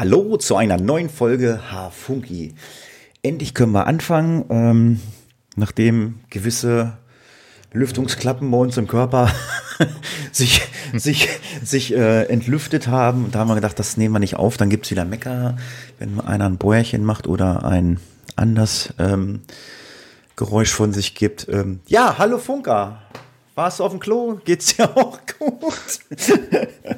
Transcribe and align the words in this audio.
Hallo 0.00 0.38
zu 0.38 0.56
einer 0.56 0.78
neuen 0.78 1.10
Folge 1.10 1.60
Hafunki. 1.70 2.54
Endlich 3.22 3.52
können 3.52 3.72
wir 3.72 3.86
anfangen, 3.86 4.46
ähm, 4.48 5.00
nachdem 5.56 6.20
gewisse 6.30 6.96
Lüftungsklappen 7.74 8.50
bei 8.50 8.56
uns 8.56 8.78
im 8.78 8.86
Körper 8.86 9.30
sich, 10.32 10.62
sich, 10.94 11.28
sich 11.62 11.94
äh, 11.94 12.22
entlüftet 12.30 12.88
haben. 12.88 13.30
Da 13.30 13.40
haben 13.40 13.48
wir 13.48 13.56
gedacht, 13.56 13.78
das 13.78 13.98
nehmen 13.98 14.14
wir 14.14 14.20
nicht 14.20 14.36
auf, 14.36 14.56
dann 14.56 14.70
gibt's 14.70 14.90
wieder 14.90 15.04
Mecker, 15.04 15.58
wenn 15.98 16.18
einer 16.18 16.46
ein 16.46 16.56
Bäuerchen 16.56 17.04
macht 17.04 17.26
oder 17.26 17.66
ein 17.66 18.00
anders 18.36 18.94
ähm, 18.98 19.42
Geräusch 20.34 20.72
von 20.72 20.94
sich 20.94 21.14
gibt. 21.14 21.46
Ähm, 21.50 21.80
ja, 21.88 22.16
hallo 22.16 22.38
Funker. 22.38 23.02
Warst 23.60 23.78
du 23.78 23.84
auf 23.84 23.90
dem 23.90 24.00
Klo? 24.00 24.40
Geht's 24.42 24.74
dir 24.74 24.88
auch 24.96 25.18
gut? 25.38 25.98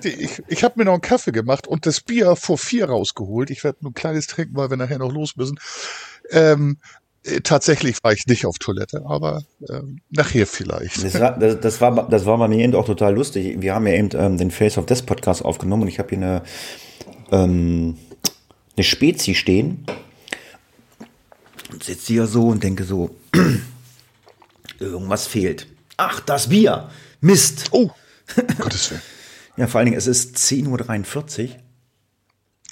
ich 0.04 0.42
ich 0.46 0.62
habe 0.62 0.74
mir 0.76 0.84
noch 0.84 0.92
einen 0.92 1.02
Kaffee 1.02 1.32
gemacht 1.32 1.66
und 1.66 1.86
das 1.86 2.00
Bier 2.00 2.36
vor 2.36 2.56
vier 2.56 2.84
rausgeholt. 2.88 3.50
Ich 3.50 3.64
werde 3.64 3.78
nur 3.80 3.90
ein 3.90 3.94
kleines 3.94 4.28
trinken, 4.28 4.54
weil 4.54 4.70
wir 4.70 4.76
nachher 4.76 5.00
noch 5.00 5.10
los 5.10 5.34
müssen. 5.34 5.58
Ähm, 6.30 6.78
äh, 7.24 7.40
tatsächlich 7.40 7.96
war 8.04 8.12
ich 8.12 8.28
nicht 8.28 8.46
auf 8.46 8.60
Toilette, 8.60 9.02
aber 9.04 9.42
ähm, 9.68 10.02
nachher 10.10 10.46
vielleicht. 10.46 11.02
Das 11.02 11.18
war, 11.18 11.36
das, 11.36 11.58
das, 11.58 11.80
war, 11.80 12.08
das 12.08 12.26
war 12.26 12.38
bei 12.38 12.46
mir 12.46 12.62
eben 12.62 12.76
auch 12.76 12.86
total 12.86 13.12
lustig. 13.12 13.60
Wir 13.60 13.74
haben 13.74 13.88
ja 13.88 13.94
eben 13.94 14.10
ähm, 14.14 14.38
den 14.38 14.52
Face 14.52 14.78
of 14.78 14.86
Death 14.86 15.04
Podcast 15.04 15.44
aufgenommen 15.44 15.82
und 15.82 15.88
ich 15.88 15.98
habe 15.98 16.10
hier 16.10 16.18
eine, 16.18 16.42
ähm, 17.32 17.98
eine 18.76 18.84
Spezi 18.84 19.34
stehen 19.34 19.84
und 21.72 21.82
sitze 21.82 22.12
hier 22.12 22.28
so 22.28 22.46
und 22.46 22.62
denke 22.62 22.84
so, 22.84 23.16
irgendwas 24.78 25.26
fehlt. 25.26 25.66
Ach, 25.96 26.20
das 26.20 26.48
Bier. 26.48 26.90
Mist. 27.20 27.68
Oh, 27.70 27.90
Gottes 28.58 28.90
Willen. 28.90 29.02
Ja, 29.56 29.66
vor 29.66 29.78
allen 29.78 29.86
Dingen, 29.86 29.98
es 29.98 30.06
ist 30.06 30.36
10.43 30.36 31.48
Uhr. 31.48 31.56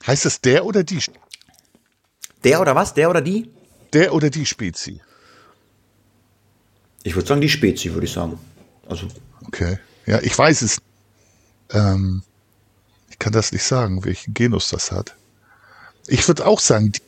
Heißt 0.07 0.27
es 0.27 0.41
der 0.41 0.65
oder 0.65 0.83
die? 0.83 1.01
Der 2.43 2.61
oder 2.61 2.75
was? 2.75 2.95
Der 2.95 3.11
oder 3.11 3.21
die? 3.21 3.51
Der 3.93 4.15
oder 4.15 4.31
die 4.31 4.47
Spezi? 4.47 5.01
Ich 7.03 7.15
würde 7.15 7.29
sagen, 7.29 7.41
die 7.41 7.49
Spezi, 7.49 7.93
würde 7.93 8.07
ich 8.07 8.13
sagen. 8.13 8.39
Also. 8.87 9.09
Okay. 9.47 9.79
Ja, 10.07 10.21
ich 10.21 10.37
weiß 10.37 10.63
es. 10.63 10.81
Ähm, 11.71 12.23
ich 13.11 13.19
kann 13.19 13.33
das 13.33 13.53
nicht 13.53 13.65
sagen, 13.65 14.05
welchen 14.05 14.33
Genus 14.35 14.71
das 14.71 14.91
hat. 14.91 15.15
Ich 16.07 16.27
würde 16.27 16.47
auch 16.47 16.61
sagen, 16.61 16.93
die, 16.93 17.01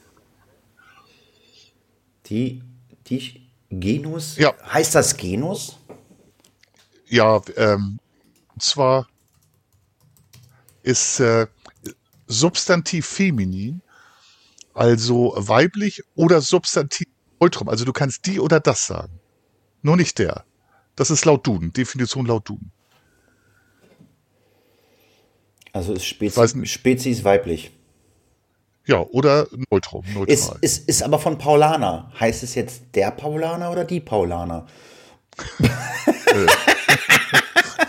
die, 2.27 2.63
die 3.07 3.49
Genus? 3.71 4.37
Ja. 4.37 4.55
Heißt 4.71 4.95
das 4.95 5.17
Genus? 5.17 5.79
Ja, 7.13 7.43
ähm, 7.57 7.99
und 8.55 8.63
zwar 8.63 9.07
ist 10.83 11.21
äh, 11.21 11.47
Substantiv 12.27 13.05
feminin, 13.05 13.83
also 14.73 15.35
weiblich 15.37 16.03
oder 16.15 16.41
Substantiv 16.41 17.07
neutrum. 17.39 17.69
Also 17.69 17.85
du 17.85 17.93
kannst 17.93 18.25
die 18.25 18.41
oder 18.41 18.61
das 18.61 18.87
sagen. 18.87 19.21
Nur 19.83 19.99
nicht 19.99 20.19
der. 20.19 20.47
Das 20.97 21.11
ist 21.11 21.27
laut 21.27 21.47
Duden, 21.47 21.75
Definition 21.75 22.25
laut 22.25 22.49
Duden. 22.49 22.73
Also 25.75 25.93
ist 25.93 26.07
Spezies, 26.07 26.57
Spezies 26.71 27.25
weiblich. 27.25 27.73
Ja, 28.87 29.01
oder 29.01 29.49
neutrum, 29.71 30.03
neutral. 30.15 30.29
Ist, 30.29 30.55
ist, 30.63 30.89
ist 30.89 31.03
aber 31.03 31.19
von 31.19 31.37
Paulaner. 31.37 32.11
Heißt 32.19 32.43
es 32.43 32.55
jetzt 32.55 32.85
der 32.95 33.11
Paulaner 33.11 33.71
oder 33.71 33.85
die 33.85 34.01
Paulaner? 34.01 34.67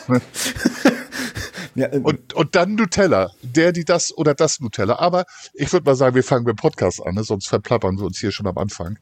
ja, 1.75 1.88
äh, 1.88 2.00
und, 2.00 2.34
und 2.34 2.56
dann 2.56 2.75
Nutella. 2.75 3.31
Der, 3.41 3.72
die 3.72 3.85
das 3.85 4.16
oder 4.18 4.34
das 4.34 4.59
Nutella. 4.59 5.00
Aber 5.00 5.25
ich 5.53 5.72
würde 5.72 5.85
mal 5.85 5.96
sagen, 5.96 6.16
wir 6.16 6.24
fangen 6.24 6.46
mit 6.46 6.57
dem 6.57 6.62
Podcast 6.62 7.06
an, 7.06 7.16
ne? 7.16 7.23
sonst 7.23 7.47
verplappern 7.47 7.97
wir 7.97 8.06
uns 8.06 8.19
hier 8.19 8.31
schon 8.31 8.47
am 8.47 8.57
Anfang. 8.57 8.97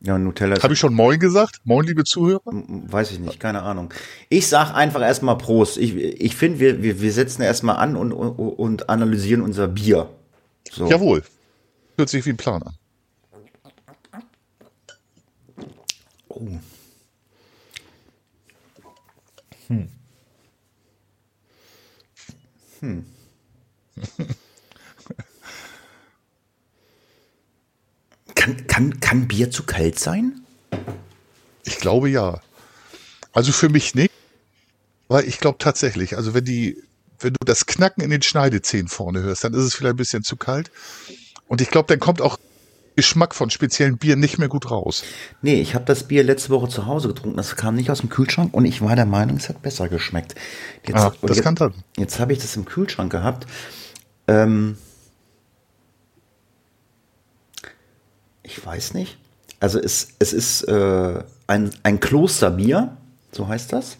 Ja, 0.00 0.18
Nutella. 0.18 0.62
Habe 0.62 0.74
ich 0.74 0.78
schon 0.78 0.94
Moin 0.94 1.18
gesagt? 1.18 1.60
Moin, 1.64 1.86
liebe 1.86 2.04
Zuhörer? 2.04 2.42
Weiß 2.44 3.10
ich 3.10 3.18
nicht, 3.18 3.40
keine 3.40 3.62
Ahnung. 3.62 3.92
Ich 4.28 4.46
sag 4.46 4.72
einfach 4.74 5.00
erstmal 5.00 5.38
Prost. 5.38 5.78
Ich, 5.78 5.96
ich 5.96 6.36
finde, 6.36 6.60
wir, 6.60 6.82
wir, 6.82 7.00
wir 7.00 7.12
setzen 7.12 7.42
erstmal 7.42 7.76
an 7.76 7.96
und, 7.96 8.12
und, 8.12 8.30
und 8.38 8.88
analysieren 8.88 9.42
unser 9.42 9.68
Bier. 9.68 10.10
So. 10.70 10.86
Jawohl. 10.88 11.22
Hört 11.96 12.10
sich 12.10 12.26
wie 12.26 12.30
ein 12.30 12.36
Plan 12.36 12.62
an. 12.62 12.74
Oh. 16.28 16.46
Hm. 19.68 19.88
Hm. 22.80 23.06
kann, 28.34 28.66
kann, 28.66 29.00
kann 29.00 29.28
Bier 29.28 29.50
zu 29.50 29.64
kalt 29.64 29.98
sein? 29.98 30.40
Ich 31.64 31.78
glaube 31.78 32.08
ja. 32.10 32.40
Also 33.32 33.52
für 33.52 33.68
mich 33.68 33.94
nicht. 33.94 34.12
Weil 35.08 35.24
ich 35.24 35.38
glaube 35.38 35.58
tatsächlich, 35.58 36.16
also 36.16 36.34
wenn 36.34 36.44
die, 36.44 36.82
wenn 37.20 37.32
du 37.34 37.44
das 37.44 37.66
Knacken 37.66 38.02
in 38.02 38.10
den 38.10 38.22
Schneidezähnen 38.22 38.88
vorne 38.88 39.22
hörst, 39.22 39.44
dann 39.44 39.54
ist 39.54 39.62
es 39.62 39.74
vielleicht 39.74 39.94
ein 39.94 39.98
bisschen 39.98 40.24
zu 40.24 40.36
kalt. 40.36 40.70
Und 41.46 41.60
ich 41.60 41.70
glaube, 41.70 41.86
dann 41.88 42.00
kommt 42.00 42.20
auch 42.20 42.38
Geschmack 42.96 43.34
von 43.34 43.50
speziellen 43.50 43.98
Bieren 43.98 44.20
nicht 44.20 44.38
mehr 44.38 44.48
gut 44.48 44.70
raus. 44.70 45.04
Nee, 45.42 45.60
ich 45.60 45.74
habe 45.74 45.84
das 45.84 46.04
Bier 46.04 46.24
letzte 46.24 46.48
Woche 46.50 46.68
zu 46.68 46.86
Hause 46.86 47.08
getrunken. 47.08 47.36
Das 47.36 47.54
kam 47.54 47.76
nicht 47.76 47.90
aus 47.90 48.00
dem 48.00 48.08
Kühlschrank 48.08 48.54
und 48.54 48.64
ich 48.64 48.80
war 48.80 48.96
der 48.96 49.04
Meinung, 49.04 49.36
es 49.36 49.48
hat 49.48 49.62
besser 49.62 49.88
geschmeckt. 49.88 50.34
Jetzt, 50.86 50.96
ah, 50.96 51.12
das 51.20 51.36
jetzt, 51.36 51.44
kann 51.44 51.54
dann. 51.54 51.74
Jetzt 51.96 52.18
habe 52.18 52.32
ich 52.32 52.38
das 52.38 52.56
im 52.56 52.64
Kühlschrank 52.64 53.12
gehabt. 53.12 53.46
Ähm, 54.26 54.78
ich 58.42 58.64
weiß 58.64 58.94
nicht. 58.94 59.18
Also 59.60 59.78
es, 59.78 60.08
es 60.18 60.32
ist 60.32 60.62
äh, 60.62 61.22
ein, 61.46 61.70
ein 61.82 62.00
Klosterbier, 62.00 62.96
so 63.32 63.48
heißt 63.48 63.72
das. 63.72 63.98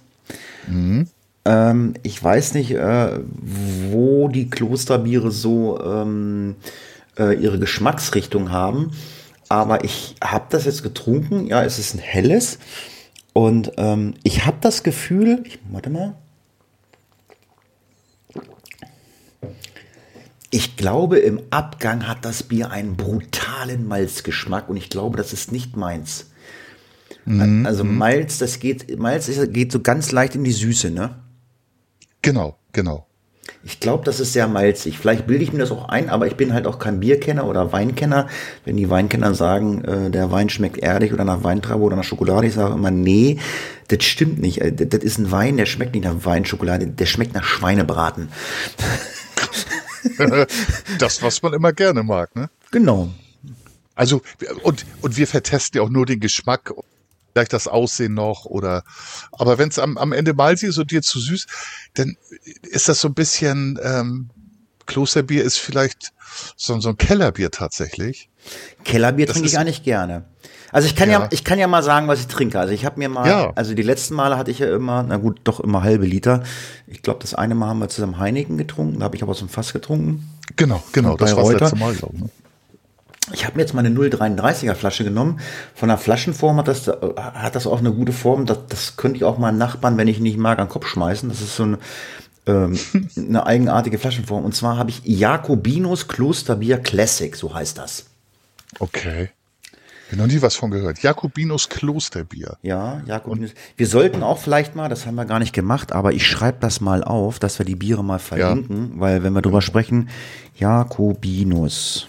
Mhm. 0.66 1.08
Ähm, 1.44 1.94
ich 2.02 2.22
weiß 2.22 2.54
nicht, 2.54 2.72
äh, 2.72 3.20
wo 3.90 4.28
die 4.28 4.50
Klosterbiere 4.50 5.30
so 5.30 5.80
ähm, 5.80 6.56
äh, 7.18 7.34
ihre 7.34 7.58
Geschmacksrichtung 7.58 8.50
haben. 8.50 8.92
Aber 9.48 9.84
ich 9.84 10.16
habe 10.22 10.46
das 10.50 10.64
jetzt 10.64 10.82
getrunken. 10.82 11.46
Ja, 11.46 11.64
es 11.64 11.78
ist 11.78 11.94
ein 11.94 12.00
helles. 12.00 12.58
Und 13.32 13.72
ähm, 13.76 14.14
ich 14.22 14.46
habe 14.46 14.56
das 14.60 14.82
Gefühl, 14.82 15.42
ich, 15.44 15.58
warte 15.70 15.90
mal. 15.90 16.14
Ich 20.50 20.76
glaube, 20.76 21.18
im 21.18 21.42
Abgang 21.50 22.08
hat 22.08 22.24
das 22.24 22.42
Bier 22.42 22.70
einen 22.70 22.96
brutalen 22.96 23.86
Malzgeschmack 23.86 24.68
und 24.68 24.76
ich 24.76 24.88
glaube, 24.88 25.16
das 25.16 25.32
ist 25.32 25.52
nicht 25.52 25.76
meins. 25.76 26.30
Mhm. 27.26 27.66
Also 27.66 27.84
mhm. 27.84 27.98
Malz, 27.98 28.38
das 28.38 28.58
geht, 28.58 28.98
Malz 28.98 29.30
geht 29.50 29.72
so 29.72 29.80
ganz 29.80 30.12
leicht 30.12 30.34
in 30.34 30.44
die 30.44 30.52
Süße, 30.52 30.90
ne? 30.90 31.16
Genau, 32.22 32.58
genau. 32.72 33.06
Ich 33.64 33.80
glaube, 33.80 34.04
das 34.04 34.20
ist 34.20 34.32
sehr 34.32 34.46
malzig. 34.46 34.98
Vielleicht 34.98 35.26
bilde 35.26 35.42
ich 35.42 35.52
mir 35.52 35.58
das 35.58 35.72
auch 35.72 35.88
ein, 35.88 36.08
aber 36.08 36.26
ich 36.26 36.36
bin 36.36 36.52
halt 36.52 36.66
auch 36.66 36.78
kein 36.78 37.00
Bierkenner 37.00 37.46
oder 37.46 37.72
Weinkenner. 37.72 38.28
Wenn 38.64 38.76
die 38.76 38.88
Weinkenner 38.90 39.34
sagen, 39.34 39.84
äh, 39.84 40.10
der 40.10 40.30
Wein 40.30 40.48
schmeckt 40.48 40.78
erdig 40.78 41.12
oder 41.12 41.24
nach 41.24 41.42
Weintraube 41.42 41.82
oder 41.82 41.96
nach 41.96 42.04
Schokolade, 42.04 42.46
ich 42.46 42.54
sage 42.54 42.74
immer, 42.74 42.90
nee, 42.90 43.38
das 43.88 44.04
stimmt 44.04 44.38
nicht. 44.38 44.60
Äh, 44.60 44.72
das, 44.72 44.88
das 44.88 45.02
ist 45.02 45.18
ein 45.18 45.30
Wein, 45.30 45.56
der 45.56 45.66
schmeckt 45.66 45.94
nicht 45.94 46.04
nach 46.04 46.24
Weinschokolade, 46.24 46.86
der 46.86 47.06
schmeckt 47.06 47.34
nach 47.34 47.44
Schweinebraten. 47.44 48.28
das, 50.98 51.22
was 51.22 51.42
man 51.42 51.52
immer 51.52 51.72
gerne 51.72 52.02
mag, 52.02 52.34
ne? 52.36 52.48
Genau. 52.70 53.08
Also, 53.94 54.22
und, 54.62 54.84
und 55.00 55.16
wir 55.16 55.26
vertesten 55.26 55.78
ja 55.78 55.82
auch 55.82 55.88
nur 55.88 56.06
den 56.06 56.20
Geschmack 56.20 56.72
vielleicht 57.36 57.52
das 57.52 57.68
Aussehen 57.68 58.14
noch 58.14 58.46
oder 58.46 58.82
aber 59.30 59.58
wenn 59.58 59.68
es 59.68 59.78
am, 59.78 59.98
am 59.98 60.12
Ende 60.12 60.32
malzig 60.32 60.70
ist 60.70 60.78
und 60.78 60.90
dir 60.90 61.02
zu 61.02 61.20
süß, 61.20 61.46
dann 61.94 62.16
ist 62.62 62.88
das 62.88 63.02
so 63.02 63.08
ein 63.08 63.14
bisschen 63.14 63.78
ähm, 63.82 64.30
Klosterbier 64.86 65.44
ist 65.44 65.58
vielleicht 65.58 66.12
so, 66.56 66.80
so 66.80 66.88
ein 66.88 66.96
Kellerbier 66.96 67.50
tatsächlich. 67.50 68.30
Kellerbier 68.84 69.26
trinke 69.26 69.48
ich 69.48 69.58
eigentlich 69.58 69.82
gerne. 69.82 70.24
Also 70.72 70.88
ich 70.88 70.96
kann 70.96 71.10
ja. 71.10 71.20
ja. 71.20 71.28
ich 71.30 71.44
kann 71.44 71.58
ja 71.58 71.66
mal 71.66 71.82
sagen, 71.82 72.08
was 72.08 72.20
ich 72.20 72.26
trinke. 72.26 72.58
Also 72.58 72.72
ich 72.72 72.86
habe 72.86 72.98
mir 72.98 73.08
mal, 73.08 73.28
ja. 73.28 73.52
also 73.54 73.74
die 73.74 73.82
letzten 73.82 74.14
Male 74.14 74.38
hatte 74.38 74.50
ich 74.50 74.60
ja 74.60 74.74
immer, 74.74 75.02
na 75.02 75.16
gut, 75.16 75.40
doch 75.44 75.60
immer 75.60 75.82
halbe 75.82 76.06
Liter. 76.06 76.42
Ich 76.86 77.02
glaube, 77.02 77.18
das 77.20 77.34
eine 77.34 77.54
Mal 77.54 77.68
haben 77.68 77.80
wir 77.80 77.88
zusammen 77.88 78.18
Heineken 78.18 78.56
getrunken, 78.56 79.00
da 79.00 79.04
habe 79.04 79.16
ich 79.16 79.22
aber 79.22 79.32
aus 79.32 79.40
dem 79.40 79.48
Fass 79.48 79.74
getrunken. 79.74 80.30
Genau, 80.56 80.82
genau, 80.92 81.16
das 81.16 81.36
war 81.36 81.44
das 81.52 81.60
letzte 81.60 81.76
Mal, 81.76 81.94
glaube 81.94 82.16
ich. 82.16 82.22
Ne? 82.22 82.30
Ich 83.32 83.44
habe 83.44 83.56
mir 83.56 83.62
jetzt 83.62 83.74
meine 83.74 83.88
0,33er 83.88 84.74
Flasche 84.74 85.04
genommen. 85.04 85.40
Von 85.74 85.88
der 85.88 85.98
Flaschenform 85.98 86.58
hat 86.58 86.68
das, 86.68 86.86
hat 86.86 87.54
das 87.54 87.66
auch 87.66 87.80
eine 87.80 87.92
gute 87.92 88.12
Form. 88.12 88.46
Das, 88.46 88.58
das 88.68 88.96
könnte 88.96 89.16
ich 89.16 89.24
auch 89.24 89.38
meinen 89.38 89.58
Nachbarn, 89.58 89.96
wenn 89.96 90.08
ich 90.08 90.18
ihn 90.18 90.22
nicht 90.22 90.38
mag, 90.38 90.58
an 90.58 90.66
den 90.66 90.72
Kopf 90.72 90.86
schmeißen. 90.86 91.28
Das 91.28 91.40
ist 91.40 91.56
so 91.56 91.64
eine, 91.64 91.78
ähm, 92.46 92.78
eine 93.16 93.46
eigenartige 93.46 93.98
Flaschenform. 93.98 94.44
Und 94.44 94.54
zwar 94.54 94.78
habe 94.78 94.90
ich 94.90 95.02
Jacobinos 95.04 96.06
Klosterbier 96.08 96.78
Classic, 96.78 97.34
so 97.34 97.52
heißt 97.52 97.78
das. 97.78 98.06
Okay. 98.78 99.30
Ich 100.10 100.16
noch 100.16 100.28
nie 100.28 100.40
was 100.40 100.54
von 100.54 100.70
gehört. 100.70 101.00
Jakobinus 101.00 101.68
Klosterbier. 101.68 102.58
Ja, 102.62 103.02
Jakobinus. 103.06 103.50
Wir 103.76 103.88
sollten 103.88 104.22
auch 104.22 104.38
vielleicht 104.38 104.76
mal, 104.76 104.88
das 104.88 105.04
haben 105.04 105.16
wir 105.16 105.24
gar 105.24 105.40
nicht 105.40 105.52
gemacht, 105.52 105.90
aber 105.90 106.12
ich 106.12 106.24
schreibe 106.24 106.58
das 106.60 106.80
mal 106.80 107.02
auf, 107.02 107.40
dass 107.40 107.58
wir 107.58 107.66
die 107.66 107.74
Biere 107.74 108.04
mal 108.04 108.20
verlinken, 108.20 108.92
ja. 108.94 109.00
weil 109.00 109.24
wenn 109.24 109.32
wir 109.32 109.42
drüber 109.42 109.62
sprechen, 109.62 110.08
Jakobinus. 110.54 112.06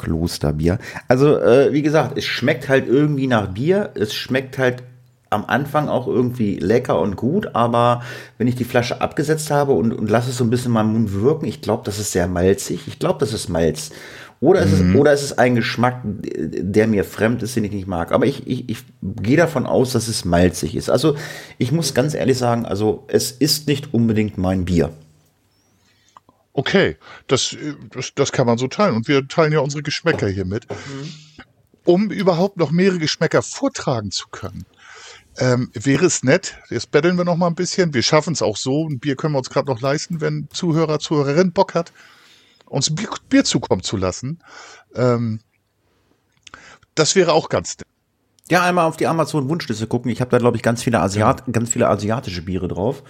Klosterbier. 0.00 0.78
Also, 1.08 1.38
äh, 1.38 1.72
wie 1.72 1.82
gesagt, 1.82 2.16
es 2.16 2.24
schmeckt 2.24 2.68
halt 2.68 2.88
irgendwie 2.88 3.26
nach 3.26 3.48
Bier. 3.48 3.90
Es 3.94 4.14
schmeckt 4.14 4.58
halt 4.58 4.82
am 5.30 5.44
Anfang 5.44 5.88
auch 5.88 6.08
irgendwie 6.08 6.56
lecker 6.56 7.00
und 7.00 7.14
gut, 7.14 7.54
aber 7.54 8.02
wenn 8.36 8.48
ich 8.48 8.56
die 8.56 8.64
Flasche 8.64 9.00
abgesetzt 9.00 9.50
habe 9.52 9.72
und, 9.72 9.92
und 9.92 10.10
lasse 10.10 10.30
es 10.30 10.36
so 10.36 10.44
ein 10.44 10.50
bisschen 10.50 10.66
in 10.66 10.72
meinem 10.72 10.92
Mund 10.92 11.14
wirken, 11.14 11.46
ich 11.46 11.60
glaube, 11.60 11.84
das 11.84 12.00
ist 12.00 12.10
sehr 12.10 12.26
malzig. 12.26 12.88
Ich 12.88 12.98
glaube, 12.98 13.20
das 13.20 13.32
ist 13.32 13.48
Malz. 13.48 13.92
Oder, 14.40 14.64
mhm. 14.64 14.72
es 14.72 14.80
ist, 14.80 14.94
oder 14.96 15.12
es 15.12 15.22
ist 15.22 15.38
ein 15.38 15.54
Geschmack, 15.54 16.00
der 16.02 16.88
mir 16.88 17.04
fremd 17.04 17.42
ist, 17.42 17.54
den 17.54 17.64
ich 17.64 17.72
nicht 17.72 17.86
mag. 17.86 18.10
Aber 18.10 18.26
ich, 18.26 18.46
ich, 18.46 18.68
ich 18.68 18.78
gehe 19.02 19.36
davon 19.36 19.66
aus, 19.66 19.92
dass 19.92 20.08
es 20.08 20.24
malzig 20.24 20.74
ist. 20.74 20.90
Also 20.90 21.14
ich 21.58 21.70
muss 21.70 21.94
ganz 21.94 22.14
ehrlich 22.14 22.38
sagen, 22.38 22.64
also 22.64 23.04
es 23.06 23.30
ist 23.30 23.68
nicht 23.68 23.94
unbedingt 23.94 24.38
mein 24.38 24.64
Bier. 24.64 24.90
Okay, 26.52 26.96
das, 27.28 27.56
das, 27.90 28.12
das 28.14 28.32
kann 28.32 28.46
man 28.46 28.58
so 28.58 28.68
teilen. 28.68 28.96
Und 28.96 29.08
wir 29.08 29.26
teilen 29.28 29.52
ja 29.52 29.60
unsere 29.60 29.82
Geschmäcker 29.82 30.28
hier 30.28 30.44
mit. 30.44 30.68
Mhm. 30.68 31.12
Um 31.84 32.10
überhaupt 32.10 32.56
noch 32.56 32.70
mehrere 32.70 32.98
Geschmäcker 32.98 33.42
vortragen 33.42 34.10
zu 34.10 34.28
können, 34.28 34.66
ähm, 35.38 35.70
wäre 35.72 36.04
es 36.04 36.22
nett, 36.22 36.56
jetzt 36.68 36.90
betteln 36.90 37.16
wir 37.16 37.24
noch 37.24 37.36
mal 37.36 37.46
ein 37.46 37.54
bisschen, 37.54 37.94
wir 37.94 38.02
schaffen 38.02 38.32
es 38.32 38.42
auch 38.42 38.56
so, 38.56 38.86
ein 38.86 38.98
Bier 38.98 39.16
können 39.16 39.34
wir 39.34 39.38
uns 39.38 39.48
gerade 39.48 39.70
noch 39.70 39.80
leisten, 39.80 40.20
wenn 40.20 40.48
Zuhörer, 40.52 40.98
Zuhörerin 40.98 41.52
Bock 41.52 41.74
hat, 41.74 41.92
uns 42.66 42.94
Bier, 42.94 43.08
Bier 43.28 43.44
zukommen 43.44 43.82
zu 43.82 43.96
lassen. 43.96 44.40
Ähm, 44.94 45.40
das 46.94 47.16
wäre 47.16 47.32
auch 47.32 47.48
ganz 47.48 47.78
nett. 47.78 47.86
Ja, 48.50 48.64
einmal 48.64 48.86
auf 48.86 48.96
die 48.96 49.06
Amazon-Wunschliste 49.06 49.86
gucken. 49.86 50.10
Ich 50.10 50.20
habe 50.20 50.30
da, 50.30 50.38
glaube 50.38 50.56
ich, 50.56 50.62
ganz 50.62 50.82
viele, 50.82 51.00
Asiat 51.00 51.46
ja. 51.46 51.52
ganz 51.52 51.70
viele 51.70 51.88
asiatische 51.88 52.42
Biere 52.42 52.66
drauf. 52.66 53.04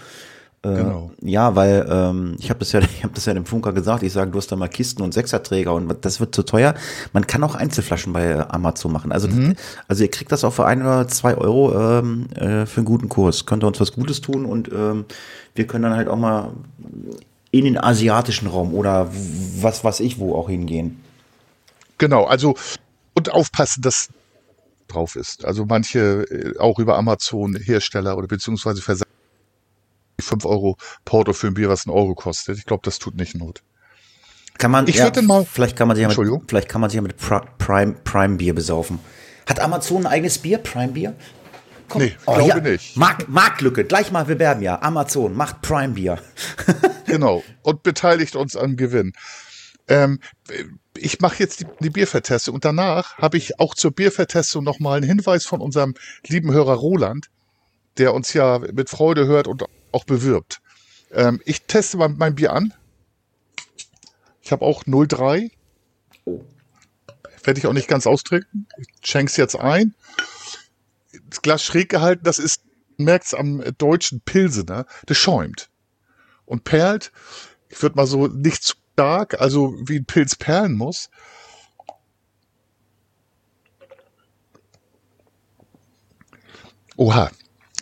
Äh, 0.62 0.74
genau. 0.74 1.10
Ja, 1.22 1.56
weil 1.56 1.86
ähm, 1.90 2.36
ich 2.38 2.50
habe 2.50 2.60
das 2.60 2.72
ja, 2.72 2.80
ich 2.96 3.02
habe 3.02 3.14
das 3.14 3.24
ja 3.26 3.34
dem 3.34 3.46
Funker 3.46 3.72
gesagt. 3.72 4.02
Ich 4.02 4.12
sage, 4.12 4.30
du 4.30 4.38
hast 4.38 4.52
da 4.52 4.56
mal 4.56 4.68
Kisten 4.68 5.02
und 5.02 5.14
Sechserträger 5.14 5.74
und 5.74 6.04
das 6.04 6.20
wird 6.20 6.34
zu 6.34 6.42
teuer. 6.42 6.74
Man 7.12 7.26
kann 7.26 7.42
auch 7.44 7.54
Einzelflaschen 7.54 8.12
bei 8.12 8.48
Amazon 8.50 8.92
machen. 8.92 9.12
Also, 9.12 9.28
mhm. 9.28 9.56
also 9.88 10.02
ihr 10.02 10.10
kriegt 10.10 10.32
das 10.32 10.44
auch 10.44 10.52
für 10.52 10.66
ein 10.66 10.82
oder 10.82 11.08
zwei 11.08 11.34
Euro 11.34 11.98
ähm, 11.98 12.26
äh, 12.32 12.66
für 12.66 12.78
einen 12.78 12.84
guten 12.84 13.08
Kurs. 13.08 13.46
Könnt 13.46 13.64
ihr 13.64 13.68
uns 13.68 13.80
was 13.80 13.92
Gutes 13.92 14.20
tun 14.20 14.44
und 14.44 14.70
ähm, 14.72 15.06
wir 15.54 15.66
können 15.66 15.84
dann 15.84 15.96
halt 15.96 16.08
auch 16.08 16.16
mal 16.16 16.52
in 17.50 17.64
den 17.64 17.78
asiatischen 17.78 18.46
Raum 18.46 18.74
oder 18.74 19.10
was 19.60 19.82
was 19.82 20.00
ich 20.00 20.18
wo 20.18 20.34
auch 20.34 20.48
hingehen. 20.48 21.00
Genau, 21.98 22.24
also 22.24 22.54
und 23.14 23.32
aufpassen, 23.32 23.82
dass 23.82 24.08
drauf 24.88 25.16
ist. 25.16 25.44
Also 25.44 25.64
manche 25.66 26.24
äh, 26.30 26.58
auch 26.58 26.78
über 26.78 26.96
Amazon 26.96 27.56
Hersteller 27.56 28.16
oder 28.16 28.26
beziehungsweise 28.26 28.82
Versand 28.82 29.09
5 30.20 30.44
Euro 30.44 30.76
Porto 31.04 31.32
für 31.32 31.48
ein 31.48 31.54
Bier, 31.54 31.68
was 31.68 31.86
ein 31.86 31.90
Euro 31.90 32.14
kostet. 32.14 32.58
Ich 32.58 32.64
glaube, 32.64 32.82
das 32.84 32.98
tut 32.98 33.16
nicht 33.16 33.34
Not. 33.34 33.62
Kann 34.58 34.70
man, 34.70 34.86
ich 34.88 34.96
ja, 34.96 35.04
würde 35.04 35.22
mal, 35.22 35.46
vielleicht 35.50 35.76
kann 35.76 35.88
man 35.88 35.96
sich 35.96 36.02
ja 36.02 36.08
mit, 36.08 36.48
vielleicht 36.48 36.68
kann 36.68 36.82
man 36.82 36.90
sich 36.90 36.96
ja 36.96 37.02
mit 37.02 37.16
Prime, 37.16 37.94
Prime 38.04 38.36
Bier 38.36 38.54
besaufen. 38.54 38.98
Hat 39.48 39.58
Amazon 39.58 40.04
ein 40.04 40.12
eigenes 40.12 40.38
Bier, 40.38 40.58
Prime 40.58 40.92
Bier? 40.92 41.16
Komm. 41.88 42.02
Nee, 42.02 42.16
oh, 42.26 42.34
glaube 42.34 42.48
ja. 42.48 42.60
nicht. 42.60 42.96
Mark, 42.96 43.28
Marktlücke, 43.28 43.84
gleich 43.84 44.12
mal 44.12 44.24
bewerben 44.24 44.62
ja. 44.62 44.80
Amazon 44.82 45.34
macht 45.34 45.62
Prime 45.62 45.94
Bier. 45.94 46.18
genau. 47.06 47.42
Und 47.62 47.82
beteiligt 47.82 48.36
uns 48.36 48.54
am 48.54 48.76
Gewinn. 48.76 49.12
Ähm, 49.88 50.20
ich 50.96 51.20
mache 51.20 51.36
jetzt 51.38 51.60
die, 51.60 51.66
die 51.80 51.90
Biervertestung 51.90 52.54
und 52.54 52.64
danach 52.64 53.18
habe 53.18 53.36
ich 53.36 53.58
auch 53.58 53.74
zur 53.74 53.90
Biervertestung 53.90 54.62
nochmal 54.62 54.98
einen 54.98 55.06
Hinweis 55.06 55.44
von 55.46 55.60
unserem 55.60 55.94
lieben 56.26 56.52
Hörer 56.52 56.74
Roland, 56.74 57.26
der 57.98 58.14
uns 58.14 58.32
ja 58.32 58.58
mit 58.58 58.88
Freude 58.88 59.26
hört 59.26 59.48
und 59.48 59.64
auch 59.92 60.04
bewirbt. 60.04 60.60
Ähm, 61.10 61.40
ich 61.44 61.62
teste 61.62 61.96
mal 61.96 62.08
mein 62.08 62.34
Bier 62.34 62.52
an. 62.52 62.74
Ich 64.42 64.52
habe 64.52 64.64
auch 64.64 64.84
03. 64.84 65.50
Werde 67.44 67.58
ich 67.58 67.66
auch 67.66 67.72
nicht 67.72 67.88
ganz 67.88 68.06
austrinken. 68.06 68.66
Ich 68.78 68.88
schenke 69.08 69.30
es 69.30 69.36
jetzt 69.36 69.56
ein. 69.56 69.94
Das 71.28 71.42
Glas 71.42 71.62
schräg 71.64 71.88
gehalten, 71.88 72.24
das 72.24 72.38
ist, 72.38 72.62
merkt 72.96 73.26
es 73.26 73.34
am 73.34 73.62
deutschen 73.78 74.20
Pilsener, 74.20 74.86
das 75.06 75.16
schäumt. 75.16 75.70
Und 76.44 76.64
perlt, 76.64 77.12
ich 77.68 77.80
würde 77.82 77.96
mal 77.96 78.06
so 78.06 78.26
nicht 78.26 78.62
zu 78.62 78.74
stark, 78.92 79.40
also 79.40 79.74
wie 79.86 79.98
ein 79.98 80.04
Pilz 80.04 80.36
perlen 80.36 80.74
muss. 80.74 81.08
Oha, 86.96 87.30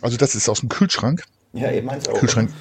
also 0.01 0.15
das 0.15 0.35
ist 0.35 0.47
aus 0.47 0.61
dem 0.61 0.69
Kühlschrank. 0.69 1.25
Ja, 1.53 1.71
eben 1.71 1.87
meins 1.87 2.07
auch. 2.07 2.19
Kühlschrank, 2.19 2.51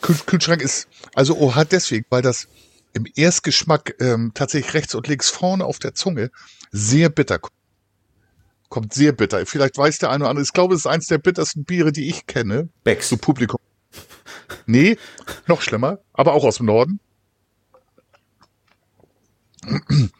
Kühl, 0.00 0.16
Kühlschrank 0.26 0.62
ist, 0.62 0.88
also 1.14 1.36
Oha 1.36 1.64
deswegen, 1.64 2.06
weil 2.10 2.22
das 2.22 2.48
im 2.92 3.06
Erstgeschmack 3.14 3.94
ähm, 4.00 4.32
tatsächlich 4.34 4.74
rechts 4.74 4.94
und 4.94 5.08
links 5.08 5.30
vorne 5.30 5.64
auf 5.64 5.78
der 5.78 5.94
Zunge 5.94 6.30
sehr 6.70 7.08
bitter 7.08 7.38
kommt. 7.38 7.54
Kommt 8.68 8.94
sehr 8.94 9.12
bitter. 9.12 9.44
Vielleicht 9.44 9.76
weiß 9.76 9.98
der 9.98 10.10
eine 10.10 10.24
oder 10.24 10.30
andere. 10.30 10.44
Ich 10.44 10.52
glaube, 10.52 10.74
es 10.74 10.80
ist 10.80 10.86
eins 10.86 11.06
der 11.06 11.18
bittersten 11.18 11.64
Biere, 11.64 11.92
die 11.92 12.08
ich 12.08 12.26
kenne. 12.26 12.68
Becks. 12.84 13.08
So 13.08 13.16
Publikum. 13.16 13.60
Nee, 14.66 14.96
noch 15.46 15.60
schlimmer, 15.60 15.98
aber 16.12 16.32
auch 16.32 16.44
aus 16.44 16.56
dem 16.56 16.66
Norden. 16.66 17.00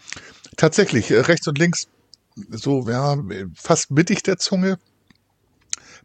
Tatsächlich, 0.56 1.10
äh, 1.10 1.20
rechts 1.20 1.48
und 1.48 1.58
links, 1.58 1.88
so, 2.50 2.88
ja, 2.88 3.16
fast 3.54 3.90
mittig 3.90 4.22
der 4.22 4.38
Zunge. 4.38 4.78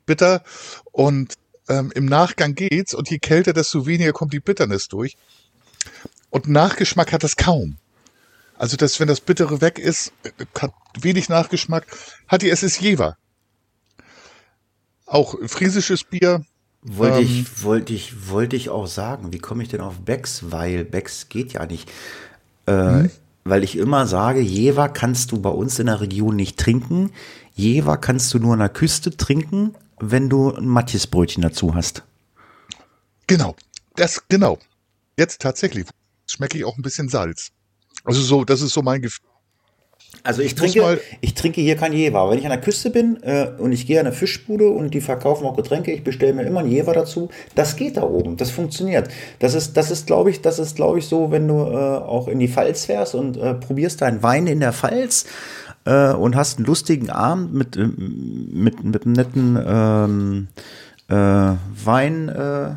Bitter. 0.06 0.44
Und 0.92 1.34
ähm, 1.70 1.92
im 1.94 2.06
Nachgang 2.06 2.56
geht's 2.56 2.94
und 2.94 3.10
je 3.10 3.20
kälter, 3.20 3.54
desto 3.54 3.86
weniger 3.86 4.14
kommt 4.14 4.34
die 4.34 4.40
Bitternis 4.40 4.88
durch. 4.88 5.18
Und 6.30 6.48
Nachgeschmack 6.48 7.12
hat 7.12 7.24
es 7.24 7.36
kaum. 7.36 7.78
Also, 8.58 8.76
dass, 8.76 9.00
wenn 9.00 9.08
das 9.08 9.22
Bittere 9.22 9.62
weg 9.62 9.78
ist, 9.78 10.12
hat 10.60 10.74
wenig 11.00 11.30
Nachgeschmack, 11.30 11.86
hat 12.28 12.42
die 12.42 12.50
SS 12.50 12.80
Jever. 12.80 13.18
Auch 15.06 15.36
friesisches 15.46 16.04
Bier. 16.04 16.44
Wollte 16.82 17.20
ähm, 17.20 17.24
ich, 17.24 17.64
wollte 17.64 17.94
ich, 17.94 18.30
wollte 18.30 18.56
ich 18.56 18.70
auch 18.70 18.88
sagen, 18.88 19.32
wie 19.32 19.40
komme 19.40 19.64
ich 19.64 19.70
denn 19.70 19.82
auf 19.82 20.00
Becks? 20.00 20.52
Weil 20.52 20.86
Becks 20.86 21.30
geht 21.30 21.54
ja 21.54 21.66
nicht. 21.66 21.90
Äh, 22.66 22.72
hm? 22.72 23.12
Weil 23.44 23.64
ich 23.64 23.78
immer 23.78 24.08
sage, 24.08 24.42
Jever 24.42 24.90
kannst 24.90 25.32
du 25.32 25.40
bei 25.40 25.50
uns 25.50 25.80
in 25.80 25.86
der 25.86 26.02
Region 26.02 26.36
nicht 26.36 26.58
trinken. 26.58 27.12
Jever 27.54 27.98
kannst 27.98 28.34
du 28.34 28.40
nur 28.40 28.54
an 28.54 28.60
der 28.60 28.70
Küste 28.70 29.16
trinken 29.16 29.74
wenn 30.00 30.30
du 30.30 30.54
ein 30.54 30.68
Matjesbrötchen 30.68 31.42
dazu 31.42 31.76
hast. 31.76 32.04
Genau, 33.28 33.56
das, 33.96 34.24
genau. 34.30 34.58
Jetzt 35.18 35.42
tatsächlich 35.42 35.88
schmecke 36.28 36.58
ich 36.58 36.66
auch 36.66 36.78
ein 36.78 36.84
bisschen 36.84 37.10
Salz. 37.10 37.50
Also 38.04 38.22
so, 38.22 38.46
das 38.46 38.62
ist 38.62 38.74
so 38.74 38.82
mein 38.82 39.02
Gefühl. 39.02 39.28
Also 40.24 40.42
ich, 40.42 40.56
trinke, 40.56 41.00
ich 41.22 41.34
trinke 41.34 41.62
hier 41.62 41.76
kein 41.76 41.94
Jever. 41.94 42.30
Wenn 42.30 42.38
ich 42.38 42.46
an 42.46 42.52
der 42.52 42.62
Küste 42.62 42.90
bin 42.90 43.22
äh, 43.24 43.48
und 43.58 43.72
ich 43.72 43.86
gehe 43.88 44.00
an 44.00 44.08
eine 44.08 44.16
Fischbude 44.16 44.70
und 44.70 44.94
die 44.94 45.02
verkaufen 45.02 45.46
auch 45.46 45.56
Getränke, 45.56 45.92
ich 45.92 46.04
bestelle 46.04 46.34
mir 46.34 46.44
immer 46.44 46.62
ein 46.62 46.70
Jever 46.70 46.94
dazu. 46.94 47.30
Das 47.56 47.76
geht 47.76 47.98
da 47.98 48.04
oben, 48.04 48.38
das 48.38 48.52
funktioniert. 48.52 49.10
Das 49.40 49.54
ist, 49.54 49.78
das 49.78 49.92
ist, 49.92 50.08
glaube 50.08 50.30
ich, 50.30 50.42
das 50.42 50.60
ist, 50.60 50.76
glaube 50.76 51.00
ich, 51.00 51.06
so, 51.06 51.32
wenn 51.32 51.48
du 51.48 51.56
äh, 51.56 51.76
auch 51.76 52.28
in 52.28 52.40
die 52.40 52.48
Pfalz 52.48 52.86
fährst 52.86 53.16
und 53.16 53.38
äh, 53.38 53.54
probierst 53.54 54.02
deinen 54.02 54.24
Wein 54.24 54.48
in 54.48 54.60
der 54.60 54.74
Pfalz 54.74 55.26
äh, 55.88 56.14
und 56.14 56.36
hast 56.36 56.58
einen 56.58 56.66
lustigen 56.66 57.10
Abend 57.10 57.54
mit, 57.54 57.78
äh, 57.78 57.88
mit, 57.88 58.84
mit 58.84 59.06
einem 59.06 59.14
netten 59.14 59.58
ähm, 59.66 60.48
äh, 61.08 61.56
Wein, 61.86 62.30
äh, 62.30 62.76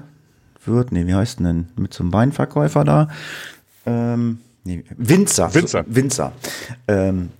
wird, 0.64 0.92
nee, 0.92 1.06
wie 1.06 1.14
heißt 1.14 1.40
denn, 1.40 1.68
mit 1.76 1.92
so 1.92 2.04
einem 2.04 2.12
Weinverkäufer 2.12 2.84
da. 2.84 3.08
Ähm, 3.84 4.38
nee, 4.64 4.84
Winzer. 4.96 5.52
Winzer. 5.52 5.84
So, 5.86 5.94
Winzer. 5.96 6.32
Ähm, 6.86 7.30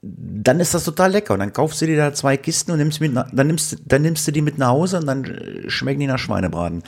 dann 0.00 0.58
ist 0.58 0.74
das 0.74 0.84
total 0.84 1.12
lecker. 1.12 1.34
Und 1.34 1.40
dann 1.40 1.52
kaufst 1.52 1.80
du 1.82 1.86
dir 1.86 1.96
da 1.96 2.12
zwei 2.14 2.36
Kisten 2.36 2.72
und 2.72 2.78
nimmst 2.78 3.00
mit, 3.00 3.14
dann 3.14 3.46
nimmst, 3.46 3.76
dann 3.84 4.02
nimmst 4.02 4.26
du 4.26 4.32
die 4.32 4.40
mit 4.40 4.56
nach 4.56 4.68
Hause 4.68 4.98
und 4.98 5.06
dann 5.06 5.64
schmecken 5.68 6.00
die 6.00 6.06
nach 6.06 6.18
Schweinebraten. 6.18 6.82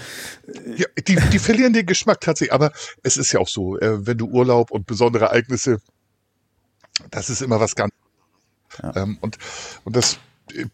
Ja, 0.76 0.86
die, 1.06 1.16
die 1.32 1.38
verlieren 1.38 1.72
den 1.72 1.86
Geschmack 1.86 2.20
tatsächlich. 2.20 2.52
Aber 2.52 2.72
es 3.02 3.16
ist 3.16 3.32
ja 3.32 3.40
auch 3.40 3.48
so, 3.48 3.78
äh, 3.78 4.06
wenn 4.06 4.18
du 4.18 4.26
Urlaub 4.26 4.70
und 4.70 4.86
besondere 4.86 5.26
Ereignisse 5.26 5.80
das 7.10 7.30
ist 7.30 7.42
immer 7.42 7.60
was 7.60 7.74
ganz. 7.74 7.92
Ja. 8.82 8.96
Ähm, 8.96 9.18
und, 9.20 9.38
und 9.84 9.96
das 9.96 10.18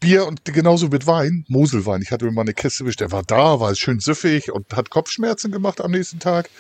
Bier 0.01 0.27
und 0.27 0.45
genauso 0.45 0.89
mit 0.89 1.07
Wein, 1.07 1.45
Moselwein. 1.49 2.03
Ich 2.03 2.11
hatte 2.11 2.25
mir 2.25 2.33
mal 2.33 2.43
eine 2.43 2.55
Kiste 2.55 2.85
bestellt, 2.85 3.13
der 3.13 3.17
war 3.17 3.23
da, 3.23 3.61
war 3.61 3.75
schön 3.75 4.01
süffig 4.01 4.51
und 4.51 4.73
hat 4.75 4.91
Kopfschmerzen 4.91 5.53
gemacht 5.53 5.81
am 5.81 5.93
nächsten 5.93 6.19
Tag. 6.19 6.51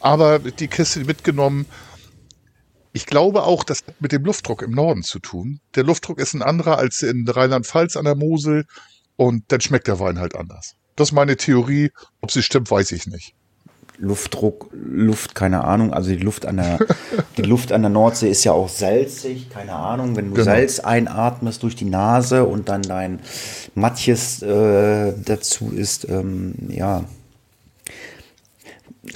Aber 0.00 0.38
die 0.38 0.68
Kiste 0.68 1.00
mitgenommen. 1.00 1.66
Ich 2.92 3.06
glaube 3.06 3.44
auch, 3.44 3.64
das 3.64 3.84
hat 3.86 4.00
mit 4.00 4.12
dem 4.12 4.24
Luftdruck 4.24 4.60
im 4.60 4.72
Norden 4.72 5.02
zu 5.02 5.18
tun. 5.18 5.60
Der 5.76 5.84
Luftdruck 5.84 6.18
ist 6.18 6.34
ein 6.34 6.42
anderer 6.42 6.76
als 6.76 7.02
in 7.02 7.26
Rheinland-Pfalz 7.26 7.96
an 7.96 8.04
der 8.04 8.16
Mosel 8.16 8.66
und 9.16 9.44
dann 9.48 9.62
schmeckt 9.62 9.86
der 9.86 9.98
Wein 9.98 10.18
halt 10.18 10.34
anders. 10.34 10.74
Das 10.96 11.08
ist 11.08 11.12
meine 11.12 11.36
Theorie. 11.36 11.90
Ob 12.20 12.30
sie 12.30 12.42
stimmt, 12.42 12.70
weiß 12.70 12.92
ich 12.92 13.06
nicht. 13.06 13.34
Luftdruck, 13.98 14.68
Luft, 14.72 15.34
keine 15.34 15.64
Ahnung. 15.64 15.92
Also 15.92 16.10
die 16.10 16.16
Luft 16.16 16.46
an 16.46 16.56
der, 16.56 16.78
die 17.36 17.42
Luft 17.42 17.72
an 17.72 17.82
der 17.82 17.90
Nordsee 17.90 18.30
ist 18.30 18.42
ja 18.44 18.52
auch 18.52 18.68
salzig, 18.68 19.48
keine 19.50 19.74
Ahnung. 19.74 20.16
Wenn 20.16 20.28
du 20.28 20.34
Genau. 20.34 20.44
Salz 20.44 20.80
einatmest 20.80 21.62
durch 21.62 21.76
die 21.76 21.84
Nase 21.84 22.44
und 22.44 22.68
dann 22.68 22.82
dein 22.82 23.20
Matjes 23.74 24.42
äh, 24.42 25.12
dazu 25.24 25.70
ist, 25.70 26.08
ähm, 26.08 26.54
ja. 26.68 27.04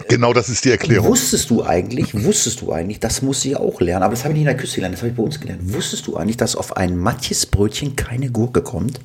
Genau, 0.08 0.32
das 0.32 0.48
ist 0.48 0.64
die 0.64 0.70
Erklärung. 0.70 1.08
Wusstest 1.08 1.48
du 1.50 1.64
eigentlich, 1.64 2.14
wusstest 2.24 2.60
du 2.60 2.72
eigentlich, 2.72 3.00
das 3.00 3.22
muss 3.22 3.44
ich 3.44 3.56
auch 3.56 3.80
lernen, 3.80 4.02
aber 4.02 4.14
das 4.14 4.24
habe 4.24 4.32
ich 4.32 4.38
nicht 4.38 4.46
in 4.46 4.52
der 4.52 4.56
Küste 4.56 4.76
gelernt, 4.76 4.94
das 4.94 5.00
habe 5.02 5.10
ich 5.10 5.16
bei 5.16 5.22
uns 5.22 5.40
gelernt. 5.40 5.72
Wusstest 5.74 6.06
du 6.06 6.16
eigentlich, 6.16 6.36
dass 6.36 6.54
auf 6.54 6.76
ein 6.76 6.96
Matjesbrötchen 6.96 7.96
keine 7.96 8.30
Gurke 8.30 8.62
kommt? 8.62 9.00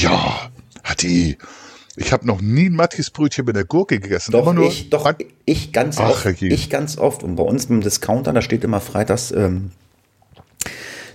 Ja, 0.00 0.50
hat 0.82 1.02
die. 1.02 1.36
Ich 1.96 2.12
habe 2.12 2.26
noch 2.26 2.40
nie 2.40 2.66
ein 2.66 2.74
Mattisbrötchen 2.74 3.44
mit 3.44 3.54
der 3.56 3.64
Gurke 3.64 4.00
gegessen. 4.00 4.32
Doch, 4.32 4.42
immer 4.42 4.52
nur 4.52 4.66
ich, 4.68 4.90
doch, 4.90 5.04
Mat- 5.04 5.24
ich 5.44 5.72
ganz 5.72 5.98
Ach, 5.98 6.10
oft. 6.10 6.42
Ich 6.42 6.68
ganz 6.70 6.98
oft. 6.98 7.22
Und 7.22 7.36
bei 7.36 7.44
uns 7.44 7.66
im 7.66 7.80
Discounter, 7.80 8.32
da 8.32 8.42
steht 8.42 8.64
immer 8.64 8.80
freitags 8.80 9.30
ähm, 9.30 9.70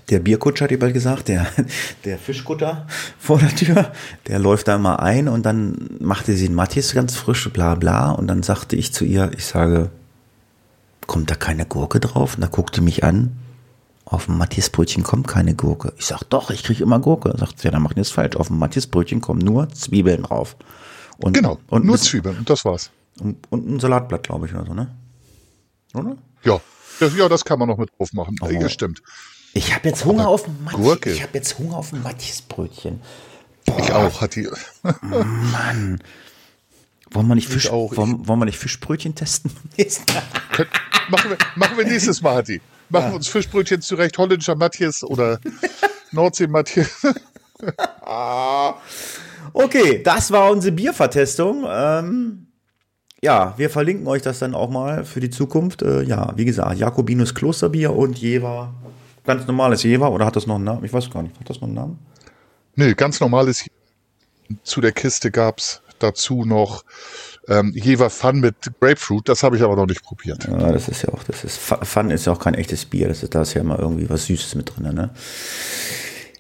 der 0.10 0.20
Bierkutscher, 0.20 0.68
hat 0.68 0.80
bald 0.80 0.94
gesagt, 0.94 1.28
der, 1.28 1.48
der 2.06 2.18
Fischkutter 2.18 2.88
vor 3.20 3.40
der 3.40 3.56
Tür, 3.56 3.92
der 4.28 4.40
läuft 4.40 4.68
da 4.68 4.76
immer 4.76 5.02
ein 5.02 5.28
und 5.28 5.46
dann 5.46 5.98
machte 6.00 6.34
sie 6.34 6.48
ein 6.48 6.56
Mattis 6.56 6.94
ganz 6.94 7.16
frisch, 7.16 7.50
bla 7.52 7.76
bla. 7.76 8.12
Und 8.12 8.28
dann 8.28 8.42
sagte 8.42 8.76
ich 8.76 8.94
zu 8.94 9.06
ihr, 9.06 9.32
ich 9.38 9.46
sage, 9.46 9.90
kommt 11.08 11.30
da 11.30 11.36
keine 11.36 11.66
Gurke 11.66 12.00
drauf? 12.00 12.36
Und 12.36 12.42
da 12.42 12.48
guckte 12.48 12.82
mich 12.82 13.04
an, 13.04 13.34
auf 14.10 14.26
dem 14.26 14.38
Mattisbrötchen 14.38 15.04
kommt 15.04 15.28
keine 15.28 15.54
Gurke. 15.56 15.94
Ich 15.98 16.06
sag, 16.08 16.24
doch, 16.24 16.50
ich 16.50 16.64
kriege 16.64 16.82
immer 16.84 17.00
Gurke. 17.00 17.34
Sagt 17.38 17.60
sie, 17.60 17.66
ja, 17.66 17.72
dann 17.72 17.84
machen 17.84 17.96
wir 17.96 18.02
es 18.02 18.10
falsch. 18.10 18.36
Auf 18.36 18.48
dem 18.48 18.58
Mattisbrötchen 18.58 19.22
kommen 19.22 19.40
nur 19.40 19.70
Zwiebeln 19.70 20.24
drauf. 20.24 20.56
Und, 21.18 21.34
Genau, 21.34 21.60
und, 21.68 21.86
nur 21.86 21.94
bisschen- 21.96 22.10
Zwiebeln 22.12 22.38
und 22.40 22.50
das 22.50 22.66
war's. 22.66 22.90
und, 23.20 23.38
und 23.52 23.70
ein 23.70 23.80
Salatblatt, 23.80 24.24
glaube 24.24 24.48
ich, 24.48 24.54
oder 24.56 24.66
so, 24.66 24.74
ne? 24.74 24.96
Oder? 25.94 26.18
Ja, 26.44 26.60
das, 27.00 27.16
ja, 27.16 27.30
das 27.30 27.46
kann 27.46 27.60
man 27.60 27.68
noch 27.68 27.78
mit 27.78 27.90
drauf 27.98 28.12
machen. 28.14 28.36
Oh. 28.42 28.48
Ja, 28.50 28.68
stimmt. 28.70 29.02
Ich 29.54 29.74
habe 29.76 29.88
jetzt 29.90 30.06
Hunger 30.06 30.28
auf 30.28 30.48
ein 30.48 30.58
Matjes. 30.64 30.82
Gurke. 30.82 31.12
Ich 31.12 31.22
habe 31.24 31.32
jetzt 31.38 31.58
Hunger 31.60 31.78
auf 31.78 31.92
ein 31.94 32.02
Matjesbrötchen. 32.04 33.02
Ich 33.78 33.92
auch, 33.92 34.22
hat 34.22 34.36
die. 34.36 34.48
Mann. 35.02 36.02
Wollen 37.12 37.28
wir 37.28 37.36
nicht, 37.36 37.48
Fisch, 37.50 37.70
auch. 37.70 37.96
wollen, 37.98 38.28
wollen 38.28 38.40
wir 38.40 38.46
nicht 38.46 38.58
Fischbrötchen 38.60 39.16
testen? 39.16 39.52
machen, 41.10 41.30
wir, 41.32 41.38
machen 41.56 41.78
wir 41.78 41.86
nächstes 41.86 42.22
Mal, 42.22 42.36
Hatti. 42.36 42.62
Machen 42.90 43.12
wir 43.12 43.16
uns 43.16 43.28
Fischbrötchen 43.28 43.82
zurecht, 43.82 44.18
holländischer 44.18 44.56
Matthias 44.56 45.04
oder 45.04 45.40
Nordsee 46.12 46.48
Matthias. 46.48 46.90
okay, 49.54 50.02
das 50.04 50.32
war 50.32 50.52
unsere 50.52 50.74
Biervertestung. 50.74 51.66
Ähm, 51.68 52.48
ja, 53.22 53.54
wir 53.58 53.70
verlinken 53.70 54.08
euch 54.08 54.22
das 54.22 54.40
dann 54.40 54.56
auch 54.56 54.70
mal 54.70 55.06
für 55.06 55.20
die 55.20 55.30
Zukunft. 55.30 55.82
Äh, 55.82 56.04
ja, 56.04 56.34
wie 56.36 56.46
gesagt, 56.46 56.78
Jakobinus 56.78 57.36
Klosterbier 57.36 57.94
und 57.94 58.18
Jever. 58.18 58.74
Ganz 59.26 59.46
normales 59.46 59.84
Jever 59.84 60.12
oder 60.12 60.26
hat 60.26 60.36
das 60.36 60.48
noch 60.48 60.56
einen 60.56 60.64
Namen? 60.64 60.86
Ich 60.86 60.94
weiß 60.94 61.10
gar 61.12 61.24
nicht. 61.24 61.40
Hat 61.40 61.50
das 61.50 61.58
noch 61.58 61.68
einen 61.68 61.76
Namen? 61.76 62.00
Nee, 62.76 62.94
ganz 62.94 63.20
normales. 63.20 63.66
Zu 64.64 64.82
der 64.82 64.94
Kiste 64.94 65.30
gab's 65.30 65.82
dazu 66.00 66.46
noch 66.46 66.84
ähm, 67.50 67.74
Jever 67.76 68.10
Fun 68.10 68.40
mit 68.40 68.56
Grapefruit. 68.80 69.28
Das 69.28 69.44
habe 69.44 69.58
ich 69.58 69.64
aber 69.64 69.76
noch 69.76 69.88
nicht 69.88 70.04
probiert. 70.04 70.48
Ja, 70.48 70.72
das 70.72 70.88
ist 70.88 71.02
ja 71.02 71.10
auch, 71.10 71.24
das 71.24 71.44
ist, 71.44 71.58
Fun 71.58 72.12
ist 72.12 72.26
ja 72.26 72.34
auch 72.34 72.40
kein 72.40 72.54
echtes 72.54 72.86
Bier. 72.86 73.08
Das 73.08 73.24
ist, 73.24 73.34
da 73.34 73.42
ist 73.42 73.54
ja 73.56 73.62
immer 73.62 73.80
irgendwie 73.80 74.10
was 74.10 74.26
Süßes 74.26 74.56
mit 74.56 74.72
drin, 74.76 74.94
ne? 74.94 75.10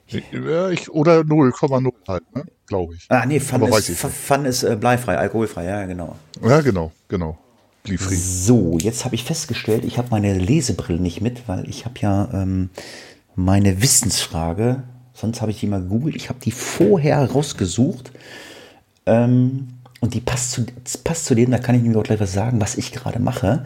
Ich, 0.07 0.89
oder 0.89 1.19
0,0 1.19 1.91
halt, 2.07 2.35
ne? 2.35 2.43
glaube 2.65 2.95
ich. 2.95 3.05
Ah, 3.09 3.25
nee, 3.25 3.39
Fun 3.39 3.61
Aber 3.61 3.77
ist, 3.77 3.91
Fun 3.91 4.45
ist 4.45 4.63
äh, 4.63 4.75
bleifrei, 4.75 5.17
alkoholfrei, 5.17 5.65
ja, 5.65 5.85
genau. 5.85 6.15
Ja, 6.41 6.61
genau, 6.61 6.91
genau. 7.07 7.37
Liefri. 7.85 8.15
So, 8.15 8.77
jetzt 8.79 9.05
habe 9.05 9.15
ich 9.15 9.23
festgestellt, 9.23 9.85
ich 9.85 9.97
habe 9.97 10.09
meine 10.11 10.37
Lesebrille 10.37 10.99
nicht 10.99 11.21
mit, 11.21 11.47
weil 11.47 11.67
ich 11.69 11.85
habe 11.85 11.95
ja 11.99 12.29
ähm, 12.33 12.69
meine 13.35 13.81
Wissensfrage, 13.81 14.83
sonst 15.13 15.41
habe 15.41 15.51
ich 15.51 15.59
die 15.59 15.67
mal 15.67 15.81
gegoogelt, 15.81 16.15
ich 16.15 16.29
habe 16.29 16.39
die 16.39 16.51
vorher 16.51 17.23
rausgesucht 17.31 18.11
ähm, 19.05 19.78
und 20.01 20.13
die 20.13 20.21
passt 20.21 20.51
zu, 20.51 20.65
passt 21.03 21.25
zu 21.25 21.35
dem, 21.35 21.51
da 21.51 21.57
kann 21.57 21.75
ich 21.75 21.81
nämlich 21.81 21.97
auch 21.97 22.03
gleich 22.03 22.19
was 22.19 22.33
sagen, 22.33 22.61
was 22.61 22.75
ich 22.75 22.91
gerade 22.91 23.19
mache. 23.19 23.65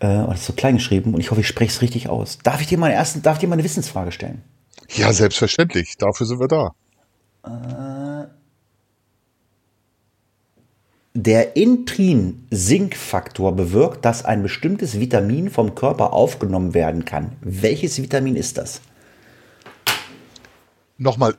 Äh, 0.00 0.18
und 0.18 0.30
das 0.30 0.40
ist 0.40 0.46
so 0.46 0.52
klein 0.52 0.76
geschrieben 0.76 1.14
und 1.14 1.20
ich 1.20 1.30
hoffe, 1.30 1.40
ich 1.40 1.48
spreche 1.48 1.70
es 1.70 1.82
richtig 1.82 2.08
aus. 2.08 2.38
Darf 2.42 2.60
ich 2.60 2.66
dir 2.66 2.78
meine 2.78 2.94
ersten, 2.94 3.22
darf 3.22 3.36
ich 3.36 3.40
dir 3.40 3.48
meine 3.48 3.64
Wissensfrage 3.64 4.12
stellen? 4.12 4.42
Ja, 4.88 5.12
selbstverständlich. 5.12 5.96
Dafür 5.98 6.26
sind 6.26 6.40
wir 6.40 6.48
da. 6.48 6.72
Der 11.14 11.56
Intrin-Sinkfaktor 11.56 13.54
bewirkt, 13.54 14.04
dass 14.04 14.24
ein 14.24 14.42
bestimmtes 14.42 14.98
Vitamin 15.00 15.50
vom 15.50 15.74
Körper 15.74 16.12
aufgenommen 16.12 16.74
werden 16.74 17.04
kann. 17.04 17.36
Welches 17.40 18.00
Vitamin 18.02 18.36
ist 18.36 18.58
das? 18.58 18.80
Nochmal 20.98 21.36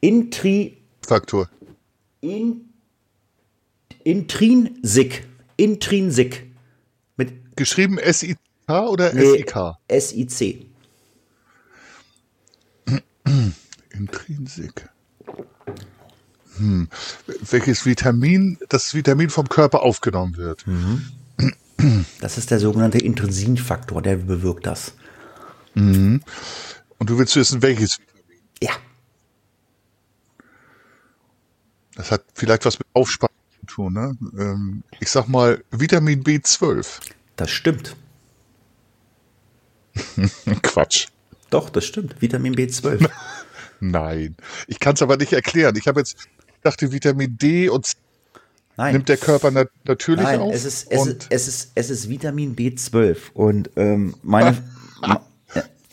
Intri-Faktor. 0.00 1.48
Intri, 2.20 2.40
in, 2.40 2.73
Intrinsik. 4.04 5.26
Intrinsik. 5.56 6.46
Mit 7.16 7.56
Geschrieben 7.56 7.98
S-I-K 7.98 8.86
oder 8.86 9.12
nee, 9.12 9.22
S-I-K? 9.22 9.78
S-I-C. 9.88 10.66
Intrinsik. 13.90 14.88
Hm. 16.56 16.88
Welches 17.50 17.84
Vitamin, 17.86 18.58
das 18.68 18.94
Vitamin 18.94 19.30
vom 19.30 19.48
Körper 19.48 19.82
aufgenommen 19.82 20.36
wird. 20.36 20.64
Das 22.20 22.38
ist 22.38 22.50
der 22.50 22.60
sogenannte 22.60 22.98
Intrinsinfaktor, 22.98 24.02
der 24.02 24.16
bewirkt 24.16 24.66
das. 24.66 24.92
Und 25.74 26.22
du 27.00 27.18
willst 27.18 27.34
wissen, 27.36 27.62
welches. 27.62 27.98
Ja. 28.62 28.72
Das 31.96 32.10
hat 32.10 32.24
vielleicht 32.34 32.64
was 32.64 32.78
mit 32.78 32.86
Aufspannung 32.92 33.34
tun. 33.66 33.92
Ne? 33.94 34.16
Ähm, 34.38 34.82
ich 35.00 35.10
sag 35.10 35.28
mal 35.28 35.62
Vitamin 35.70 36.22
B12. 36.22 37.00
Das 37.36 37.50
stimmt. 37.50 37.96
Quatsch. 40.62 41.08
Doch, 41.50 41.70
das 41.70 41.84
stimmt. 41.84 42.20
Vitamin 42.20 42.54
B12. 42.54 43.08
Nein. 43.80 44.36
Ich 44.66 44.80
kann 44.80 44.94
es 44.94 45.02
aber 45.02 45.16
nicht 45.16 45.32
erklären. 45.32 45.76
Ich 45.76 45.86
habe 45.86 46.00
jetzt 46.00 46.16
ich 46.48 46.60
dachte 46.62 46.92
Vitamin 46.92 47.36
D 47.36 47.68
und 47.68 47.86
C 47.86 47.96
Nein. 48.76 48.94
nimmt 48.94 49.08
der 49.08 49.16
Körper 49.18 49.50
nat 49.50 49.68
natürlich 49.84 50.24
Nein, 50.24 50.40
auf. 50.40 50.52
es 50.54 50.64
ist, 50.64 50.90
es, 50.90 51.06
ist, 51.06 51.26
es, 51.30 51.48
ist, 51.48 51.72
es 51.74 51.90
ist 51.90 52.08
Vitamin 52.08 52.56
B12. 52.56 53.16
Und 53.34 53.70
ähm, 53.76 54.14
meine, 54.22 54.56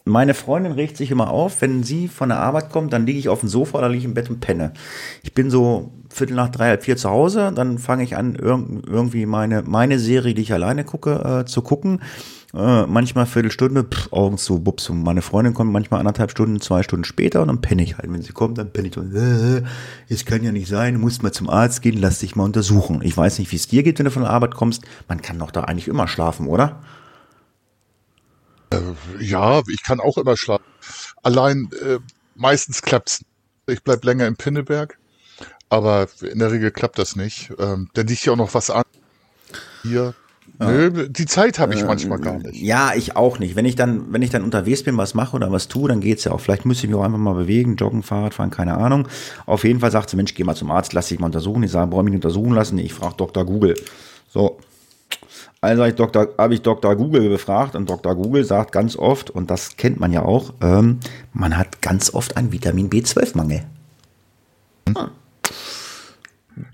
meine 0.05 0.33
Freundin 0.33 0.71
regt 0.71 0.97
sich 0.97 1.11
immer 1.11 1.29
auf, 1.29 1.61
wenn 1.61 1.83
sie 1.83 2.07
von 2.07 2.29
der 2.29 2.39
Arbeit 2.39 2.71
kommt, 2.71 2.93
dann 2.93 3.05
liege 3.05 3.19
ich 3.19 3.29
auf 3.29 3.41
dem 3.41 3.49
Sofa 3.49 3.77
oder 3.77 3.89
liege 3.89 3.99
ich 3.99 4.05
im 4.05 4.13
Bett 4.13 4.29
und 4.29 4.39
penne. 4.39 4.73
Ich 5.23 5.33
bin 5.33 5.49
so 5.49 5.91
Viertel 6.09 6.35
nach 6.35 6.49
drei, 6.49 6.69
halb 6.69 6.83
vier 6.83 6.97
zu 6.97 7.09
Hause, 7.09 7.51
dann 7.55 7.77
fange 7.77 8.03
ich 8.03 8.17
an, 8.17 8.35
irg 8.35 8.61
irgendwie 8.85 9.25
meine, 9.25 9.61
meine 9.63 9.99
Serie, 9.99 10.33
die 10.33 10.41
ich 10.41 10.53
alleine 10.53 10.83
gucke, 10.83 11.41
äh, 11.41 11.45
zu 11.45 11.61
gucken. 11.61 12.01
Äh, 12.53 12.85
manchmal 12.85 13.25
Viertelstunde, 13.27 13.83
pff, 13.83 14.11
Augen 14.11 14.37
zu, 14.37 14.59
bups. 14.59 14.89
Und 14.89 15.03
meine 15.03 15.21
Freundin 15.21 15.53
kommt 15.53 15.71
manchmal 15.71 16.01
anderthalb 16.01 16.31
Stunden, 16.31 16.59
zwei 16.59 16.83
Stunden 16.83 17.05
später 17.05 17.41
und 17.41 17.47
dann 17.47 17.61
penne 17.61 17.81
ich 17.81 17.97
halt. 17.97 18.11
Wenn 18.11 18.21
sie 18.21 18.33
kommt, 18.33 18.57
dann 18.57 18.73
penne 18.73 18.89
ich 18.89 18.93
so, 18.93 19.01
äh, 19.01 19.63
es 20.09 20.25
kann 20.25 20.43
ja 20.43 20.51
nicht 20.51 20.67
sein, 20.67 20.95
du 20.95 20.99
musst 20.99 21.23
mal 21.23 21.31
zum 21.31 21.49
Arzt 21.49 21.81
gehen, 21.81 21.97
lass 22.01 22.19
dich 22.19 22.35
mal 22.35 22.43
untersuchen. 22.43 23.01
Ich 23.03 23.15
weiß 23.15 23.39
nicht, 23.39 23.51
wie 23.51 23.55
es 23.55 23.67
dir 23.67 23.83
geht, 23.83 23.99
wenn 23.99 24.05
du 24.05 24.11
von 24.11 24.23
der 24.23 24.31
Arbeit 24.31 24.55
kommst. 24.55 24.83
Man 25.07 25.21
kann 25.21 25.39
doch 25.39 25.51
da 25.51 25.61
eigentlich 25.61 25.87
immer 25.87 26.09
schlafen, 26.09 26.47
oder? 26.47 26.81
Ja, 29.19 29.61
ich 29.67 29.83
kann 29.83 29.99
auch 29.99 30.17
immer 30.17 30.37
schlafen. 30.37 30.63
Allein 31.23 31.69
äh, 31.81 31.99
meistens 32.35 32.81
klappt's. 32.81 33.23
Ich 33.67 33.83
bleib 33.83 34.03
länger 34.03 34.27
im 34.27 34.35
Pinneberg, 34.35 34.97
aber 35.69 36.07
in 36.21 36.39
der 36.39 36.51
Regel 36.51 36.71
klappt 36.71 36.97
das 36.97 37.15
nicht. 37.15 37.51
Ähm, 37.59 37.89
da 37.93 38.01
liegt 38.01 38.25
ja 38.25 38.33
auch 38.33 38.37
noch 38.37 38.53
was 38.53 38.69
an. 38.69 38.83
Hier. 39.83 40.13
Nö, 40.59 41.07
die 41.09 41.25
Zeit 41.25 41.57
habe 41.59 41.73
ich 41.73 41.83
manchmal 41.83 42.19
gar 42.19 42.37
nicht. 42.37 42.61
Ja, 42.61 42.93
ich 42.93 43.15
auch 43.15 43.39
nicht. 43.39 43.55
Wenn 43.55 43.65
ich 43.65 43.75
dann, 43.75 44.13
wenn 44.13 44.21
ich 44.21 44.29
dann 44.29 44.43
unterwegs 44.43 44.83
bin, 44.83 44.97
was 44.97 45.13
mache 45.13 45.35
oder 45.35 45.51
was 45.51 45.67
tue, 45.67 45.89
dann 45.89 46.01
geht's 46.01 46.23
ja 46.23 46.33
auch. 46.33 46.39
Vielleicht 46.39 46.65
müsste 46.65 46.85
ich 46.85 46.91
mich 46.91 46.99
auch 46.99 47.03
einfach 47.03 47.17
mal 47.17 47.33
bewegen, 47.33 47.77
joggen, 47.77 48.03
Fahrrad 48.03 48.33
fahren, 48.33 48.51
keine 48.51 48.77
Ahnung. 48.77 49.07
Auf 49.45 49.63
jeden 49.63 49.79
Fall 49.79 49.91
sagt 49.91 50.09
sie, 50.09 50.17
Mensch, 50.17 50.35
geh 50.35 50.43
mal 50.43 50.55
zum 50.55 50.69
Arzt, 50.69 50.93
lass 50.93 51.07
dich 51.07 51.19
mal 51.19 51.27
untersuchen. 51.27 51.63
Ich 51.63 51.71
sage, 51.71 51.89
brauche 51.89 52.03
mich 52.03 52.11
nicht 52.11 52.23
untersuchen 52.23 52.53
lassen. 52.53 52.77
Ich 52.77 52.93
frage 52.93 53.15
Dr. 53.17 53.45
Google. 53.45 53.75
So. 54.29 54.59
Also 55.63 55.83
habe 55.83 55.89
ich, 55.91 55.95
Dr., 55.95 56.29
habe 56.39 56.53
ich 56.55 56.61
Dr. 56.63 56.95
Google 56.95 57.29
befragt 57.29 57.75
und 57.75 57.87
Dr. 57.87 58.15
Google 58.15 58.43
sagt 58.43 58.71
ganz 58.71 58.95
oft, 58.95 59.29
und 59.29 59.51
das 59.51 59.77
kennt 59.77 59.99
man 59.99 60.11
ja 60.11 60.23
auch, 60.23 60.55
ähm, 60.61 60.99
man 61.33 61.55
hat 61.55 61.81
ganz 61.83 62.13
oft 62.15 62.35
einen 62.35 62.51
Vitamin 62.51 62.89
B12-Mangel. 62.89 63.63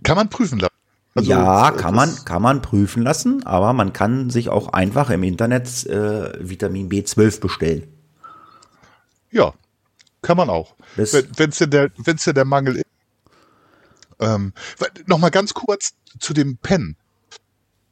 Kann 0.04 0.16
man 0.16 0.30
prüfen 0.30 0.60
lassen. 0.60 0.74
Also, 1.16 1.30
ja, 1.30 1.72
kann 1.72 1.96
man, 1.96 2.16
kann 2.26 2.42
man 2.42 2.62
prüfen 2.62 3.02
lassen, 3.04 3.46
aber 3.46 3.74
man 3.74 3.92
kann 3.92 4.30
sich 4.30 4.50
auch 4.50 4.70
einfach 4.70 5.10
im 5.10 5.24
Internet 5.24 5.86
äh, 5.88 6.32
Vitamin 6.48 6.90
B12 6.90 7.42
bestellen. 7.42 7.84
Ja, 9.32 9.54
kann 10.22 10.38
man 10.38 10.50
auch. 10.50 10.76
Das- 10.96 11.14
Wenn 11.36 11.50
es 11.50 11.58
denn, 11.58 11.72
der- 11.72 11.92
wenn's 11.98 12.24
denn 12.24 12.36
der 12.36 12.46
Mangel 12.46 12.78
ist. 12.78 12.86
Ähm, 14.20 14.54
Nochmal 15.08 15.32
ganz 15.32 15.54
kurz 15.54 15.94
zu 16.20 16.34
dem 16.34 16.58
Pen. 16.58 16.96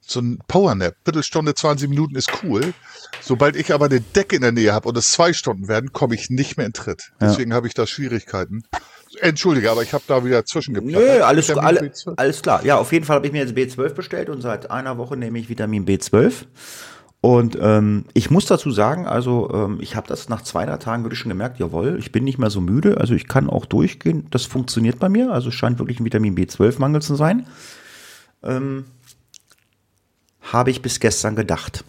So 0.08 0.20
ein 0.20 0.40
Powernap, 0.48 0.96
Viertelstunde, 1.04 1.56
20 1.56 1.90
Minuten 1.90 2.16
ist 2.16 2.32
cool. 2.44 2.74
Sobald 3.22 3.56
ich 3.56 3.74
aber 3.74 3.86
eine 3.86 4.02
Decke 4.02 4.36
in 4.36 4.44
der 4.44 4.52
Nähe 4.52 4.72
habe 4.72 4.88
und 4.88 4.98
es 4.98 5.12
zwei 5.12 5.34
Stunden 5.34 5.68
werden, 5.68 5.94
komme 5.94 6.14
ich 6.14 6.30
nicht 6.30 6.58
mehr 6.58 6.66
in 6.68 6.74
Tritt. 6.74 7.12
Deswegen 7.20 7.52
ja. 7.52 7.56
habe 7.56 7.68
ich 7.68 7.74
da 7.74 7.88
Schwierigkeiten. 7.88 8.64
Entschuldige, 9.20 9.72
aber 9.72 9.82
ich 9.82 9.94
habe 9.94 10.04
da 10.08 10.24
wieder 10.24 10.46
zwischengeplant. 10.46 11.04
Nö, 11.04 11.22
alles, 11.22 11.50
alle, 11.50 11.92
alles 12.18 12.42
klar. 12.42 12.64
Ja, 12.66 12.78
auf 12.78 12.92
jeden 12.92 13.06
Fall 13.06 13.16
habe 13.16 13.28
ich 13.28 13.34
mir 13.34 13.40
jetzt 13.40 13.56
B12 13.56 13.94
bestellt 13.94 14.30
und 14.30 14.42
seit 14.42 14.70
einer 14.70 14.98
Woche 14.98 15.18
nehme 15.18 15.40
ich 15.40 15.50
Vitamin 15.50 15.86
B12. 15.86 16.46
Und 17.22 17.58
ähm, 17.60 18.06
ich 18.14 18.30
muss 18.30 18.46
dazu 18.46 18.70
sagen, 18.70 19.08
also 19.08 19.50
ähm, 19.52 19.80
ich 19.82 19.96
habe 19.96 20.08
das 20.08 20.30
nach 20.30 20.44
zwei, 20.44 20.66
drei 20.66 20.78
Tagen 20.78 21.04
wirklich 21.04 21.20
schon 21.20 21.30
gemerkt, 21.30 21.60
jawohl, 21.60 21.98
ich 21.98 22.12
bin 22.12 22.24
nicht 22.24 22.38
mehr 22.38 22.52
so 22.52 22.62
müde, 22.62 23.00
also 23.00 23.16
ich 23.16 23.28
kann 23.28 23.50
auch 23.50 23.66
durchgehen, 23.66 24.28
das 24.30 24.46
funktioniert 24.46 25.00
bei 25.00 25.10
mir, 25.10 25.32
also 25.32 25.50
es 25.50 25.56
scheint 25.56 25.80
wirklich 25.80 26.00
ein 26.00 26.06
Vitamin 26.06 26.36
B12-Mangel 26.36 27.02
zu 27.02 27.16
sein. 27.16 27.48
Ähm, 28.44 28.86
habe 30.52 30.72
ich 30.72 30.82
bis 30.82 31.00
gestern 31.00 31.36
gedacht. 31.36 31.84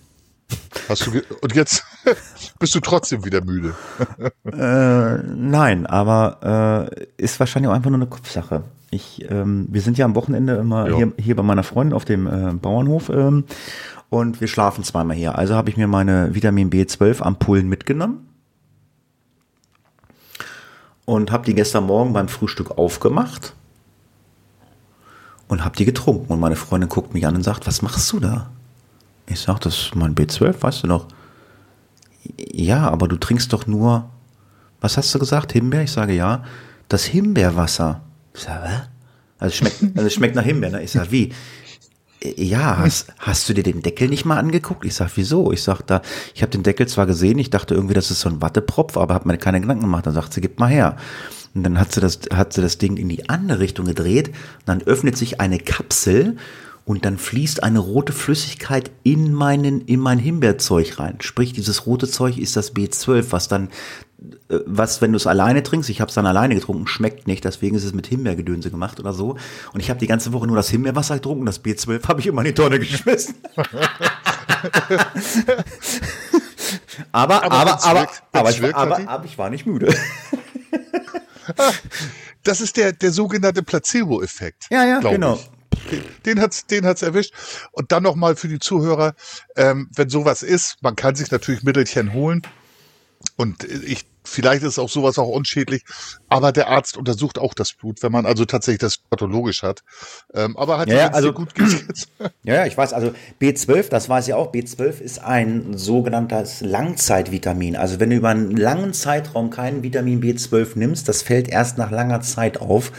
Hast 0.89 1.07
du 1.07 1.11
und 1.41 1.55
jetzt 1.55 1.85
bist 2.59 2.75
du 2.75 2.81
trotzdem 2.81 3.25
wieder 3.25 3.45
müde? 3.45 3.75
äh, 4.45 5.23
nein, 5.27 5.87
aber 5.87 6.91
äh, 6.93 7.07
ist 7.17 7.41
wahrscheinlich 7.41 7.69
auch 7.71 7.75
einfach 7.75 7.91
nur 7.91 7.99
eine 7.99 8.09
Kopfsache. 8.09 8.63
Ich, 8.91 9.29
ähm, 9.29 9.67
wir 9.71 9.81
sind 9.81 9.99
ja 9.99 10.05
am 10.05 10.15
Wochenende 10.15 10.55
immer 10.57 10.95
hier, 10.95 11.13
hier 11.19 11.35
bei 11.35 11.43
meiner 11.43 11.65
Freundin 11.65 11.95
auf 11.95 12.05
dem 12.05 12.27
äh, 12.27 12.53
Bauernhof 12.53 13.09
ähm, 13.09 13.45
und 14.11 14.41
wir 14.41 14.47
schlafen 14.47 14.85
zweimal 14.85 15.17
hier. 15.17 15.37
Also 15.37 15.55
habe 15.55 15.71
ich 15.71 15.77
mir 15.77 15.89
meine 15.89 16.35
Vitamin 16.35 16.71
B12 16.71 17.21
Ampullen 17.21 17.69
mitgenommen 17.69 18.29
und 21.05 21.33
habe 21.33 21.45
die 21.45 21.55
gestern 21.55 21.85
Morgen 21.85 22.13
beim 22.13 22.29
Frühstück 22.29 22.79
aufgemacht 22.79 23.55
und 25.49 25.65
habe 25.65 25.77
die 25.77 25.85
getrunken. 25.85 26.33
Und 26.33 26.41
meine 26.41 26.57
Freundin 26.57 26.89
guckt 26.89 27.15
mich 27.15 27.27
an 27.27 27.37
und 27.37 27.43
sagt, 27.43 27.67
was 27.67 27.83
machst 27.83 28.13
du 28.13 28.21
da? 28.21 28.51
Ich 29.27 29.41
sag, 29.41 29.61
das 29.61 29.77
ist 29.77 29.95
mein 29.95 30.15
B12, 30.15 30.63
weißt 30.63 30.83
du 30.85 30.87
noch? 30.87 31.07
Ja, 32.39 32.89
aber 32.89 33.09
du 33.09 33.17
trinkst 33.17 33.53
doch 33.53 33.67
nur, 33.67 34.09
was 34.81 34.97
hast 34.97 35.15
du 35.15 35.19
gesagt, 35.19 35.53
Himbeer? 35.53 35.83
Ich 35.83 35.93
sage, 35.93 36.13
ja, 36.13 36.45
das 36.89 37.05
Himbeerwasser. 37.05 38.03
Ich 38.35 38.43
sage, 38.43 38.65
was? 38.65 38.83
Also 39.39 39.53
es 39.53 39.57
schmeckt, 39.57 39.99
also 39.99 40.11
schmeckt 40.11 40.35
nach 40.35 40.45
Himbeer, 40.45 40.71
ne? 40.71 40.83
Ich 40.83 40.93
sage, 40.93 41.11
wie? 41.11 41.33
ja, 42.37 42.79
hast, 42.79 43.13
hast 43.19 43.49
du 43.49 43.55
dir 43.55 43.63
den 43.63 43.83
Deckel 43.83 44.09
nicht 44.09 44.25
mal 44.25 44.39
angeguckt? 44.39 44.85
Ich 44.85 44.95
sag, 44.95 45.11
wieso? 45.17 45.53
Ich 45.53 45.63
sag 45.63 45.83
da, 45.83 46.03
ich 46.35 46.43
habe 46.43 46.51
den 46.51 46.63
Deckel 46.63 46.89
zwar 46.89 47.07
gesehen, 47.07 47.39
ich 47.39 47.51
dachte 47.51 47.75
irgendwie, 47.75 47.95
das 47.95 48.11
ist 48.11 48.21
so 48.21 48.29
ein 48.29 48.41
Wattepropf, 48.41 48.97
aber 48.97 49.15
habe 49.15 49.29
mir 49.29 49.39
keine 49.39 49.61
Gedanken 49.61 49.83
gemacht. 49.83 50.07
Dann 50.07 50.15
sagt 50.15 50.33
sie, 50.33 50.41
gib 50.41 50.59
mal 50.59 50.69
her. 50.69 50.97
Und 51.57 51.65
dann 51.65 51.81
hat 51.81 51.93
sie 51.93 52.01
das, 52.01 52.21
hat 52.33 52.53
sie 52.53 52.61
das 52.61 52.77
Ding 52.77 52.99
in 52.99 53.09
die 53.09 53.31
andere 53.31 53.61
Richtung 53.61 53.87
gedreht. 53.87 54.31
dann 54.67 54.83
öffnet 54.83 55.17
sich 55.17 55.41
eine 55.41 55.59
Kapsel 55.59 56.37
und 56.85 57.07
dann 57.07 57.17
fließt 57.17 57.63
eine 57.63 57.79
rote 57.79 58.13
Flüssigkeit 58.13 58.91
in 59.03 59.33
meinen, 59.33 59.81
in 59.81 59.99
mein 59.99 60.19
Himbeerzeug 60.19 60.99
rein. 60.99 61.17
Sprich, 61.21 61.55
dieses 61.55 61.87
rote 61.87 62.07
Zeug 62.09 62.37
ist 62.37 62.57
das 62.57 62.75
B12, 62.75 63.29
was 63.31 63.49
dann 63.49 63.71
äh, 64.51 64.59
was, 64.67 65.01
wenn 65.01 65.13
du 65.13 65.17
es 65.17 65.27
alleine 65.27 65.63
trinkst, 65.63 65.89
ich 65.89 66.03
habe 66.03 66.11
es 66.11 66.15
dann 66.15 66.27
alleine 66.27 66.55
getrunken, 66.55 66.87
schmeckt 66.87 67.27
nicht, 67.27 67.43
deswegen 67.45 67.75
ist 67.75 67.85
es 67.85 67.95
mit 67.95 68.07
Himbeergedönse 68.07 68.71
gemacht 68.71 69.01
oder 69.01 69.15
so. 69.15 69.37
Und 69.73 69.81
ich 69.81 69.89
habe 69.89 69.99
die 69.99 70.07
ganze 70.07 70.35
Woche 70.35 70.47
nur 70.47 70.57
das 70.57 70.69
Himbeerwasser 70.69 71.15
getrunken, 71.15 71.47
das 71.47 71.65
B12 71.65 72.07
habe 72.07 72.21
ich 72.21 72.27
immer 72.27 72.43
in 72.43 72.49
die 72.49 72.55
Tonne 72.55 72.79
geschmissen. 72.79 73.35
aber, 77.13 77.43
aber, 77.45 77.55
aber, 77.55 77.85
aber, 77.85 78.09
aber, 78.33 78.51
ich, 78.51 78.75
aber, 78.75 79.09
aber 79.09 79.25
ich 79.25 79.39
war 79.39 79.49
nicht 79.49 79.65
müde. 79.67 79.95
das 82.45 82.61
ist 82.61 82.77
der, 82.77 82.93
der 82.93 83.13
sogenannte 83.13 83.63
Placebo-Effekt. 83.63 84.67
Ja, 84.71 84.85
ja, 84.85 85.01
genau. 85.01 85.35
Ich. 85.35 85.51
Den 86.25 86.41
hat's, 86.41 86.67
den 86.67 86.85
hat's 86.85 87.03
erwischt. 87.03 87.33
Und 87.73 87.93
dann 87.93 88.03
nochmal 88.03 88.37
für 88.37 88.49
die 88.49 88.59
Zuhörer, 88.59 89.15
ähm, 89.57 89.89
wenn 89.95 90.09
sowas 90.09 90.43
ist, 90.43 90.77
man 90.81 90.97
kann 90.97 91.15
sich 91.15 91.31
natürlich 91.31 91.63
Mittelchen 91.63 92.13
holen. 92.13 92.43
Und 93.37 93.65
ich 93.65 94.07
Vielleicht 94.27 94.63
ist 94.63 94.79
auch 94.79 94.89
sowas 94.89 95.19
auch 95.19 95.29
unschädlich, 95.29 95.83
aber 96.29 96.53
der 96.53 96.69
Arzt 96.69 96.97
untersucht 96.97 97.39
auch 97.39 97.55
das 97.55 97.73
Blut, 97.73 98.03
wenn 98.03 98.13
man 98.13 98.27
also 98.27 98.45
tatsächlich 98.45 98.81
das 98.81 98.99
pathologisch 98.99 99.63
hat. 99.63 99.83
Ähm, 100.35 100.57
aber 100.57 100.79
hat 100.79 100.89
ja, 100.89 100.97
ja 100.97 101.09
also 101.11 101.33
gut 101.33 101.55
geht's. 101.55 102.09
Ja, 102.43 102.55
ja, 102.55 102.67
ich 102.67 102.77
weiß, 102.77 102.93
also 102.93 103.13
B12, 103.41 103.89
das 103.89 104.09
weiß 104.09 104.29
ich 104.29 104.35
auch, 104.35 104.53
B12 104.53 105.01
ist 105.01 105.23
ein 105.23 105.77
sogenanntes 105.77 106.61
Langzeitvitamin. 106.61 107.77
Also 107.77 107.99
wenn 107.99 108.11
du 108.11 108.17
über 108.17 108.29
einen 108.29 108.57
langen 108.57 108.93
Zeitraum 108.93 109.51
keinen 109.51 109.83
Vitamin 109.83 110.21
B12 110.21 110.79
nimmst, 110.79 111.09
das 111.09 111.23
fällt 111.23 111.49
erst 111.49 111.77
nach 111.77 111.91
langer 111.91 112.21
Zeit 112.21 112.61
auf. 112.61 112.93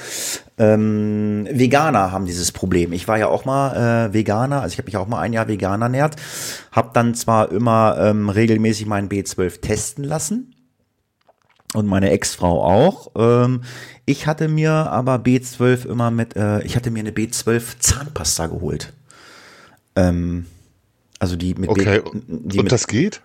Ähm, 0.58 1.48
Veganer 1.52 2.12
haben 2.12 2.26
dieses 2.26 2.52
Problem. 2.52 2.92
Ich 2.92 3.08
war 3.08 3.18
ja 3.18 3.28
auch 3.28 3.46
mal 3.46 4.08
äh, 4.08 4.14
Veganer, 4.14 4.62
also 4.62 4.74
ich 4.74 4.80
habe 4.80 4.88
mich 4.88 4.98
auch 4.98 5.08
mal 5.08 5.22
ein 5.22 5.34
Jahr 5.34 5.48
vegan 5.48 5.82
ernährt, 5.82 6.16
habe 6.72 6.90
dann 6.94 7.14
zwar 7.16 7.52
immer 7.52 7.98
ähm, 8.00 8.30
regelmäßig 8.30 8.86
meinen 8.88 9.08
B12 9.08 9.62
testen 9.62 10.04
lassen 10.04 10.57
und 11.74 11.86
meine 11.86 12.10
Ex-Frau 12.12 12.64
auch. 12.64 13.12
Ähm, 13.16 13.62
ich 14.06 14.26
hatte 14.26 14.48
mir 14.48 14.72
aber 14.72 15.16
B12 15.16 15.86
immer 15.88 16.12
mit, 16.12 16.36
äh, 16.36 16.62
ich 16.64 16.76
hatte 16.76 16.92
mir 16.92 17.00
eine 17.00 17.12
B12 17.12 17.80
Zahnpasta 17.80 18.48
geholt. 18.48 18.94
Ähm, 19.96 20.46
also 21.20 21.36
die 21.36 21.56
mit 21.56 21.70
Okay, 21.70 22.02
B, 22.02 22.20
die 22.28 22.60
und 22.60 22.66
mit, 22.66 22.72
das 22.72 22.88
geht? 22.88 23.22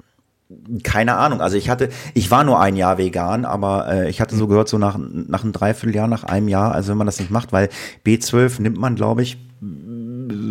Keine 0.83 1.17
Ahnung. 1.17 1.41
Also 1.41 1.57
ich 1.57 1.71
hatte, 1.71 1.91
ich 2.15 2.31
war 2.31 2.45
nur 2.45 2.61
ein 2.61 2.77
Jahr 2.77 2.99
vegan, 2.99 3.45
aber 3.45 3.89
äh, 3.89 4.11
ich 4.11 4.21
hatte 4.21 4.37
so 4.37 4.47
gehört, 4.49 4.69
so 4.69 4.79
nach, 4.79 4.99
nach 4.99 5.45
einem 5.45 5.53
Dreivierteljahr, 5.53 6.09
nach 6.09 6.25
einem 6.25 6.49
Jahr, 6.49 6.73
also 6.73 6.91
wenn 6.91 6.99
man 6.99 7.07
das 7.07 7.21
nicht 7.21 7.31
macht, 7.31 7.53
weil 7.53 7.69
B12 8.05 8.61
nimmt 8.61 8.79
man, 8.79 8.97
glaube 8.97 9.23
ich, 9.23 9.39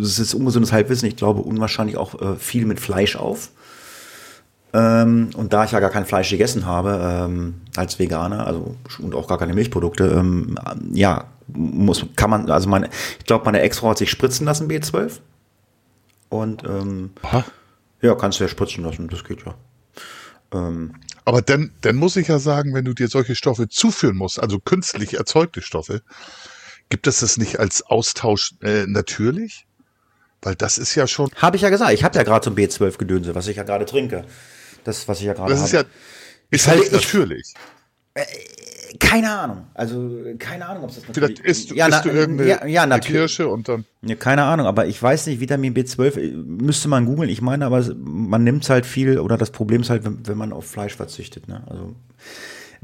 es 0.02 0.18
ist 0.18 0.34
ungesundes 0.34 0.72
Halbwissen, 0.72 1.08
ich 1.08 1.16
glaube 1.16 1.42
unwahrscheinlich 1.42 1.96
auch 1.96 2.20
äh, 2.20 2.36
viel 2.36 2.64
mit 2.64 2.80
Fleisch 2.80 3.16
auf. 3.16 3.50
Ähm, 4.74 5.30
und 5.36 5.52
da 5.52 5.64
ich 5.64 5.72
ja 5.72 5.80
gar 5.80 5.90
kein 5.90 6.06
Fleisch 6.06 6.30
gegessen 6.30 6.64
habe 6.64 6.98
ähm, 7.02 7.60
als 7.76 7.98
Veganer, 7.98 8.46
also 8.46 8.76
und 9.00 9.14
auch 9.14 9.28
gar 9.28 9.38
keine 9.38 9.52
Milchprodukte, 9.52 10.04
ähm, 10.04 10.58
ja, 10.92 11.26
muss 11.48 12.06
kann 12.16 12.30
man, 12.30 12.50
also 12.50 12.68
meine, 12.68 12.88
ich 13.18 13.26
glaube, 13.26 13.44
meine 13.44 13.60
Ex-Frau 13.60 13.90
hat 13.90 13.98
sich 13.98 14.10
spritzen 14.10 14.46
lassen 14.46 14.70
B12 14.70 15.20
und 16.30 16.64
ähm, 16.64 17.10
ja, 18.00 18.14
kannst 18.14 18.40
du 18.40 18.44
ja 18.44 18.48
spritzen 18.48 18.82
lassen, 18.82 19.08
das 19.08 19.24
geht 19.24 19.44
ja. 19.44 19.54
Ähm, 20.52 20.94
Aber 21.26 21.42
dann, 21.42 21.72
dann 21.82 21.96
muss 21.96 22.16
ich 22.16 22.28
ja 22.28 22.38
sagen, 22.38 22.72
wenn 22.72 22.86
du 22.86 22.94
dir 22.94 23.08
solche 23.08 23.34
Stoffe 23.34 23.68
zuführen 23.68 24.16
musst, 24.16 24.40
also 24.40 24.58
künstlich 24.58 25.14
erzeugte 25.14 25.60
Stoffe, 25.60 26.00
gibt 26.88 27.06
es 27.06 27.20
das 27.20 27.36
nicht 27.36 27.60
als 27.60 27.82
Austausch 27.82 28.54
äh, 28.62 28.86
natürlich? 28.86 29.66
Weil 30.40 30.54
das 30.56 30.78
ist 30.78 30.94
ja 30.94 31.06
schon. 31.06 31.30
Habe 31.36 31.56
ich 31.56 31.62
ja 31.62 31.70
gesagt. 31.70 31.92
Ich 31.92 32.02
habe 32.02 32.16
ja 32.16 32.24
gerade 32.24 32.44
so 32.44 32.50
ein 32.50 32.56
B12-Gedönse, 32.56 33.34
was 33.34 33.46
ich 33.46 33.56
ja 33.56 33.62
gerade 33.62 33.86
trinke. 33.86 34.24
Das, 34.84 35.06
was 35.08 35.18
ich 35.20 35.26
ja 35.26 35.32
gerade 35.32 35.52
habe. 35.52 35.60
Das 35.60 35.64
ist 35.64 35.72
ja, 35.72 35.84
ist 36.50 36.68
halt 36.68 36.82
ich, 36.82 36.92
natürlich. 36.92 37.54
Äh, 38.14 38.24
keine 38.98 39.30
Ahnung. 39.30 39.66
Also, 39.74 40.10
keine 40.38 40.66
Ahnung, 40.66 40.84
ob 40.84 40.90
es 40.90 40.96
das 40.96 41.08
natürlich 41.08 41.38
Vielleicht 41.40 41.50
isst, 41.50 41.70
ja, 41.70 41.86
isst 41.86 41.98
na, 42.04 42.10
du 42.10 42.16
irgendeine 42.16 42.50
ja, 42.50 42.66
ja, 42.66 42.82
eine 42.82 43.00
Kirsche 43.00 43.48
und 43.48 43.68
dann. 43.68 43.84
Ja, 44.02 44.16
keine 44.16 44.44
Ahnung, 44.44 44.66
aber 44.66 44.86
ich 44.86 45.02
weiß 45.02 45.26
nicht, 45.26 45.40
Vitamin 45.40 45.74
B12 45.74 46.18
äh, 46.18 46.30
müsste 46.32 46.88
man 46.88 47.06
googeln. 47.06 47.30
Ich 47.30 47.40
meine, 47.40 47.66
aber 47.66 47.84
man 47.96 48.44
nimmt 48.44 48.68
halt 48.68 48.86
viel, 48.86 49.18
oder 49.18 49.36
das 49.36 49.50
Problem 49.50 49.82
ist 49.82 49.90
halt, 49.90 50.04
wenn, 50.04 50.26
wenn 50.26 50.38
man 50.38 50.52
auf 50.52 50.66
Fleisch 50.66 50.96
verzichtet. 50.96 51.48
Ne? 51.48 51.62
Also 51.68 51.94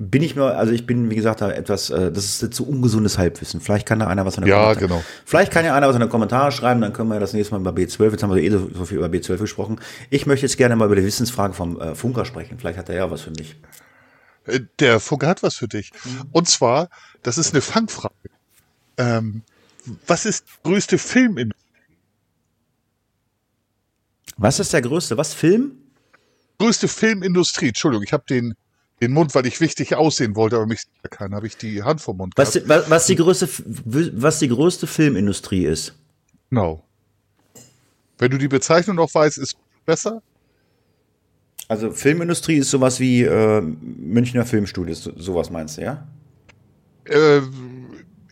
bin 0.01 0.23
ich 0.23 0.37
mir, 0.37 0.57
also 0.57 0.73
ich 0.73 0.87
bin, 0.87 1.11
wie 1.11 1.17
gesagt, 1.17 1.41
da 1.41 1.51
etwas, 1.51 1.91
äh, 1.91 2.13
das 2.13 2.41
ist 2.41 2.55
zu 2.55 2.69
ungesundes 2.69 3.19
Halbwissen. 3.19 3.61
Vielleicht 3.61 3.85
kann 3.85 3.99
da 3.99 4.07
einer 4.07 4.25
was 4.25 4.37
in 4.37 4.45
der 4.45 4.51
Ja, 4.51 4.75
genau. 4.75 5.03
Vielleicht 5.25 5.51
kann 5.51 5.65
ja 5.65 5.75
einer 5.75 5.89
was 5.89 5.97
in 5.97 6.01
den 6.01 6.09
Kommentaren 6.09 6.53
schreiben, 6.53 6.81
dann 6.81 6.93
können 6.93 7.11
wir 7.11 7.19
das 7.19 7.33
nächste 7.33 7.53
Mal 7.55 7.61
über 7.61 7.73
B12, 7.73 8.13
jetzt 8.13 8.23
haben 8.23 8.33
wir 8.33 8.41
eh 8.41 8.49
so, 8.49 8.71
so 8.73 8.85
viel 8.85 8.99
über 8.99 9.09
B12 9.09 9.39
gesprochen. 9.39 9.81
Ich 10.09 10.25
möchte 10.25 10.47
jetzt 10.47 10.57
gerne 10.57 10.77
mal 10.77 10.85
über 10.85 10.95
die 10.95 11.03
Wissensfragen 11.03 11.53
vom 11.53 11.81
äh, 11.81 11.97
Funker 11.97 12.25
sprechen. 12.25 12.59
Vielleicht 12.61 12.79
hat 12.79 12.89
er 12.89 12.95
ja 12.95 13.11
was 13.11 13.23
für 13.23 13.33
mich. 13.33 13.57
Äh, 14.47 14.61
der 14.79 15.01
Funker 15.01 15.27
hat 15.27 15.43
was 15.43 15.57
für 15.57 15.67
dich. 15.67 15.91
Mhm. 16.05 16.29
Und 16.31 16.49
zwar, 16.49 16.91
das 17.25 17.37
ist 17.37 17.53
eine 17.53 17.61
Fangfrage. 17.61 18.15
Ähm, 18.99 19.43
was 20.07 20.27
ist 20.27 20.45
die 20.45 20.69
größte 20.69 20.99
Filmindustrie? 20.99 21.65
Was 24.37 24.61
ist 24.61 24.73
der 24.73 24.83
größte? 24.83 25.17
Was 25.17 25.35
Film? 25.35 25.73
Größte 26.59 26.87
Filmindustrie. 26.87 27.69
Entschuldigung, 27.69 28.05
ich 28.05 28.13
habe 28.13 28.25
den 28.31 28.55
den 29.01 29.13
Mund, 29.13 29.35
weil 29.35 29.47
ich 29.47 29.61
wichtig 29.61 29.95
aussehen 29.95 30.35
wollte, 30.37 30.57
aber 30.57 30.67
mich 30.67 30.83
keinen, 31.11 31.35
habe 31.35 31.47
ich 31.47 31.57
die 31.57 31.83
Hand 31.83 32.01
vom 32.01 32.17
Mund 32.17 32.35
was, 32.37 32.53
gehabt. 32.53 32.69
Was, 32.69 32.91
was, 32.91 33.07
die 33.07 33.17
größte, 33.17 33.49
was 33.85 34.39
die 34.41 34.49
größte 34.49 34.87
Filmindustrie 34.87 35.67
ist. 35.67 35.95
Genau. 36.51 36.85
Wenn 38.19 38.31
du 38.31 38.39
die 38.39 38.49
Bezeichnung 38.49 38.97
noch 38.97 39.15
weißt, 39.15 39.39
ist 39.39 39.57
besser. 39.87 40.23
Also 41.69 41.93
Filmindustrie 41.93 42.57
ist 42.57 42.71
sowas 42.71 42.99
wie 42.99 43.23
äh, 43.23 43.61
Münchner 43.61 44.47
Filmstudios, 44.47 45.05
sowas 45.05 45.51
meinst 45.51 45.77
du, 45.77 45.83
ja? 45.83 46.09
Äh, 47.05 47.43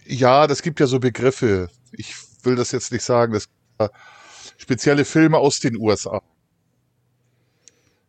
ja, 0.06 0.46
das 0.46 0.62
gibt 0.62 0.80
ja 0.80 0.86
so 0.86 0.98
Begriffe. 0.98 1.68
Ich 1.92 2.14
will 2.42 2.56
das 2.56 2.72
jetzt 2.72 2.92
nicht 2.92 3.04
sagen. 3.04 3.32
Das 3.32 3.46
gibt 3.78 3.92
spezielle 4.56 5.04
Filme 5.04 5.38
aus 5.38 5.60
den 5.60 5.76
USA. 5.76 6.22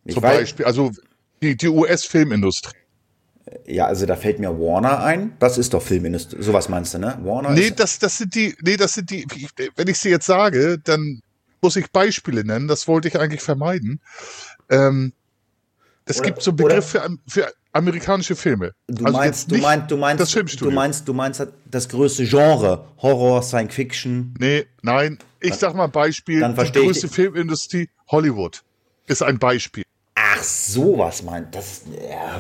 Ich 0.05 0.13
Zum 0.13 0.21
Beispiel, 0.21 0.65
also 0.65 0.91
die, 1.41 1.55
die 1.55 1.67
US-Filmindustrie. 1.67 2.77
Ja, 3.65 3.85
also 3.85 4.05
da 4.05 4.15
fällt 4.15 4.39
mir 4.39 4.49
Warner 4.59 5.03
ein. 5.03 5.33
Das 5.39 5.57
ist 5.57 5.73
doch 5.73 5.81
Filmindustrie. 5.81 6.41
Sowas 6.41 6.69
meinst 6.69 6.93
du, 6.93 6.99
ne? 6.99 7.17
Warner 7.23 7.51
nee, 7.51 7.71
das, 7.71 7.99
das 7.99 8.17
sind 8.17 8.35
die, 8.35 8.55
nee, 8.61 8.77
das 8.77 8.93
sind 8.93 9.09
die, 9.09 9.25
wenn 9.75 9.87
ich 9.87 9.97
sie 9.99 10.09
jetzt 10.09 10.25
sage, 10.25 10.79
dann 10.83 11.21
muss 11.61 11.75
ich 11.75 11.91
Beispiele 11.91 12.43
nennen. 12.43 12.67
Das 12.67 12.87
wollte 12.87 13.07
ich 13.07 13.19
eigentlich 13.19 13.41
vermeiden. 13.41 14.01
Ähm, 14.69 15.13
es 16.05 16.19
oder, 16.19 16.25
gibt 16.25 16.41
so 16.41 16.53
Begriffe 16.53 16.99
für, 17.01 17.17
für 17.27 17.53
amerikanische 17.71 18.35
Filme. 18.35 18.73
Du 18.87 19.05
also 19.05 19.17
meinst, 19.17 19.51
du 19.51 19.57
meinst, 19.57 19.91
du 19.91 19.97
meinst, 19.97 20.61
du 20.61 20.71
meinst, 20.71 21.07
du 21.07 21.13
meinst 21.13 21.47
das 21.69 21.89
größte 21.89 22.25
Genre, 22.25 22.85
Horror, 22.97 23.43
Science 23.43 23.73
Fiction. 23.73 24.33
Nee, 24.39 24.65
nein. 24.81 25.19
Ich 25.39 25.55
sag 25.55 25.75
mal 25.75 25.87
Beispiel, 25.87 26.39
dann 26.39 26.55
die 26.55 26.71
größte 26.71 27.07
ich. 27.07 27.11
Filmindustrie, 27.11 27.89
Hollywood, 28.09 28.63
ist 29.05 29.21
ein 29.21 29.39
Beispiel. 29.39 29.83
Ach, 30.37 30.43
sowas 30.43 31.23
meint, 31.23 31.55
das 31.55 31.81
ja, 32.09 32.39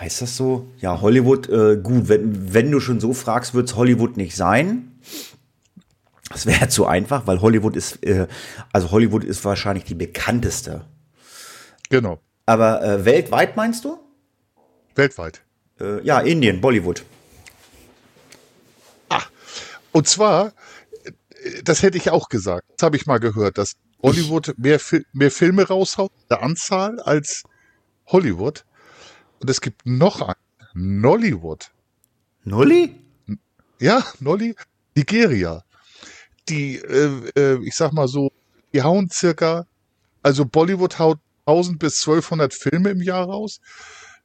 heißt 0.00 0.22
das 0.22 0.36
so? 0.36 0.66
Ja, 0.78 1.00
Hollywood, 1.00 1.48
äh, 1.48 1.76
gut, 1.76 2.08
wenn, 2.08 2.52
wenn 2.52 2.70
du 2.70 2.80
schon 2.80 2.98
so 2.98 3.12
fragst, 3.12 3.54
wird 3.54 3.68
es 3.68 3.76
Hollywood 3.76 4.16
nicht 4.16 4.34
sein. 4.34 4.98
Das 6.30 6.46
wäre 6.46 6.68
zu 6.68 6.86
einfach, 6.86 7.26
weil 7.26 7.40
Hollywood 7.40 7.76
ist, 7.76 8.04
äh, 8.04 8.26
also 8.72 8.90
Hollywood 8.90 9.22
ist 9.22 9.44
wahrscheinlich 9.44 9.84
die 9.84 9.94
bekannteste. 9.94 10.84
Genau. 11.88 12.18
Aber 12.46 12.82
äh, 12.82 13.04
weltweit 13.04 13.56
meinst 13.56 13.84
du? 13.84 13.98
Weltweit. 14.96 15.42
Äh, 15.80 16.02
ja, 16.02 16.20
Indien, 16.20 16.60
Bollywood. 16.60 17.04
Ah, 19.08 19.22
und 19.92 20.08
zwar, 20.08 20.52
das 21.62 21.82
hätte 21.82 21.96
ich 21.96 22.10
auch 22.10 22.28
gesagt. 22.28 22.66
Das 22.76 22.86
habe 22.86 22.96
ich 22.96 23.06
mal 23.06 23.18
gehört, 23.18 23.56
dass 23.56 23.76
Bollywood 24.06 24.54
mehr, 24.56 24.80
mehr 25.12 25.30
Filme 25.32 25.66
raushaut, 25.66 26.12
der 26.30 26.40
Anzahl, 26.40 27.00
als 27.00 27.42
Hollywood. 28.06 28.64
Und 29.40 29.50
es 29.50 29.60
gibt 29.60 29.84
noch 29.84 30.20
ein, 30.20 30.34
Nollywood. 30.74 31.72
Nolly? 32.44 32.94
Ja, 33.80 34.04
Nolly, 34.20 34.54
Nigeria. 34.94 35.64
Die, 36.48 36.76
äh, 36.76 37.30
äh, 37.36 37.58
ich 37.64 37.74
sag 37.74 37.92
mal 37.92 38.06
so, 38.06 38.30
die 38.72 38.82
hauen 38.82 39.10
circa, 39.10 39.66
also 40.22 40.44
Bollywood 40.44 41.00
haut 41.00 41.18
1000 41.46 41.80
bis 41.80 42.00
1200 42.06 42.54
Filme 42.54 42.90
im 42.90 43.02
Jahr 43.02 43.26
raus. 43.26 43.60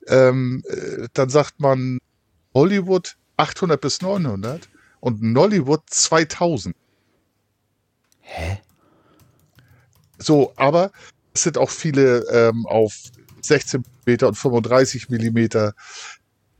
Ähm, 0.08 0.63
äh, 0.67 1.08
dann 1.13 1.30
sagt 1.30 1.60
man 1.60 1.98
Hollywood 2.54 3.15
800 3.38 3.82
bis 3.82 4.02
900 4.02 4.70
und 5.00 5.24
Nollywood 5.24 5.82
2000. 5.88 6.76
Hä? 8.20 8.62
So, 10.22 10.54
aber 10.56 10.92
es 11.34 11.44
sind 11.44 11.58
auch 11.58 11.70
viele 11.70 12.26
ähm, 12.32 12.66
auf 12.66 12.94
16 13.42 13.84
Meter 14.06 14.28
und 14.28 14.36
35 14.36 15.10
Millimeter. 15.10 15.74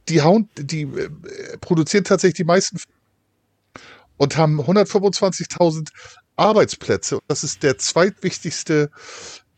Die 0.10 0.22
hauen, 0.22 0.50
die 0.58 0.84
äh, 0.84 1.10
produzieren 1.60 2.04
tatsächlich 2.04 2.38
die 2.38 2.44
meisten 2.44 2.78
und 4.18 4.38
haben 4.38 4.60
125.000 4.60 5.90
Arbeitsplätze. 6.36 7.20
Das 7.28 7.44
ist 7.44 7.64
der 7.64 7.78
zweitwichtigste 7.78 8.90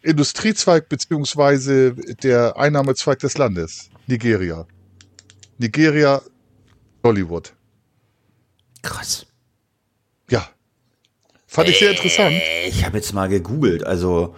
Industriezweig 0.01 0.89
beziehungsweise 0.89 1.93
der 1.93 2.57
Einnahmezweig 2.57 3.19
des 3.19 3.37
Landes. 3.37 3.89
Nigeria. 4.07 4.67
Nigeria, 5.57 6.21
Hollywood. 7.03 7.53
Krass. 8.81 9.25
Fand 11.53 11.69
ich 11.69 11.77
sehr 11.77 11.91
interessant. 11.91 12.35
Äh, 12.35 12.67
ich 12.67 12.83
habe 12.83 12.97
jetzt 12.97 13.13
mal 13.13 13.29
gegoogelt. 13.29 13.85
Also, 13.85 14.35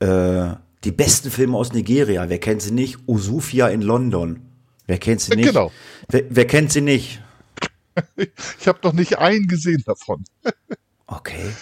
äh, 0.00 0.48
die 0.82 0.90
besten 0.90 1.30
Filme 1.30 1.56
aus 1.56 1.72
Nigeria. 1.72 2.28
Wer 2.28 2.40
kennt 2.40 2.62
sie 2.62 2.72
nicht? 2.72 2.98
Usufia 3.06 3.68
in 3.68 3.80
London. 3.80 4.42
Wer 4.88 4.98
kennt 4.98 5.20
sie 5.20 5.36
nicht? 5.36 5.46
Genau. 5.46 5.70
Wer, 6.08 6.24
wer 6.28 6.44
kennt 6.48 6.72
sie 6.72 6.80
nicht? 6.80 7.22
ich 8.16 8.66
habe 8.66 8.80
noch 8.82 8.92
nicht 8.92 9.18
einen 9.18 9.46
gesehen 9.46 9.84
davon. 9.86 10.24
okay. 11.06 11.52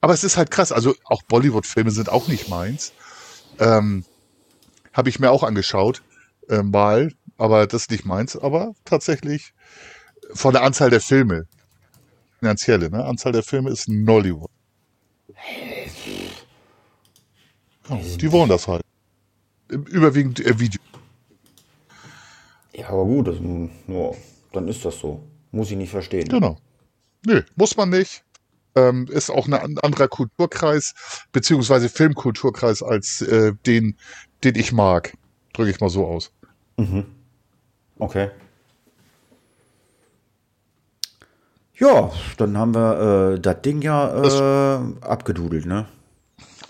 Aber 0.00 0.14
es 0.14 0.22
ist 0.22 0.36
halt 0.36 0.52
krass. 0.52 0.70
Also 0.70 0.94
auch 1.02 1.22
Bollywood-Filme 1.22 1.90
sind 1.90 2.08
auch 2.08 2.28
nicht 2.28 2.48
meins. 2.48 2.92
Ähm, 3.58 4.04
Habe 4.92 5.08
ich 5.08 5.18
mir 5.18 5.32
auch 5.32 5.42
angeschaut, 5.42 6.02
äh, 6.48 6.62
mal, 6.62 7.10
aber 7.36 7.66
das 7.66 7.82
ist 7.82 7.90
nicht 7.90 8.04
meins. 8.04 8.36
Aber 8.36 8.74
tatsächlich 8.84 9.54
von 10.32 10.52
der 10.52 10.62
Anzahl 10.62 10.90
der 10.90 11.00
Filme, 11.00 11.48
finanzielle, 12.38 12.90
ne? 12.90 13.04
Anzahl 13.04 13.32
der 13.32 13.42
Filme 13.42 13.70
ist 13.70 13.88
Nollywood. 13.88 14.50
Ja, 17.88 17.96
die 17.96 18.32
wollen 18.32 18.48
das 18.48 18.66
halt. 18.68 18.82
Überwiegend 19.68 20.44
äh, 20.44 20.58
Video. 20.58 20.80
Ja, 22.74 22.88
aber 22.88 23.04
gut, 23.04 23.28
das, 23.28 23.36
ja, 23.88 24.10
dann 24.52 24.68
ist 24.68 24.84
das 24.84 24.98
so. 24.98 25.22
Muss 25.52 25.70
ich 25.70 25.76
nicht 25.76 25.90
verstehen. 25.90 26.28
Genau. 26.28 26.58
Nö, 27.24 27.42
muss 27.56 27.76
man 27.76 27.90
nicht 27.90 28.22
ähm, 28.76 29.06
ist 29.10 29.30
auch 29.30 29.48
ein 29.48 29.78
anderer 29.78 30.06
Kulturkreis, 30.06 30.94
beziehungsweise 31.32 31.88
Filmkulturkreis 31.88 32.82
als 32.82 33.22
äh, 33.22 33.52
den, 33.66 33.96
den 34.44 34.54
ich 34.54 34.72
mag. 34.72 35.14
Drücke 35.54 35.70
ich 35.70 35.80
mal 35.80 35.88
so 35.88 36.06
aus. 36.06 36.30
Mhm. 36.76 37.06
Okay. 37.98 38.30
Ja, 41.78 42.10
dann 42.38 42.56
haben 42.56 42.74
wir 42.74 43.34
äh, 43.34 43.40
das 43.40 43.60
Ding 43.60 43.82
ja 43.82 44.78
äh, 44.78 44.80
abgedudelt, 45.02 45.66
ne? 45.66 45.86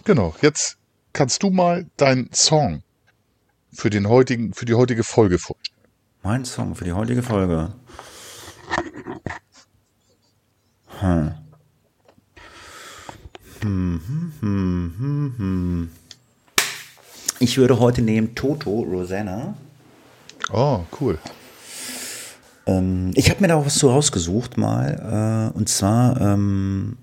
Genau. 0.04 0.34
Jetzt 0.42 0.78
kannst 1.12 1.42
du 1.42 1.50
mal 1.50 1.86
deinen 1.96 2.32
Song 2.32 2.82
für 3.72 3.90
den 3.90 4.08
heutigen, 4.08 4.52
für 4.52 4.64
die 4.64 4.74
heutige 4.74 5.04
Folge 5.04 5.38
vorstellen. 5.38 5.76
Mein 6.22 6.44
Song 6.44 6.74
für 6.74 6.84
die 6.84 6.92
heutige 6.92 7.22
Folge. 7.22 7.72
Hm. 11.00 11.34
Ich 17.38 17.58
würde 17.58 17.78
heute 17.78 18.02
nehmen 18.02 18.34
Toto 18.34 18.80
Rosanna. 18.80 19.54
Oh, 20.52 20.80
cool. 21.00 21.18
Ähm, 22.66 23.12
ich 23.14 23.30
habe 23.30 23.40
mir 23.40 23.48
da 23.48 23.56
auch 23.56 23.66
was 23.66 23.78
zu 23.78 23.88
rausgesucht 23.88 24.56
mal. 24.56 25.52
Äh, 25.54 25.56
und 25.56 25.68
zwar, 25.68 26.20
ähm, 26.20 26.96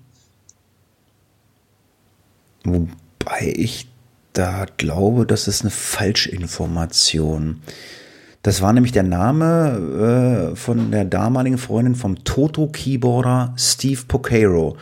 wobei 2.64 3.52
ich 3.56 3.88
da 4.32 4.66
glaube, 4.76 5.26
das 5.26 5.48
ist 5.48 5.62
eine 5.62 5.70
Falschinformation. 5.70 7.62
Das 8.42 8.60
war 8.60 8.72
nämlich 8.74 8.92
der 8.92 9.04
Name 9.04 10.52
äh, 10.52 10.56
von 10.56 10.90
der 10.90 11.06
damaligen 11.06 11.56
Freundin 11.56 11.94
vom 11.94 12.24
Toto-Keyboarder 12.24 13.54
Steve 13.56 14.02
Pocaro. 14.06 14.76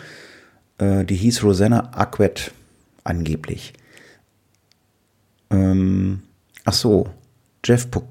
Äh, 0.78 1.04
die 1.04 1.14
hieß 1.14 1.44
Rosanna 1.44 1.92
Aquet 1.92 2.50
angeblich. 3.04 3.74
Ähm, 5.50 6.22
ach 6.64 6.72
so, 6.72 7.10
Jeff 7.64 7.88
Pocaro, 7.90 8.10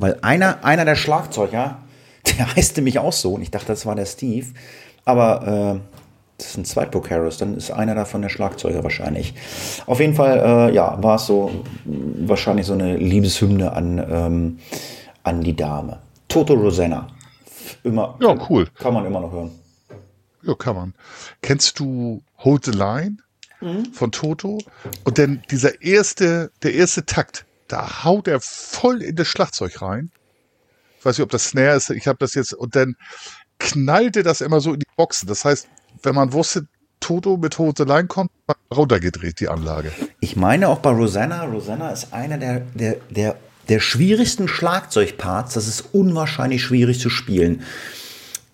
weil 0.00 0.18
einer, 0.22 0.64
einer 0.64 0.84
der 0.84 0.96
Schlagzeuger, 0.96 1.78
der 2.38 2.54
heißt 2.56 2.76
nämlich 2.76 2.98
auch 2.98 3.12
so 3.12 3.34
und 3.34 3.42
ich 3.42 3.50
dachte, 3.50 3.68
das 3.68 3.86
war 3.86 3.94
der 3.94 4.06
Steve, 4.06 4.46
aber 5.04 5.76
äh, 5.76 5.94
das 6.38 6.54
sind 6.54 6.66
zwei 6.66 6.84
Pocaros, 6.84 7.38
dann 7.38 7.56
ist 7.56 7.70
einer 7.70 7.94
davon 7.94 8.22
der 8.22 8.28
Schlagzeuger 8.28 8.82
wahrscheinlich. 8.82 9.34
Auf 9.86 10.00
jeden 10.00 10.14
Fall, 10.14 10.38
äh, 10.70 10.74
ja, 10.74 11.00
war 11.02 11.16
es 11.16 11.26
so 11.26 11.64
wahrscheinlich 11.84 12.66
so 12.66 12.72
eine 12.72 12.96
Liebeshymne 12.96 13.72
an, 13.72 14.04
ähm, 14.10 14.58
an 15.22 15.42
die 15.42 15.54
Dame. 15.54 16.00
Toto 16.28 16.54
Rosanna. 16.54 17.06
Immer, 17.84 18.16
ja, 18.20 18.36
cool. 18.48 18.66
Kann 18.74 18.94
man 18.94 19.06
immer 19.06 19.20
noch 19.20 19.30
hören. 19.30 19.52
Ja, 20.42 20.54
kann 20.54 20.74
man. 20.74 20.94
Kennst 21.40 21.78
du 21.78 22.22
Hold 22.38 22.64
the 22.64 22.72
Line 22.72 23.18
mhm. 23.60 23.92
von 23.92 24.10
Toto? 24.10 24.58
Und 25.04 25.18
dann 25.18 25.42
dieser 25.50 25.80
erste, 25.82 26.50
der 26.62 26.74
erste 26.74 27.06
Takt, 27.06 27.46
da 27.68 28.04
haut 28.04 28.28
er 28.28 28.40
voll 28.40 29.02
in 29.02 29.16
das 29.16 29.28
Schlagzeug 29.28 29.80
rein. 29.82 30.10
Ich 30.98 31.04
weiß 31.04 31.18
nicht, 31.18 31.24
ob 31.24 31.30
das 31.30 31.44
Snare 31.44 31.76
ist. 31.76 31.90
Ich 31.90 32.06
habe 32.06 32.18
das 32.18 32.34
jetzt 32.34 32.54
und 32.54 32.76
dann 32.76 32.96
knallte 33.58 34.22
das 34.22 34.40
immer 34.40 34.60
so 34.60 34.72
in 34.72 34.80
die 34.80 34.86
Boxen. 34.96 35.28
Das 35.28 35.44
heißt, 35.44 35.68
wenn 36.02 36.14
man 36.14 36.32
wusste, 36.32 36.66
Toto 37.00 37.36
mit 37.36 37.54
the 37.54 37.82
Line 37.84 38.06
kommt, 38.06 38.30
runtergedreht 38.74 39.38
die 39.40 39.48
Anlage. 39.48 39.92
Ich 40.20 40.36
meine 40.36 40.68
auch 40.68 40.78
bei 40.78 40.90
Rosanna. 40.90 41.44
Rosanna 41.44 41.90
ist 41.90 42.12
einer 42.12 42.38
der, 42.38 42.60
der, 42.60 42.96
der, 43.10 43.36
der 43.68 43.80
schwierigsten 43.80 44.48
Schlagzeugparts. 44.48 45.54
Das 45.54 45.68
ist 45.68 45.82
unwahrscheinlich 45.92 46.62
schwierig 46.62 47.00
zu 47.00 47.10
spielen. 47.10 47.62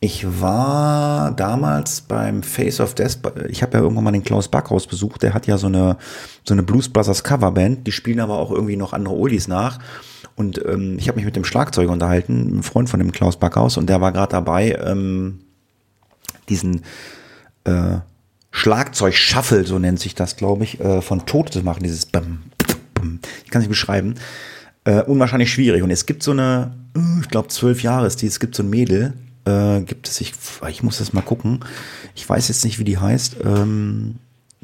Ich 0.03 0.41
war 0.41 1.31
damals 1.33 2.01
beim 2.01 2.43
Face 2.43 2.81
of 2.81 2.95
Death, 2.95 3.19
ich 3.49 3.63
habe 3.63 3.77
ja 3.77 3.83
irgendwann 3.83 4.05
mal 4.05 4.13
den 4.13 4.25
Klaus 4.25 4.49
Backhaus 4.49 4.87
besucht, 4.87 5.23
der 5.23 5.35
hat 5.35 5.47
ja 5.47 5.59
so 5.59 5.67
eine, 5.67 5.99
so 6.43 6.55
eine 6.55 6.63
Blues 6.63 6.89
Brothers 6.89 7.23
Coverband, 7.23 7.87
die 7.87 7.93
spielen 7.93 8.21
aber 8.21 8.39
auch 8.39 8.51
irgendwie 8.51 8.77
noch 8.77 8.95
andere 8.95 9.15
Oldies 9.15 9.47
nach. 9.47 9.79
Und 10.37 10.65
ähm, 10.65 10.97
ich 10.99 11.09
habe 11.09 11.17
mich 11.17 11.27
mit 11.27 11.37
dem 11.37 11.45
Schlagzeuger 11.45 11.93
unterhalten, 11.93 12.61
ein 12.61 12.63
Freund 12.63 12.89
von 12.89 12.99
dem 12.99 13.13
Klaus 13.13 13.37
Backhaus, 13.37 13.77
und 13.77 13.91
der 13.91 14.01
war 14.01 14.11
gerade 14.13 14.33
dabei, 14.33 14.79
ähm, 14.83 15.41
diesen 16.49 16.83
äh, 17.65 17.99
Schlagzeug-Shuffle, 18.53 19.67
so 19.67 19.79
nennt 19.79 20.01
sich 20.01 20.15
das, 20.15 20.37
glaube 20.37 20.65
ich, 20.65 20.81
äh, 20.81 21.03
von 21.03 21.27
Tote 21.27 21.53
zu 21.53 21.63
machen, 21.63 21.83
dieses 21.83 22.07
Bam, 22.07 22.41
Bam, 22.95 23.21
ich 23.45 23.51
kann 23.51 23.61
es 23.61 23.69
nicht 23.69 23.69
beschreiben. 23.69 24.15
Äh, 24.85 25.03
unwahrscheinlich 25.03 25.53
schwierig. 25.53 25.83
Und 25.83 25.91
es 25.91 26.07
gibt 26.07 26.23
so 26.23 26.31
eine, 26.31 26.73
ich 27.21 27.29
glaube, 27.29 27.49
zwölf 27.49 27.83
Jahre 27.83 28.07
ist 28.07 28.23
die, 28.23 28.27
es 28.27 28.41
gibt 28.41 28.55
so 28.55 28.63
ein 28.63 28.71
Mädel, 28.71 29.13
äh, 29.45 29.81
gibt 29.81 30.09
es, 30.09 30.21
ich, 30.21 30.35
ich 30.69 30.83
muss 30.83 30.99
das 30.99 31.13
mal 31.13 31.23
gucken. 31.23 31.61
Ich 32.15 32.29
weiß 32.29 32.49
jetzt 32.49 32.65
nicht, 32.65 32.79
wie 32.79 32.85
die 32.85 32.99
heißt. 32.99 33.37
Ähm, 33.45 34.17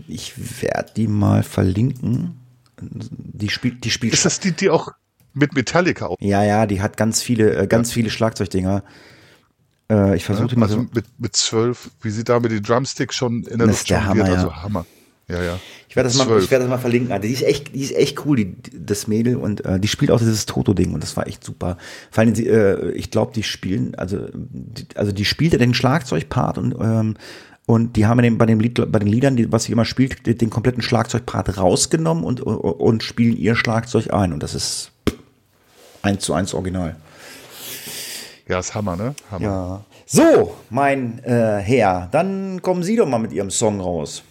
ich 0.09 0.63
werde 0.63 0.93
die 0.95 1.09
mal 1.09 1.43
verlinken. 1.43 2.41
Die 2.81 3.49
spielt, 3.49 3.85
die 3.85 3.91
spielt. 3.91 4.13
Ist 4.13 4.25
das 4.25 4.41
die, 4.41 4.53
die 4.53 4.71
auch 4.71 4.91
mit 5.33 5.55
Metallica 5.55 6.07
auch? 6.07 6.17
Ja, 6.21 6.45
ja, 6.45 6.67
die 6.67 6.83
hat 6.83 6.97
ganz 6.97 7.23
viele, 7.23 7.57
äh, 7.57 7.67
ganz 7.67 7.91
ja. 7.91 7.95
viele 7.95 8.11
Schlagzeugdinger. 8.11 8.83
Äh, 9.91 10.17
ich 10.17 10.25
versuche 10.25 10.53
ja, 10.53 10.59
mal 10.59 10.67
also 10.67 10.83
so. 10.83 10.89
mit, 10.93 11.05
mit 11.19 11.37
zwölf, 11.37 11.91
wie 12.03 12.11
sie 12.11 12.25
da 12.25 12.41
mit 12.41 12.53
den 12.53 12.63
Drumsticks 12.63 13.15
schon 13.15 13.45
in 13.45 13.59
der 13.59 13.69
Luft 13.69 13.89
jongliert, 13.89 14.09
Hammer, 14.09 14.29
ja. 14.29 14.35
also 14.35 14.57
Hammer. 14.57 14.87
Ja, 15.29 15.43
ja. 15.43 15.59
Ich 15.89 15.97
werde 15.97 16.09
das, 16.09 16.19
mal, 16.19 16.39
ich 16.39 16.51
werd 16.51 16.63
das 16.63 16.69
mal 16.69 16.79
verlinken. 16.79 17.11
Also 17.11 17.27
die 17.27 17.33
ist 17.33 17.43
echt, 17.43 17.75
die 17.75 17.81
ist 17.81 17.97
echt 17.97 18.25
cool, 18.25 18.37
die, 18.37 18.57
das 18.73 19.09
Mädel. 19.09 19.37
Und 19.37 19.65
äh, 19.65 19.81
die 19.81 19.89
spielt 19.89 20.11
auch 20.11 20.19
dieses 20.19 20.47
Toto-Ding 20.47 20.95
und 20.95 21.03
das 21.03 21.17
war 21.17 21.27
echt 21.27 21.43
super. 21.43 21.79
Vor 22.11 22.23
allem, 22.23 22.35
sie, 22.35 22.47
äh, 22.47 22.93
ich 22.93 23.11
glaube, 23.11 23.33
die 23.35 23.43
spielen, 23.43 23.95
also 23.97 24.29
die, 24.33 24.87
also 24.95 25.13
die 25.13 25.25
spielt 25.25 25.53
ja 25.53 25.59
den 25.59 25.75
Schlagzeugpart 25.75 26.59
und 26.59 26.77
ähm, 26.81 27.17
und 27.69 27.97
die 27.97 28.07
haben 28.07 28.23
den, 28.23 28.39
bei, 28.39 28.47
dem 28.47 28.61
Lied, 28.61 28.81
bei 28.93 29.01
den 29.01 29.09
Liedern, 29.09 29.35
die, 29.35 29.51
was 29.51 29.65
sie 29.65 29.73
immer 29.73 29.85
spielt, 29.85 30.25
den, 30.25 30.39
den 30.39 30.51
kompletten 30.51 30.83
Schlagzeugpart 30.83 31.59
rausgenommen 31.59 32.23
und, 32.23 32.41
und 32.41 33.03
spielen 33.03 33.37
ihr 33.37 33.57
Schlagzeug 33.57 34.13
ein. 34.13 34.33
Und 34.33 34.45
das 34.45 34.55
ist 34.55 34.93
eins 36.03 36.23
zu 36.23 36.33
eins 36.33 36.55
Original. 36.55 36.95
Ja, 38.49 38.61
ist 38.61 38.77
Hammer, 38.77 38.95
ne? 38.95 39.17
Hammer. 39.33 39.45
Ja. 39.45 39.85
So, 40.07 40.55
mein 40.71 41.19
äh, 41.25 41.59
Herr, 41.59 42.09
dann 42.13 42.63
kommen 42.63 42.85
Sie 42.85 42.95
doch 42.95 43.09
mal 43.09 43.19
mit 43.19 43.33
Ihrem 43.33 43.51
Song 43.51 43.81
raus. 43.81 44.23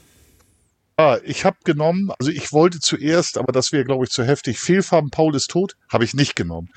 Ah, 0.97 1.17
ich 1.25 1.43
habe 1.43 1.57
genommen, 1.65 2.11
also 2.19 2.31
ich 2.31 2.53
wollte 2.53 2.79
zuerst, 2.79 3.37
aber 3.37 3.51
das 3.51 3.73
wäre, 3.73 3.83
glaube 3.83 4.05
ich, 4.05 4.11
zu 4.11 4.23
heftig. 4.23 4.59
Fehlfarben, 4.59 5.09
Paul 5.09 5.35
ist 5.35 5.51
tot, 5.51 5.75
habe 5.91 6.05
ich 6.05 6.13
nicht 6.13 6.37
genommen. 6.37 6.69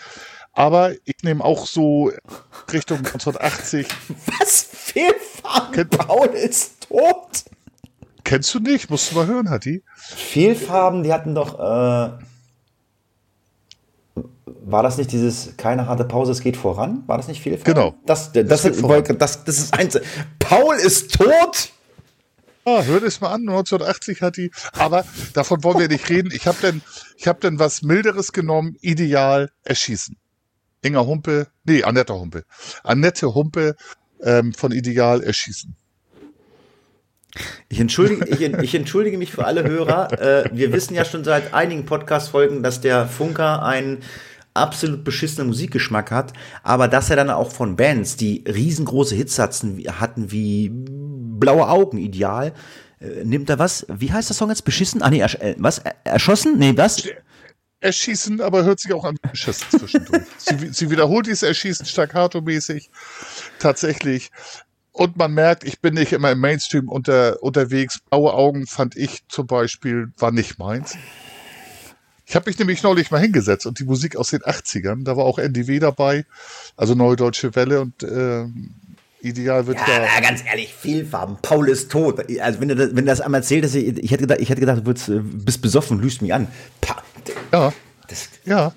Aber 0.52 0.92
ich 1.04 1.22
nehme 1.22 1.44
auch 1.44 1.66
so 1.66 2.10
Richtung 2.72 2.98
1980. 2.98 3.86
Was? 4.40 4.66
Fehlfarben, 4.72 5.72
Kennt, 5.72 5.90
Paul 5.90 6.26
ist 6.28 6.88
tot? 6.88 7.44
Kennst 8.24 8.52
du 8.54 8.58
nicht? 8.58 8.90
Musst 8.90 9.12
du 9.12 9.14
mal 9.16 9.26
hören, 9.28 9.50
Hatti. 9.50 9.84
Fehlfarben, 9.96 11.04
die 11.04 11.12
hatten 11.12 11.36
doch. 11.36 11.54
Äh, 11.54 12.12
war 14.64 14.82
das 14.82 14.98
nicht 14.98 15.12
dieses 15.12 15.56
keine 15.56 15.86
harte 15.86 16.04
Pause, 16.04 16.32
es 16.32 16.40
geht 16.40 16.56
voran? 16.56 17.04
War 17.06 17.18
das 17.18 17.28
nicht 17.28 17.40
Fehlfarben? 17.40 17.74
Genau. 17.74 17.94
Das, 18.04 18.32
das, 18.32 18.46
das, 18.48 18.62
das, 19.16 19.44
das 19.44 19.58
ist 19.58 19.74
eins. 19.74 20.00
Paul 20.40 20.74
ist 20.74 21.14
tot? 21.14 21.70
Ah, 22.68 22.84
hört 22.84 23.02
es 23.02 23.22
mal 23.22 23.28
an, 23.28 23.48
1980 23.48 24.20
hat 24.20 24.36
die, 24.36 24.50
aber 24.72 25.06
davon 25.32 25.64
wollen 25.64 25.78
wir 25.78 25.88
nicht 25.88 26.10
reden. 26.10 26.30
Ich 26.34 26.46
habe 26.46 26.58
denn, 26.60 26.82
ich 27.16 27.26
habe 27.26 27.48
was 27.58 27.80
milderes 27.80 28.32
genommen, 28.32 28.76
ideal 28.82 29.50
erschießen. 29.64 30.16
Inga 30.82 31.00
Humpe, 31.06 31.46
nee, 31.64 31.82
Annette 31.82 32.12
Humpe. 32.12 32.44
Annette 32.84 33.34
Humpe 33.34 33.74
ähm, 34.22 34.52
von 34.52 34.72
Ideal 34.72 35.22
erschießen. 35.22 35.74
Ich 37.70 37.80
entschuldige, 37.80 38.26
ich, 38.26 38.40
ich, 38.42 38.74
entschuldige 38.74 39.16
mich 39.16 39.32
für 39.32 39.46
alle 39.46 39.64
Hörer. 39.64 40.20
Äh, 40.20 40.50
wir 40.52 40.70
wissen 40.72 40.94
ja 40.94 41.06
schon 41.06 41.24
seit 41.24 41.54
einigen 41.54 41.86
Podcast-Folgen, 41.86 42.62
dass 42.62 42.82
der 42.82 43.08
Funker 43.08 43.62
einen 43.62 44.02
absolut 44.52 45.04
beschissenen 45.04 45.48
Musikgeschmack 45.48 46.10
hat, 46.10 46.32
aber 46.62 46.88
dass 46.88 47.10
er 47.10 47.16
dann 47.16 47.30
auch 47.30 47.50
von 47.50 47.76
Bands, 47.76 48.16
die 48.16 48.44
riesengroße 48.46 49.14
Hits 49.14 49.38
hatten, 49.38 49.82
hatten 50.00 50.30
wie 50.32 50.70
blaue 51.38 51.68
Augen 51.68 51.98
ideal. 51.98 52.52
Äh, 53.00 53.24
nimmt 53.24 53.48
er 53.50 53.58
was? 53.58 53.86
Wie 53.88 54.12
heißt 54.12 54.28
der 54.28 54.36
Song 54.36 54.48
jetzt? 54.48 54.64
Beschissen? 54.64 55.02
Ah, 55.02 55.10
nee, 55.10 55.20
ersch 55.20 55.36
äh, 55.36 55.54
was? 55.58 55.82
Erschossen? 56.04 56.58
Nee, 56.58 56.76
was? 56.76 57.02
Erschießen, 57.80 58.40
aber 58.40 58.64
hört 58.64 58.80
sich 58.80 58.92
auch 58.92 59.04
an 59.04 59.16
beschissen 59.30 59.78
zwischendurch. 59.78 60.24
sie, 60.38 60.72
sie 60.72 60.90
wiederholt 60.90 61.26
dieses 61.26 61.44
Erschießen 61.44 61.86
staccato-mäßig. 61.86 62.90
Tatsächlich. 63.60 64.32
Und 64.90 65.16
man 65.16 65.32
merkt, 65.32 65.62
ich 65.62 65.80
bin 65.80 65.94
nicht 65.94 66.12
immer 66.12 66.32
im 66.32 66.40
Mainstream 66.40 66.88
unter, 66.88 67.40
unterwegs. 67.40 68.00
Blaue 68.10 68.34
Augen 68.34 68.66
fand 68.66 68.96
ich 68.96 69.22
zum 69.28 69.46
Beispiel, 69.46 70.12
war 70.18 70.32
nicht 70.32 70.58
meins. 70.58 70.96
Ich 72.26 72.34
habe 72.34 72.50
mich 72.50 72.58
nämlich 72.58 72.82
neulich 72.82 73.10
mal 73.10 73.20
hingesetzt 73.20 73.64
und 73.64 73.78
die 73.78 73.84
Musik 73.84 74.16
aus 74.16 74.30
den 74.30 74.40
80ern, 74.40 75.04
da 75.04 75.16
war 75.16 75.24
auch 75.24 75.38
NDW 75.38 75.78
dabei, 75.78 76.26
also 76.76 76.94
Neue 76.94 77.16
Deutsche 77.16 77.54
Welle 77.54 77.80
und 77.80 78.02
äh, 78.02 78.44
Ideal 79.20 79.66
wird 79.66 79.78
ja, 79.78 79.86
da. 79.86 80.20
ganz 80.20 80.44
ehrlich, 80.44 80.72
Fehlfarben. 80.72 81.38
Paul 81.42 81.68
ist 81.68 81.90
tot. 81.90 82.24
Also 82.40 82.60
wenn 82.60 82.68
du 82.68 82.76
das, 82.76 82.90
wenn 82.90 83.04
du 83.04 83.10
das 83.10 83.20
einmal 83.20 83.40
erzählt 83.40 83.64
hast, 83.64 83.74
ich, 83.74 83.96
ich 83.98 84.10
hätte 84.10 84.22
gedacht, 84.22 84.40
ich 84.40 84.48
hätte 84.48 84.60
gedacht, 84.60 84.78
du 84.78 84.86
würdest, 84.86 85.08
äh, 85.08 85.20
bist 85.20 85.60
besoffen, 85.60 86.00
lügst 86.00 86.22
mich 86.22 86.32
an. 86.32 86.48
Pa 86.80 87.02
ja. 87.52 87.72
Das, 88.08 88.28
ja. 88.44 88.72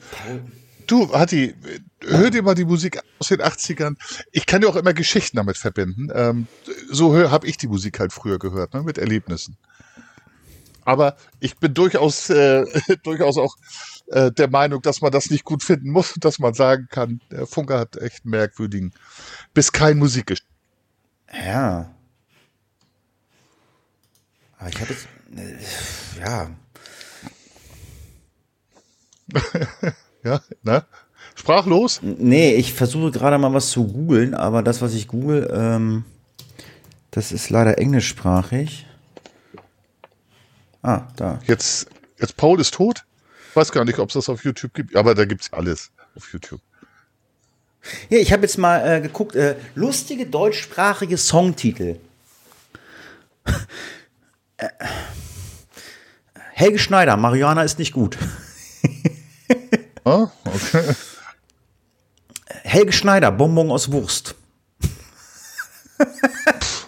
Du, 0.87 1.13
Hatti, 1.13 1.55
hör 2.01 2.29
dir 2.29 2.43
mal 2.43 2.55
die 2.55 2.65
Musik 2.65 2.99
aus 3.19 3.29
den 3.29 3.41
80ern. 3.41 3.95
Ich 4.31 4.45
kann 4.45 4.61
ja 4.61 4.67
auch 4.67 4.75
immer 4.75 4.93
Geschichten 4.93 5.37
damit 5.37 5.57
verbinden. 5.57 6.09
Ähm, 6.13 6.47
so 6.89 7.17
habe 7.29 7.47
ich 7.47 7.57
die 7.57 7.67
Musik 7.67 7.99
halt 7.99 8.11
früher 8.11 8.39
gehört, 8.39 8.73
ne, 8.73 8.83
mit 8.83 8.97
Erlebnissen. 8.97 9.57
Aber 10.83 11.15
ich 11.39 11.57
bin 11.57 11.73
durchaus, 11.73 12.29
äh, 12.29 12.65
durchaus 13.03 13.37
auch 13.37 13.55
äh, 14.11 14.31
der 14.31 14.49
Meinung, 14.49 14.81
dass 14.81 15.01
man 15.01 15.11
das 15.11 15.29
nicht 15.29 15.45
gut 15.45 15.63
finden 15.63 15.89
muss, 15.89 16.13
dass 16.19 16.39
man 16.39 16.53
sagen 16.53 16.87
kann, 16.89 17.21
der 17.31 17.47
Funker 17.47 17.79
hat 17.79 17.97
echt 17.97 18.25
merkwürdigen 18.25 18.93
bis 19.53 19.71
kein 19.71 19.97
Musikgeschmack. 19.97 20.47
Ja. 21.33 21.93
Aber 24.57 24.69
ich 24.69 24.81
habe 24.81 24.93
jetzt, 24.93 25.07
äh, 25.35 26.19
ja. 26.19 26.51
ja, 30.23 30.41
ne? 30.63 30.85
Sprachlos? 31.35 32.01
Nee, 32.03 32.53
ich 32.55 32.73
versuche 32.73 33.11
gerade 33.11 33.37
mal 33.37 33.53
was 33.53 33.69
zu 33.69 33.87
googeln, 33.87 34.33
aber 34.33 34.61
das, 34.61 34.81
was 34.81 34.93
ich 34.93 35.07
google, 35.07 35.49
ähm, 35.53 36.03
das 37.11 37.31
ist 37.31 37.49
leider 37.49 37.77
englischsprachig. 37.77 38.85
Ah, 40.81 41.07
da. 41.15 41.39
Jetzt, 41.47 41.87
jetzt 42.19 42.35
Paul 42.35 42.59
ist 42.59 42.73
tot? 42.73 43.05
Ich 43.51 43.55
weiß 43.57 43.71
gar 43.73 43.83
nicht, 43.83 43.99
ob 43.99 44.07
es 44.07 44.13
das 44.13 44.29
auf 44.29 44.45
YouTube 44.45 44.73
gibt, 44.73 44.95
aber 44.95 45.13
da 45.13 45.25
gibt 45.25 45.41
es 45.41 45.51
alles 45.51 45.91
auf 46.15 46.31
YouTube. 46.31 46.61
Ja, 48.07 48.17
ich 48.17 48.31
habe 48.31 48.43
jetzt 48.43 48.57
mal 48.57 48.79
äh, 48.79 49.01
geguckt, 49.01 49.35
äh, 49.35 49.57
lustige 49.75 50.25
deutschsprachige 50.25 51.17
Songtitel. 51.17 51.99
äh, 54.55 54.69
Helge 56.53 56.79
Schneider, 56.79 57.17
Marihuana 57.17 57.63
ist 57.63 57.77
nicht 57.77 57.91
gut. 57.91 58.17
oh, 60.05 60.29
okay. 60.45 60.95
Helge 62.63 62.93
Schneider, 62.93 63.33
Bonbon 63.33 63.69
aus 63.69 63.91
Wurst. 63.91 64.33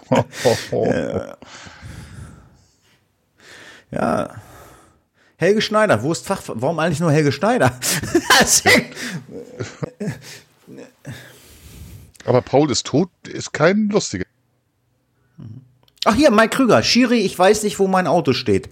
ja. 3.92 4.43
Helge 5.44 5.62
Schneider, 5.62 6.02
Wurstfach, 6.04 6.42
warum 6.48 6.80
eigentlich 6.80 7.00
nur 7.00 7.12
Helge 7.12 7.32
Schneider? 7.32 7.80
Aber 12.26 12.42
Paul 12.42 12.72
ist 12.72 12.86
tot, 12.86 13.10
ist 13.28 13.54
kein 13.54 13.90
lustiger. 13.90 14.26
Ach 16.06 16.16
hier, 16.16 16.32
Mike 16.32 16.56
Krüger. 16.56 16.82
Schiri, 16.84 17.20
ich 17.20 17.38
weiß 17.38 17.64
nicht, 17.64 17.80
wo 17.80 17.88
mein 17.88 18.08
Auto 18.08 18.34
steht. 18.34 18.70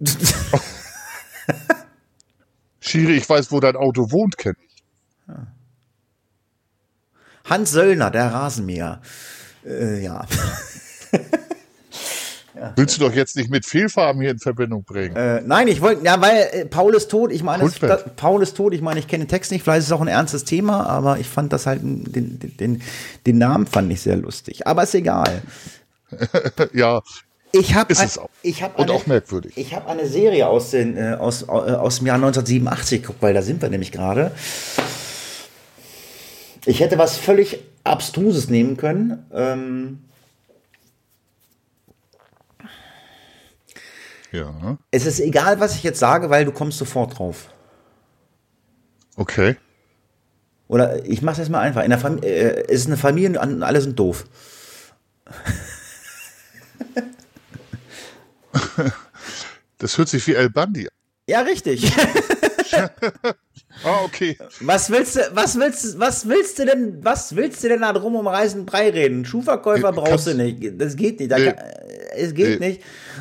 Schiri, 2.80 3.16
ich 3.16 3.28
weiß, 3.28 3.50
wo 3.52 3.60
dein 3.60 3.76
Auto 3.76 4.10
wohnt, 4.10 4.38
kenn 4.38 4.56
ich. 4.64 4.82
Hans 7.44 7.70
Söllner, 7.70 8.10
der 8.10 8.32
Rasenmäher. 8.32 9.00
Äh, 9.64 10.02
ja. 10.02 10.26
Ja. 12.58 12.72
Willst 12.74 12.96
du 12.96 13.06
doch 13.06 13.14
jetzt 13.14 13.36
nicht 13.36 13.50
mit 13.50 13.64
Fehlfarben 13.64 14.20
hier 14.20 14.30
in 14.32 14.38
Verbindung 14.38 14.82
bringen? 14.82 15.14
Äh, 15.14 15.42
nein, 15.42 15.68
ich 15.68 15.80
wollte, 15.80 16.04
ja, 16.04 16.20
weil 16.20 16.48
äh, 16.52 16.64
Paul 16.64 16.94
ist 16.94 17.08
tot. 17.08 17.30
Ich 17.30 17.42
meine, 17.42 17.64
es, 17.64 17.78
das, 17.78 18.04
Paul 18.16 18.42
ist 18.42 18.56
tot. 18.56 18.74
Ich 18.74 18.80
meine, 18.80 18.98
ich 18.98 19.06
kenne 19.06 19.24
den 19.24 19.28
Text 19.30 19.52
nicht. 19.52 19.62
Vielleicht 19.62 19.80
ist 19.80 19.86
es 19.86 19.92
auch 19.92 20.00
ein 20.00 20.08
ernstes 20.08 20.44
Thema, 20.44 20.86
aber 20.86 21.18
ich 21.18 21.28
fand 21.28 21.52
das 21.52 21.66
halt, 21.66 21.82
den, 21.82 22.38
den, 22.58 22.82
den 23.26 23.38
Namen 23.38 23.66
fand 23.66 23.92
ich 23.92 24.00
sehr 24.00 24.16
lustig. 24.16 24.66
Aber 24.66 24.82
ist 24.82 24.94
egal. 24.94 25.42
ja. 26.72 27.02
Ich 27.52 27.74
habe 27.74 27.92
ist 27.92 28.02
es 28.02 28.18
auch. 28.18 28.28
Ich 28.42 28.62
hab 28.62 28.78
Und 28.78 28.90
eine, 28.90 28.92
auch 28.92 29.06
merkwürdig. 29.06 29.52
Ich 29.56 29.74
habe 29.74 29.88
eine 29.88 30.06
Serie 30.06 30.48
aus, 30.48 30.70
den, 30.70 30.96
äh, 30.96 31.16
aus, 31.18 31.42
äh, 31.42 31.46
aus 31.46 31.98
dem 31.98 32.06
Jahr 32.06 32.16
1987 32.16 33.02
geguckt, 33.02 33.22
weil 33.22 33.34
da 33.34 33.42
sind 33.42 33.62
wir 33.62 33.68
nämlich 33.68 33.92
gerade. 33.92 34.32
Ich 36.66 36.80
hätte 36.80 36.98
was 36.98 37.16
völlig 37.16 37.60
Abstruses 37.84 38.50
nehmen 38.50 38.76
können. 38.76 39.26
Ähm, 39.32 40.00
Ja. 44.32 44.78
Es 44.90 45.06
ist 45.06 45.20
egal, 45.20 45.60
was 45.60 45.76
ich 45.76 45.82
jetzt 45.82 45.98
sage, 45.98 46.30
weil 46.30 46.44
du 46.44 46.52
kommst 46.52 46.78
sofort 46.78 47.18
drauf. 47.18 47.50
Okay. 49.16 49.56
Oder 50.68 51.04
ich 51.06 51.22
mach's 51.22 51.38
jetzt 51.38 51.48
mal 51.48 51.60
einfach. 51.60 51.82
In 51.82 51.90
der 51.90 51.98
Familie, 51.98 52.28
äh, 52.28 52.64
es 52.68 52.80
ist 52.82 52.86
eine 52.86 52.96
Familie 52.96 53.40
und 53.40 53.62
alle 53.62 53.80
sind 53.80 53.98
doof. 53.98 54.24
Das 59.78 59.96
hört 59.96 60.08
sich 60.08 60.26
wie 60.26 60.34
El 60.34 60.50
Bandi 60.50 60.86
an. 60.88 60.92
Ja, 61.28 61.40
richtig. 61.42 61.92
ah, 63.84 64.04
okay. 64.04 64.36
Was 64.60 64.90
willst 64.90 65.16
du, 65.16 65.20
was 65.34 65.58
willst 65.58 65.84
du, 65.94 65.98
was 65.98 66.28
willst 66.28 66.58
du 66.58 66.66
denn, 66.66 66.98
was 67.02 67.34
willst 67.36 67.62
du 67.64 67.68
denn 67.68 67.80
da 67.80 67.92
drum 67.92 68.16
um 68.16 68.26
Reisen 68.26 68.66
Brei 68.66 68.90
reden? 68.90 69.24
Schuhverkäufer 69.24 69.92
brauchst 69.92 70.26
du 70.26 70.34
nicht. 70.34 70.80
Das 70.80 70.96
geht 70.96 71.20
nicht. 71.20 71.30
Da 71.30 71.38
Nee. 71.38 71.46
kann, 71.46 71.54
es 72.16 72.34
geht 72.34 72.60
Nee. 72.60 72.68
nicht. 72.68 72.80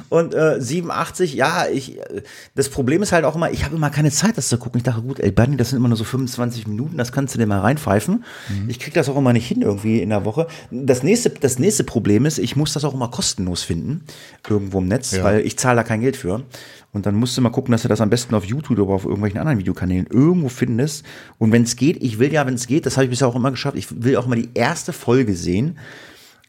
Und 0.10 0.34
äh, 0.34 0.56
87, 0.62 1.34
ja, 1.34 1.68
ich, 1.68 1.98
äh, 2.00 2.22
das 2.56 2.70
Problem 2.70 3.02
ist 3.04 3.12
halt 3.12 3.26
auch 3.26 3.36
immer, 3.36 3.52
ich 3.52 3.66
habe 3.66 3.76
immer 3.76 3.90
keine 3.90 4.10
Zeit, 4.12 4.38
das 4.38 4.48
zu 4.48 4.58
gucken. 4.58 4.78
Ich 4.78 4.84
dachte, 4.84 5.02
gut, 5.02 5.20
ey, 5.20 5.32
Bunny, 5.32 5.58
das 5.58 5.70
sind 5.70 5.78
immer 5.80 5.90
nur 5.90 5.98
so 5.98 6.04
25 6.06 6.68
Minuten, 6.68 6.98
das 6.98 7.12
kannst 7.12 7.34
du 7.36 7.40
dir 7.40 7.46
mal 7.46 7.60
reinpfeifen. 7.60 8.24
Ich 8.68 8.80
krieg 8.80 8.94
das 8.94 9.10
auch 9.10 9.18
immer 9.18 9.34
nicht 9.34 9.48
hin 9.48 9.62
irgendwie 9.62 10.02
in 10.02 10.10
der 10.10 10.24
Woche. 10.24 10.48
Das 10.72 11.04
nächste, 11.04 11.30
das 11.32 11.60
nächste 11.60 11.84
Problem 11.84 12.26
ist, 12.26 12.38
ich 12.38 12.56
muss 12.56 12.74
das 12.74 12.86
auch 12.86 12.94
immer 12.94 13.10
kostenlos 13.10 13.64
finden, 13.64 14.06
irgendwo 14.48 14.80
im 14.80 14.88
Netz, 14.88 15.12
Ja. 15.12 15.24
weil 15.24 15.42
ich 15.46 15.58
zahle 15.58 15.78
da 15.78 15.84
kein 15.84 16.00
Geld 16.02 16.16
für. 16.16 16.44
Und 16.94 17.06
dann 17.06 17.16
musst 17.16 17.38
du 17.38 17.42
mal 17.42 17.50
gucken, 17.50 17.72
dass 17.72 17.84
du 17.84 17.88
das 17.88 18.02
am 18.02 18.10
besten 18.10 18.34
auf 18.34 18.46
YouTube 18.46 18.80
oder 18.80 18.94
auf 18.94 19.04
irgendwelchen 19.04 19.40
anderen 19.40 19.60
Videokanälen 19.60 20.08
irgendwo 20.08 20.50
findest. 20.50 21.06
Und 21.38 21.52
wenn 21.52 21.64
es 21.64 21.76
geht, 21.76 22.02
ich 22.02 22.18
will 22.20 22.32
ja, 22.32 22.46
wenn 22.46 22.56
es 22.56 22.68
geht, 22.68 22.86
das 22.86 22.98
habe 22.98 23.06
ich 23.06 23.10
bisher 23.10 23.28
auch 23.28 23.36
immer 23.36 23.52
geschafft, 23.52 23.78
ich 23.78 24.04
will 24.04 24.18
auch 24.18 24.28
mal 24.28 24.36
die 24.36 24.50
erste 24.54 24.94
Folge 24.94 25.36
sehen. 25.36 25.78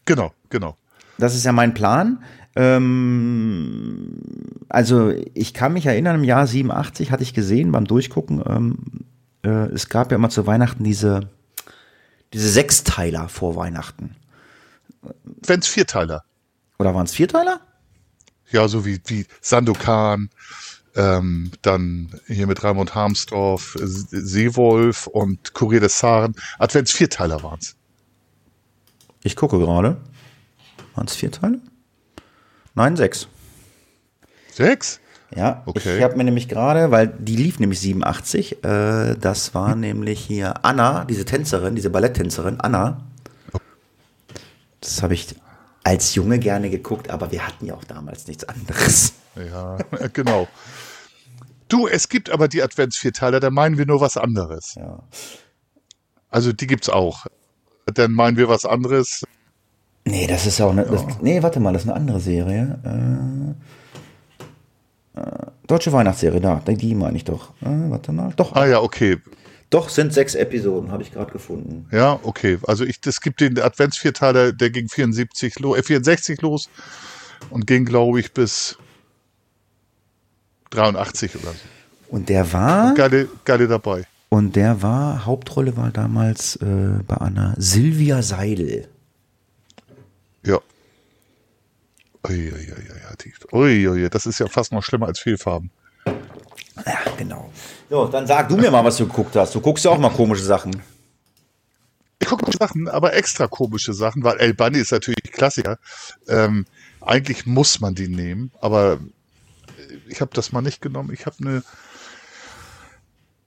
Genau, 0.05 0.31
genau. 0.49 0.75
Das 1.17 1.35
ist 1.35 1.45
ja 1.45 1.51
mein 1.51 1.73
Plan. 1.73 2.23
Ähm, 2.55 4.15
also 4.69 5.13
ich 5.33 5.53
kann 5.53 5.73
mich 5.73 5.85
erinnern, 5.85 6.15
im 6.15 6.23
Jahr 6.23 6.47
87 6.47 7.11
hatte 7.11 7.23
ich 7.23 7.33
gesehen 7.33 7.71
beim 7.71 7.85
Durchgucken, 7.85 8.41
ähm, 8.45 8.77
äh, 9.43 9.71
es 9.71 9.89
gab 9.89 10.11
ja 10.11 10.15
immer 10.15 10.29
zu 10.29 10.47
Weihnachten 10.47 10.83
diese, 10.83 11.29
diese 12.33 12.49
Sechsteiler 12.49 13.29
vor 13.29 13.55
Weihnachten. 13.55 14.15
Wenn's 15.23 15.67
Vierteiler. 15.67 16.23
Oder 16.77 16.95
waren 16.95 17.05
es 17.05 17.13
Vierteiler? 17.13 17.61
Ja, 18.51 18.67
so 18.67 18.85
wie, 18.85 18.99
wie 19.05 19.25
Sandokan, 19.41 20.29
ähm, 20.95 21.51
dann 21.61 22.19
hier 22.27 22.47
mit 22.47 22.63
Raimund 22.63 22.95
Harmsdorf, 22.95 23.77
Seewolf 23.79 25.07
und 25.07 25.53
Kurier 25.53 25.79
des 25.79 25.97
Zaren. 25.97 26.35
Advents 26.57 26.91
Vierteiler 26.91 27.43
waren's. 27.43 27.75
Ich 29.23 29.35
gucke 29.35 29.59
gerade. 29.59 29.97
Waren 30.95 31.07
es 31.07 31.15
Vierteile? 31.15 31.59
Nein, 32.73 32.95
sechs. 32.95 33.27
Sechs? 34.53 34.99
Ja, 35.35 35.61
Okay. 35.67 35.97
ich 35.97 36.03
habe 36.03 36.15
mir 36.17 36.23
nämlich 36.23 36.47
gerade, 36.47 36.89
weil 36.89 37.07
die 37.07 37.35
lief 37.35 37.59
nämlich 37.59 37.79
87, 37.81 38.63
äh, 38.63 39.15
das 39.15 39.53
war 39.53 39.75
nämlich 39.75 40.19
hier 40.19 40.65
Anna, 40.65 41.05
diese 41.05 41.23
Tänzerin, 41.23 41.75
diese 41.75 41.91
Balletttänzerin, 41.91 42.59
Anna. 42.59 43.05
Das 44.81 45.03
habe 45.03 45.13
ich 45.13 45.35
als 45.83 46.15
Junge 46.15 46.39
gerne 46.39 46.69
geguckt, 46.69 47.09
aber 47.09 47.31
wir 47.31 47.45
hatten 47.45 47.65
ja 47.65 47.73
auch 47.73 47.83
damals 47.83 48.27
nichts 48.27 48.43
anderes. 48.43 49.13
Ja, 49.35 49.77
genau. 50.13 50.47
Du, 51.67 51.87
es 51.87 52.09
gibt 52.09 52.29
aber 52.29 52.47
die 52.47 52.63
Adventsvierteiler, 52.63 53.39
da 53.39 53.49
meinen 53.49 53.77
wir 53.77 53.85
nur 53.85 54.01
was 54.01 54.17
anderes. 54.17 54.75
Ja. 54.75 55.03
Also 56.29 56.51
die 56.51 56.67
gibt's 56.67 56.89
auch. 56.89 57.25
Dann 57.85 58.11
meinen 58.11 58.37
wir 58.37 58.49
was 58.49 58.65
anderes. 58.65 59.23
Nee, 60.05 60.27
das 60.27 60.45
ist 60.45 60.59
ja 60.59 60.65
auch 60.65 60.71
eine. 60.71 60.85
Das, 60.85 61.03
nee, 61.21 61.41
warte 61.43 61.59
mal, 61.59 61.73
das 61.73 61.83
ist 61.83 61.89
eine 61.89 61.97
andere 61.97 62.19
Serie. 62.19 63.55
Äh, 65.15 65.19
äh, 65.19 65.47
deutsche 65.67 65.91
Weihnachtsserie, 65.91 66.41
da, 66.41 66.61
die 66.65 66.95
meine 66.95 67.17
ich 67.17 67.25
doch. 67.25 67.49
Äh, 67.61 67.89
warte 67.89 68.11
mal. 68.11 68.33
Doch, 68.35 68.53
Ah 68.53 68.65
ja, 68.65 68.81
okay. 68.81 69.17
Doch 69.69 69.89
sind 69.89 70.13
sechs 70.13 70.33
Episoden, 70.35 70.91
habe 70.91 71.03
ich 71.03 71.11
gerade 71.11 71.31
gefunden. 71.31 71.87
Ja, 71.91 72.19
okay. 72.23 72.57
Also 72.67 72.83
ich, 72.85 72.99
es 73.05 73.21
gibt 73.21 73.39
den 73.41 73.59
Adventsvierteiler, 73.59 74.51
der 74.51 74.69
ging 74.71 74.87
74 74.89 75.59
lo, 75.59 75.75
äh, 75.75 75.83
64 75.83 76.41
los 76.41 76.69
und 77.49 77.67
ging, 77.67 77.85
glaube 77.85 78.19
ich, 78.19 78.31
bis 78.33 78.77
83 80.71 81.35
oder 81.35 81.51
so. 81.53 81.59
Und 82.09 82.29
der 82.29 82.51
war. 82.53 82.93
Geile, 82.95 83.27
geile 83.45 83.67
dabei. 83.67 84.05
Und 84.29 84.55
der 84.55 84.81
war, 84.81 85.25
Hauptrolle 85.25 85.75
war 85.77 85.91
damals 85.91 86.55
äh, 86.57 86.65
bei 87.07 87.15
Anna 87.17 87.55
Silvia 87.57 88.21
Seidel. 88.21 88.87
Ja. 90.45 90.59
Ui, 92.27 92.35
ui, 92.35 92.51
ui, 92.51 92.51
ui, 92.51 93.15
die- 93.23 93.55
ui, 93.55 93.87
ui, 93.87 94.09
das 94.09 94.25
ist 94.25 94.39
ja 94.39 94.47
fast 94.47 94.71
noch 94.71 94.83
schlimmer 94.83 95.07
als 95.07 95.19
Fehlfarben. 95.19 95.71
Ja, 96.85 96.99
genau. 97.17 97.51
So, 97.89 98.07
dann 98.07 98.27
sag 98.27 98.49
du 98.49 98.57
mir 98.57 98.71
mal, 98.71 98.83
was 98.83 98.97
du 98.97 99.07
geguckt 99.07 99.35
hast. 99.35 99.55
Du 99.55 99.61
guckst 99.61 99.85
ja 99.85 99.91
auch 99.91 99.97
mal 99.97 100.09
komische 100.09 100.43
Sachen. 100.43 100.81
Ich 102.21 102.27
gucke 102.27 102.51
Sachen, 102.57 102.87
aber 102.89 103.13
extra 103.13 103.47
komische 103.47 103.93
Sachen, 103.93 104.23
weil 104.23 104.37
El 104.37 104.53
Bunny 104.53 104.79
ist 104.79 104.91
natürlich 104.91 105.23
Klassiker. 105.31 105.79
Ähm, 106.27 106.65
eigentlich 107.01 107.45
muss 107.45 107.79
man 107.79 107.95
die 107.95 108.09
nehmen, 108.09 108.51
aber 108.61 108.99
ich 110.07 110.21
habe 110.21 110.31
das 110.33 110.51
mal 110.51 110.61
nicht 110.61 110.81
genommen. 110.81 111.11
Ich 111.13 111.25
habe 111.25 111.37
eine, 111.39 111.63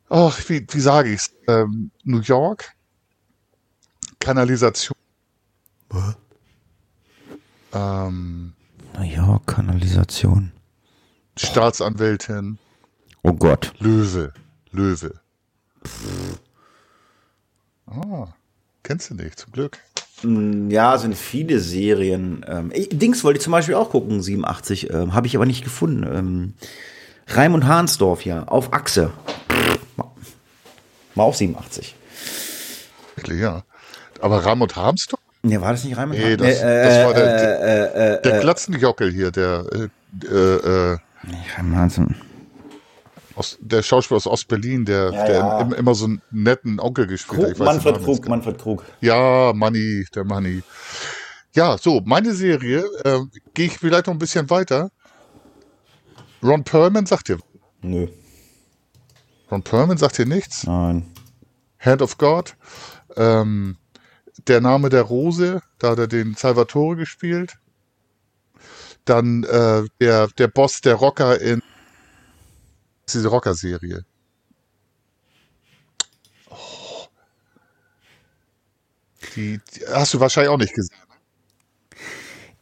ach, 0.08 0.38
wie, 0.48 0.66
wie 0.70 0.80
sage 0.80 1.12
ich's? 1.12 1.30
Ähm, 1.46 1.90
New 2.04 2.20
York, 2.20 2.72
Kanalisation. 4.18 4.96
Ähm, 7.74 8.54
Naja, 8.94 9.40
Kanalisation. 9.46 10.52
Staatsanwältin, 11.36 12.58
Oh 13.22 13.32
Gott. 13.32 13.72
Löwe, 13.78 14.32
Löwe. 14.72 15.14
Ah, 17.86 18.28
kennst 18.82 19.10
du 19.10 19.14
nicht, 19.14 19.38
zum 19.38 19.52
Glück. 19.52 19.78
Ja, 20.68 20.98
sind 20.98 21.16
viele 21.16 21.58
Serien. 21.58 22.44
Ähm, 22.48 22.72
Dings 22.90 23.24
wollte 23.24 23.38
ich 23.38 23.42
zum 23.42 23.50
Beispiel 23.52 23.74
auch 23.74 23.90
gucken, 23.90 24.22
87. 24.22 24.90
Ähm, 24.90 25.14
Habe 25.14 25.26
ich 25.26 25.34
aber 25.36 25.46
nicht 25.46 25.64
gefunden. 25.64 26.04
Ähm, 26.04 26.54
Raimund 27.28 27.64
Hahnsdorf, 27.64 28.24
ja, 28.24 28.44
auf 28.44 28.72
Achse. 28.72 29.12
War 31.14 31.24
auch 31.24 31.34
87. 31.34 31.94
Wirklich, 33.16 33.40
ja. 33.40 33.62
Aber 34.20 34.44
Ramot 34.44 34.76
Harmstorff? 34.76 35.20
Ne, 35.42 35.60
war 35.60 35.72
das 35.72 35.82
nicht 35.84 35.96
Raimund 35.96 36.18
Nee, 36.18 36.36
das, 36.36 36.60
äh, 36.60 36.84
das 36.84 36.94
äh, 36.94 37.04
war 37.04 37.14
der, 37.14 37.60
äh, 37.60 38.14
äh, 38.14 38.22
der 38.22 38.40
Glatzenjockel 38.40 39.12
hier, 39.12 39.30
der, 39.32 39.64
äh, 39.72 39.88
äh, 40.26 40.92
äh, 40.92 40.98
Raimund 41.56 41.76
Hahnsdorf. 41.76 42.08
Aus, 43.36 43.58
der 43.60 43.82
Schauspieler 43.82 44.16
aus 44.16 44.26
Ostberlin, 44.26 44.84
der, 44.84 45.10
Ja, 45.12 45.24
der 45.26 45.34
ja. 45.36 45.60
im- 45.60 45.72
immer 45.72 45.94
so 45.94 46.04
einen 46.06 46.22
netten 46.30 46.78
Onkel 46.80 47.06
gespielt 47.06 47.40
hat. 47.40 47.46
Krug, 47.48 47.56
den 47.56 47.64
Manfred 47.64 47.92
Namen 47.94 48.04
Krug, 48.04 48.28
Manfred 48.28 48.58
Krug. 48.58 48.84
Ja, 49.00 49.52
Money, 49.54 50.06
der 50.14 50.24
Money. 50.24 50.62
Ja, 51.54 51.76
so, 51.78 52.00
meine 52.04 52.34
Serie, 52.34 52.84
äh, 53.04 53.20
gehe 53.54 53.66
ich 53.66 53.78
vielleicht 53.78 54.06
noch 54.06 54.14
ein 54.14 54.18
bisschen 54.18 54.48
weiter. 54.50 54.90
Ron 56.42 56.64
Perlman 56.64 57.06
sagt 57.06 57.28
dir, 57.28 57.38
Nö, 57.82 58.06
Ron 59.50 59.62
Perlman 59.62 59.98
sagt 59.98 60.18
dir 60.18 60.26
nichts. 60.26 60.64
nein. 60.64 61.06
Hand 61.78 62.00
of 62.00 62.16
God. 62.16 62.56
Ähm, 63.16 63.76
der 64.46 64.60
Name 64.60 64.88
der 64.88 65.02
Rose, 65.02 65.60
da 65.78 65.90
hat 65.90 65.98
er 65.98 66.06
den 66.06 66.34
Salvatore 66.34 66.96
gespielt. 66.96 67.54
Dann 69.04 69.42
äh, 69.44 69.82
der, 70.00 70.28
der 70.38 70.48
Boss 70.48 70.80
der 70.80 70.94
Rocker 70.94 71.40
in 71.40 71.60
diese 73.08 73.28
Rocker-Serie. 73.28 74.04
Oh. 76.50 76.56
Die, 79.34 79.58
die 79.58 79.86
hast 79.86 80.14
du 80.14 80.20
wahrscheinlich 80.20 80.50
auch 80.50 80.58
nicht 80.58 80.74
gesehen. 80.74 80.96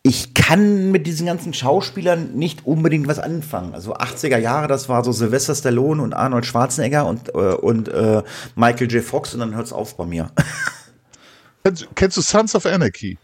Ich 0.02 0.32
kann 0.32 0.90
mit 0.90 1.06
diesen 1.06 1.26
ganzen 1.26 1.52
Schauspielern 1.52 2.32
nicht 2.32 2.66
unbedingt 2.66 3.06
was 3.06 3.18
anfangen. 3.18 3.74
Also 3.74 3.94
80er 3.94 4.38
Jahre, 4.38 4.66
das 4.66 4.88
war 4.88 5.04
so 5.04 5.12
Sylvester 5.12 5.54
Stallone 5.54 6.02
und 6.02 6.14
Arnold 6.14 6.46
Schwarzenegger 6.46 7.06
und, 7.06 7.28
äh, 7.28 7.32
und 7.32 7.88
äh, 7.88 8.22
Michael 8.56 8.90
J. 8.90 9.04
Fox 9.04 9.34
und 9.34 9.40
dann 9.40 9.54
hört's 9.54 9.72
auf 9.72 9.96
bei 9.96 10.06
mir. 10.06 10.32
Kennst, 11.62 11.88
kennst 11.94 12.16
du 12.16 12.22
Sons 12.22 12.54
of 12.54 12.64
Anarchy? 12.64 13.18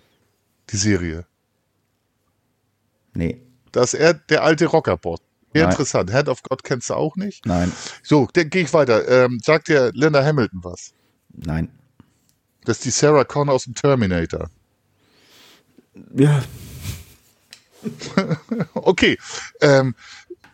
Die 0.68 0.76
Serie. 0.76 1.24
nee, 3.14 3.40
Da 3.72 3.82
ist 3.82 3.94
er 3.94 4.12
der 4.12 4.42
alte 4.42 4.66
Rocker-Boss. 4.66 5.20
Nein. 5.62 5.70
interessant. 5.70 6.12
Hand 6.12 6.28
of 6.28 6.42
God 6.42 6.62
kennst 6.64 6.90
du 6.90 6.94
auch 6.94 7.16
nicht. 7.16 7.46
nein, 7.46 7.72
So, 8.02 8.28
dann 8.32 8.50
gehe 8.50 8.62
ich 8.62 8.72
weiter. 8.72 9.06
Ähm, 9.08 9.40
sagt 9.42 9.68
dir 9.68 9.90
Linda 9.94 10.24
Hamilton 10.24 10.60
was? 10.62 10.92
nein. 11.32 11.68
Das 12.64 12.78
ist 12.78 12.84
die 12.84 12.90
Sarah 12.90 13.22
Connor 13.24 13.54
aus 13.54 13.64
dem 13.64 13.74
Terminator. 13.74 14.50
Ja, 16.14 16.42
Okay. 18.74 19.18
Ähm, 19.60 19.94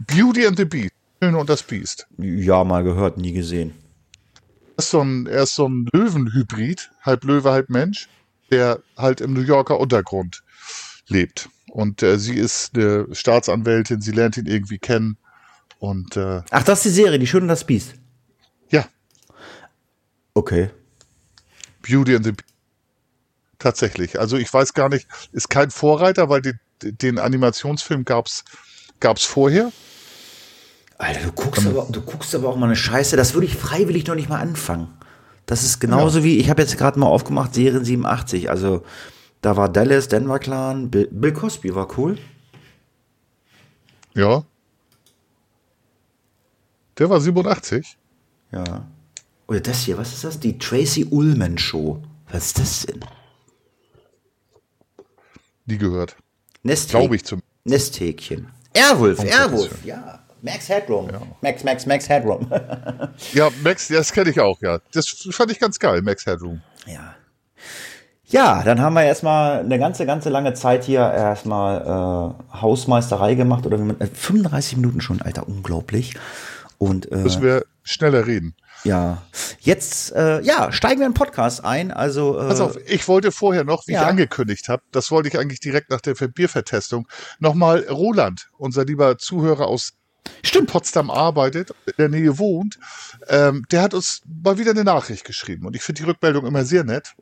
Beauty 0.01 0.47
and 0.47 0.57
the 0.57 0.65
Beast. 0.65 0.93
Schöne 1.23 1.39
und 1.39 1.49
das 1.49 1.63
Biest. 1.63 2.07
ja, 2.19 2.65
mal 2.65 2.83
gehört, 2.83 3.17
nie 3.17 3.33
gesehen. 3.33 3.75
Er 4.77 4.79
ist 4.79 4.91
so 4.91 5.01
ein, 5.03 5.27
er 5.27 5.45
ist 5.45 5.55
so 5.55 5.69
ein 5.69 5.89
Löwenhybrid, 5.93 6.91
halb 7.03 7.25
Löwe, 7.25 7.51
halb 7.53 7.71
Mensch, 7.71 8.09
der 8.51 8.81
halt 8.97 9.21
im 9.21 9.33
New 9.33 9.41
Yorker 9.43 9.79
Untergrund 9.79 10.43
lebt. 11.09 11.49
Und 11.73 12.03
äh, 12.03 12.19
sie 12.19 12.35
ist 12.35 12.77
eine 12.77 13.07
Staatsanwältin, 13.13 14.03
sie 14.03 14.13
lernt 14.13 14.37
ihn 14.37 14.45
irgendwie 14.45 14.79
kennen. 14.79 15.17
Und 15.79 16.19
äh, 16.19 16.43
Ach, 16.51 16.63
das 16.65 16.81
ist 16.81 16.85
die 16.85 17.03
Serie, 17.03 17.19
die 17.19 17.27
Schön 17.27 17.45
und 17.45 17.49
das 17.49 17.65
Biest. 17.65 17.95
ja, 18.69 18.85
Okay. 20.35 20.69
Beauty 21.81 22.15
and 22.15 22.27
the 22.27 22.33
Beast. 22.33 22.45
Tatsächlich. 23.59 24.21
Also 24.21 24.37
ich 24.37 24.53
weiß 24.53 24.75
gar 24.75 24.91
nicht, 24.91 25.07
ist 25.33 25.49
kein 25.49 25.71
Vorreiter, 25.71 26.29
weil 26.29 26.43
den, 26.43 26.59
den 26.83 27.19
Animationsfilm 27.19 28.05
gab's 28.05 28.45
gab's 29.01 29.25
vorher. 29.25 29.73
Alter, 30.99 31.21
du 31.21 31.33
guckst, 31.33 31.67
aber, 31.67 31.89
du 31.91 32.03
guckst 32.03 32.35
aber 32.35 32.51
auch 32.51 32.57
mal 32.57 32.67
eine 32.67 32.77
Scheiße. 32.77 33.17
Das 33.17 33.33
würde 33.33 33.47
ich 33.47 33.57
freiwillig 33.57 34.07
noch 34.07 34.15
nicht 34.15 34.29
mal 34.29 34.41
anfangen. 34.41 34.89
Das 35.47 35.63
ist 35.63 35.81
genauso 35.81 36.19
ja. 36.19 36.25
wie, 36.25 36.37
ich 36.37 36.51
habe 36.51 36.61
jetzt 36.61 36.77
gerade 36.77 36.99
mal 36.99 37.07
aufgemacht, 37.07 37.55
Serien 37.55 37.83
87. 37.85 38.51
Also 38.51 38.85
da 39.43 39.57
war 39.57 39.69
Dallas, 39.69 40.09
Denver 40.09 40.39
Clan, 40.39 40.91
Bill, 40.91 41.09
Bill 41.11 41.33
Cosby 41.33 41.75
war 41.75 41.99
cool. 41.99 42.17
Ja. 44.15 44.45
Der 46.99 47.11
war 47.11 47.21
87. 47.21 47.99
Ja. 48.53 48.87
Oder 49.49 49.61
das 49.61 49.83
hier, 49.83 49.99
was 49.99 50.13
ist 50.13 50.25
das? 50.25 50.41
Die 50.41 50.59
Tracy 50.59 51.05
Ullman 51.11 51.59
Show. 51.59 52.03
Was 52.31 52.47
ist 52.47 52.59
das 52.59 52.87
denn? 52.87 53.05
Die 55.67 55.79
gehört. 55.79 56.17
Nesthäkchen. 56.63 57.01
Glaube 57.01 57.17
ich 57.17 57.25
zum. 57.25 57.43
Nesthäkchen. 57.65 58.49
Airwolf, 58.75 59.21
Airwolf, 59.21 59.85
ja. 59.85 60.21
Max 60.41 60.69
Headroom. 60.69 61.11
Ja. 61.11 61.23
Max, 61.41 61.65
Max, 61.65 61.87
Max 61.87 62.09
Headroom. 62.09 62.51
ja, 63.33 63.51
Max, 63.63 63.89
das 63.89 64.13
kenne 64.13 64.31
ich 64.31 64.41
auch, 64.41 64.61
ja. 64.61 64.81
Das 64.93 65.09
fand 65.31 65.51
ich 65.51 65.59
ganz 65.59 65.79
geil, 65.79 66.03
Max 66.03 66.27
Headroom. 66.27 66.63
Ja. 66.87 67.15
Ja, 68.33 68.63
dann 68.63 68.81
haben 68.81 68.95
wir 68.95 69.03
erstmal 69.03 69.61
eine 69.61 69.79
ganze, 69.79 70.07
ganze 70.07 70.31
lange 70.31 70.55
Zeit 70.55 70.85
hier 70.85 71.01
erstmal 71.01 72.35
äh, 72.51 72.57
Hausmeisterei 72.63 73.35
gemacht 73.35 73.67
oder 73.67 73.79
wie 73.79 73.85
man, 73.85 74.01
äh, 74.01 74.07
35 74.07 74.79
Minuten 74.79 75.03
schon, 75.03 75.21
Alter, 75.21 75.47
unglaublich. 75.47 76.15
Und 76.79 77.13
äh, 77.13 77.17
müssen 77.17 77.43
wir 77.43 77.67
schneller 77.83 78.27
reden. 78.27 78.55
Ja, 78.85 79.23
jetzt 79.61 80.13
äh, 80.13 80.41
ja 80.41 80.73
steigen 80.73 81.01
wir 81.01 81.07
in 81.07 81.13
den 81.13 81.17
Podcast 81.19 81.63
ein. 81.63 81.91
Also 81.91 82.39
äh, 82.39 82.49
pass 82.49 82.61
auf, 82.61 82.79
ich 82.87 83.07
wollte 83.07 83.33
vorher 83.33 83.65
noch, 83.65 83.87
wie 83.87 83.93
ja. 83.93 84.01
ich 84.01 84.09
angekündigt 84.09 84.71
habe, 84.71 84.83
das 84.93 85.11
wollte 85.11 85.29
ich 85.29 85.39
eigentlich 85.39 85.61
direkt 85.61 85.91
nach 85.91 86.01
der 86.01 86.15
Biervertestung 86.15 87.07
nochmal 87.39 87.87
Roland, 87.91 88.49
unser 88.57 88.87
lieber 88.87 89.19
Zuhörer 89.19 89.67
aus 89.67 89.93
Stimmt. 90.43 90.71
Potsdam 90.71 91.11
arbeitet, 91.11 91.73
in 91.87 91.95
der 91.99 92.09
Nähe 92.09 92.39
wohnt, 92.39 92.79
ähm, 93.29 93.67
der 93.71 93.83
hat 93.83 93.93
uns 93.93 94.23
mal 94.43 94.57
wieder 94.57 94.71
eine 94.71 94.85
Nachricht 94.85 95.25
geschrieben 95.25 95.67
und 95.67 95.77
ich 95.77 95.83
finde 95.83 96.01
die 96.01 96.09
Rückmeldung 96.09 96.47
immer 96.47 96.65
sehr 96.65 96.83
nett. 96.83 97.15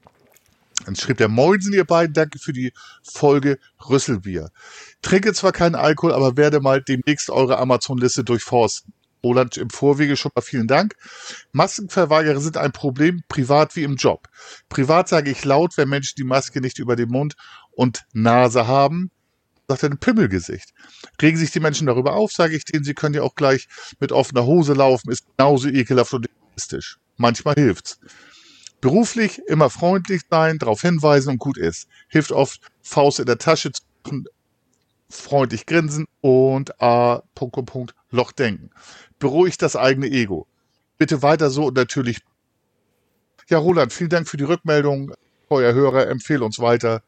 Dann 0.84 0.96
schrieb 0.96 1.18
der 1.18 1.28
Moinsen, 1.28 1.72
ihr 1.72 1.84
beiden, 1.84 2.14
danke 2.14 2.38
für 2.38 2.52
die 2.52 2.72
Folge 3.02 3.58
Rüsselbier. 3.88 4.50
Trinke 5.02 5.32
zwar 5.32 5.52
keinen 5.52 5.74
Alkohol, 5.74 6.12
aber 6.12 6.36
werde 6.36 6.60
mal 6.60 6.82
demnächst 6.82 7.30
eure 7.30 7.58
Amazon-Liste 7.58 8.24
durchforsten. 8.24 8.92
Roland 9.22 9.56
im 9.56 9.70
Vorwege 9.70 10.16
schon 10.16 10.32
mal 10.34 10.40
vielen 10.40 10.66
Dank. 10.66 10.94
Maskenverweigerer 11.52 12.40
sind 12.40 12.56
ein 12.56 12.72
Problem, 12.72 13.22
privat 13.28 13.76
wie 13.76 13.84
im 13.84 13.96
Job. 13.96 14.28
Privat 14.68 15.08
sage 15.08 15.30
ich 15.30 15.44
laut, 15.44 15.76
wenn 15.76 15.88
Menschen 15.88 16.14
die 16.16 16.24
Maske 16.24 16.60
nicht 16.60 16.78
über 16.78 16.96
den 16.96 17.10
Mund 17.10 17.34
und 17.72 18.04
Nase 18.12 18.66
haben, 18.66 19.10
sagt 19.68 19.82
er 19.82 19.90
ein 19.90 19.98
Pimmelgesicht. 19.98 20.72
Regen 21.20 21.36
sich 21.36 21.50
die 21.50 21.60
Menschen 21.60 21.86
darüber 21.86 22.14
auf, 22.14 22.32
sage 22.32 22.56
ich 22.56 22.64
denen, 22.64 22.84
sie 22.84 22.94
können 22.94 23.14
ja 23.14 23.22
auch 23.22 23.34
gleich 23.34 23.68
mit 24.00 24.10
offener 24.10 24.44
Hose 24.44 24.72
laufen, 24.72 25.10
ist 25.10 25.24
genauso 25.36 25.68
ekelhaft 25.68 26.14
und 26.14 26.26
egoistisch. 26.26 26.98
Manchmal 27.16 27.54
hilft's. 27.54 28.00
Beruflich 28.80 29.42
immer 29.46 29.68
freundlich 29.68 30.22
sein, 30.30 30.58
darauf 30.58 30.80
hinweisen 30.80 31.30
und 31.30 31.38
gut 31.38 31.58
ist. 31.58 31.88
Hilft 32.08 32.32
oft, 32.32 32.60
Faust 32.82 33.20
in 33.20 33.26
der 33.26 33.38
Tasche 33.38 33.72
zu 33.72 33.82
machen, 34.04 34.24
freundlich 35.10 35.66
grinsen 35.66 36.06
und 36.20 36.80
A, 36.80 37.22
Punkt, 37.34 37.54
Punkt, 37.54 37.70
Punkt, 37.70 37.94
Loch 38.10 38.32
denken. 38.32 38.70
Beruhigt 39.18 39.60
das 39.62 39.76
eigene 39.76 40.06
Ego. 40.06 40.46
Bitte 40.98 41.22
weiter 41.22 41.50
so 41.50 41.66
und 41.66 41.76
natürlich. 41.76 42.20
Ja, 43.48 43.58
Roland, 43.58 43.92
vielen 43.92 44.10
Dank 44.10 44.28
für 44.28 44.36
die 44.36 44.44
Rückmeldung. 44.44 45.12
Euer 45.48 45.74
Hörer, 45.74 46.06
empfehle 46.06 46.44
uns 46.44 46.58
weiter. 46.60 47.02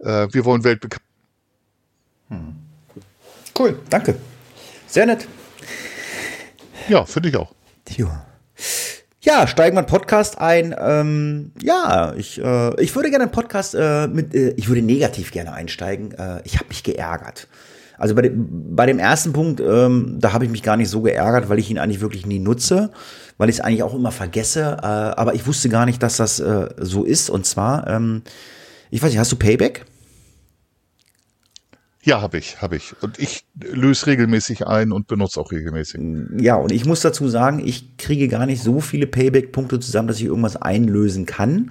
Äh, 0.00 0.28
wir 0.32 0.44
wollen 0.44 0.64
weltbekannt. 0.64 1.04
Hm. 2.28 2.56
Cool, 3.56 3.80
danke. 3.88 4.18
Sehr 4.86 5.06
nett. 5.06 5.26
Ja, 6.88 7.04
finde 7.04 7.28
ich 7.28 7.36
auch. 7.36 7.52
Ja. 7.88 8.26
Ja, 9.20 9.48
steigen 9.48 9.76
wir 9.76 9.80
in 9.80 9.86
Podcast 9.86 10.38
ein. 10.38 10.74
Ähm, 10.78 11.50
ja, 11.60 12.14
ich, 12.16 12.40
äh, 12.40 12.80
ich 12.80 12.94
würde 12.94 13.10
gerne 13.10 13.24
einen 13.24 13.32
Podcast 13.32 13.74
äh, 13.74 14.06
mit, 14.06 14.32
äh, 14.32 14.50
ich 14.50 14.68
würde 14.68 14.80
negativ 14.80 15.32
gerne 15.32 15.52
einsteigen. 15.52 16.12
Äh, 16.12 16.40
ich 16.44 16.54
habe 16.56 16.68
mich 16.68 16.84
geärgert. 16.84 17.48
Also 17.98 18.14
bei 18.14 18.22
dem, 18.22 18.76
bei 18.76 18.86
dem 18.86 19.00
ersten 19.00 19.32
Punkt, 19.32 19.60
ähm, 19.60 20.18
da 20.20 20.32
habe 20.32 20.44
ich 20.44 20.50
mich 20.52 20.62
gar 20.62 20.76
nicht 20.76 20.88
so 20.88 21.02
geärgert, 21.02 21.48
weil 21.48 21.58
ich 21.58 21.68
ihn 21.68 21.78
eigentlich 21.78 22.00
wirklich 22.00 22.26
nie 22.26 22.38
nutze, 22.38 22.92
weil 23.38 23.48
ich 23.48 23.56
es 23.56 23.60
eigentlich 23.60 23.82
auch 23.82 23.94
immer 23.94 24.12
vergesse. 24.12 24.76
Äh, 24.80 24.86
aber 24.86 25.34
ich 25.34 25.44
wusste 25.48 25.68
gar 25.68 25.84
nicht, 25.84 26.00
dass 26.00 26.16
das 26.16 26.38
äh, 26.38 26.68
so 26.76 27.02
ist. 27.02 27.28
Und 27.28 27.44
zwar, 27.44 27.88
ähm, 27.88 28.22
ich 28.90 29.02
weiß 29.02 29.10
nicht, 29.10 29.18
hast 29.18 29.32
du 29.32 29.36
Payback? 29.36 29.84
Ja, 32.08 32.22
habe 32.22 32.38
ich, 32.38 32.62
habe 32.62 32.74
ich. 32.76 32.94
Und 33.02 33.18
ich 33.18 33.44
löse 33.60 34.06
regelmäßig 34.06 34.66
ein 34.66 34.92
und 34.92 35.08
benutze 35.08 35.38
auch 35.38 35.52
regelmäßig. 35.52 36.00
Ja, 36.38 36.54
und 36.54 36.72
ich 36.72 36.86
muss 36.86 37.02
dazu 37.02 37.28
sagen, 37.28 37.60
ich 37.62 37.98
kriege 37.98 38.28
gar 38.28 38.46
nicht 38.46 38.62
so 38.62 38.80
viele 38.80 39.06
Payback-Punkte 39.06 39.78
zusammen, 39.78 40.08
dass 40.08 40.16
ich 40.16 40.24
irgendwas 40.24 40.56
einlösen 40.56 41.26
kann, 41.26 41.70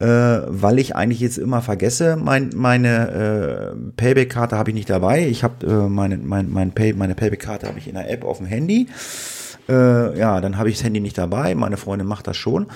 äh, 0.00 0.06
weil 0.06 0.80
ich 0.80 0.96
eigentlich 0.96 1.20
jetzt 1.20 1.38
immer 1.38 1.62
vergesse, 1.62 2.16
mein, 2.16 2.50
meine 2.52 3.76
äh, 3.76 3.92
Payback-Karte 3.96 4.58
habe 4.58 4.70
ich 4.70 4.74
nicht 4.74 4.90
dabei. 4.90 5.28
Ich 5.28 5.44
habe 5.44 5.64
äh, 5.64 5.88
meine, 5.88 6.16
mein, 6.16 6.50
mein 6.50 6.72
Pay, 6.72 6.94
meine 6.94 7.14
Payback-Karte 7.14 7.68
habe 7.68 7.78
ich 7.78 7.86
in 7.86 7.94
der 7.94 8.10
App 8.10 8.24
auf 8.24 8.38
dem 8.38 8.46
Handy. 8.46 8.88
Äh, 9.68 10.18
ja, 10.18 10.40
dann 10.40 10.58
habe 10.58 10.68
ich 10.68 10.78
das 10.78 10.84
Handy 10.84 10.98
nicht 10.98 11.16
dabei. 11.16 11.54
Meine 11.54 11.76
Freundin 11.76 12.08
macht 12.08 12.26
das 12.26 12.36
schon. 12.36 12.66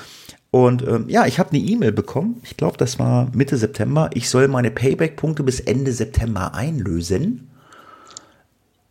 Und 0.54 0.86
ähm, 0.86 1.06
ja, 1.08 1.26
ich 1.26 1.40
habe 1.40 1.50
eine 1.50 1.58
E-Mail 1.58 1.90
bekommen. 1.90 2.40
Ich 2.44 2.56
glaube, 2.56 2.76
das 2.76 3.00
war 3.00 3.26
Mitte 3.34 3.56
September. 3.56 4.08
Ich 4.14 4.30
soll 4.30 4.46
meine 4.46 4.70
Payback-Punkte 4.70 5.42
bis 5.42 5.58
Ende 5.58 5.90
September 5.90 6.54
einlösen. 6.54 7.50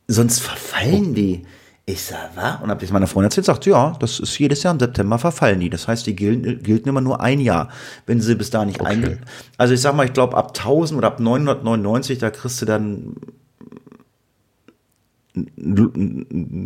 Sonst 0.10 0.42
verfallen 0.42 1.12
oh. 1.12 1.14
die. 1.14 1.46
Ich 1.86 2.04
sag, 2.04 2.32
was? 2.36 2.62
Und 2.62 2.70
hab 2.70 2.80
das 2.80 2.92
meiner 2.92 3.08
Freundin 3.08 3.28
erzählt, 3.28 3.46
sagt, 3.46 3.66
ja, 3.66 3.96
das 4.02 4.20
ist 4.20 4.38
jedes 4.38 4.62
Jahr 4.64 4.74
im 4.74 4.80
September 4.82 5.18
verfallen 5.18 5.62
die. 5.62 5.70
Das 5.70 5.88
heißt, 5.88 6.06
die 6.06 6.18
gelten, 6.18 6.62
gelten 6.64 6.90
immer 6.90 7.00
nur 7.00 7.22
ein 7.22 7.40
Jahr, 7.40 7.70
wenn 8.08 8.20
sie 8.20 8.36
bis 8.36 8.50
da 8.50 8.66
nicht 8.66 8.82
okay. 8.82 8.90
ein. 8.92 9.20
Also 9.58 9.74
ich 9.74 9.80
sag 9.80 9.96
mal, 9.96 10.06
ich 10.06 10.12
glaube 10.12 10.36
ab 10.36 10.50
1000 10.50 10.98
oder 10.98 11.08
ab 11.08 11.22
999, 11.22 12.18
da 12.18 12.30
kriegst 12.30 12.62
du 12.62 12.66
dann 12.66 13.16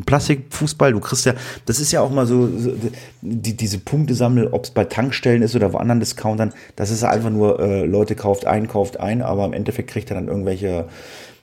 Plastikfußball, 0.06 0.92
du 0.92 1.00
kriegst 1.00 1.26
ja, 1.26 1.34
das 1.66 1.80
ist 1.80 1.94
ja 1.94 2.02
auch 2.02 2.12
mal 2.12 2.28
so, 2.28 2.50
so 2.58 2.74
die, 3.22 3.56
diese 3.56 3.80
Punkte 3.80 4.14
sammeln, 4.14 4.50
ob 4.52 4.66
es 4.66 4.72
bei 4.72 4.84
Tankstellen 4.84 5.42
ist 5.42 5.56
oder 5.56 5.72
wo 5.72 5.78
anderen 5.78 6.02
Discountern, 6.02 6.54
das 6.76 6.90
ist 6.90 7.04
einfach 7.04 7.30
nur, 7.30 7.62
äh, 7.62 7.86
Leute 7.86 8.16
kauft 8.16 8.46
ein, 8.46 8.68
kauft 8.68 9.00
ein, 9.00 9.22
aber 9.22 9.46
im 9.46 9.54
Endeffekt 9.54 9.90
kriegt 9.90 10.12
er 10.12 10.16
dann 10.16 10.28
irgendwelche 10.28 10.86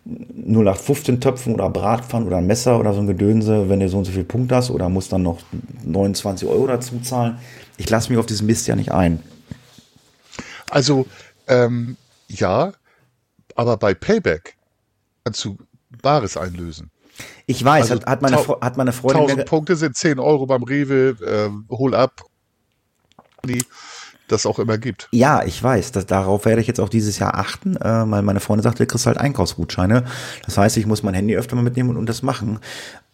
0815 0.07 1.20
Töpfen 1.20 1.55
oder 1.55 1.70
Bratpfannen 1.70 2.27
oder 2.27 2.37
ein 2.37 2.47
Messer 2.47 2.79
oder 2.79 2.93
so 2.93 3.01
ein 3.01 3.07
Gedönse, 3.07 3.70
wenn 3.70 3.81
du 3.81 3.89
so 3.89 3.99
und 3.99 4.05
so 4.05 4.12
viel 4.12 4.25
Punkte 4.25 4.57
hast 4.57 4.70
oder 4.70 4.91
muss 4.91 5.09
dann 5.09 5.22
noch 5.22 5.39
29 5.85 6.47
Euro 6.47 6.66
dazu 6.66 7.01
zahlen. 7.01 7.39
Ich 7.79 7.89
lasse 7.89 8.11
mich 8.11 8.18
auf 8.18 8.27
diesen 8.27 8.47
Mist 8.47 8.66
ja 8.66 8.77
nicht 8.77 8.93
ein. 8.93 9.20
Also, 10.68 11.07
ähm, 11.49 11.97
ja, 12.29 12.72
aber 13.55 13.79
bei 13.79 13.95
Payback 13.95 14.57
kannst 15.25 15.43
du 15.45 15.57
Bares 16.03 16.37
einlösen. 16.37 16.91
Ich 17.47 17.65
weiß, 17.65 17.91
also 17.91 18.03
hat, 18.03 18.07
hat, 18.07 18.23
meine, 18.23 18.37
hat 18.37 18.77
meine 18.77 18.93
Freundin. 18.93 19.23
1000 19.23 19.49
Punkte 19.49 19.77
sind 19.77 19.97
10 19.97 20.19
Euro 20.19 20.47
beim 20.47 20.62
Rewe, 20.62 21.17
äh, 21.21 21.75
hol 21.75 21.95
ab. 21.95 22.23
Die 23.47 23.62
das 24.29 24.47
auch 24.47 24.59
immer 24.59 24.79
gibt. 24.79 25.09
Ja, 25.12 25.45
ich 25.45 25.62
weiß. 25.62 25.93
Das, 25.93 26.07
darauf 26.07 26.45
werde 26.45 26.61
ich 26.61 26.67
jetzt 26.67 26.81
auch 26.81 26.89
dieses 26.89 27.19
Jahr 27.19 27.35
achten, 27.35 27.77
äh, 27.77 28.11
weil 28.11 28.23
meine 28.23 28.41
Freundin 28.41 28.62
sagte, 28.62 28.85
du 28.85 28.87
kriegst 28.87 29.07
halt 29.07 29.19
Einkaufsgutscheine. 29.19 30.05
Das 30.45 30.57
heißt, 30.57 30.77
ich 30.77 30.87
muss 30.87 31.03
mein 31.03 31.15
Handy 31.15 31.37
öfter 31.37 31.57
mal 31.57 31.62
mitnehmen 31.62 31.91
und, 31.91 31.97
und 31.97 32.09
das 32.09 32.23
machen. 32.23 32.59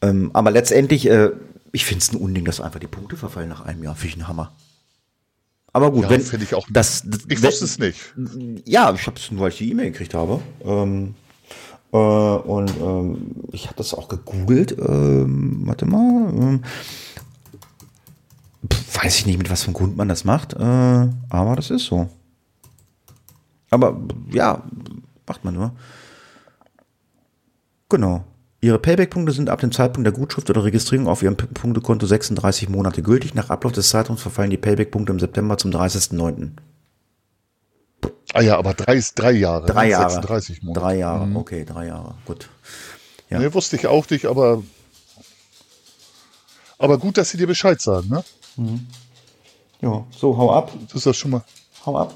Ähm, 0.03 0.31
aber 0.33 0.51
letztendlich, 0.51 1.09
äh, 1.09 1.31
ich 1.73 1.85
finde 1.85 2.03
es 2.03 2.13
ein 2.13 2.17
Unding, 2.17 2.45
dass 2.45 2.61
einfach 2.61 2.81
die 2.81 2.87
Punkte 2.87 3.17
verfallen 3.17 3.49
nach 3.49 3.65
einem 3.65 3.83
Jahr. 3.83 3.97
Finde 3.97 4.09
ich 4.09 4.17
ein 4.23 4.29
Hammer. 4.29 4.53
Aber 5.73 5.93
gut, 5.93 6.05
ja, 6.05 6.11
wenn 6.11 6.43
ich 6.43 6.55
auch. 6.55 6.67
Das, 6.71 7.05
das 7.07 7.21
ich 7.29 7.43
wusste 7.43 7.65
es 7.65 7.79
nicht. 7.79 8.01
Ja, 8.65 8.93
ich 8.93 9.07
habe 9.07 9.17
es 9.17 9.31
nur, 9.31 9.43
weil 9.43 9.51
ich 9.51 9.59
die 9.59 9.71
E-Mail 9.71 9.91
gekriegt 9.91 10.15
habe. 10.15 10.41
Ähm, 10.65 11.15
äh, 11.93 11.97
und 11.97 12.71
ähm, 12.81 13.33
ich 13.53 13.67
habe 13.67 13.77
das 13.77 13.95
auch 13.95 14.09
gegoogelt. 14.09 14.77
Ähm, 14.79 15.63
warte 15.65 15.87
mal. 15.87 16.33
Ähm, 16.33 16.63
weiß 19.03 19.19
ich 19.19 19.27
nicht, 19.27 19.39
mit 19.39 19.51
was 19.51 19.63
für 19.63 19.69
einem 19.69 19.75
Grund 19.75 19.97
man 19.97 20.09
das 20.09 20.25
macht. 20.25 20.55
Äh, 20.55 20.59
aber 21.29 21.57
das 21.57 21.71
ist 21.71 21.87
so. 21.87 22.09
Aber 23.71 24.01
ja, 24.31 24.63
macht 25.27 25.45
man 25.45 25.55
nur. 25.55 25.73
Genau. 27.89 28.25
Ihre 28.63 28.79
Payback-Punkte 28.79 29.33
sind 29.33 29.49
ab 29.49 29.61
dem 29.61 29.73
Zeitpunkt 29.73 30.07
der 30.07 30.13
Gutschrift 30.13 30.51
oder 30.51 30.65
Registrierung 30.65 31.09
auf 31.09 31.23
Ihrem 31.23 31.37
Punktekonto 31.37 32.07
36 32.07 32.69
Monate 32.69 33.03
gültig. 33.03 33.35
Nach 33.35 33.49
Ablauf 33.49 33.73
des 33.73 33.89
Zeitraums 33.89 34.21
verfallen 34.21 34.51
die 34.51 34.59
Payback-Punkte 34.59 35.13
im 35.13 35.19
September 35.19 35.57
zum 35.57 35.71
30.09. 35.71 36.51
Ah 38.33 38.41
ja, 38.43 38.57
aber 38.59 38.75
drei, 38.75 39.03
drei 39.15 39.33
Jahre. 39.33 39.67
Drei 39.67 39.87
ne? 39.87 39.91
Jahre. 39.93 40.11
36 40.11 40.63
Monate. 40.63 40.81
Drei 40.81 40.97
Jahre, 40.99 41.27
mhm. 41.27 41.37
okay, 41.37 41.65
drei 41.65 41.87
Jahre, 41.87 42.15
gut. 42.25 42.49
Ja. 43.29 43.39
Nee, 43.39 43.53
wusste 43.53 43.77
ich 43.77 43.87
auch 43.87 44.09
nicht, 44.09 44.27
aber, 44.27 44.63
aber 46.79 46.99
gut, 46.99 47.19
dass 47.19 47.31
sie 47.31 47.39
dir 47.39 47.47
Bescheid 47.47 47.81
sagen, 47.81 48.09
ne? 48.09 48.25
Mhm. 48.57 48.87
Ja, 49.81 50.05
so, 50.17 50.37
hau 50.37 50.53
ab. 50.53 50.73
Das 50.87 50.97
ist 50.97 51.07
das 51.07 51.17
schon 51.17 51.33
mal. 51.33 51.43
Hau 51.87 51.97
ab. 51.97 52.15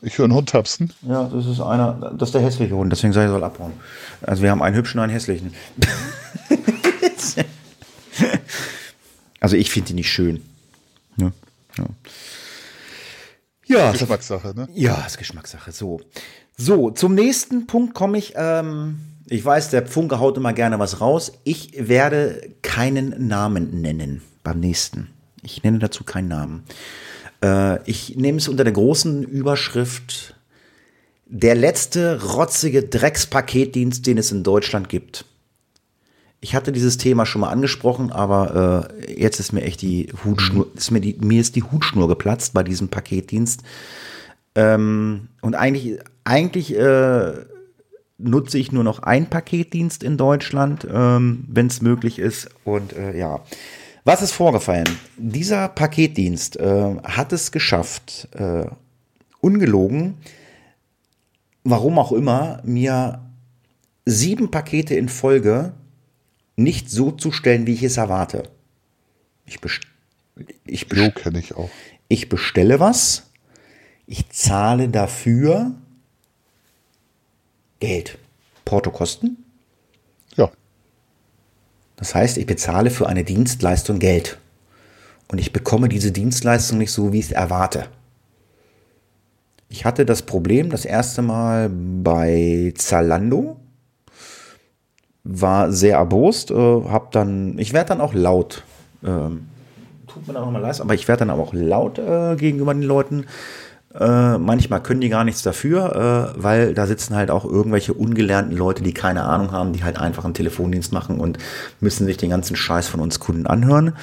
Ich 0.00 0.16
höre 0.16 0.24
einen 0.24 0.34
Hund 0.34 0.48
tapsen. 0.50 0.92
Ja, 1.02 1.24
das 1.24 1.46
ist 1.46 1.60
einer, 1.60 2.12
das 2.16 2.28
ist 2.28 2.34
der 2.34 2.42
hässliche 2.42 2.74
Hund, 2.74 2.92
deswegen 2.92 3.12
sage 3.12 3.26
ich, 3.26 3.32
soll 3.32 3.42
abhauen. 3.42 3.72
Also 4.22 4.42
wir 4.42 4.50
haben 4.50 4.62
einen 4.62 4.76
hübschen 4.76 4.98
und 5.00 5.04
einen 5.04 5.12
hässlichen. 5.12 5.54
Also 9.40 9.56
ich 9.56 9.70
finde 9.70 9.88
die 9.88 9.94
nicht 9.94 10.10
schön. 10.10 10.44
Ja, 11.16 11.30
ja. 11.78 11.84
Ja 13.68 13.92
Geschmackssache, 13.92 14.54
ne? 14.54 14.68
Ja, 14.74 15.04
ist 15.06 15.18
Geschmackssache. 15.18 15.72
So. 15.72 16.00
So, 16.56 16.90
zum 16.90 17.14
nächsten 17.14 17.66
Punkt 17.66 17.94
komme 17.94 18.18
ich. 18.18 18.34
Ähm, 18.36 18.98
ich 19.26 19.44
weiß, 19.44 19.70
der 19.70 19.86
Funke 19.86 20.18
haut 20.18 20.36
immer 20.36 20.52
gerne 20.52 20.78
was 20.78 21.00
raus. 21.00 21.32
Ich 21.44 21.72
werde 21.76 22.50
keinen 22.62 23.28
Namen 23.28 23.80
nennen 23.80 24.22
beim 24.42 24.58
nächsten. 24.58 25.08
Ich 25.42 25.62
nenne 25.62 25.78
dazu 25.78 26.02
keinen 26.02 26.28
Namen. 26.28 26.64
Äh, 27.42 27.82
ich 27.88 28.16
nehme 28.16 28.38
es 28.38 28.48
unter 28.48 28.64
der 28.64 28.72
großen 28.72 29.22
Überschrift 29.22 30.34
der 31.26 31.54
letzte 31.54 32.22
rotzige 32.34 32.82
Dreckspaketdienst, 32.82 34.06
den 34.06 34.18
es 34.18 34.32
in 34.32 34.42
Deutschland 34.42 34.88
gibt. 34.88 35.26
Ich 36.40 36.54
hatte 36.54 36.70
dieses 36.70 36.98
Thema 36.98 37.26
schon 37.26 37.40
mal 37.40 37.50
angesprochen, 37.50 38.12
aber 38.12 38.88
äh, 38.98 39.20
jetzt 39.20 39.40
ist 39.40 39.52
mir 39.52 39.62
echt 39.62 39.82
die 39.82 40.12
Hutschnur, 40.24 40.68
ist 40.74 40.90
mir, 40.92 41.00
die, 41.00 41.16
mir 41.20 41.40
ist 41.40 41.56
die 41.56 41.64
Hutschnur 41.64 42.06
geplatzt 42.06 42.54
bei 42.54 42.62
diesem 42.62 42.88
Paketdienst. 42.88 43.62
Ähm, 44.54 45.28
und 45.42 45.56
eigentlich, 45.56 45.98
eigentlich 46.24 46.76
äh, 46.76 47.32
nutze 48.18 48.58
ich 48.58 48.72
nur 48.72 48.84
noch 48.84 49.00
ein 49.00 49.30
Paketdienst 49.30 50.02
in 50.02 50.16
Deutschland, 50.16 50.86
ähm, 50.90 51.44
wenn 51.48 51.66
es 51.66 51.82
möglich 51.82 52.18
ist. 52.18 52.48
Und 52.64 52.92
äh, 52.92 53.16
ja, 53.16 53.40
was 54.04 54.22
ist 54.22 54.32
vorgefallen? 54.32 54.88
Dieser 55.16 55.68
Paketdienst 55.68 56.56
äh, 56.56 56.96
hat 57.04 57.32
es 57.32 57.52
geschafft, 57.52 58.28
äh, 58.32 58.66
ungelogen, 59.40 60.14
warum 61.64 61.98
auch 61.98 62.12
immer, 62.12 62.60
mir 62.64 63.22
sieben 64.04 64.50
Pakete 64.50 64.94
in 64.94 65.08
Folge 65.08 65.72
nicht 66.58 66.90
so 66.90 67.12
zu 67.12 67.32
stellen, 67.32 67.66
wie 67.66 67.74
ich 67.74 67.82
es 67.82 67.96
erwarte. 67.96 68.42
Ich, 69.46 69.60
best 69.60 69.80
ich, 70.66 70.88
best 70.88 71.18
so 71.22 71.30
ich, 71.30 71.54
auch. 71.54 71.70
ich 72.08 72.28
bestelle 72.28 72.80
was, 72.80 73.30
ich 74.06 74.28
zahle 74.30 74.88
dafür 74.88 75.74
Geld. 77.80 78.18
Portokosten? 78.64 79.44
Ja. 80.36 80.50
Das 81.96 82.14
heißt, 82.14 82.36
ich 82.38 82.46
bezahle 82.46 82.90
für 82.90 83.08
eine 83.08 83.24
Dienstleistung 83.24 83.98
Geld. 83.98 84.38
Und 85.28 85.38
ich 85.38 85.52
bekomme 85.52 85.88
diese 85.88 86.10
Dienstleistung 86.10 86.78
nicht 86.78 86.92
so, 86.92 87.12
wie 87.12 87.20
ich 87.20 87.26
es 87.26 87.32
erwarte. 87.32 87.88
Ich 89.68 89.84
hatte 89.84 90.06
das 90.06 90.22
Problem 90.22 90.70
das 90.70 90.84
erste 90.84 91.22
Mal 91.22 91.68
bei 91.68 92.72
Zalando. 92.76 93.60
War 95.30 95.70
sehr 95.72 95.98
erbost, 95.98 96.50
äh, 96.50 96.54
hab 96.54 97.12
dann, 97.12 97.58
ich 97.58 97.74
werde 97.74 97.88
dann 97.88 98.00
auch 98.00 98.14
laut. 98.14 98.62
Ähm, 99.04 99.48
tut 100.06 100.26
mir 100.26 100.32
dann 100.32 100.42
auch 100.42 100.50
mal 100.50 100.60
leid, 100.60 100.80
aber 100.80 100.94
ich 100.94 101.06
werde 101.06 101.26
dann 101.26 101.30
auch 101.30 101.52
laut 101.52 101.98
äh, 101.98 102.34
gegenüber 102.36 102.72
den 102.72 102.82
Leuten. 102.82 103.26
Äh, 103.94 104.38
manchmal 104.38 104.82
können 104.82 105.00
die 105.00 105.08
gar 105.08 105.24
nichts 105.24 105.42
dafür, 105.42 106.34
äh, 106.36 106.42
weil 106.42 106.74
da 106.74 106.86
sitzen 106.86 107.14
halt 107.14 107.30
auch 107.30 107.44
irgendwelche 107.44 107.94
ungelernten 107.94 108.56
Leute, 108.56 108.82
die 108.82 108.94
keine 108.94 109.24
Ahnung 109.24 109.52
haben, 109.52 109.72
die 109.72 109.84
halt 109.84 109.98
einfach 109.98 110.24
einen 110.24 110.34
Telefondienst 110.34 110.92
machen 110.92 111.20
und 111.20 111.38
müssen 111.80 112.06
sich 112.06 112.16
den 112.16 112.30
ganzen 112.30 112.56
Scheiß 112.56 112.88
von 112.88 113.00
uns 113.00 113.18
Kunden 113.18 113.46
anhören. 113.46 113.94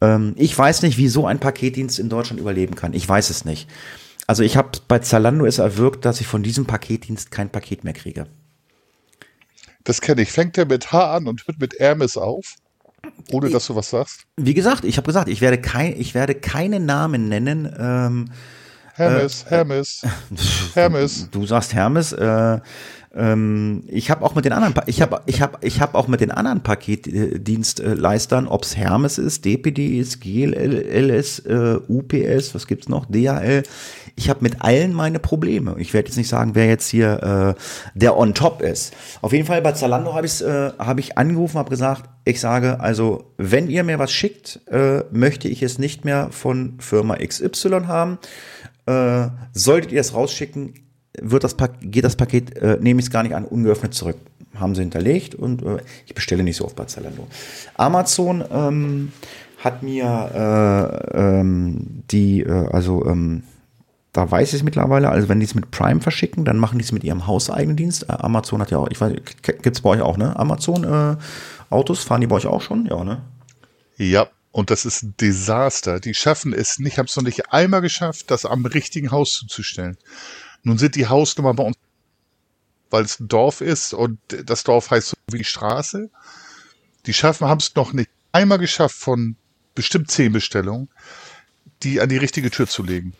Ähm, 0.00 0.34
ich 0.36 0.56
weiß 0.56 0.82
nicht, 0.82 0.98
wie 0.98 1.08
so 1.08 1.26
ein 1.26 1.38
Paketdienst 1.38 1.98
in 1.98 2.08
Deutschland 2.08 2.40
überleben 2.40 2.74
kann. 2.74 2.94
Ich 2.94 3.08
weiß 3.08 3.30
es 3.30 3.44
nicht. 3.44 3.68
Also 4.26 4.42
ich 4.42 4.56
habe 4.56 4.70
bei 4.88 4.98
Zalando 4.98 5.46
es 5.46 5.58
erwirkt, 5.58 6.04
dass 6.04 6.20
ich 6.20 6.26
von 6.26 6.42
diesem 6.42 6.66
Paketdienst 6.66 7.30
kein 7.30 7.48
Paket 7.48 7.84
mehr 7.84 7.92
kriege. 7.92 8.26
Das 9.84 10.00
kenne 10.00 10.22
ich. 10.22 10.32
Fängt 10.32 10.56
der 10.56 10.66
mit 10.66 10.92
H 10.92 11.16
an 11.16 11.26
und 11.26 11.46
hört 11.46 11.58
mit 11.60 11.78
Hermes 11.78 12.16
auf? 12.16 12.56
Ohne 13.32 13.50
dass 13.50 13.66
du 13.66 13.74
was 13.74 13.90
sagst? 13.90 14.22
Wie 14.36 14.54
gesagt, 14.54 14.84
ich 14.84 14.96
habe 14.96 15.06
gesagt, 15.06 15.28
ich 15.28 15.40
werde, 15.40 15.60
kein, 15.60 15.98
ich 15.98 16.14
werde 16.14 16.34
keine 16.34 16.78
Namen 16.78 17.28
nennen. 17.28 17.74
Ähm, 17.78 18.30
Hermes, 18.94 19.44
äh, 19.44 19.50
Hermes, 19.50 20.02
Hermes. 20.74 21.28
Du 21.30 21.46
sagst 21.46 21.74
Hermes. 21.74 22.12
Äh, 22.12 22.60
ähm, 23.14 23.84
ich 23.88 24.10
habe 24.10 24.24
auch 24.24 24.34
mit 24.34 24.44
den 24.44 24.52
anderen, 24.52 24.74
ich 24.86 25.02
habe, 25.02 25.20
ich 25.26 25.42
habe, 25.42 25.58
ich 25.60 25.80
habe 25.80 25.98
auch 25.98 26.08
mit 26.08 26.20
den 26.20 26.30
anderen 26.30 26.62
Paketdienstleistern, 26.62 28.48
ob 28.48 28.64
es 28.64 28.76
Hermes 28.76 29.18
ist, 29.18 29.44
DPD 29.44 29.98
ist, 29.98 30.20
GLS, 30.20 31.40
äh, 31.40 31.78
UPS, 31.88 32.54
was 32.54 32.66
gibt's 32.66 32.88
noch, 32.88 33.06
DHL. 33.06 33.64
Ich 34.14 34.30
habe 34.30 34.40
mit 34.42 34.62
allen 34.62 34.92
meine 34.94 35.18
Probleme. 35.18 35.76
Ich 35.78 35.94
werde 35.94 36.08
jetzt 36.08 36.16
nicht 36.16 36.28
sagen, 36.28 36.54
wer 36.54 36.66
jetzt 36.66 36.88
hier 36.88 37.54
äh, 37.56 37.60
der 37.94 38.16
on 38.16 38.34
top 38.34 38.62
ist. 38.62 38.94
Auf 39.20 39.32
jeden 39.32 39.46
Fall 39.46 39.62
bei 39.62 39.72
Zalando 39.72 40.14
habe 40.14 40.26
ich 40.26 40.42
äh, 40.42 40.72
habe 40.78 41.00
ich 41.00 41.16
angerufen, 41.18 41.58
habe 41.58 41.70
gesagt, 41.70 42.08
ich 42.24 42.40
sage 42.40 42.80
also, 42.80 43.32
wenn 43.36 43.68
ihr 43.68 43.84
mir 43.84 43.98
was 43.98 44.12
schickt, 44.12 44.60
äh, 44.70 45.02
möchte 45.10 45.48
ich 45.48 45.62
es 45.62 45.78
nicht 45.78 46.04
mehr 46.04 46.28
von 46.30 46.78
Firma 46.78 47.16
XY 47.16 47.82
haben. 47.86 48.18
Äh, 48.86 49.28
solltet 49.52 49.92
ihr 49.92 50.00
es 50.00 50.14
rausschicken, 50.14 50.74
wird 51.20 51.44
das 51.44 51.56
geht 51.80 52.04
das 52.04 52.16
Paket, 52.16 52.56
äh, 52.56 52.78
nehme 52.80 53.00
ich 53.00 53.06
es 53.06 53.12
gar 53.12 53.22
nicht 53.22 53.34
an, 53.34 53.44
ungeöffnet 53.44 53.94
zurück. 53.94 54.16
Haben 54.54 54.74
sie 54.74 54.82
hinterlegt 54.82 55.34
und 55.34 55.62
äh, 55.62 55.78
ich 56.06 56.14
bestelle 56.14 56.42
nicht 56.42 56.56
so 56.56 56.64
oft 56.64 56.76
bei 56.76 56.84
Zalando. 56.84 57.26
Amazon 57.74 58.44
ähm, 58.50 59.12
hat 59.58 59.82
mir 59.82 61.10
äh, 61.14 61.18
ähm, 61.18 62.02
die, 62.10 62.42
äh, 62.42 62.68
also 62.70 63.06
ähm, 63.06 63.44
da 64.12 64.30
weiß 64.30 64.48
ich 64.48 64.56
es 64.56 64.62
mittlerweile, 64.62 65.08
also 65.08 65.28
wenn 65.28 65.40
die 65.40 65.46
es 65.46 65.54
mit 65.54 65.70
Prime 65.70 66.00
verschicken, 66.00 66.44
dann 66.44 66.58
machen 66.58 66.78
die 66.78 66.84
es 66.84 66.92
mit 66.92 67.02
ihrem 67.02 67.26
hauseigenen 67.26 67.76
Dienst. 67.76 68.04
Äh, 68.04 68.12
Amazon 68.12 68.60
hat 68.60 68.70
ja 68.70 68.78
auch, 68.78 68.88
ich 68.90 69.00
weiß, 69.00 69.14
gibt 69.42 69.66
es 69.66 69.80
bei 69.80 69.90
euch 69.90 70.02
auch, 70.02 70.18
ne? 70.18 70.38
Amazon 70.38 70.84
äh, 70.84 71.16
Autos, 71.70 72.04
fahren 72.04 72.20
die 72.20 72.26
bei 72.26 72.36
euch 72.36 72.46
auch 72.46 72.60
schon? 72.60 72.86
Ja, 72.86 73.02
ne? 73.04 73.22
Ja, 73.96 74.28
und 74.50 74.70
das 74.70 74.84
ist 74.84 75.02
ein 75.02 75.14
Desaster. 75.18 75.98
Die 75.98 76.12
schaffen 76.12 76.52
es 76.52 76.78
nicht, 76.78 76.98
haben 76.98 77.06
es 77.06 77.16
noch 77.16 77.24
nicht 77.24 77.52
einmal 77.52 77.80
geschafft, 77.80 78.30
das 78.30 78.44
am 78.44 78.66
richtigen 78.66 79.10
Haus 79.10 79.32
zuzustellen. 79.32 79.96
Nun 80.62 80.78
sind 80.78 80.94
die 80.94 81.06
Hausnummer 81.06 81.54
bei 81.54 81.64
uns, 81.64 81.76
weil 82.90 83.04
es 83.04 83.18
ein 83.20 83.28
Dorf 83.28 83.60
ist 83.60 83.94
und 83.94 84.18
das 84.28 84.64
Dorf 84.64 84.90
heißt 84.90 85.08
so 85.08 85.16
wie 85.30 85.38
die 85.38 85.44
Straße. 85.44 86.10
Die 87.06 87.14
schaffen, 87.14 87.48
haben 87.48 87.58
es 87.58 87.74
noch 87.74 87.92
nicht 87.92 88.10
einmal 88.30 88.58
geschafft, 88.58 88.96
von 88.96 89.36
bestimmt 89.74 90.10
zehn 90.10 90.32
Bestellungen, 90.32 90.88
die 91.82 92.00
an 92.00 92.08
die 92.08 92.16
richtige 92.16 92.50
Tür 92.50 92.68
zu 92.68 92.82
legen. 92.82 93.14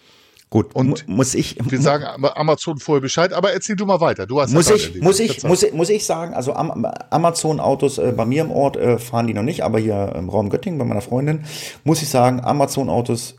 Gut, 0.53 0.75
und 0.75 1.09
muss 1.09 1.33
ich. 1.33 1.57
Wir 1.65 1.81
sagen 1.81 2.05
Amazon 2.05 2.79
vorher 2.79 3.01
Bescheid, 3.01 3.33
aber 3.33 3.55
erzähl 3.55 3.75
du 3.75 3.87
mal 3.87 4.03
weiter. 4.03 4.27
Du 4.27 4.39
hast 4.39 4.53
muss 4.53 4.69
ich, 4.69 5.01
muss 5.01 5.19
ich, 5.19 5.43
muss 5.45 5.63
ich, 5.63 5.73
muss 5.73 5.89
ich 5.89 6.05
sagen, 6.05 6.35
also 6.35 6.53
Amazon 6.53 7.59
Autos 7.59 7.97
äh, 7.97 8.13
bei 8.15 8.27
mir 8.27 8.43
im 8.43 8.51
Ort 8.51 8.77
äh, 8.77 8.99
fahren 8.99 9.27
die 9.27 9.33
noch 9.33 9.45
nicht, 9.45 9.65
aber 9.65 9.79
hier 9.79 10.13
im 10.15 10.29
Raum 10.29 10.51
Göttingen 10.51 10.79
bei 10.79 10.85
meiner 10.85 11.01
Freundin 11.01 11.47
muss 11.85 12.03
ich 12.03 12.11
sagen, 12.11 12.45
Amazon 12.45 12.91
Autos 12.91 13.37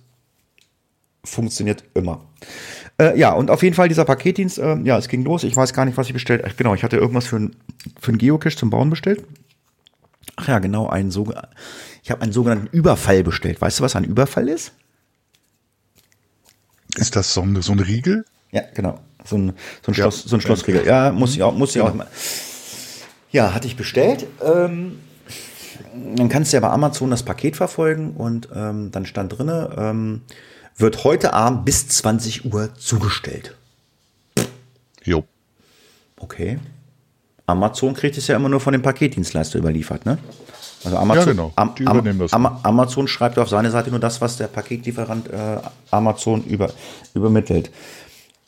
funktioniert 1.24 1.84
immer. 1.94 2.26
Äh, 3.00 3.18
ja, 3.18 3.32
und 3.34 3.50
auf 3.50 3.64
jeden 3.64 3.76
Fall 3.76 3.88
dieser 3.88 4.06
Paketdienst, 4.06 4.60
äh, 4.60 4.78
ja, 4.84 4.98
es 4.98 5.08
ging 5.08 5.24
los. 5.24 5.44
Ich 5.44 5.56
weiß 5.56 5.74
gar 5.74 5.86
nicht, 5.86 5.98
was 5.98 6.08
ich 6.08 6.14
bestellt. 6.14 6.44
Ach, 6.46 6.56
genau, 6.56 6.76
ich 6.76 6.84
hatte 6.84 6.98
irgendwas 6.98 7.26
für 7.26 7.38
ein 7.38 7.56
für 8.00 8.12
ein 8.12 8.18
Geocache 8.18 8.56
zum 8.56 8.70
Bauen 8.70 8.90
bestellt. 8.90 9.24
Ach 10.36 10.48
ja, 10.48 10.60
genau, 10.60 10.88
einen 10.88 11.12
so, 11.12 11.32
ich 12.04 12.12
habe 12.12 12.22
einen 12.22 12.32
sogenannten 12.32 12.68
Überfall 12.68 13.24
bestellt. 13.24 13.62
Weißt 13.62 13.80
du, 13.80 13.84
was 13.84 13.96
ein 13.96 14.04
Überfall 14.04 14.50
ist? 14.50 14.74
Ist 16.98 17.16
das 17.16 17.34
so 17.34 17.42
ein, 17.42 17.62
so 17.62 17.72
ein 17.72 17.80
Riegel? 17.80 18.26
Ja, 18.52 18.62
genau. 18.74 19.00
So 19.26 19.38
ein, 19.38 19.54
so 19.82 19.92
ein, 19.92 19.96
Schloss, 19.96 20.24
so 20.24 20.36
ein 20.36 20.42
Schlossriegel. 20.42 20.86
Ja, 20.86 21.12
muss 21.12 21.34
ich 21.34 21.44
auch, 21.44 21.56
muss 21.56 21.76
ich 21.76 21.82
auch 21.82 21.94
immer. 21.94 22.08
Ja, 23.32 23.54
hatte 23.54 23.68
ich 23.68 23.78
bestellt. 23.78 24.28
Ähm, 24.44 25.00
dann 26.16 26.30
kannst 26.30 26.52
du 26.52 26.58
ja 26.58 26.62
bei 26.62 26.70
Amazon 26.70 27.10
das 27.10 27.24
Paket 27.24 27.56
verfolgen 27.56 28.12
und 28.12 28.50
ähm, 28.56 28.92
dann 28.92 29.06
stand 29.06 29.38
drinne, 29.38 29.74
ähm, 29.78 30.22
wird 30.78 31.04
heute 31.04 31.34
Abend 31.34 31.66
bis 31.66 31.88
20 31.88 32.46
Uhr 32.52 32.76
zugestellt. 32.76 33.56
Jo. 35.04 35.24
Okay. 36.20 36.60
Amazon 37.46 37.94
kriegt 37.94 38.18
es 38.18 38.28
ja 38.28 38.36
immer 38.36 38.50
nur 38.50 38.60
von 38.60 38.72
dem 38.72 38.82
Paketdienstleister 38.82 39.60
überliefert, 39.60 40.06
ne? 40.06 40.18
Also 40.86 40.98
Amazon, 40.98 41.26
ja, 41.26 41.32
genau. 41.32 41.52
Am, 41.56 41.76
Am, 41.86 42.28
Am, 42.32 42.60
Amazon 42.64 43.08
schreibt 43.08 43.38
auf 43.38 43.50
seine 43.50 43.72
Seite 43.72 43.90
nur 43.90 44.00
das, 44.00 44.20
was 44.22 44.38
der 44.38 44.48
Paketlieferant 44.48 45.30
äh, 45.30 45.58
Amazon 45.92 46.44
über, 46.44 46.72
übermittelt. 47.14 47.72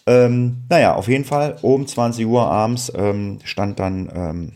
Ähm, 0.05 0.57
naja, 0.69 0.95
auf 0.95 1.07
jeden 1.07 1.25
Fall, 1.25 1.57
um 1.61 1.87
20 1.87 2.25
Uhr 2.25 2.45
abends 2.45 2.91
ähm, 2.95 3.39
stand 3.43 3.79
dann, 3.79 4.11
ähm, 4.13 4.51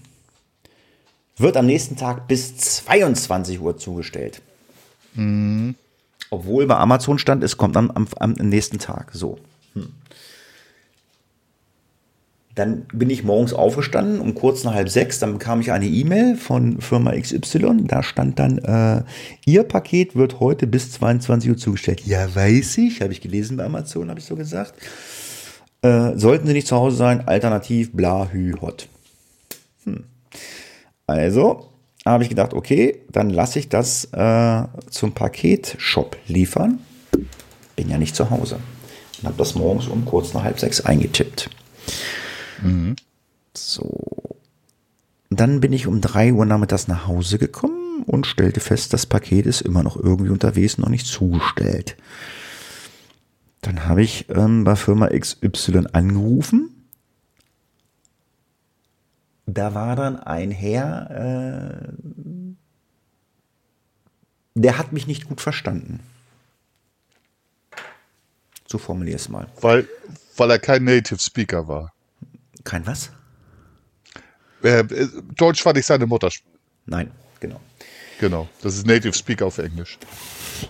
wird 1.37 1.57
am 1.57 1.65
nächsten 1.65 1.95
Tag 1.95 2.27
bis 2.27 2.57
22 2.57 3.59
Uhr 3.59 3.77
zugestellt. 3.77 4.41
Mhm. 5.15 5.75
Obwohl 6.29 6.67
bei 6.67 6.75
Amazon 6.75 7.17
stand, 7.17 7.43
es 7.43 7.57
kommt 7.57 7.75
am, 7.75 7.91
am, 7.91 8.07
am 8.19 8.33
nächsten 8.33 8.79
Tag. 8.79 9.11
So. 9.13 9.39
Hm. 9.73 9.89
Dann 12.55 12.85
bin 12.93 13.09
ich 13.09 13.23
morgens 13.23 13.53
aufgestanden 13.53 14.19
um 14.19 14.35
kurz 14.35 14.63
nach 14.63 14.73
halb 14.73 14.89
sechs. 14.89 15.19
Dann 15.19 15.33
bekam 15.33 15.61
ich 15.61 15.71
eine 15.71 15.87
E-Mail 15.87 16.35
von 16.35 16.81
Firma 16.81 17.11
XY. 17.11 17.85
Da 17.85 18.03
stand 18.03 18.37
dann, 18.37 18.57
äh, 18.59 19.03
Ihr 19.45 19.63
Paket 19.63 20.15
wird 20.15 20.39
heute 20.39 20.67
bis 20.67 20.91
22 20.91 21.49
Uhr 21.49 21.57
zugestellt. 21.57 22.05
Ja, 22.05 22.35
weiß 22.35 22.77
ich. 22.79 23.01
Habe 23.01 23.13
ich 23.13 23.21
gelesen 23.21 23.57
bei 23.57 23.65
Amazon, 23.65 24.09
habe 24.09 24.19
ich 24.19 24.25
so 24.25 24.35
gesagt. 24.35 24.73
Äh, 25.81 26.17
sollten 26.17 26.47
Sie 26.47 26.53
nicht 26.53 26.67
zu 26.67 26.75
Hause 26.75 26.97
sein, 26.97 27.27
alternativ 27.27 27.93
bla 27.93 28.29
hü 28.29 28.53
hot. 28.59 28.89
Hm. 29.85 30.03
Also 31.07 31.69
habe 32.05 32.23
ich 32.23 32.29
gedacht, 32.29 32.53
okay, 32.53 33.01
dann 33.11 33.29
lasse 33.29 33.59
ich 33.59 33.69
das 33.69 34.05
äh, 34.13 34.63
zum 34.89 35.13
Paketshop 35.13 36.17
liefern. 36.27 36.79
Bin 37.75 37.89
ja 37.89 37.97
nicht 37.97 38.15
zu 38.15 38.29
Hause. 38.29 38.59
Und 39.19 39.27
habe 39.27 39.37
das 39.37 39.55
morgens 39.55 39.87
um 39.87 40.05
kurz 40.05 40.33
nach 40.33 40.43
halb 40.43 40.59
sechs 40.59 40.81
eingetippt. 40.81 41.49
Mhm. 42.61 42.95
So. 43.55 44.37
Dann 45.29 45.59
bin 45.59 45.73
ich 45.73 45.87
um 45.87 46.01
drei 46.01 46.33
Uhr 46.33 46.45
nachmittags 46.45 46.87
nach 46.87 47.07
Hause 47.07 47.37
gekommen 47.37 48.03
und 48.05 48.25
stellte 48.25 48.59
fest, 48.59 48.93
das 48.93 49.05
Paket 49.05 49.45
ist 49.45 49.61
immer 49.61 49.83
noch 49.83 49.95
irgendwie 49.95 50.31
unterwegs, 50.31 50.77
noch 50.77 50.89
nicht 50.89 51.05
zugestellt. 51.05 51.95
Dann 53.61 53.85
habe 53.85 54.01
ich 54.01 54.27
ähm, 54.29 54.63
bei 54.63 54.75
Firma 54.75 55.09
XY 55.09 55.87
angerufen 55.91 56.78
da 59.53 59.73
war 59.73 59.95
dann 59.95 60.19
ein 60.19 60.51
Herr, 60.51 61.09
äh, 61.11 61.93
der 64.55 64.77
hat 64.77 64.91
mich 64.91 65.07
nicht 65.07 65.27
gut 65.27 65.41
verstanden. 65.41 66.01
So 68.67 68.77
formuliere 68.77 69.15
es 69.15 69.29
mal. 69.29 69.47
Weil, 69.61 69.87
weil 70.37 70.51
er 70.51 70.59
kein 70.59 70.83
Native 70.83 71.19
Speaker 71.19 71.67
war. 71.67 71.93
Kein 72.63 72.85
was? 72.85 73.11
Äh, 74.61 74.83
Deutsch 75.35 75.65
war 75.65 75.73
nicht 75.73 75.85
seine 75.85 76.05
Muttersprache. 76.05 76.53
Nein, 76.85 77.11
genau. 77.39 77.59
Genau, 78.19 78.49
das 78.61 78.75
ist 78.75 78.85
Native 78.85 79.13
Speaker 79.13 79.45
auf 79.45 79.57
Englisch. 79.57 79.97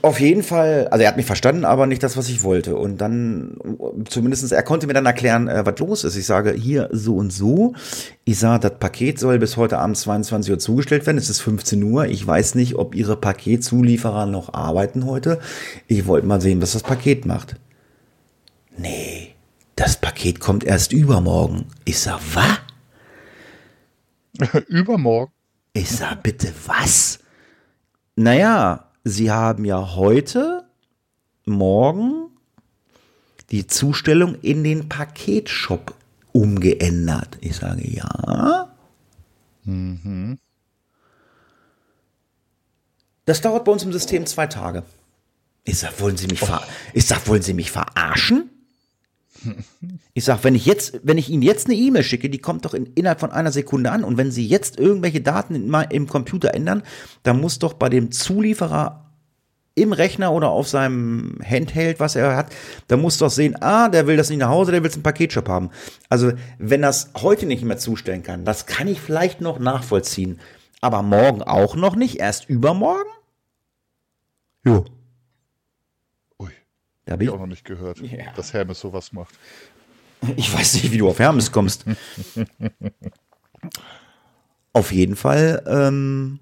Auf 0.02 0.20
jeden 0.20 0.44
Fall, 0.44 0.88
also 0.90 1.04
er 1.04 1.10
hat 1.10 1.18
mich 1.18 1.26
verstanden, 1.26 1.66
aber 1.66 1.88
nicht 1.88 2.04
das, 2.04 2.18
was 2.18 2.30
ich 2.30 2.44
wollte. 2.44 2.76
Und 2.76 3.00
dann, 3.00 3.58
zumindestens, 4.08 4.52
er 4.52 4.64
konnte 4.64 4.88
mir 4.88 4.94
dann 4.94 5.06
erklären, 5.06 5.48
äh, 5.48 5.66
was 5.66 5.80
los 5.80 6.04
ist. 6.04 6.16
Ich 6.16 6.26
sage, 6.26 6.52
hier 6.52 6.90
so 6.92 7.16
und 7.16 7.32
so. 7.32 7.74
Ich 8.26 8.40
sage, 8.40 8.70
das 8.70 8.80
Paket 8.80 9.20
soll 9.20 9.40
bis 9.40 9.58
heute 9.58 9.78
Abend 9.78 9.98
22 9.98 10.52
Uhr 10.52 10.60
zugestellt 10.60 11.06
werden. 11.06 11.18
Es 11.18 11.30
ist 11.30 11.42
15 11.42 11.82
Uhr. 11.84 12.06
Ich 12.06 12.26
weiß 12.26 12.56
nicht, 12.56 12.76
ob 12.76 12.96
Ihre 12.96 13.16
Paketzulieferer 13.16 14.26
noch 14.26 14.54
arbeiten 14.54 15.06
heute. 15.06 15.40
Ich 15.88 16.06
wollte 16.08 16.28
mal 16.28 16.42
sehen, 16.42 16.62
was 16.62 16.74
das 16.74 16.84
Paket 16.84 17.26
macht. 17.26 17.56
Nee, 18.78 19.36
das 19.76 19.98
Paket 19.98 20.40
kommt 20.40 20.64
erst 20.64 20.94
übermorgen. 20.94 21.66
Ich 21.86 22.00
sag, 22.00 22.20
was? 22.34 22.60
übermorgen? 24.68 25.32
Ich 25.74 25.90
sag, 25.90 26.24
bitte 26.24 26.52
was? 26.66 27.20
Naja, 28.16 28.89
Sie 29.04 29.32
haben 29.32 29.66
ja 29.66 29.96
heute, 29.96 30.66
morgen 31.46 32.30
die 33.50 33.68
Zustellung 33.68 34.36
in 34.42 34.64
den 34.64 34.90
Paketshop 34.90 35.96
umgeändert. 36.32 37.38
Ich 37.42 37.56
sage 37.56 37.88
ja. 37.90 38.70
Mhm. 39.64 40.38
Das 43.26 43.42
dauert 43.42 43.66
bei 43.66 43.72
uns 43.72 43.84
im 43.84 43.94
System 43.94 44.26
zwei 44.26 44.48
Tage. 44.48 44.84
Ich 45.64 45.80
sag, 45.80 46.00
wollen 46.00 46.18
Sie 46.18 46.28
mich, 46.28 46.40
ver 46.40 46.64
ich 46.94 47.06
sag, 47.06 47.28
wollen 47.28 47.42
Sie 47.42 47.54
mich 47.54 47.72
verarschen? 47.72 48.50
Ich 50.14 50.26
sag, 50.26 50.44
wenn 50.44 50.56
ich 50.56 50.66
jetzt, 50.66 51.00
wenn 51.04 51.18
ich 51.18 51.30
Ihnen 51.30 51.44
jetzt 51.44 51.68
eine 51.68 51.76
E-Mail 51.76 52.04
schicke, 52.04 52.30
die 52.30 52.40
kommt 52.40 52.66
doch 52.66 52.74
in, 52.74 52.88
innerhalb 52.96 53.20
von 53.20 53.32
einer 53.32 53.52
Sekunde 53.52 53.92
an 53.92 54.04
und 54.04 54.18
wenn 54.18 54.32
Sie 54.32 54.46
jetzt 54.46 54.78
irgendwelche 54.78 55.22
Daten 55.22 55.56
in, 55.56 55.74
im 55.92 56.08
Computer 56.08 56.54
ändern, 56.54 56.84
dann 57.24 57.40
muss 57.40 57.60
doch 57.60 57.74
bei 57.74 57.90
dem 57.90 58.12
Zulieferer 58.12 59.10
im 59.76 59.94
Rechner 59.94 60.34
oder 60.34 60.50
auf 60.50 60.68
seinem 60.68 61.38
Handheld, 61.44 62.00
was 62.00 62.16
er 62.16 62.36
hat, 62.36 62.48
da 62.88 62.98
muss 62.98 63.18
doch 63.18 63.30
sehen, 63.30 63.56
ah, 63.62 63.88
der 63.90 64.08
will 64.08 64.18
das 64.18 64.30
nicht 64.30 64.40
nach 64.40 64.50
Hause, 64.50 64.72
der 64.72 64.84
will 64.84 64.90
es 64.90 64.98
im 64.98 65.04
Paketshop 65.04 65.48
haben. 65.48 65.70
Also, 66.10 66.34
wenn 66.58 66.82
das 66.82 67.12
heute 67.18 67.46
nicht 67.46 67.64
mehr 67.64 67.78
zustellen 67.78 68.24
kann, 68.24 68.46
das 68.46 68.66
kann 68.66 68.88
ich 68.88 69.00
vielleicht 69.00 69.42
noch 69.42 69.60
nachvollziehen. 69.60 70.40
Aber 70.82 71.02
morgen 71.02 71.44
auch 71.44 71.76
noch 71.76 71.96
nicht, 71.96 72.20
erst 72.20 72.50
übermorgen? 72.50 73.10
Jo. 74.66 74.86
Da 77.10 77.14
habe 77.14 77.24
ich 77.24 77.32
auch 77.32 77.40
noch 77.40 77.48
nicht 77.48 77.66
gehört, 77.66 77.98
ja. 78.02 78.32
dass 78.36 78.54
Hermes 78.54 78.80
sowas 78.80 79.14
macht. 79.14 79.34
Ich 80.36 80.54
weiß 80.54 80.76
nicht, 80.76 80.92
wie 80.92 81.00
du 81.00 81.10
auf 81.10 81.18
Hermes 81.18 81.52
kommst. 81.52 81.84
auf 84.74 84.92
jeden 84.92 85.16
Fall. 85.16 85.64
Ähm, 85.66 86.38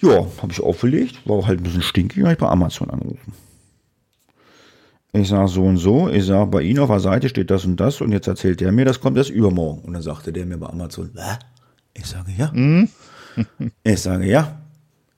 ja, 0.00 0.26
habe 0.40 0.50
ich 0.50 0.62
aufgelegt. 0.62 1.28
War 1.28 1.46
halt 1.46 1.60
ein 1.60 1.64
bisschen 1.64 1.82
stinkig, 1.82 2.22
habe 2.22 2.32
ich 2.32 2.38
bei 2.38 2.48
Amazon 2.48 2.88
angerufen. 2.88 3.34
Ich 5.12 5.28
sage 5.28 5.48
so 5.48 5.62
und 5.62 5.76
so, 5.76 6.08
ich 6.08 6.24
sage, 6.24 6.46
bei 6.46 6.62
Ihnen 6.62 6.78
auf 6.78 6.88
der 6.88 7.00
Seite 7.00 7.28
steht 7.28 7.50
das 7.50 7.66
und 7.66 7.76
das 7.76 8.00
und 8.00 8.12
jetzt 8.12 8.28
erzählt 8.28 8.62
der 8.62 8.72
mir, 8.72 8.86
das 8.86 8.98
kommt 8.98 9.18
erst 9.18 9.28
übermorgen. 9.28 9.82
Und 9.82 9.92
dann 9.92 10.00
sagte 10.00 10.32
der 10.32 10.46
mir 10.46 10.56
bei 10.56 10.68
Amazon, 10.68 11.10
Hä? 11.14 11.36
ich 11.92 12.06
sage 12.06 12.32
ja. 12.34 12.50
Mhm. 12.54 12.88
ich 13.84 14.00
sage 14.00 14.24
ja. 14.24 14.65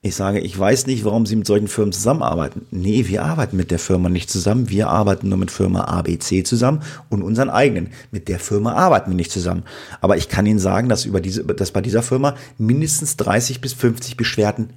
Ich 0.01 0.15
sage, 0.15 0.39
ich 0.39 0.57
weiß 0.57 0.87
nicht, 0.87 1.03
warum 1.03 1.25
Sie 1.25 1.35
mit 1.35 1.45
solchen 1.45 1.67
Firmen 1.67 1.91
zusammenarbeiten. 1.91 2.65
Nee, 2.71 3.07
wir 3.07 3.23
arbeiten 3.25 3.57
mit 3.57 3.69
der 3.69 3.79
Firma 3.79 4.07
nicht 4.07 4.29
zusammen. 4.29 4.69
Wir 4.69 4.87
arbeiten 4.87 5.27
nur 5.27 5.37
mit 5.37 5.51
Firma 5.51 5.83
ABC 5.83 6.45
zusammen 6.45 6.83
und 7.09 7.21
unseren 7.21 7.49
eigenen. 7.49 7.89
Mit 8.09 8.29
der 8.29 8.39
Firma 8.39 8.73
arbeiten 8.73 9.11
wir 9.11 9.15
nicht 9.15 9.31
zusammen. 9.31 9.63
Aber 9.99 10.15
ich 10.15 10.29
kann 10.29 10.45
Ihnen 10.45 10.59
sagen, 10.59 10.87
dass, 10.87 11.03
über 11.03 11.19
diese, 11.19 11.43
dass 11.43 11.71
bei 11.71 11.81
dieser 11.81 12.01
Firma 12.01 12.35
mindestens 12.57 13.17
30 13.17 13.59
bis 13.59 13.73
50 13.73 14.15
Beschwerden 14.15 14.69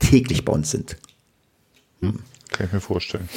täglich 0.00 0.44
bei 0.44 0.52
uns 0.52 0.72
sind. 0.72 0.96
Hm. 2.00 2.18
Kann 2.50 2.66
ich 2.66 2.72
mir 2.72 2.80
vorstellen. 2.80 3.28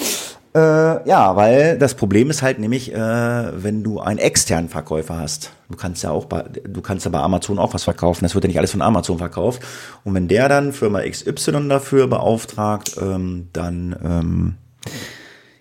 Äh, 0.56 1.08
ja, 1.08 1.36
weil 1.36 1.78
das 1.78 1.94
Problem 1.94 2.30
ist 2.30 2.42
halt 2.42 2.60
nämlich, 2.60 2.94
äh, 2.94 3.64
wenn 3.64 3.84
du 3.84 4.00
einen 4.00 4.20
externen 4.20 4.70
Verkäufer 4.70 5.18
hast. 5.18 5.52
Du 5.70 5.76
kannst 5.76 6.04
ja 6.04 6.12
auch 6.12 6.26
bei, 6.26 6.44
du 6.44 6.82
kannst 6.82 7.06
ja 7.06 7.12
bei 7.12 7.20
Amazon 7.20 7.60
auch 7.60 7.74
was 7.74 7.84
verkaufen. 7.84 8.24
Das 8.24 8.34
wird 8.34 8.46
ja 8.46 8.48
nicht 8.48 8.58
alles 8.58 8.72
von 8.72 8.82
Amazon 8.82 9.18
verkauft. 9.18 9.62
Und 10.04 10.14
wenn 10.14 10.28
der 10.28 10.50
dann 10.50 10.74
Firma 10.74 11.02
XY 11.02 11.68
dafür 11.68 12.08
beauftragt, 12.08 12.96
ähm, 13.00 13.50
dann 13.54 13.96
ähm, 14.04 14.56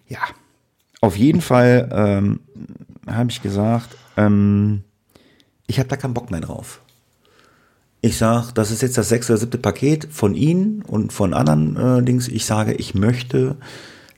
ja, 0.09 0.21
auf 1.01 1.17
jeden 1.17 1.41
Fall 1.41 1.89
ähm, 1.93 2.41
habe 3.07 3.31
ich 3.31 3.43
gesagt, 3.43 3.97
ähm, 4.17 4.85
ich 5.67 5.79
habe 5.79 5.89
da 5.89 5.97
keinen 5.97 6.15
Bock 6.15 6.31
mehr 6.31 6.41
drauf. 6.41 6.81
Ich 8.01 8.19
sage, 8.19 8.49
das 8.55 8.71
ist 8.71 8.83
jetzt 8.83 8.99
das 8.99 9.09
sechste 9.09 9.33
oder 9.33 9.41
siebte 9.41 9.59
Paket 9.59 10.07
von 10.11 10.35
Ihnen 10.35 10.83
und 10.83 11.13
von 11.13 11.35
anderen 11.35 11.77
äh, 11.77 12.03
Dings. 12.03 12.29
Ich 12.29 12.47
sage, 12.47 12.73
ich 12.75 12.95
möchte 12.95 13.57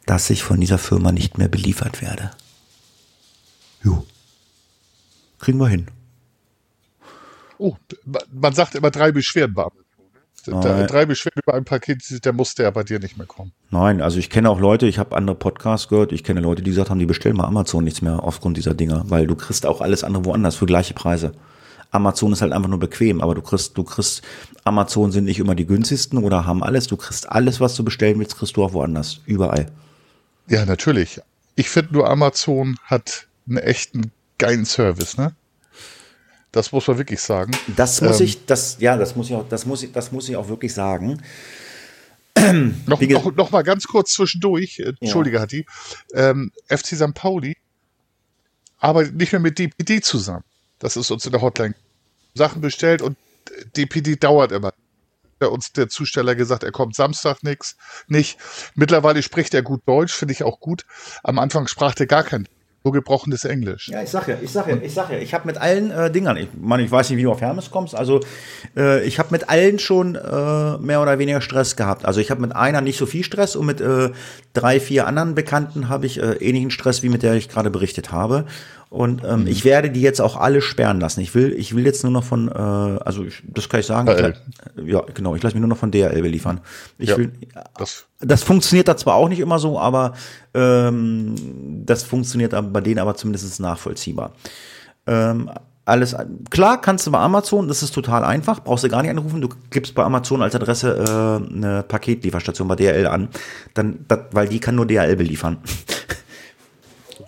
dass 0.09 0.31
ich 0.31 0.43
von 0.43 0.59
dieser 0.59 0.79
Firma 0.79 1.13
nicht 1.13 1.37
mehr 1.37 1.49
beliefert 1.49 2.01
werde. 2.01 2.31
Jo. 3.85 4.07
Kriegen 5.39 5.59
wir 5.59 5.69
hin. 5.69 5.89
Oh, 7.59 7.77
man 8.33 8.55
sagt 8.55 8.75
immer 8.75 8.91
drei 8.91 9.13
Beschwerden 9.13 9.55
bei 9.55 9.67
Nein. 10.47 10.87
Drei 10.87 11.05
Beschwerden 11.05 11.43
über 11.45 11.55
ein 11.55 11.67
Paket, 11.67 12.25
der 12.25 12.33
musste 12.33 12.63
ja 12.63 12.71
bei 12.71 12.83
dir 12.83 12.99
nicht 13.01 13.19
mehr 13.19 13.27
kommen. 13.27 13.53
Nein, 13.71 14.01
also 14.01 14.19
ich 14.19 14.31
kenne 14.31 14.49
auch 14.49 14.61
Leute, 14.61 14.87
ich 14.87 14.99
habe 14.99 15.15
andere 15.15 15.37
Podcasts 15.37 15.89
gehört, 15.89 16.13
ich 16.13 16.25
kenne 16.25 16.41
Leute, 16.41 16.63
die 16.63 16.71
gesagt 16.71 16.89
haben, 16.89 16.99
die 16.99 17.05
bestellen 17.05 17.37
bei 17.37 17.45
Amazon 17.45 17.85
nichts 17.85 18.01
mehr 18.01 18.23
aufgrund 18.25 18.57
dieser 18.57 18.73
Dinger, 18.73 19.05
weil 19.09 19.27
du 19.27 19.35
kriegst 19.35 19.67
auch 19.67 19.83
alles 19.83 20.05
andere 20.05 20.25
woanders 20.25 20.57
für 20.57 20.65
gleiche 20.65 20.95
Preise. 20.95 21.33
Amazon 21.91 22.33
ist 22.33 22.41
halt 22.41 22.53
einfach 22.53 22.71
nur 22.71 22.79
bequem, 22.79 23.21
aber 23.21 23.35
du 23.35 23.43
kriegst, 23.43 23.77
du 23.77 23.85
kriegst, 23.85 24.23
Amazon 24.65 25.13
sind 25.13 25.25
nicht 25.25 25.39
immer 25.39 25.55
die 25.55 25.67
günstigsten 25.67 26.19
oder 26.25 26.47
haben 26.47 26.63
alles, 26.63 26.87
du 26.87 26.97
kriegst 26.97 27.31
alles, 27.31 27.61
was 27.61 27.75
du 27.75 27.85
bestellen 27.85 28.19
willst, 28.19 28.39
kriegst 28.39 28.57
du 28.57 28.65
auch 28.65 28.73
woanders, 28.73 29.21
überall. 29.27 29.71
Ja, 30.49 30.65
natürlich. 30.65 31.21
Ich 31.55 31.69
finde 31.69 31.95
nur, 31.95 32.09
Amazon 32.09 32.77
hat 32.85 33.27
einen 33.47 33.59
echten 33.59 34.13
geilen 34.39 34.65
Service, 34.65 35.17
ne? 35.17 35.35
Das 36.53 36.73
muss 36.73 36.87
man 36.89 36.97
wirklich 36.97 37.21
sagen. 37.21 37.53
Das 37.77 38.01
muss 38.01 38.21
ähm, 38.21 38.27
ich, 38.27 38.47
das, 38.47 38.79
ja, 38.81 38.97
das 38.97 39.15
muss 39.17 39.29
ich 39.29 39.35
auch, 39.35 39.47
das 39.49 39.67
muss 39.67 39.83
ich, 39.83 39.93
das 39.93 40.13
muss 40.13 40.29
ich 40.29 40.37
auch 40.37 40.49
wirklich 40.49 40.73
sagen. 40.73 41.23
noch, 42.87 43.01
noch, 43.01 43.35
noch 43.35 43.51
mal 43.51 43.63
ganz 43.63 43.87
kurz 43.87 44.13
zwischendurch, 44.13 44.79
äh, 44.79 44.95
Entschuldige, 45.01 45.37
ja. 45.37 45.43
Hatti. 45.43 45.67
Ähm, 46.15 46.53
FC 46.69 46.97
St. 46.97 47.15
Pauli 47.15 47.57
arbeitet 48.79 49.17
nicht 49.17 49.33
mehr 49.33 49.41
mit 49.41 49.59
DPD 49.59 50.01
zusammen. 50.01 50.45
Das 50.79 50.97
ist 50.97 51.11
uns 51.11 51.27
in 51.27 51.33
der 51.33 51.43
Hotline 51.43 51.75
Sachen 52.35 52.63
bestellt 52.63 53.03
und 53.03 53.19
DPD 53.77 54.17
dauert 54.17 54.53
immer 54.53 54.73
uns 55.47 55.73
der 55.73 55.89
Zusteller 55.89 56.35
gesagt, 56.35 56.65
er 56.65 56.73
kommt 56.73 56.95
Samstag 56.97 57.43
nix, 57.43 57.77
nicht. 58.09 58.39
Mittlerweile 58.75 59.23
spricht 59.23 59.55
er 59.55 59.63
gut 59.63 59.83
Deutsch, 59.87 60.13
finde 60.13 60.33
ich 60.33 60.43
auch 60.43 60.61
gut. 60.61 60.85
Am 61.23 61.39
Anfang 61.39 61.69
sprach 61.69 61.95
er 61.99 62.07
gar 62.07 62.25
kein 62.25 62.49
nur 62.85 62.93
gebrochenes 62.93 63.45
Englisch. 63.45 63.89
Ja, 63.89 64.03
ich 64.03 64.09
sag 64.09 64.29
ja, 64.29 64.37
ich 64.41 64.51
sag 64.51 64.69
ja, 64.69 64.77
ich 64.77 64.95
sag 64.95 65.11
ja, 65.11 65.19
ich 65.19 65.35
habe 65.35 65.47
mit 65.47 65.59
allen 65.59 65.91
äh, 65.91 66.11
Dingern, 66.11 66.37
ich 66.37 66.49
meine, 66.59 66.83
ich 66.85 66.91
weiß 66.91 67.11
nicht, 67.11 67.19
wie 67.19 67.23
du 67.23 67.31
auf 67.31 67.41
Hermes 67.41 67.71
kommst, 67.71 67.95
also 67.95 68.21
äh, 68.77 69.05
ich 69.05 69.19
habe 69.19 69.31
mit 69.33 69.49
allen 69.49 69.79
schon 69.79 70.15
äh, 70.15 70.79
mehr 70.79 71.03
oder 71.03 71.19
weniger 71.19 71.41
Stress 71.41 71.77
gehabt. 71.77 72.05
Also 72.05 72.21
ich 72.21 72.31
habe 72.31 72.41
mit 72.41 72.55
einer 72.55 72.81
nicht 72.81 72.99
so 72.99 73.07
viel 73.07 73.25
Stress 73.25 73.57
und 73.57 73.67
mit 73.67 73.81
äh, 73.81 74.11
drei, 74.55 74.81
vier 74.81 75.07
anderen 75.07 75.35
Bekannten 75.35 75.89
habe 75.89 76.07
ich 76.07 76.23
äh, 76.23 76.35
ähnlichen 76.35 76.71
Stress, 76.71 77.03
wie 77.03 77.09
mit 77.09 77.23
der 77.23 77.35
ich 77.35 77.49
gerade 77.49 77.71
berichtet 77.71 78.13
habe. 78.13 78.47
Und 78.91 79.23
ähm, 79.23 79.43
mhm. 79.43 79.47
ich 79.49 79.65
werde 79.65 79.91
die 79.91 80.01
jetzt 80.01 80.21
auch 80.21 80.37
alle 80.37 80.63
sperren 80.63 80.99
lassen. 80.99 81.21
Ich 81.21 81.35
will, 81.35 81.53
ich 81.53 81.77
will 81.77 81.85
jetzt 81.85 82.03
nur 82.05 82.13
noch 82.13 82.25
von, 82.25 82.49
äh, 82.49 82.53
also 82.53 83.23
ich, 83.25 83.43
das 83.47 83.69
kann 83.69 83.81
ich 83.81 83.87
sagen. 83.87 84.09
Ich, 84.09 84.91
ja, 84.91 85.03
genau. 85.13 85.35
Ich 85.35 85.43
lasse 85.43 85.55
mich 85.55 85.61
nur 85.61 85.69
noch 85.69 85.77
von 85.77 85.91
DRL 85.91 86.23
beliefern. 86.23 86.61
Ich 86.97 87.11
ja, 87.11 87.19
will, 87.19 87.33
das. 87.77 88.07
das 88.21 88.43
funktioniert 88.43 88.89
da 88.89 88.97
zwar 88.97 89.17
auch 89.17 89.29
nicht 89.29 89.41
immer 89.41 89.59
so, 89.59 89.79
aber 89.79 90.15
ähm, 90.55 91.35
das 91.85 92.03
funktioniert 92.03 92.55
bei 92.73 92.81
denen 92.81 92.99
aber 92.99 93.15
zumindest 93.15 93.61
nachvollziehbar. 93.61 94.33
Ähm, 95.07 95.51
alles, 95.85 96.15
klar 96.51 96.81
kannst 96.81 97.07
du 97.07 97.11
bei 97.11 97.19
Amazon, 97.19 97.67
das 97.67 97.83
ist 97.83 97.95
total 97.95 98.23
einfach, 98.23 98.63
brauchst 98.63 98.85
du 98.85 98.91
gar 98.91 99.01
nicht 99.01 99.11
anrufen, 99.11 99.41
du 99.41 99.49
gibst 99.71 99.95
bei 99.95 100.05
Amazon 100.05 100.43
als 100.43 100.55
Adresse 100.55 100.95
äh, 100.95 101.55
eine 101.55 101.83
Paketlieferstation 101.83 102.69
bei 102.69 102.77
DHL 102.77 103.07
an, 103.07 103.29
dann, 103.73 104.05
dat, 104.07 104.35
weil 104.35 104.49
die 104.49 104.61
kann 104.61 104.75
nur 104.75 104.87
DHL 104.87 105.17
beliefern. 105.17 105.57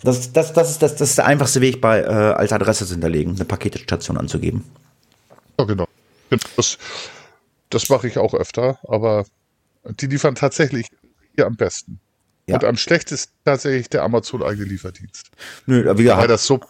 Das, 0.03 0.32
das, 0.32 0.53
das, 0.53 0.70
ist, 0.70 0.82
das, 0.82 0.96
das 0.96 1.11
ist 1.11 1.18
der 1.18 1.26
einfachste 1.26 1.61
Weg, 1.61 1.80
bei 1.80 2.01
äh, 2.01 2.05
als 2.05 2.53
Adresse 2.53 2.86
zu 2.86 2.92
hinterlegen, 2.92 3.34
eine 3.34 3.44
Paketstation 3.44 4.16
anzugeben. 4.16 4.64
Ja, 5.59 5.64
genau. 5.66 5.86
Das, 6.57 6.78
das 7.70 7.88
mache 7.88 8.07
ich 8.09 8.18
auch 8.18 8.34
öfter, 8.34 8.78
aber 8.88 9.26
die 9.84 10.07
liefern 10.07 10.34
tatsächlich 10.34 10.86
hier 11.34 11.46
am 11.46 11.57
besten. 11.57 12.01
Ja. 12.46 12.57
Und 12.57 12.64
am 12.64 12.76
schlechtesten 12.76 13.32
tatsächlich 13.44 13.88
der 13.90 14.03
Amazon-eigene 14.03 14.66
Lieferdienst. 14.66 15.30
Nö, 15.66 15.84
wie 15.96 16.03
gesagt, 16.03 16.20
Weil 16.20 16.28
das 16.28 16.46
Sub, 16.46 16.66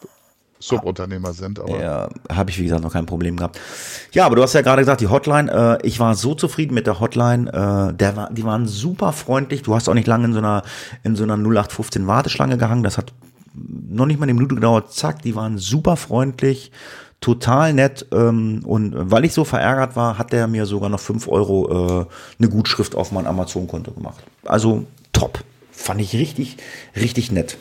Subunternehmer 0.61 1.33
sind. 1.33 1.59
Aber 1.59 1.81
ja, 1.81 2.09
habe 2.31 2.49
ich 2.49 2.59
wie 2.59 2.63
gesagt 2.63 2.83
noch 2.83 2.93
kein 2.93 3.05
Problem 3.05 3.37
gehabt. 3.37 3.59
Ja, 4.11 4.25
aber 4.25 4.35
du 4.35 4.43
hast 4.43 4.53
ja 4.53 4.61
gerade 4.61 4.81
gesagt, 4.81 5.01
die 5.01 5.07
Hotline. 5.07 5.79
Äh, 5.81 5.87
ich 5.87 5.99
war 5.99 6.15
so 6.15 6.35
zufrieden 6.35 6.73
mit 6.73 6.87
der 6.87 6.99
Hotline. 6.99 7.49
Äh, 7.49 7.93
der 7.93 8.15
war, 8.15 8.31
die 8.31 8.43
waren 8.43 8.67
super 8.67 9.11
freundlich. 9.11 9.63
Du 9.63 9.75
hast 9.75 9.89
auch 9.89 9.93
nicht 9.93 10.07
lange 10.07 10.25
in 10.25 10.33
so 10.33 10.39
einer 10.39 10.63
in 11.03 11.15
so 11.15 11.23
einer 11.23 11.35
0815 11.35 12.07
Warteschlange 12.07 12.57
gehangen. 12.57 12.83
Das 12.83 12.97
hat 12.97 13.13
noch 13.53 14.05
nicht 14.05 14.19
mal 14.19 14.23
eine 14.25 14.33
Minute 14.33 14.55
gedauert. 14.55 14.93
Zack, 14.93 15.21
die 15.21 15.35
waren 15.35 15.57
super 15.57 15.97
freundlich 15.97 16.71
total 17.21 17.73
nett 17.73 18.07
ähm, 18.11 18.61
und 18.65 18.93
weil 18.95 19.25
ich 19.25 19.33
so 19.33 19.45
verärgert 19.45 19.95
war, 19.95 20.17
hat 20.17 20.33
der 20.33 20.47
mir 20.47 20.65
sogar 20.65 20.89
noch 20.89 20.99
fünf 20.99 21.27
Euro 21.27 22.01
äh, 22.01 22.05
eine 22.39 22.49
Gutschrift 22.49 22.95
auf 22.95 23.11
mein 23.11 23.27
Amazon-Konto 23.27 23.91
gemacht. 23.91 24.23
Also 24.43 24.85
top. 25.13 25.43
Fand 25.71 26.01
ich 26.01 26.13
richtig, 26.13 26.57
richtig 26.95 27.31
nett. 27.31 27.57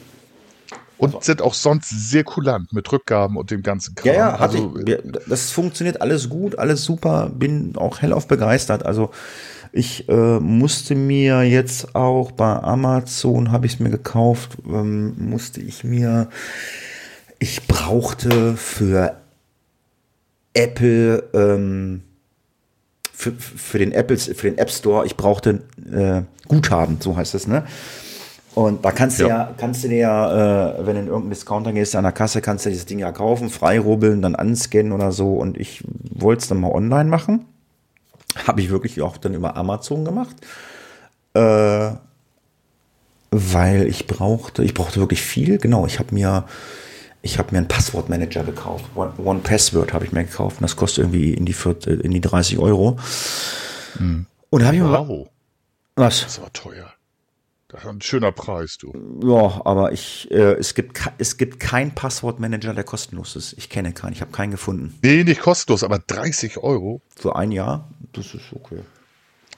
Und 1.01 1.25
sind 1.25 1.41
auch 1.41 1.55
sonst 1.55 1.89
sehr 2.11 2.25
kulant 2.25 2.73
mit 2.73 2.91
Rückgaben 2.93 3.37
und 3.37 3.51
dem 3.51 3.63
ganzen 3.63 3.95
Kram. 3.95 4.07
Ja, 4.07 4.15
ja, 4.15 4.37
also, 4.37 4.75
ich, 4.85 4.99
das 5.27 5.51
funktioniert 5.51 6.03
alles 6.03 6.29
gut, 6.29 6.59
alles 6.59 6.85
super, 6.85 7.31
bin 7.35 7.75
auch 7.77 8.03
hellauf 8.03 8.29
begeistert. 8.29 8.85
Also 8.85 9.11
ich 9.73 10.09
äh, 10.09 10.41
musste 10.41 10.95
mir 10.95 11.43
jetzt 11.43 11.95
auch 11.95 12.33
bei 12.33 12.55
Amazon, 12.63 13.53
habe 13.53 13.67
ich 13.67 13.75
es 13.75 13.81
mir 13.81 13.91
gekauft, 13.91 14.59
ähm, 14.67 15.15
musste 15.17 15.61
ich 15.61 15.85
mir, 15.85 16.29
ich 17.39 17.67
brauchte 17.67 18.57
für 18.57 19.17
Apple, 20.53 21.23
ähm, 21.33 22.03
für, 23.13 23.33
für 23.33 23.79
den 23.79 23.93
Apple, 23.93 24.19
für 24.19 24.51
den 24.51 24.59
App 24.59 24.71
Store, 24.71 25.07
ich 25.07 25.17
brauchte 25.17 25.63
äh, 25.91 26.23
Guthaben, 26.49 26.99
so 27.01 27.17
heißt 27.17 27.35
es, 27.35 27.47
ne? 27.47 27.65
Und 28.61 28.85
da 28.85 28.93
kannst 28.93 29.19
du 29.19 29.23
ja, 29.23 29.29
ja 29.29 29.55
kannst 29.57 29.85
du 29.85 29.89
dir 29.89 29.97
ja, 29.97 30.73
äh, 30.75 30.87
wenn 30.87 30.95
du 30.95 31.01
in 31.01 31.07
irgendeinen 31.07 31.31
Discounter 31.31 31.73
gehst, 31.73 31.97
an 31.97 32.03
der 32.03 32.13
Kasse, 32.13 32.43
kannst 32.43 32.67
du 32.67 32.69
dieses 32.69 32.85
Ding 32.85 32.99
ja 32.99 33.11
kaufen, 33.11 33.49
freirubbeln, 33.49 34.21
dann 34.21 34.35
anscannen 34.35 34.93
oder 34.93 35.13
so. 35.13 35.33
Und 35.37 35.57
ich 35.57 35.83
wollte 36.11 36.43
es 36.43 36.49
dann 36.49 36.61
mal 36.61 36.71
online 36.71 37.09
machen. 37.09 37.47
Habe 38.47 38.61
ich 38.61 38.69
wirklich 38.69 39.01
auch 39.01 39.17
dann 39.17 39.33
über 39.33 39.57
Amazon 39.57 40.05
gemacht. 40.05 40.37
Äh, 41.33 41.93
weil 43.31 43.87
ich 43.87 44.07
brauchte, 44.07 44.63
ich 44.63 44.75
brauchte 44.75 45.01
wirklich 45.01 45.23
viel. 45.23 45.57
Genau, 45.57 45.87
ich 45.87 45.99
habe 45.99 46.15
mir, 46.15 46.45
ich 47.23 47.39
habe 47.39 47.53
mir 47.53 47.59
einen 47.59 47.69
Passwortmanager 47.69 48.45
gekauft. 48.45 48.85
One, 48.95 49.13
One 49.25 49.41
Password 49.41 49.95
habe 49.95 50.05
ich 50.05 50.13
mir 50.13 50.25
gekauft. 50.25 50.59
Und 50.59 50.65
das 50.65 50.77
kostet 50.77 51.05
irgendwie 51.05 51.33
in 51.33 51.47
die, 51.47 51.55
40, 51.55 52.05
in 52.05 52.11
die 52.11 52.21
30 52.21 52.59
Euro. 52.59 52.99
Hm. 53.97 54.27
Und 54.51 54.65
habe 54.67 54.77
ich 54.77 54.83
wow. 54.83 55.09
mir. 55.09 55.27
Was? 55.97 56.25
Das 56.25 56.43
war 56.43 56.53
teuer. 56.53 56.93
Das 57.71 57.85
ist 57.85 57.89
ein 57.89 58.01
schöner 58.01 58.33
Preis, 58.33 58.79
du. 58.79 58.93
Ja, 59.23 59.63
aber 59.65 59.93
ich, 59.93 60.29
äh, 60.33 60.55
es 60.55 60.75
gibt, 60.75 61.01
es 61.19 61.37
gibt 61.37 61.61
keinen 61.61 61.95
Passwortmanager, 61.95 62.75
der 62.75 62.83
kostenlos 62.83 63.37
ist. 63.37 63.53
Ich 63.59 63.69
kenne 63.69 63.93
keinen, 63.93 64.13
ich 64.13 64.21
habe 64.21 64.33
keinen 64.33 64.51
gefunden. 64.51 64.99
Nee, 65.03 65.23
nicht 65.23 65.41
kostenlos, 65.41 65.85
aber 65.85 66.01
30 66.01 66.59
Euro. 66.59 67.01
Für 67.15 67.37
ein 67.37 67.53
Jahr, 67.53 67.89
das 68.13 68.35
ist 68.35 68.53
okay. 68.53 68.81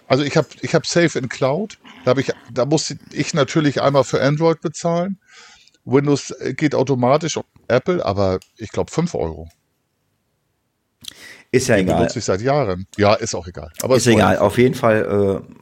Also 0.09 0.25
ich 0.25 0.37
habe 0.37 0.47
ich 0.61 0.75
hab 0.75 0.87
Safe 0.87 1.19
in 1.19 1.31
Cloud. 1.31 1.79
Da, 2.05 2.11
hab 2.11 2.19
ich, 2.19 2.31
da 2.53 2.67
musste 2.67 2.99
ich 3.13 3.33
natürlich 3.33 3.81
einmal 3.81 4.05
für 4.05 4.21
Android 4.23 4.61
bezahlen. 4.61 5.19
Windows 5.87 6.33
äh, 6.33 6.53
geht 6.53 6.75
automatisch 6.75 7.39
auf 7.39 7.47
Apple, 7.69 8.05
aber 8.05 8.41
ich 8.59 8.69
glaube 8.71 8.91
5 8.91 9.15
Euro. 9.15 9.49
Ist 11.51 11.69
ja 11.69 11.77
Den 11.77 11.87
egal. 11.87 11.97
benutze 11.97 12.19
ich 12.19 12.27
seit 12.27 12.43
Jahren. 12.43 12.87
Ja, 12.99 13.15
ist 13.15 13.35
auch 13.35 13.47
egal. 13.47 13.73
Aber 13.83 13.97
ist 13.97 14.07
egal. 14.07 14.37
Auf 14.37 14.59
jeden 14.59 14.75
Fall 14.75 15.43
äh, 15.49 15.55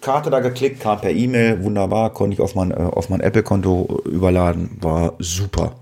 Karte 0.00 0.30
da 0.30 0.40
geklickt, 0.40 0.80
kam 0.80 1.00
per 1.00 1.10
E-Mail, 1.10 1.62
wunderbar, 1.62 2.12
konnte 2.12 2.34
ich 2.34 2.40
auf 2.40 2.54
mein, 2.54 2.70
äh, 2.70 2.74
auf 2.74 3.08
mein 3.08 3.20
Apple-Konto 3.20 4.02
überladen, 4.06 4.78
war 4.80 5.14
super. 5.18 5.76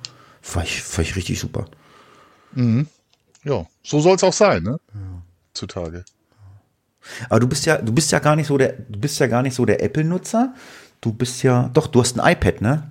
War 0.53 0.63
ich, 0.63 0.83
war 0.97 1.03
ich 1.03 1.17
richtig 1.17 1.39
super. 1.39 1.67
Mhm. 2.53 2.87
Ja, 3.45 3.67
so 3.83 4.01
soll 4.01 4.17
es 4.17 4.25
auch 4.25 4.33
sein, 4.33 4.63
ne? 4.63 4.81
Ja. 4.95 5.23
Zutage. 5.53 6.05
Aber 7.29 7.41
du 7.41 7.49
bist 7.49 7.67
ja, 7.67 7.79
du 7.79 7.93
bist 7.93 8.13
ja 8.13 8.19
gar 8.19 8.37
nicht 8.37 8.47
so 8.47 8.59
der, 8.59 8.73
du 8.73 8.99
bist 8.99 9.19
ja 9.19 9.27
gar 9.27 9.43
nicht 9.43 9.55
so 9.55 9.65
der 9.65 9.83
Apple-Nutzer. 9.83 10.55
Du 11.01 11.13
bist 11.13 11.43
ja, 11.43 11.71
doch, 11.73 11.87
du 11.87 12.01
hast 12.01 12.19
ein 12.19 12.33
iPad, 12.33 12.61
ne? 12.61 12.91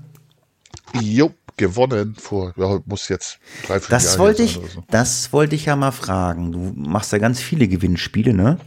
Jo, 0.94 1.32
gewonnen 1.58 2.16
vor, 2.16 2.54
ja, 2.56 2.80
muss 2.86 3.10
jetzt 3.10 3.40
drei, 3.66 3.80
vier 3.80 3.90
das 3.90 4.06
Jahre 4.06 4.20
wollte 4.20 4.44
ich, 4.44 4.54
so. 4.54 4.84
Das 4.90 5.34
wollte 5.34 5.56
ich 5.56 5.66
ja 5.66 5.76
mal 5.76 5.92
fragen. 5.92 6.52
Du 6.52 6.74
machst 6.76 7.12
ja 7.12 7.18
ganz 7.18 7.42
viele 7.42 7.68
Gewinnspiele, 7.68 8.34
ne? 8.34 8.58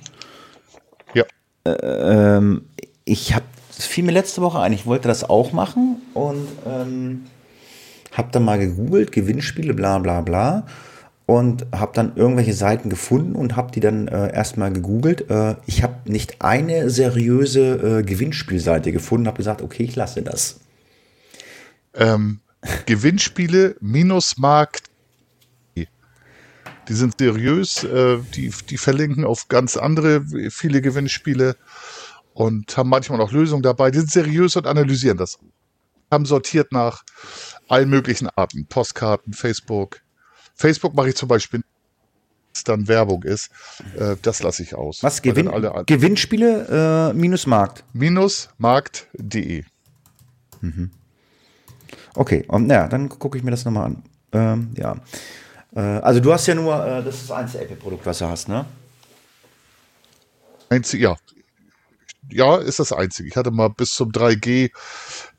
Ähm, 1.65 2.63
ich 3.05 3.35
habe, 3.35 3.45
das 3.77 3.87
fiel 3.87 4.05
mir 4.05 4.13
letzte 4.13 4.43
Woche 4.43 4.61
ein, 4.61 4.73
ich 4.73 4.87
wollte 4.87 5.09
das 5.09 5.29
auch 5.29 5.53
machen 5.53 5.97
und 6.15 6.49
ähm, 6.67 7.25
habe 8.13 8.29
dann 8.33 8.45
mal 8.45 8.59
gegoogelt, 8.59 9.13
Gewinnspiele, 9.13 9.75
bla 9.75 9.99
bla 9.99 10.21
bla 10.21 10.67
und 11.31 11.67
habe 11.73 11.93
dann 11.95 12.17
irgendwelche 12.17 12.55
Seiten 12.55 12.91
gefunden 12.91 13.37
und 13.37 13.55
habe 13.55 13.71
die 13.71 13.79
dann 13.79 14.09
äh, 14.09 14.35
erstmal 14.35 14.73
gegoogelt. 14.73 15.31
Äh, 15.31 15.55
ich 15.65 15.85
habe 15.85 16.11
nicht 16.11 16.43
eine 16.43 16.91
seriöse 16.91 18.01
äh, 18.01 18.03
Gewinnspielseite 18.03 18.91
gefunden, 18.91 19.29
habe 19.29 19.37
gesagt, 19.37 19.63
okay, 19.63 19.85
ich 19.85 19.95
lasse 19.95 20.23
das. 20.23 20.59
Ähm, 21.95 22.41
Gewinnspiele 22.87 23.77
minus 23.81 24.39
Markt. 24.39 24.90
Die 26.91 26.97
sind 26.97 27.19
seriös, 27.19 27.85
äh, 27.85 28.19
die, 28.35 28.53
die 28.69 28.77
verlinken 28.77 29.25
auf 29.25 29.47
ganz 29.47 29.77
andere, 29.77 30.25
viele 30.51 30.83
Gewinnspiele 30.83 31.55
und 32.35 32.77
haben 32.77 32.89
manchmal 32.89 33.21
auch 33.21 33.31
Lösungen 33.31 33.63
dabei. 33.63 33.93
Die 33.93 33.99
sind 33.99 34.11
seriös 34.11 34.57
und 34.57 34.67
analysieren 34.67 35.17
das. 35.17 35.39
Haben 36.11 36.27
sortiert 36.27 36.73
nach 36.73 37.05
allen 37.69 37.89
möglichen 37.89 38.29
Arten. 38.35 38.67
Postkarten, 38.67 39.35
Facebook. 39.35 40.01
Facebook 40.57 40.95
mache 40.95 41.11
ich 41.11 41.15
zum 41.15 41.29
Beispiel, 41.29 41.63
dann 42.65 42.89
Werbung 42.89 43.23
ist. 43.23 43.51
Äh, 43.97 44.17
das 44.21 44.43
lasse 44.43 44.65
ich 44.65 44.75
aus. 44.75 45.05
Was? 45.05 45.23
Gewinn 45.23 45.47
alle, 45.47 45.85
Gewinnspiele 45.87 47.13
äh, 47.13 47.17
minus 47.17 47.47
Markt? 47.47 47.85
Minus 47.93 48.49
Markt.de. 48.59 49.63
Mhm. 50.61 50.91
Okay, 52.15 52.45
und 52.49 52.69
ja, 52.69 52.89
dann 52.89 53.09
gucke 53.09 53.39
ich 53.39 53.45
mir 53.45 53.53
das 53.53 53.65
nochmal 53.65 53.87
an. 53.87 54.03
Ähm, 54.33 54.71
ja. 54.77 54.97
Äh, 55.75 55.81
also 55.81 56.21
du 56.21 56.33
hast 56.33 56.47
ja 56.47 56.55
nur, 56.55 56.75
äh, 56.85 57.03
das 57.03 57.17
ist 57.17 57.31
das 57.31 57.37
einzige 57.37 57.65
Apple-Produkt, 57.65 58.07
was 58.07 58.19
du 58.19 58.27
hast, 58.27 58.49
ne? 58.49 58.65
Einzig, 60.69 61.01
ja, 61.01 61.17
ja, 62.33 62.57
ist 62.57 62.79
das 62.79 62.93
einzige. 62.93 63.29
Ich 63.29 63.37
hatte 63.37 63.51
mal 63.51 63.69
bis 63.69 63.95
zum 63.95 64.11
3G 64.11 64.71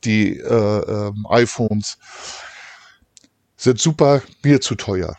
die 0.03 0.37
äh, 0.37 0.79
ähm, 1.07 1.25
iPhones. 1.29 1.97
Sind 3.57 3.79
super, 3.79 4.21
mir 4.43 4.61
zu 4.61 4.75
teuer. 4.75 5.17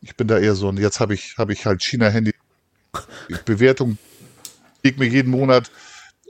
Ich 0.00 0.16
bin 0.16 0.28
da 0.28 0.38
eher 0.38 0.54
so, 0.54 0.68
und 0.68 0.78
jetzt 0.78 1.00
habe 1.00 1.14
ich, 1.14 1.36
hab 1.36 1.50
ich 1.50 1.66
halt 1.66 1.82
China-Handy. 1.82 2.34
Bewertung 3.44 3.98
liegt 4.82 4.98
mir 4.98 5.06
jeden 5.06 5.30
Monat 5.30 5.70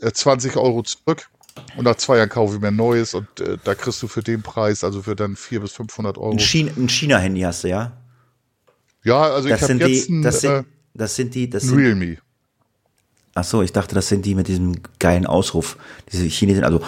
äh, 0.01 0.11
20 0.11 0.57
Euro 0.57 0.83
zurück. 0.83 1.31
Und 1.77 1.85
nach 1.85 1.97
zwei 1.97 2.17
Jahren 2.17 2.29
kaufe 2.29 2.55
ich 2.55 2.61
mir 2.61 2.69
ein 2.69 2.77
neues 2.77 3.15
und 3.15 3.41
äh, 3.41 3.57
da 3.63 3.75
kriegst 3.75 4.03
du 4.03 4.09
für 4.09 4.23
den 4.23 4.43
Preis, 4.43 4.85
also 4.85 5.03
für 5.03 5.17
dann 5.17 5.37
400 5.37 5.69
bis 5.69 5.77
500 5.77 6.19
Euro. 6.19 6.33
Ein, 6.33 6.39
China-Handy 6.89 7.41
hast 7.41 7.65
du, 7.65 7.69
ja? 7.69 7.93
Ja, 9.05 9.23
also 9.23 9.49
das 9.49 9.59
ich 9.59 9.63
habe 9.63 9.85
jetzt 9.85 10.09
die, 10.09 10.13
ein, 10.13 10.23
das, 10.23 10.41
sind, 10.41 10.51
äh, 10.51 10.65
das 10.95 11.17
sind 11.17 11.35
die, 11.35 11.49
das 11.49 11.63
sind, 11.65 11.79
Realme. 11.79 12.19
Ach 13.35 13.45
so, 13.45 13.63
ich 13.63 13.73
dachte, 13.73 13.95
das 13.95 14.09
sind 14.09 14.27
die 14.27 14.35
mit 14.35 14.49
diesem 14.49 14.77
geilen 14.99 15.27
Ausruf. 15.27 15.77
Diese 16.11 16.27
Chinesen, 16.27 16.65
also. 16.65 16.83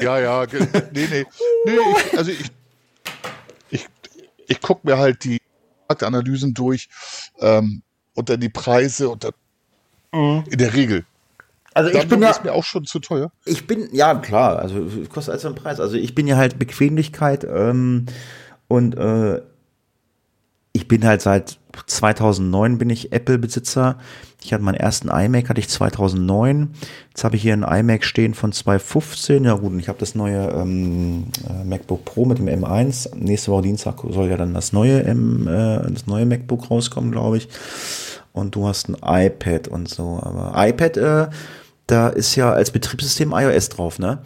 Ja, 0.00 0.18
ja, 0.18 0.46
nee, 0.92 1.06
nee. 1.10 1.26
nee 1.66 1.72
ich, 2.06 2.18
also 2.18 2.30
ich, 2.30 2.50
ich, 3.70 3.86
ich 4.48 4.60
gucke 4.60 4.86
mir 4.86 4.98
halt 4.98 5.22
die 5.24 5.38
Marktanalysen 5.88 6.54
durch 6.54 6.88
ähm, 7.38 7.82
und 8.14 8.28
dann 8.28 8.40
die 8.40 8.48
Preise 8.48 9.08
und 9.08 9.24
dann 9.24 9.32
mhm. 10.12 10.44
in 10.50 10.58
der 10.58 10.72
Regel. 10.74 11.04
Also 11.74 11.90
ich 11.90 12.08
bin 12.08 12.22
ja, 12.22 12.30
ist 12.30 12.44
mir 12.44 12.52
auch 12.52 12.64
schon 12.64 12.84
zu 12.84 12.98
teuer. 12.98 13.30
Ich 13.44 13.66
bin, 13.66 13.88
ja 13.92 14.14
klar, 14.14 14.58
also 14.58 14.86
kostet 15.08 15.34
als 15.34 15.44
einen 15.44 15.54
Preis. 15.54 15.80
Also 15.80 15.96
ich 15.96 16.14
bin 16.14 16.26
ja 16.26 16.36
halt 16.36 16.58
Bequemlichkeit 16.58 17.44
ähm, 17.44 18.06
und 18.68 18.96
äh, 18.96 19.40
ich 20.72 20.88
bin 20.88 21.04
halt 21.04 21.20
seit 21.20 21.58
2009 21.86 22.78
bin 22.78 22.90
ich 22.90 23.12
Apple-Besitzer. 23.12 23.98
Ich 24.42 24.52
hatte 24.52 24.64
meinen 24.64 24.74
ersten 24.74 25.08
iMac, 25.08 25.48
hatte 25.48 25.60
ich 25.60 25.68
2009. 25.68 26.70
Jetzt 27.10 27.24
habe 27.24 27.36
ich 27.36 27.42
hier 27.42 27.52
einen 27.52 27.62
iMac 27.62 28.04
stehen 28.04 28.34
von 28.34 28.52
2015. 28.52 29.44
Ja 29.44 29.54
gut, 29.54 29.72
und 29.72 29.78
ich 29.78 29.88
habe 29.88 29.98
das 29.98 30.14
neue 30.14 30.48
ähm, 30.50 31.26
äh, 31.48 31.64
MacBook 31.64 32.04
Pro 32.04 32.24
mit 32.24 32.38
dem 32.38 32.48
M1. 32.48 33.14
Nächste 33.16 33.52
Woche 33.52 33.62
Dienstag 33.62 34.00
soll 34.08 34.28
ja 34.28 34.36
dann 34.36 34.54
das 34.54 34.72
neue, 34.72 35.02
M, 35.04 35.46
äh, 35.46 35.90
das 35.90 36.06
neue 36.06 36.26
MacBook 36.26 36.70
rauskommen, 36.70 37.12
glaube 37.12 37.38
ich. 37.38 37.48
Und 38.32 38.54
du 38.54 38.66
hast 38.66 38.88
ein 38.88 38.96
iPad 39.02 39.68
und 39.68 39.88
so. 39.88 40.20
Aber 40.22 40.52
iPad, 40.56 40.96
äh, 40.96 41.28
da 41.92 42.08
ist 42.08 42.34
ja 42.36 42.50
als 42.52 42.70
Betriebssystem 42.70 43.32
iOS 43.32 43.68
drauf, 43.68 43.98
ne? 43.98 44.22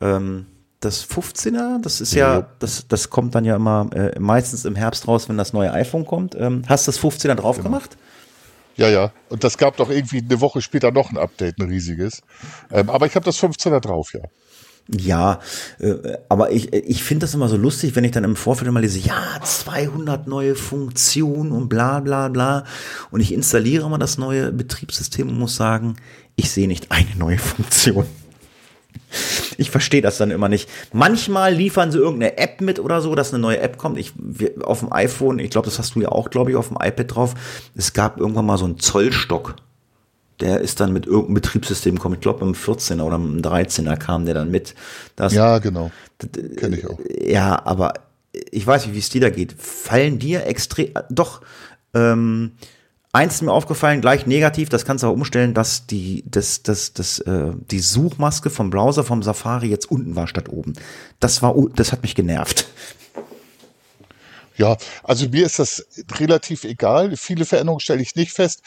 Ähm, 0.00 0.46
das 0.80 1.04
15er, 1.08 1.82
das 1.82 2.00
ist 2.00 2.14
ja, 2.14 2.46
das, 2.60 2.86
das 2.86 3.10
kommt 3.10 3.34
dann 3.34 3.44
ja 3.44 3.56
immer 3.56 3.90
äh, 3.92 4.16
meistens 4.20 4.64
im 4.64 4.76
Herbst 4.76 5.08
raus, 5.08 5.28
wenn 5.28 5.36
das 5.36 5.52
neue 5.52 5.72
iPhone 5.72 6.06
kommt. 6.06 6.36
Ähm, 6.36 6.62
hast 6.68 6.86
du 6.86 6.92
das 6.92 7.00
15er 7.00 7.34
drauf 7.34 7.56
genau. 7.56 7.70
gemacht? 7.70 7.96
Ja, 8.76 8.88
ja. 8.88 9.12
Und 9.28 9.42
das 9.42 9.58
gab 9.58 9.76
doch 9.76 9.90
irgendwie 9.90 10.18
eine 10.18 10.40
Woche 10.40 10.62
später 10.62 10.92
noch 10.92 11.10
ein 11.10 11.18
Update, 11.18 11.58
ein 11.58 11.68
riesiges. 11.68 12.22
Ähm, 12.70 12.88
aber 12.88 13.06
ich 13.06 13.16
habe 13.16 13.24
das 13.24 13.42
15er 13.42 13.80
drauf, 13.80 14.14
ja. 14.14 14.20
Ja, 14.96 15.40
äh, 15.80 16.16
aber 16.28 16.52
ich, 16.52 16.72
ich 16.72 17.02
finde 17.02 17.26
das 17.26 17.34
immer 17.34 17.48
so 17.48 17.56
lustig, 17.56 17.96
wenn 17.96 18.04
ich 18.04 18.12
dann 18.12 18.22
im 18.22 18.36
Vorfeld 18.36 18.68
immer 18.68 18.80
lese, 18.80 19.00
ja, 19.00 19.40
200 19.42 20.28
neue 20.28 20.54
Funktionen 20.54 21.50
und 21.50 21.68
bla 21.68 21.98
bla 21.98 22.28
bla. 22.28 22.64
Und 23.10 23.20
ich 23.20 23.34
installiere 23.34 23.90
mal 23.90 23.98
das 23.98 24.16
neue 24.16 24.52
Betriebssystem 24.52 25.28
und 25.28 25.38
muss 25.38 25.56
sagen, 25.56 25.96
ich 26.38 26.50
sehe 26.52 26.68
nicht 26.68 26.90
eine 26.90 27.14
neue 27.16 27.38
Funktion. 27.38 28.06
Ich 29.56 29.70
verstehe 29.70 30.02
das 30.02 30.18
dann 30.18 30.30
immer 30.30 30.48
nicht. 30.48 30.68
Manchmal 30.92 31.52
liefern 31.52 31.90
sie 31.90 31.98
irgendeine 31.98 32.38
App 32.38 32.60
mit 32.60 32.78
oder 32.78 33.00
so, 33.00 33.14
dass 33.14 33.32
eine 33.32 33.40
neue 33.40 33.58
App 33.58 33.76
kommt. 33.76 33.98
Ich 33.98 34.12
auf 34.62 34.80
dem 34.80 34.92
iPhone, 34.92 35.40
ich 35.40 35.50
glaube, 35.50 35.64
das 35.64 35.78
hast 35.78 35.94
du 35.94 36.00
ja 36.00 36.10
auch, 36.10 36.30
glaube 36.30 36.50
ich, 36.50 36.56
auf 36.56 36.68
dem 36.68 36.76
iPad 36.80 37.14
drauf. 37.14 37.34
Es 37.74 37.92
gab 37.92 38.18
irgendwann 38.18 38.46
mal 38.46 38.56
so 38.56 38.66
einen 38.66 38.78
Zollstock. 38.78 39.56
Der 40.40 40.60
ist 40.60 40.78
dann 40.78 40.92
mit 40.92 41.06
irgendeinem 41.06 41.34
Betriebssystem 41.34 41.96
gekommen. 41.96 42.14
Ich 42.14 42.20
glaube, 42.20 42.44
im 42.44 42.54
14er 42.54 43.02
oder 43.02 43.16
im 43.16 43.42
13er 43.42 43.96
kam 43.96 44.24
der 44.24 44.34
dann 44.34 44.50
mit. 44.50 44.74
Das, 45.16 45.32
ja, 45.32 45.58
genau. 45.58 45.90
Kenne 46.56 46.78
ich 46.78 46.86
auch. 46.86 46.98
Ja, 47.20 47.66
aber 47.66 47.94
ich 48.32 48.64
weiß 48.64 48.86
nicht, 48.86 48.94
wie 48.94 49.00
es 49.00 49.08
dir 49.08 49.22
da 49.22 49.30
geht. 49.30 49.54
Fallen 49.58 50.20
dir 50.20 50.46
extrem, 50.46 50.92
doch, 51.10 51.40
ähm, 51.94 52.52
Eins 53.18 53.34
ist 53.34 53.42
mir 53.42 53.52
aufgefallen, 53.52 54.00
gleich 54.00 54.26
negativ, 54.26 54.68
das 54.68 54.84
kannst 54.84 55.02
du 55.02 55.08
aber 55.08 55.14
umstellen, 55.14 55.52
dass 55.52 55.86
die, 55.86 56.22
das, 56.24 56.62
das, 56.62 56.92
das, 56.92 57.18
äh, 57.18 57.50
die 57.68 57.80
Suchmaske 57.80 58.48
vom 58.48 58.70
Browser 58.70 59.02
vom 59.02 59.24
Safari 59.24 59.66
jetzt 59.66 59.90
unten 59.90 60.14
war 60.14 60.28
statt 60.28 60.48
oben. 60.48 60.74
Das 61.18 61.42
war, 61.42 61.56
das 61.74 61.90
hat 61.90 62.02
mich 62.02 62.14
genervt. 62.14 62.68
Ja, 64.56 64.76
also 65.02 65.28
mir 65.28 65.44
ist 65.46 65.58
das 65.58 65.84
relativ 66.12 66.62
egal. 66.62 67.16
Viele 67.16 67.44
Veränderungen 67.44 67.80
stelle 67.80 68.02
ich 68.02 68.14
nicht 68.14 68.30
fest. 68.30 68.62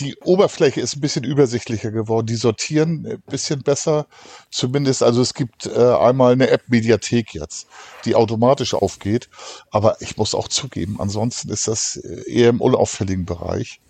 Die 0.00 0.16
Oberfläche 0.16 0.80
ist 0.80 0.96
ein 0.96 1.00
bisschen 1.00 1.22
übersichtlicher 1.22 1.92
geworden. 1.92 2.26
Die 2.26 2.34
sortieren 2.34 3.06
ein 3.06 3.22
bisschen 3.30 3.62
besser. 3.62 4.06
Zumindest, 4.50 5.04
also 5.04 5.22
es 5.22 5.32
gibt 5.32 5.66
äh, 5.66 5.78
einmal 5.78 6.32
eine 6.32 6.50
App-Mediathek 6.50 7.34
jetzt, 7.34 7.68
die 8.04 8.16
automatisch 8.16 8.74
aufgeht. 8.74 9.28
Aber 9.70 9.96
ich 10.00 10.16
muss 10.16 10.34
auch 10.34 10.48
zugeben, 10.48 10.96
ansonsten 10.98 11.50
ist 11.50 11.68
das 11.68 11.94
eher 11.94 12.48
im 12.48 12.60
unauffälligen 12.60 13.26
Bereich. 13.26 13.80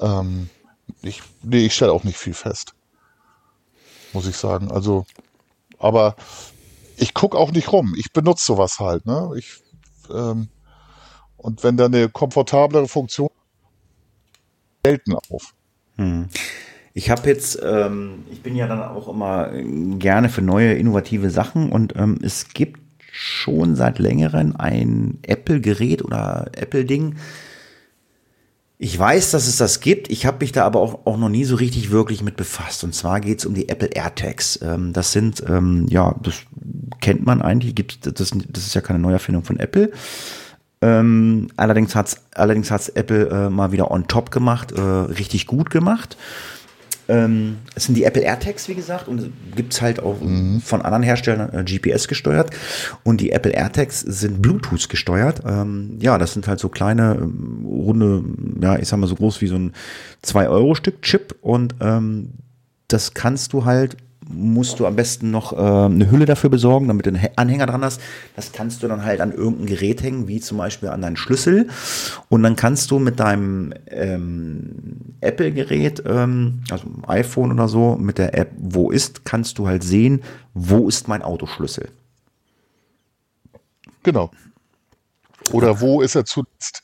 Ähm, 0.00 0.48
ich, 1.02 1.22
nee, 1.42 1.66
ich 1.66 1.74
stelle 1.74 1.92
auch 1.92 2.04
nicht 2.04 2.18
viel 2.18 2.34
fest. 2.34 2.74
Muss 4.12 4.26
ich 4.26 4.36
sagen. 4.36 4.70
Also, 4.70 5.06
aber 5.78 6.16
ich 6.96 7.14
gucke 7.14 7.36
auch 7.36 7.52
nicht 7.52 7.72
rum. 7.72 7.94
Ich 7.96 8.12
benutze 8.12 8.44
sowas 8.44 8.78
halt. 8.78 9.06
Ne? 9.06 9.32
Ich, 9.36 9.62
ähm, 10.10 10.48
und 11.36 11.62
wenn 11.62 11.76
da 11.76 11.86
eine 11.86 12.08
komfortablere 12.08 12.88
Funktion 12.88 13.30
selten 14.84 15.14
auf. 15.14 15.54
Hm. 15.96 16.28
Ich 16.94 17.10
habe 17.10 17.28
jetzt, 17.28 17.60
ähm, 17.62 18.24
ich 18.30 18.42
bin 18.42 18.56
ja 18.56 18.66
dann 18.66 18.82
auch 18.82 19.08
immer 19.08 19.50
gerne 19.52 20.28
für 20.28 20.42
neue 20.42 20.74
innovative 20.74 21.30
Sachen 21.30 21.70
und 21.70 21.94
ähm, 21.96 22.18
es 22.22 22.48
gibt 22.48 22.80
schon 23.12 23.76
seit 23.76 23.98
längerem 23.98 24.56
ein 24.56 25.18
Apple-Gerät 25.22 26.04
oder 26.04 26.50
Apple-Ding. 26.56 27.16
Ich 28.80 28.96
weiß, 28.96 29.32
dass 29.32 29.48
es 29.48 29.56
das 29.56 29.80
gibt. 29.80 30.08
Ich 30.08 30.24
habe 30.24 30.38
mich 30.40 30.52
da 30.52 30.64
aber 30.64 30.78
auch, 30.80 31.00
auch 31.04 31.16
noch 31.16 31.28
nie 31.28 31.44
so 31.44 31.56
richtig 31.56 31.90
wirklich 31.90 32.22
mit 32.22 32.36
befasst. 32.36 32.84
Und 32.84 32.94
zwar 32.94 33.20
geht 33.20 33.40
es 33.40 33.46
um 33.46 33.54
die 33.54 33.68
Apple 33.68 33.88
AirTags. 33.88 34.60
Ähm, 34.62 34.92
das 34.92 35.12
sind, 35.12 35.42
ähm, 35.48 35.86
ja, 35.88 36.14
das 36.22 36.34
kennt 37.00 37.26
man 37.26 37.42
eigentlich. 37.42 37.74
Gibt, 37.74 38.06
das, 38.06 38.30
das 38.30 38.66
ist 38.66 38.74
ja 38.74 38.80
keine 38.80 39.00
Neuerfindung 39.00 39.42
von 39.42 39.58
Apple. 39.58 39.90
Ähm, 40.80 41.48
allerdings 41.56 41.96
hat's 41.96 42.20
allerdings 42.34 42.70
hat's 42.70 42.88
Apple 42.88 43.28
äh, 43.30 43.50
mal 43.50 43.72
wieder 43.72 43.90
on 43.90 44.06
top 44.06 44.30
gemacht, 44.30 44.70
äh, 44.70 44.80
richtig 44.80 45.48
gut 45.48 45.70
gemacht. 45.70 46.16
Ähm, 47.08 47.56
es 47.74 47.84
sind 47.84 47.94
die 47.94 48.04
Apple 48.04 48.22
AirTags, 48.22 48.68
wie 48.68 48.74
gesagt, 48.74 49.08
und 49.08 49.32
gibt's 49.56 49.80
halt 49.80 50.00
auch 50.00 50.20
mhm. 50.20 50.60
von 50.60 50.82
anderen 50.82 51.02
Herstellern 51.02 51.52
äh, 51.52 51.64
GPS 51.64 52.06
gesteuert. 52.06 52.50
Und 53.02 53.20
die 53.20 53.32
Apple 53.32 53.52
AirTags 53.52 54.00
sind 54.00 54.42
Bluetooth 54.42 54.88
gesteuert. 54.88 55.42
Ähm, 55.46 55.98
ja, 56.00 56.18
das 56.18 56.34
sind 56.34 56.46
halt 56.46 56.60
so 56.60 56.68
kleine, 56.68 57.16
ähm, 57.20 57.64
runde, 57.66 58.22
ja, 58.60 58.78
ich 58.78 58.88
sag 58.88 58.98
mal 58.98 59.06
so 59.06 59.14
groß 59.14 59.40
wie 59.40 59.46
so 59.46 59.56
ein 59.56 59.72
2-Euro-Stück-Chip. 60.24 61.36
Und 61.40 61.76
ähm, 61.80 62.34
das 62.88 63.14
kannst 63.14 63.54
du 63.54 63.64
halt 63.64 63.96
musst 64.28 64.78
du 64.78 64.86
am 64.86 64.96
besten 64.96 65.30
noch 65.30 65.52
äh, 65.52 65.56
eine 65.56 66.10
Hülle 66.10 66.26
dafür 66.26 66.50
besorgen, 66.50 66.88
damit 66.88 67.06
du 67.06 67.10
einen 67.10 67.26
Anhänger 67.36 67.66
dran 67.66 67.84
hast. 67.84 68.00
Das 68.36 68.52
kannst 68.52 68.82
du 68.82 68.88
dann 68.88 69.04
halt 69.04 69.20
an 69.20 69.32
irgendein 69.32 69.66
Gerät 69.66 70.02
hängen, 70.02 70.28
wie 70.28 70.40
zum 70.40 70.58
Beispiel 70.58 70.90
an 70.90 71.02
deinen 71.02 71.16
Schlüssel. 71.16 71.68
Und 72.28 72.42
dann 72.42 72.54
kannst 72.56 72.90
du 72.90 72.98
mit 72.98 73.18
deinem 73.20 73.72
ähm, 73.86 75.14
Apple-Gerät, 75.20 76.02
ähm, 76.06 76.62
also 76.70 76.84
iPhone 77.06 77.52
oder 77.52 77.68
so, 77.68 77.96
mit 77.96 78.18
der 78.18 78.36
App 78.36 78.52
Wo 78.58 78.90
ist, 78.90 79.24
kannst 79.24 79.58
du 79.58 79.66
halt 79.66 79.82
sehen, 79.82 80.22
wo 80.54 80.88
ist 80.88 81.08
mein 81.08 81.22
Autoschlüssel. 81.22 81.88
Genau. 84.02 84.30
Oder 85.52 85.80
wo 85.80 86.02
ist 86.02 86.14
er 86.14 86.24
zuletzt 86.24 86.82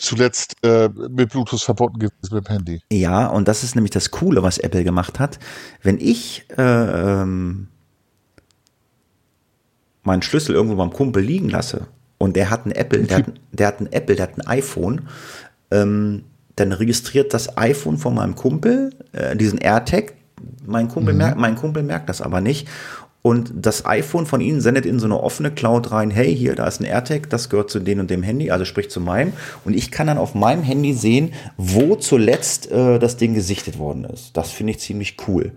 zuletzt 0.00 0.56
äh, 0.64 0.88
mit 0.88 1.30
Bluetooth 1.30 1.60
verbunden 1.60 1.98
gewesen 1.98 2.34
mit 2.34 2.48
dem 2.48 2.50
Handy. 2.50 2.82
Ja, 2.90 3.26
und 3.26 3.46
das 3.46 3.62
ist 3.62 3.74
nämlich 3.74 3.90
das 3.90 4.10
Coole, 4.10 4.42
was 4.42 4.58
Apple 4.58 4.82
gemacht 4.82 5.18
hat. 5.18 5.38
Wenn 5.82 5.98
ich 5.98 6.44
äh, 6.56 6.62
ähm, 6.62 7.68
meinen 10.02 10.22
Schlüssel 10.22 10.54
irgendwo 10.54 10.76
beim 10.76 10.92
Kumpel 10.92 11.22
liegen 11.22 11.50
lasse 11.50 11.86
und 12.18 12.34
der 12.34 12.50
hat 12.50 12.66
ein 12.66 12.72
Apple, 12.72 13.02
der 13.04 13.18
hat, 13.18 13.32
der 13.52 13.66
hat 13.66 13.80
ein 13.80 13.92
Apple, 13.92 14.16
der 14.16 14.22
hat 14.24 14.38
ein 14.38 14.46
iPhone, 14.46 15.02
ähm, 15.70 16.24
dann 16.56 16.72
registriert 16.72 17.32
das 17.34 17.56
iPhone 17.58 17.98
von 17.98 18.14
meinem 18.14 18.34
Kumpel 18.34 18.90
äh, 19.12 19.36
diesen 19.36 19.58
AirTag. 19.58 20.14
Mein 20.64 20.88
Kumpel, 20.88 21.12
mhm. 21.12 21.18
merkt, 21.18 21.38
mein 21.38 21.56
Kumpel 21.56 21.82
merkt 21.82 22.08
das 22.08 22.22
aber 22.22 22.40
nicht 22.40 22.66
und 23.22 23.52
das 23.54 23.84
iPhone 23.84 24.24
von 24.24 24.40
Ihnen 24.40 24.62
sendet 24.62 24.86
in 24.86 24.98
so 24.98 25.04
eine 25.04 25.22
offene 25.22 25.50
Cloud 25.50 25.92
rein, 25.92 26.10
hey, 26.10 26.34
hier, 26.34 26.54
da 26.54 26.66
ist 26.66 26.80
ein 26.80 26.84
AirTag, 26.84 27.28
das 27.28 27.50
gehört 27.50 27.70
zu 27.70 27.78
dem 27.78 28.00
und 28.00 28.10
dem 28.10 28.22
Handy, 28.22 28.50
also 28.50 28.64
sprich 28.64 28.90
zu 28.90 29.00
meinem. 29.00 29.34
Und 29.64 29.76
ich 29.76 29.90
kann 29.90 30.06
dann 30.06 30.16
auf 30.16 30.34
meinem 30.34 30.62
Handy 30.62 30.94
sehen, 30.94 31.34
wo 31.58 31.96
zuletzt 31.96 32.70
äh, 32.70 32.98
das 32.98 33.18
Ding 33.18 33.34
gesichtet 33.34 33.78
worden 33.78 34.04
ist. 34.04 34.36
Das 34.38 34.50
finde 34.50 34.72
ich 34.72 34.78
ziemlich 34.78 35.16
cool. 35.28 35.52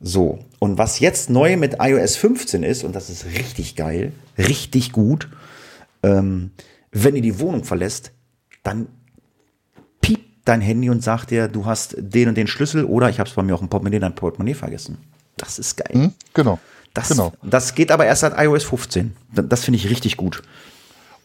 So, 0.00 0.38
und 0.60 0.78
was 0.78 1.00
jetzt 1.00 1.30
neu 1.30 1.56
mit 1.56 1.78
iOS 1.80 2.14
15 2.14 2.62
ist, 2.62 2.84
und 2.84 2.94
das 2.94 3.10
ist 3.10 3.24
richtig 3.26 3.74
geil, 3.74 4.12
richtig 4.36 4.92
gut, 4.92 5.28
ähm, 6.04 6.52
wenn 6.92 7.16
ihr 7.16 7.22
die 7.22 7.40
Wohnung 7.40 7.64
verlässt, 7.64 8.12
dann 8.62 8.86
piept 10.00 10.48
dein 10.48 10.60
Handy 10.60 10.90
und 10.90 11.02
sagt 11.02 11.32
dir, 11.32 11.48
du 11.48 11.66
hast 11.66 11.96
den 11.98 12.28
und 12.28 12.36
den 12.36 12.46
Schlüssel 12.46 12.84
oder 12.84 13.08
ich 13.08 13.18
habe 13.18 13.28
es 13.28 13.34
bei 13.34 13.42
mir 13.42 13.56
auch 13.56 13.62
im 13.62 13.68
Portemonnaie, 13.68 13.98
dein 13.98 14.14
Portemonnaie 14.14 14.54
vergessen. 14.54 14.98
Das 15.38 15.58
ist 15.58 15.76
geil. 15.76 15.92
Hm, 15.92 16.14
genau. 16.34 16.58
Das, 16.94 17.08
genau. 17.08 17.32
das 17.42 17.74
geht 17.74 17.90
aber 17.90 18.06
erst 18.06 18.22
seit 18.22 18.38
iOS 18.38 18.64
15. 18.64 19.16
Das 19.32 19.64
finde 19.64 19.78
ich 19.78 19.88
richtig 19.88 20.16
gut. 20.16 20.42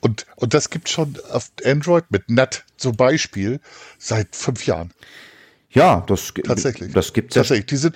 Und, 0.02 0.26
und 0.36 0.54
das 0.54 0.70
gibt 0.70 0.90
schon 0.90 1.18
auf 1.32 1.52
Android 1.66 2.06
mit 2.10 2.30
NAT 2.30 2.66
zum 2.78 2.96
Beispiel 2.96 3.60
seit 3.98 4.36
fünf 4.36 4.66
Jahren. 4.66 4.92
Ja, 5.70 6.04
das 6.06 6.34
tatsächlich. 6.46 6.94
Das 6.94 7.14
gibt's 7.14 7.34
tatsächlich. 7.36 7.66
Ja. 7.66 7.70
Die 7.70 7.78
sind, 7.78 7.96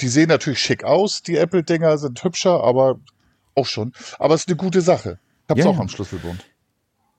die 0.00 0.08
sehen 0.08 0.28
natürlich 0.28 0.60
schick 0.60 0.84
aus. 0.84 1.22
Die 1.22 1.36
Apple-Dinger 1.36 1.98
sind 1.98 2.22
hübscher, 2.22 2.62
aber 2.62 3.00
auch 3.54 3.66
schon. 3.66 3.92
Aber 4.18 4.34
es 4.34 4.42
ist 4.42 4.48
eine 4.48 4.56
gute 4.56 4.80
Sache. 4.80 5.18
Ich 5.44 5.50
habe 5.50 5.60
es 5.60 5.64
ja, 5.64 5.70
auch 5.70 5.76
ja. 5.76 5.80
am 5.80 5.88
Schlüsselbund. 5.88 6.44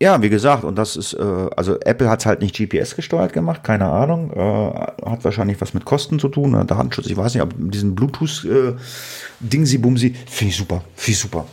Ja, 0.02 0.22
wie 0.24 0.30
gesagt, 0.30 0.64
und 0.64 0.80
das 0.80 0.96
ist, 0.96 1.14
äh, 1.14 1.50
also 1.56 1.80
Apple 1.80 2.10
hat 2.10 2.22
es 2.22 2.26
halt 2.26 2.42
nicht 2.42 2.56
GPS 2.56 2.96
gesteuert 2.96 3.34
gemacht, 3.34 3.64
keine 3.64 3.86
Ahnung. 3.86 4.32
Äh, 4.32 4.72
hat 5.08 5.24
wahrscheinlich 5.24 5.62
was 5.62 5.76
mit 5.76 5.86
Kosten 5.86 6.18
zu 6.18 6.28
tun, 6.28 6.54
der 6.54 6.64
Datenschutz, 6.64 7.06
ich 7.06 7.16
weiß 7.16 7.36
nicht, 7.36 7.44
aber 7.44 7.54
diesen 7.56 7.94
Bluetooth-Dingsi-Bumsi, 7.94 10.08
äh, 10.08 10.16
finde 10.26 10.50
ich 10.50 10.58
super, 10.58 10.82
finde 10.96 11.12
ich 11.12 11.20
super. 11.20 11.46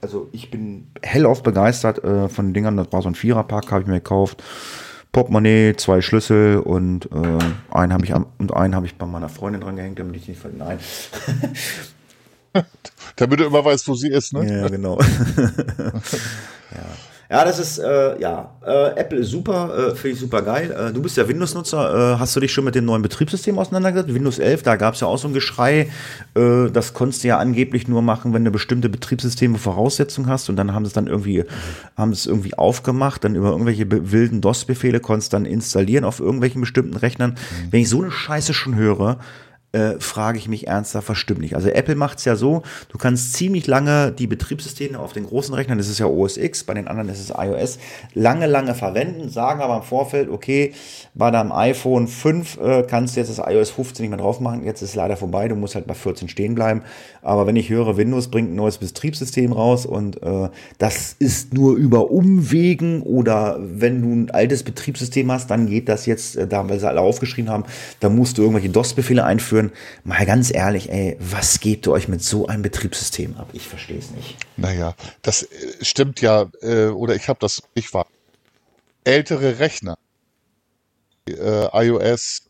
Also 0.00 0.28
ich 0.32 0.50
bin 0.50 0.88
hellauf 1.02 1.44
begeistert 1.44 2.02
äh, 2.02 2.28
von 2.28 2.46
den 2.46 2.54
Dingern, 2.54 2.76
das 2.76 2.90
war 2.90 3.00
so 3.00 3.08
ein 3.08 3.14
Viererpack, 3.14 3.70
habe 3.70 3.82
ich 3.82 3.86
mir 3.86 4.00
gekauft. 4.00 4.42
Portemonnaie, 5.12 5.74
zwei 5.76 6.00
Schlüssel 6.00 6.58
und 6.58 7.08
äh, 7.12 7.38
einen 7.70 7.92
habe 7.92 8.04
ich 8.04 8.12
am, 8.12 8.26
und 8.38 8.56
einen 8.56 8.74
habe 8.74 8.86
ich 8.86 8.96
bei 8.96 9.06
meiner 9.06 9.28
Freundin 9.28 9.60
dran 9.60 9.76
gehängt, 9.76 10.00
damit 10.00 10.16
ich 10.16 10.26
nicht 10.26 10.40
ver 10.40 10.50
nein. 10.50 10.80
damit 13.14 13.38
du 13.38 13.44
immer 13.44 13.64
weißt, 13.64 13.86
wo 13.86 13.94
sie 13.94 14.08
ist, 14.08 14.32
ne? 14.32 14.62
Ja, 14.62 14.66
genau. 14.66 14.98
ja. 15.38 15.92
Ja, 17.30 17.44
das 17.44 17.58
ist, 17.58 17.78
äh, 17.78 18.20
ja, 18.20 18.50
äh, 18.66 19.00
Apple 19.00 19.18
ist 19.18 19.30
super, 19.30 19.90
äh, 19.92 19.94
finde 19.94 20.14
ich 20.14 20.20
super 20.20 20.42
geil. 20.42 20.70
Äh, 20.70 20.92
du 20.92 21.00
bist 21.00 21.16
ja 21.16 21.26
Windows-Nutzer. 21.26 22.14
Äh, 22.14 22.18
hast 22.18 22.36
du 22.36 22.40
dich 22.40 22.52
schon 22.52 22.64
mit 22.64 22.74
dem 22.74 22.84
neuen 22.84 23.02
Betriebssystem 23.02 23.58
auseinandergesetzt? 23.58 24.14
Windows 24.14 24.38
11, 24.38 24.62
da 24.62 24.76
gab 24.76 24.94
es 24.94 25.00
ja 25.00 25.06
auch 25.06 25.16
so 25.16 25.28
ein 25.28 25.34
Geschrei. 25.34 25.90
Äh, 26.34 26.70
das 26.70 26.92
konntest 26.92 27.24
du 27.24 27.28
ja 27.28 27.38
angeblich 27.38 27.88
nur 27.88 28.02
machen, 28.02 28.34
wenn 28.34 28.44
du 28.44 28.50
bestimmte 28.50 28.88
Betriebssysteme 28.88 29.58
Voraussetzungen 29.58 30.28
hast. 30.28 30.48
Und 30.50 30.56
dann 30.56 30.74
haben 30.74 30.84
sie 30.84 30.88
es 30.88 30.94
dann 30.94 31.06
irgendwie, 31.06 31.44
haben 31.96 32.12
es 32.12 32.26
irgendwie 32.26 32.54
aufgemacht. 32.54 33.24
Dann 33.24 33.34
über 33.34 33.50
irgendwelche 33.50 33.86
wilden 33.90 34.40
DOS-Befehle 34.40 35.00
konntest 35.00 35.32
dann 35.32 35.46
installieren 35.46 36.04
auf 36.04 36.20
irgendwelchen 36.20 36.60
bestimmten 36.60 36.96
Rechnern. 36.96 37.30
Mhm. 37.30 37.72
Wenn 37.72 37.80
ich 37.80 37.88
so 37.88 38.02
eine 38.02 38.10
Scheiße 38.10 38.52
schon 38.52 38.74
höre, 38.74 39.18
äh, 39.74 39.98
frage 39.98 40.38
ich 40.38 40.48
mich 40.48 40.68
ernsthaft, 40.68 41.08
was 41.08 41.18
stimmt 41.18 41.40
nicht. 41.40 41.56
Also 41.56 41.68
Apple 41.68 41.96
macht 41.96 42.18
es 42.18 42.24
ja 42.24 42.36
so, 42.36 42.62
du 42.88 42.98
kannst 42.98 43.34
ziemlich 43.34 43.66
lange 43.66 44.12
die 44.12 44.26
Betriebssysteme 44.26 44.98
auf 44.98 45.12
den 45.12 45.26
großen 45.26 45.54
Rechnern, 45.54 45.78
das 45.78 45.88
ist 45.88 45.98
ja 45.98 46.06
OS 46.06 46.36
X, 46.36 46.64
bei 46.64 46.74
den 46.74 46.86
anderen 46.86 47.08
ist 47.08 47.18
es 47.18 47.30
iOS, 47.36 47.78
lange, 48.14 48.46
lange 48.46 48.74
verwenden, 48.74 49.28
sagen 49.28 49.60
aber 49.60 49.76
im 49.76 49.82
Vorfeld, 49.82 50.28
okay, 50.28 50.72
bei 51.14 51.30
deinem 51.30 51.50
iPhone 51.52 52.06
5 52.06 52.58
äh, 52.58 52.82
kannst 52.88 53.16
du 53.16 53.20
jetzt 53.20 53.36
das 53.36 53.44
iOS 53.44 53.70
15 53.70 54.04
nicht 54.04 54.10
mehr 54.10 54.18
drauf 54.18 54.40
machen, 54.40 54.64
jetzt 54.64 54.82
ist 54.82 54.90
es 54.90 54.94
leider 54.94 55.16
vorbei, 55.16 55.48
du 55.48 55.56
musst 55.56 55.74
halt 55.74 55.86
bei 55.86 55.94
14 55.94 56.28
stehen 56.28 56.54
bleiben. 56.54 56.82
Aber 57.22 57.46
wenn 57.46 57.56
ich 57.56 57.70
höre, 57.70 57.96
Windows 57.96 58.28
bringt 58.28 58.52
ein 58.52 58.56
neues 58.56 58.78
Betriebssystem 58.78 59.52
raus 59.52 59.86
und 59.86 60.22
äh, 60.22 60.50
das 60.78 61.16
ist 61.18 61.52
nur 61.54 61.76
über 61.76 62.10
Umwegen 62.10 63.02
oder 63.02 63.58
wenn 63.60 64.02
du 64.02 64.12
ein 64.12 64.30
altes 64.30 64.62
Betriebssystem 64.62 65.32
hast, 65.32 65.50
dann 65.50 65.66
geht 65.66 65.88
das 65.88 66.06
jetzt, 66.06 66.36
äh, 66.36 66.46
da 66.46 66.68
weil 66.68 66.78
sie 66.78 66.88
alle 66.88 67.00
aufgeschrieben 67.00 67.50
haben, 67.50 67.64
da 68.00 68.08
musst 68.08 68.38
du 68.38 68.42
irgendwelche 68.42 68.68
DOS-Befehle 68.68 69.24
einführen 69.24 69.63
führen. 69.68 69.72
Mal 70.04 70.26
ganz 70.26 70.52
ehrlich, 70.52 70.90
ey, 70.90 71.16
was 71.20 71.60
gebt 71.60 71.86
ihr 71.86 71.92
euch 71.92 72.08
mit 72.08 72.22
so 72.22 72.46
einem 72.46 72.62
Betriebssystem 72.62 73.36
ab? 73.36 73.48
Ich 73.52 73.66
verstehe 73.66 73.98
es 73.98 74.10
nicht. 74.10 74.36
Naja, 74.56 74.94
das 75.22 75.42
äh, 75.44 75.84
stimmt 75.84 76.20
ja, 76.20 76.50
äh, 76.62 76.86
oder 76.86 77.14
ich 77.14 77.28
habe 77.28 77.38
das, 77.40 77.62
ich 77.74 77.92
war 77.94 78.06
ältere 79.04 79.58
Rechner, 79.58 79.98
äh, 81.28 81.86
iOS 81.86 82.42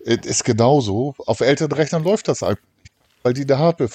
ist 0.00 0.44
genauso. 0.44 1.14
Auf 1.26 1.40
älteren 1.40 1.72
Rechnern 1.72 2.04
läuft 2.04 2.28
das 2.28 2.42
einfach 2.42 2.62
nicht, 2.82 2.92
weil 3.22 3.32
die 3.32 3.46
der 3.46 3.58
Hardware 3.58 3.90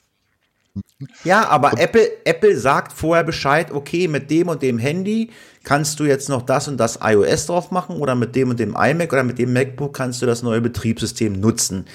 ja, 1.23 1.47
aber 1.47 1.79
Apple, 1.79 2.07
Apple 2.25 2.57
sagt 2.57 2.93
vorher 2.93 3.23
Bescheid, 3.23 3.71
okay, 3.71 4.07
mit 4.07 4.29
dem 4.29 4.47
und 4.47 4.61
dem 4.61 4.77
Handy 4.77 5.29
kannst 5.63 5.99
du 5.99 6.05
jetzt 6.05 6.29
noch 6.29 6.41
das 6.41 6.67
und 6.67 6.77
das 6.77 6.99
iOS 7.01 7.47
drauf 7.47 7.71
machen 7.71 7.97
oder 7.97 8.15
mit 8.15 8.35
dem 8.35 8.49
und 8.49 8.59
dem 8.59 8.75
iMac 8.77 9.13
oder 9.13 9.23
mit 9.23 9.39
dem 9.39 9.53
MacBook 9.53 9.93
kannst 9.93 10.21
du 10.21 10.25
das 10.25 10.43
neue 10.43 10.61
Betriebssystem 10.61 11.39
nutzen. 11.39 11.85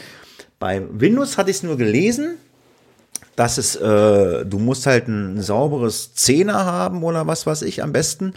Bei 0.58 0.82
Windows 0.90 1.38
hatte 1.38 1.50
ich 1.50 1.58
es 1.58 1.62
nur 1.62 1.76
gelesen, 1.76 2.38
dass 3.36 3.56
es, 3.56 3.76
äh, 3.76 4.44
du 4.44 4.58
musst 4.58 4.86
halt 4.86 5.06
ein 5.06 5.40
sauberes 5.40 6.14
Zehner 6.14 6.64
haben 6.64 7.04
oder 7.04 7.26
was 7.26 7.46
weiß 7.46 7.62
ich 7.62 7.82
am 7.82 7.92
besten. 7.92 8.34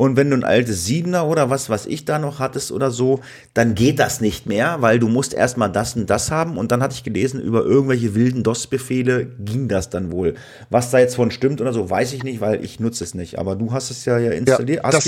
Und 0.00 0.16
wenn 0.16 0.30
du 0.30 0.36
ein 0.38 0.44
altes 0.44 0.86
Siebener 0.86 1.26
oder 1.26 1.50
was 1.50 1.68
was 1.68 1.84
ich 1.84 2.06
da 2.06 2.18
noch 2.18 2.38
hattest 2.38 2.72
oder 2.72 2.90
so, 2.90 3.20
dann 3.52 3.74
geht 3.74 3.98
das 3.98 4.22
nicht 4.22 4.46
mehr, 4.46 4.80
weil 4.80 4.98
du 4.98 5.08
musst 5.08 5.34
erstmal 5.34 5.70
das 5.70 5.94
und 5.94 6.08
das 6.08 6.30
haben. 6.30 6.56
Und 6.56 6.72
dann 6.72 6.82
hatte 6.82 6.94
ich 6.94 7.04
gelesen, 7.04 7.38
über 7.38 7.66
irgendwelche 7.66 8.14
wilden 8.14 8.42
DOS-Befehle 8.42 9.26
ging 9.26 9.68
das 9.68 9.90
dann 9.90 10.10
wohl. 10.10 10.36
Was 10.70 10.90
da 10.90 11.00
jetzt 11.00 11.16
von 11.16 11.30
stimmt 11.30 11.60
oder 11.60 11.74
so, 11.74 11.90
weiß 11.90 12.14
ich 12.14 12.24
nicht, 12.24 12.40
weil 12.40 12.64
ich 12.64 12.80
nutze 12.80 13.04
es 13.04 13.12
nicht. 13.12 13.38
Aber 13.38 13.56
du 13.56 13.74
hast 13.74 13.90
es 13.90 14.06
ja, 14.06 14.16
ja 14.16 14.30
installiert. 14.30 14.82
Ja, 14.82 14.90
das, 14.90 15.04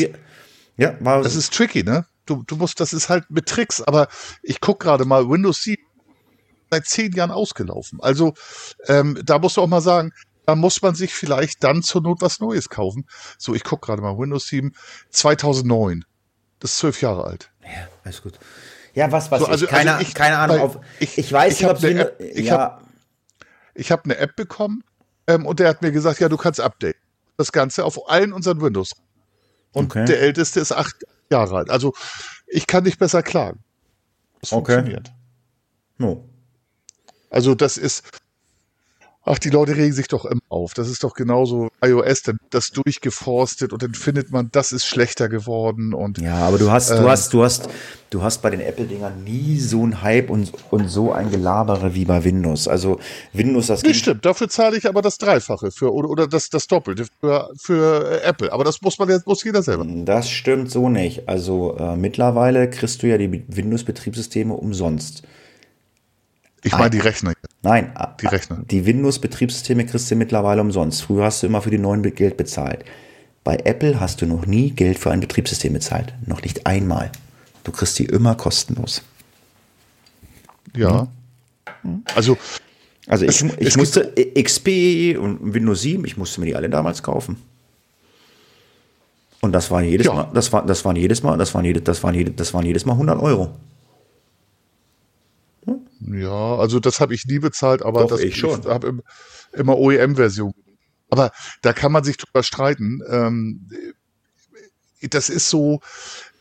ja, 0.77 0.95
war 1.01 1.23
das 1.23 1.37
ist 1.37 1.55
tricky, 1.55 1.83
ne? 1.85 2.05
Du, 2.27 2.43
du 2.47 2.57
musst, 2.57 2.79
das 2.79 2.93
ist 2.93 3.09
halt 3.09 3.25
mit 3.31 3.47
Tricks, 3.47 3.81
aber 3.81 4.09
ich 4.43 4.61
gucke 4.61 4.85
gerade 4.85 5.07
mal, 5.07 5.27
Windows 5.27 5.63
7 5.63 5.83
seit 6.71 6.85
zehn 6.85 7.13
Jahren 7.13 7.31
ausgelaufen. 7.31 7.99
Also 8.03 8.35
ähm, 8.89 9.19
da 9.25 9.39
musst 9.39 9.57
du 9.57 9.63
auch 9.63 9.69
mal 9.69 9.81
sagen, 9.81 10.13
da 10.47 10.57
muss 10.57 10.83
man 10.83 10.95
sich 10.95 11.15
vielleicht 11.15 11.63
dann 11.63 11.83
zur 11.83 12.03
Not 12.03 12.21
was 12.21 12.41
Neues 12.41 12.69
kaufen. 12.69 13.07
So, 13.39 13.55
ich 13.55 13.65
gucke 13.65 13.87
gerade 13.87 14.03
mal, 14.03 14.19
Windows 14.19 14.47
7 14.49 14.75
2009. 15.11 16.05
Das 16.59 16.73
ist 16.73 16.79
zwölf 16.79 17.01
Jahre 17.01 17.25
alt. 17.25 17.51
Ja, 17.63 17.89
alles 18.05 18.23
gut. 18.23 18.39
Ja, 18.95 19.11
was, 19.11 19.31
was, 19.31 19.41
so, 19.41 19.47
also, 19.47 19.65
ich, 19.65 19.71
keine, 19.71 19.95
also 19.95 20.07
ich, 20.07 20.15
keine 20.15 20.39
Ahnung. 20.39 20.61
Auf, 20.61 20.79
ich, 21.01 21.17
ich 21.19 21.33
weiß 21.33 21.55
ich 21.55 21.61
nicht, 21.61 21.71
ob 21.71 21.79
sie, 21.79 21.95
App, 21.95 22.21
ich 22.21 22.47
ja. 22.47 22.59
habe 22.59 22.85
hab 23.79 24.05
eine 24.05 24.17
App 24.19 24.37
bekommen 24.37 24.85
ähm, 25.27 25.47
und 25.47 25.61
der 25.61 25.69
hat 25.69 25.83
mir 25.83 25.93
gesagt, 25.93 26.21
ja, 26.21 26.29
du 26.29 26.37
kannst 26.37 26.61
updaten. 26.61 27.01
Das 27.37 27.53
Ganze 27.53 27.85
auf 27.85 28.11
allen 28.11 28.33
unseren 28.33 28.61
Windows. 28.61 28.93
Und 29.73 29.87
okay. 29.87 30.05
der 30.05 30.21
älteste 30.21 30.61
ist 30.61 30.73
acht 30.73 30.95
Jahre 31.31 31.57
alt. 31.57 31.71
Also 31.71 31.95
ich 32.47 32.67
kann 32.67 32.85
nicht 32.85 32.99
besser 32.99 33.23
klagen. 33.23 33.61
Das 34.41 34.53
okay. 34.53 34.75
funktioniert. 34.75 35.11
No. 35.97 36.29
Also 37.31 37.55
das 37.55 37.79
ist, 37.79 38.05
Ach, 39.25 39.39
die 39.39 39.51
Leute 39.51 39.77
regen 39.77 39.93
sich 39.93 40.09
doch 40.09 40.25
immer 40.25 40.41
auf. 40.49 40.75
Das 40.75 40.89
ist 40.89 41.05
doch 41.05 41.15
genauso 41.15 41.69
iOS, 41.81 42.23
dann 42.23 42.39
das 42.51 42.73
durchgeforstet 42.73 43.73
und 43.73 43.81
dann 43.81 43.95
findet 43.95 44.33
man, 44.33 44.49
das 44.51 44.73
ist 44.73 44.85
schlechter 44.85 45.29
geworden 45.29 45.95
und. 45.95 46.19
Ja, 46.19 46.39
aber 46.39 46.59
du 46.59 46.73
hast, 46.73 46.91
äh, 46.91 47.01
du 47.01 47.09
hast, 47.09 47.33
du 47.33 47.45
hast, 47.45 47.69
du 48.11 48.21
hast 48.21 48.43
bei 48.43 48.51
den 48.51 48.61
Apple-Dingern 48.61 49.23
nie 49.23 49.61
so 49.61 49.87
ein 49.87 50.03
Hype 50.03 50.29
und, 50.29 50.53
und 50.71 50.89
so 50.89 51.13
ein 51.13 51.31
Gelabere 51.31 51.95
wie 51.95 52.05
bei 52.05 52.25
Windows. 52.25 52.67
Also 52.67 52.99
Windows, 53.33 53.69
das. 53.69 53.85
Nee, 53.85 53.95
stimmt. 53.95 54.25
Dafür 54.25 54.49
zahle 54.49 54.77
ich 54.77 54.89
aber 54.89 55.03
das 55.03 55.19
Dreifache 55.19 55.71
für, 55.71 55.93
oder, 55.93 56.11
oder 56.11 56.27
das, 56.27 56.51
das 56.51 56.67
Doppelte 56.67 57.07
für, 57.21 57.49
für 57.57 58.23
Apple. 58.25 58.53
Aber 58.53 58.65
das 58.65 58.83
muss 58.83 58.99
man 58.99 59.09
jetzt, 59.09 59.29
muss 59.29 59.45
jeder 59.45 59.63
selber. 59.63 59.87
Das 60.05 60.29
stimmt 60.29 60.69
so 60.69 60.89
nicht. 60.89 61.29
Also 61.29 61.77
äh, 61.79 61.95
mittlerweile 61.95 62.69
kriegst 62.69 63.05
du 63.05 63.07
ja 63.07 63.19
die 63.19 63.45
Windows-Betriebssysteme 63.47 64.53
umsonst. 64.53 65.23
Ich 66.65 66.73
meine 66.73 66.91
die 66.91 67.01
Rechner. 67.01 67.33
Nein, 67.63 67.93
die 68.21 68.27
Rechner. 68.27 68.63
Die 68.71 68.87
Windows-Betriebssysteme 68.87 69.85
kriegst 69.85 70.11
du 70.11 70.15
mittlerweile 70.15 70.61
umsonst. 70.61 71.03
Früher 71.03 71.25
hast 71.25 71.43
du 71.43 71.47
immer 71.47 71.63
für 71.63 71.71
die 71.71 71.79
neuen 71.79 72.03
Geld 72.03 72.37
bezahlt. 72.37 72.85
Bei 73.45 73.57
Apple 73.57 73.99
hast 73.99 74.23
du 74.23 74.27
noch 74.27 74.47
nie 74.47 74.71
Geld 74.71 74.99
für 74.99 75.11
ein 75.11 75.21
Betriebssystem 75.21 75.73
bezahlt. 75.73 76.15
Noch 76.27 76.43
nicht 76.43 76.67
einmal. 76.67 77.11
Du 77.65 77.73
kriegst 77.73 77.99
die 77.99 78.05
immer 78.05 78.37
kostenlos. 78.37 79.03
Ja. 80.77 81.09
Hm? 81.83 82.05
Also, 82.15 82.39
also 83.09 83.25
ich, 83.25 83.43
es, 83.43 83.53
ich 83.59 83.69
es 83.69 83.77
musste 83.77 84.13
XP 84.41 85.19
und 85.19 85.55
Windows 85.55 85.83
7, 85.83 86.05
ich 86.05 86.17
musste 86.17 86.41
mir 86.41 86.47
die 86.47 86.57
alle 86.57 86.71
damals 86.71 87.03
kaufen. 87.03 87.37
Und 89.41 89.51
das 89.53 89.71
war 89.73 89.83
jedes 89.83 90.07
ja. 90.07 90.15
Mal, 90.15 90.31
das 90.33 90.53
war, 90.53 90.65
das 90.65 90.85
waren 90.85 90.95
jedes 90.95 91.25
Mal, 91.25 91.37
das 91.37 91.53
waren 91.53 91.65
jedes, 91.65 91.83
das 91.83 92.03
waren 92.05 92.15
jedes, 92.15 92.37
das 92.37 92.55
waren 92.55 92.65
jedes 92.65 92.87
Mal 92.87 92.93
100 92.93 93.21
Euro. 93.21 93.51
Ja, 96.07 96.57
also 96.57 96.81
das 96.81 97.01
habe 97.01 97.15
ich 97.15 97.27
nie 97.27 97.39
bezahlt, 97.39 97.83
aber 97.83 98.03
Doch, 98.03 98.11
das, 98.11 98.21
ich 98.21 98.37
schon. 98.37 98.65
Habe 98.65 99.03
immer 99.53 99.79
OEM-Version. 99.79 100.55
Aber 101.11 101.31
da 101.61 101.73
kann 101.73 101.93
man 101.93 102.05
sich 102.05 102.17
drüber 102.17 102.43
streiten. 102.43 103.01
Ähm, 103.09 103.69
das 105.03 105.29
ist 105.29 105.49
so, 105.51 105.81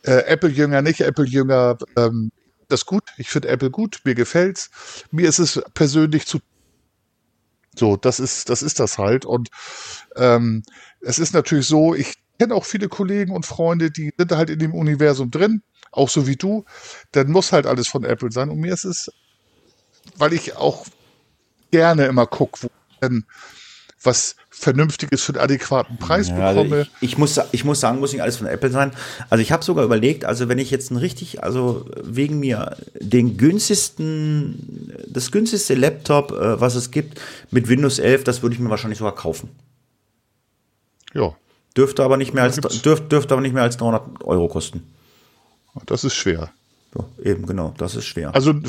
äh, 0.02 0.24
Apple-Jünger, 0.26 0.82
nicht 0.82 1.00
Apple-Jünger, 1.00 1.78
ähm, 1.96 2.32
das 2.68 2.86
gut. 2.86 3.04
Ich 3.18 3.28
finde 3.28 3.48
Apple 3.48 3.70
gut, 3.70 4.00
mir 4.04 4.14
gefällt's. 4.14 4.70
Mir 5.10 5.28
ist 5.28 5.38
es 5.38 5.62
persönlich 5.74 6.26
zu 6.26 6.40
so, 7.74 7.96
das 7.96 8.20
ist, 8.20 8.50
das 8.50 8.62
ist 8.62 8.80
das 8.80 8.98
halt. 8.98 9.24
Und 9.24 9.48
ähm, 10.16 10.62
es 11.00 11.18
ist 11.18 11.32
natürlich 11.32 11.66
so, 11.66 11.94
ich 11.94 12.14
kenne 12.38 12.54
auch 12.54 12.64
viele 12.64 12.88
Kollegen 12.88 13.34
und 13.34 13.46
Freunde, 13.46 13.90
die 13.90 14.12
sind 14.16 14.32
halt 14.32 14.50
in 14.50 14.58
dem 14.58 14.74
Universum 14.74 15.30
drin, 15.30 15.62
auch 15.90 16.08
so 16.08 16.26
wie 16.26 16.36
du. 16.36 16.64
Dann 17.12 17.30
muss 17.30 17.52
halt 17.52 17.66
alles 17.66 17.88
von 17.88 18.04
Apple 18.04 18.30
sein. 18.30 18.50
Und 18.50 18.58
mir 18.58 18.74
ist 18.74 18.84
es 18.84 19.10
weil 20.16 20.32
ich 20.32 20.56
auch 20.56 20.86
gerne 21.70 22.06
immer 22.06 22.26
gucke, 22.26 22.62
wo 22.62 22.68
denn 23.00 23.24
was 24.02 24.36
Vernünftiges 24.50 25.22
für 25.22 25.32
einen 25.32 25.42
adäquaten 25.42 25.96
Preis 25.96 26.28
ja, 26.28 26.36
also 26.36 26.62
bekomme. 26.62 26.76
Also 26.80 26.90
ich, 27.00 27.12
ich, 27.12 27.18
muss, 27.18 27.40
ich 27.52 27.64
muss 27.64 27.80
sagen, 27.80 28.00
muss 28.00 28.12
nicht 28.12 28.22
alles 28.22 28.36
von 28.36 28.46
Apple 28.46 28.70
sein. 28.70 28.92
Also 29.30 29.42
ich 29.42 29.52
habe 29.52 29.64
sogar 29.64 29.84
überlegt, 29.84 30.24
also 30.24 30.48
wenn 30.48 30.58
ich 30.58 30.70
jetzt 30.70 30.90
ein 30.90 30.96
richtig, 30.96 31.42
also 31.42 31.86
wegen 32.02 32.38
mir 32.38 32.76
den 33.00 33.36
günstigsten, 33.36 34.92
das 35.06 35.30
günstigste 35.30 35.74
Laptop, 35.74 36.32
äh, 36.32 36.60
was 36.60 36.74
es 36.74 36.90
gibt, 36.90 37.20
mit 37.50 37.68
Windows 37.68 37.98
11, 37.98 38.24
das 38.24 38.42
würde 38.42 38.54
ich 38.54 38.60
mir 38.60 38.70
wahrscheinlich 38.70 38.98
sogar 38.98 39.14
kaufen. 39.14 39.50
Ja. 41.14 41.34
Dürfte 41.76 42.02
aber 42.04 42.16
nicht 42.16 42.34
mehr 42.34 42.42
als, 42.42 42.56
dürf, 42.60 43.08
dürfte 43.08 43.34
aber 43.34 43.40
nicht 43.40 43.54
mehr 43.54 43.62
als 43.62 43.76
300 43.78 44.24
Euro 44.24 44.48
kosten. 44.48 44.92
Das 45.86 46.04
ist 46.04 46.14
schwer. 46.14 46.52
So, 46.94 47.08
eben, 47.22 47.46
genau, 47.46 47.72
das 47.78 47.94
ist 47.96 48.04
schwer. 48.04 48.34
Also 48.34 48.50
ein, 48.50 48.64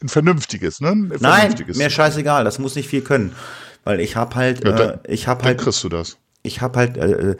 ein 0.00 0.08
vernünftiges, 0.08 0.80
ne? 0.80 0.90
Ein 0.90 1.18
vernünftiges. 1.18 1.76
Nein, 1.76 1.86
mir 1.86 1.90
scheißegal, 1.90 2.44
das 2.44 2.58
muss 2.58 2.74
nicht 2.74 2.88
viel 2.88 3.02
können. 3.02 3.32
Weil 3.84 4.00
ich 4.00 4.16
habe 4.16 4.34
halt, 4.34 4.64
ja, 4.64 4.72
dann, 4.72 4.90
äh, 5.04 5.12
ich 5.12 5.28
habe 5.28 5.44
halt. 5.44 5.58
kriegst 5.58 5.84
du 5.84 5.88
das. 5.88 6.16
Ich 6.42 6.60
habe 6.60 6.78
halt, 6.78 6.96
äh, 6.96 7.30
äh, 7.32 7.36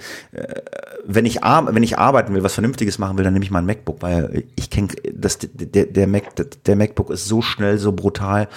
wenn 1.05 1.25
ich 1.25 1.37
wenn 1.37 1.83
ich 1.83 1.99
arbeiten 1.99 2.35
will, 2.35 2.43
was 2.43 2.55
Vernünftiges 2.55 2.99
machen 2.99 3.17
will, 3.17 3.25
dann 3.25 3.33
nehme 3.33 3.45
ich 3.45 3.51
mal 3.51 3.61
ein 3.61 3.67
MacBook, 3.67 4.03
weil 4.03 4.45
ich 4.57 4.69
kenne, 4.69 4.89
das 5.13 5.39
der, 5.39 5.87
der 5.87 6.07
Mac, 6.07 6.35
der 6.67 6.77
MacBook 6.77 7.11
ist 7.11 7.27
so 7.27 7.41
schnell, 7.41 7.79
so 7.79 7.93
brutal, 7.93 8.49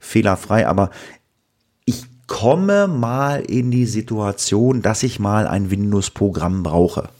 fehlerfrei, 0.00 0.66
aber 0.66 0.90
ich 1.84 2.04
komme 2.26 2.88
mal 2.88 3.40
in 3.40 3.70
die 3.70 3.86
Situation, 3.86 4.82
dass 4.82 5.02
ich 5.02 5.18
mal 5.18 5.46
ein 5.46 5.70
Windows-Programm 5.70 6.62
brauche. 6.62 7.10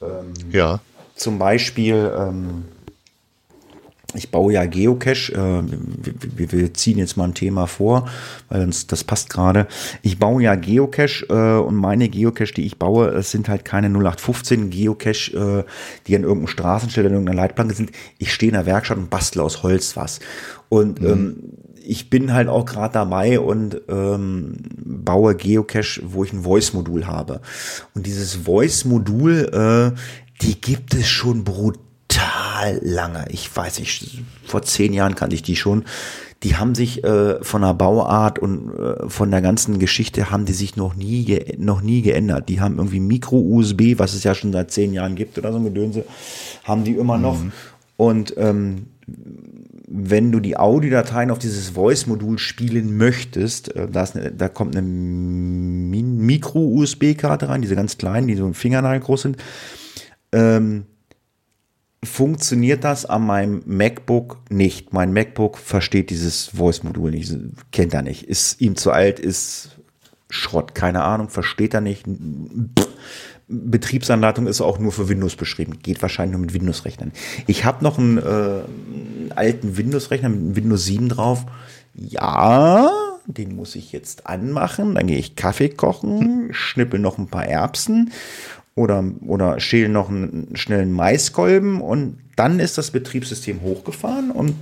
Ähm, 0.00 0.32
ja. 0.50 0.80
Zum 1.14 1.38
Beispiel, 1.38 2.12
ähm, 2.16 2.64
ich 4.14 4.30
baue 4.30 4.52
ja 4.52 4.64
Geocache, 4.66 5.32
äh, 5.32 5.62
wir, 6.36 6.52
wir, 6.52 6.74
ziehen 6.74 6.98
jetzt 6.98 7.16
mal 7.16 7.24
ein 7.24 7.34
Thema 7.34 7.66
vor, 7.66 8.08
weil 8.48 8.62
uns 8.62 8.86
das 8.86 9.04
passt 9.04 9.30
gerade. 9.30 9.66
Ich 10.02 10.18
baue 10.18 10.42
ja 10.42 10.54
Geocache 10.54 11.26
äh, 11.28 11.60
und 11.60 11.76
meine 11.76 12.08
Geocache, 12.08 12.54
die 12.54 12.66
ich 12.66 12.78
baue, 12.78 13.08
es 13.08 13.30
sind 13.30 13.48
halt 13.48 13.64
keine 13.64 13.88
0815 13.88 14.70
Geocache, 14.70 15.64
äh, 15.66 15.70
die 16.06 16.16
an 16.16 16.22
irgendeinem 16.22 16.48
Straßenschild, 16.48 17.06
an 17.06 17.12
irgendeiner 17.12 17.40
Leitplanke 17.42 17.74
sind. 17.74 17.92
Ich 18.18 18.32
stehe 18.32 18.50
in 18.50 18.54
der 18.54 18.66
Werkstatt 18.66 18.98
und 18.98 19.10
bastle 19.10 19.42
aus 19.42 19.62
Holz 19.62 19.96
was. 19.96 20.20
Und 20.68 21.00
mhm. 21.00 21.08
ähm, 21.08 21.36
ich 21.84 22.10
bin 22.10 22.32
halt 22.32 22.48
auch 22.48 22.64
gerade 22.64 22.94
dabei 22.94 23.40
und 23.40 23.80
ähm, 23.88 24.54
baue 24.84 25.34
Geocache, 25.34 26.00
wo 26.04 26.22
ich 26.24 26.32
ein 26.32 26.42
Voice-Modul 26.42 27.06
habe. 27.06 27.40
Und 27.94 28.06
dieses 28.06 28.34
Voice-Modul, 28.34 29.92
äh, 29.94 29.98
die 30.42 30.60
gibt 30.60 30.94
es 30.94 31.08
schon 31.08 31.44
brutal 31.44 31.82
total 32.12 32.78
lange. 32.82 33.24
Ich 33.30 33.54
weiß 33.54 33.78
nicht, 33.80 34.22
vor 34.44 34.62
zehn 34.62 34.92
Jahren 34.92 35.14
kannte 35.14 35.34
ich 35.34 35.42
die 35.42 35.56
schon. 35.56 35.84
Die 36.42 36.56
haben 36.56 36.74
sich 36.74 37.04
äh, 37.04 37.42
von 37.42 37.62
der 37.62 37.72
Bauart 37.74 38.40
und 38.40 38.74
äh, 38.74 39.08
von 39.08 39.30
der 39.30 39.40
ganzen 39.42 39.78
Geschichte 39.78 40.30
haben 40.30 40.44
die 40.44 40.52
sich 40.52 40.76
noch 40.76 40.96
nie 40.96 41.40
noch 41.58 41.82
nie 41.82 42.02
geändert. 42.02 42.48
Die 42.48 42.60
haben 42.60 42.78
irgendwie 42.78 43.00
Micro-USB, 43.00 43.98
was 43.98 44.14
es 44.14 44.24
ja 44.24 44.34
schon 44.34 44.52
seit 44.52 44.72
zehn 44.72 44.92
Jahren 44.92 45.14
gibt 45.14 45.38
oder 45.38 45.52
so 45.52 45.58
ein 45.58 45.64
Gedönse, 45.64 46.04
haben 46.64 46.82
die 46.84 46.92
immer 46.92 47.16
noch. 47.16 47.38
Mhm. 47.38 47.52
Und 47.96 48.34
ähm, 48.36 48.86
wenn 49.86 50.32
du 50.32 50.40
die 50.40 50.56
Audiodateien 50.56 51.30
auf 51.30 51.38
dieses 51.38 51.68
Voice-Modul 51.70 52.38
spielen 52.38 52.96
möchtest, 52.96 53.76
äh, 53.76 53.86
da, 53.88 54.04
eine, 54.14 54.32
da 54.32 54.48
kommt 54.48 54.76
eine 54.76 54.88
Micro-USB-Karte 54.88 57.48
rein, 57.48 57.62
diese 57.62 57.76
ganz 57.76 57.98
kleinen, 57.98 58.26
die 58.26 58.34
so 58.34 58.46
ein 58.46 58.54
Fingernagel 58.54 58.98
groß 59.00 59.22
sind. 59.22 59.36
Ähm, 60.32 60.86
funktioniert 62.04 62.84
das 62.84 63.06
an 63.06 63.26
meinem 63.26 63.62
MacBook 63.64 64.38
nicht. 64.50 64.92
Mein 64.92 65.12
MacBook 65.12 65.58
versteht 65.58 66.10
dieses 66.10 66.46
Voice-Modul 66.48 67.12
nicht, 67.12 67.32
kennt 67.70 67.94
er 67.94 68.02
nicht, 68.02 68.24
ist 68.24 68.60
ihm 68.60 68.76
zu 68.76 68.90
alt, 68.90 69.20
ist 69.20 69.78
Schrott, 70.28 70.74
keine 70.74 71.04
Ahnung, 71.04 71.28
versteht 71.28 71.74
er 71.74 71.80
nicht. 71.80 72.06
Betriebsanleitung 73.46 74.46
ist 74.46 74.60
auch 74.60 74.78
nur 74.78 74.92
für 74.92 75.08
Windows 75.08 75.36
beschrieben, 75.36 75.78
geht 75.82 76.02
wahrscheinlich 76.02 76.32
nur 76.32 76.40
mit 76.40 76.54
Windows-Rechnern. 76.54 77.12
Ich 77.46 77.64
habe 77.64 77.84
noch 77.84 77.98
einen, 77.98 78.18
äh, 78.18 78.22
einen 78.22 79.32
alten 79.34 79.76
Windows-Rechner 79.76 80.30
mit 80.30 80.56
Windows 80.56 80.84
7 80.86 81.08
drauf. 81.10 81.44
Ja, 81.94 82.90
den 83.26 83.54
muss 83.54 83.76
ich 83.76 83.92
jetzt 83.92 84.26
anmachen. 84.26 84.94
Dann 84.94 85.06
gehe 85.06 85.18
ich 85.18 85.36
Kaffee 85.36 85.68
kochen, 85.68 86.48
schnippel 86.52 86.98
noch 86.98 87.18
ein 87.18 87.28
paar 87.28 87.46
Erbsen 87.46 88.10
oder, 88.74 89.04
oder 89.26 89.60
schälen 89.60 89.92
noch 89.92 90.08
einen 90.08 90.48
schnellen 90.54 90.92
Maiskolben 90.92 91.80
und 91.80 92.18
dann 92.36 92.60
ist 92.60 92.78
das 92.78 92.90
Betriebssystem 92.90 93.62
hochgefahren 93.62 94.30
und 94.30 94.54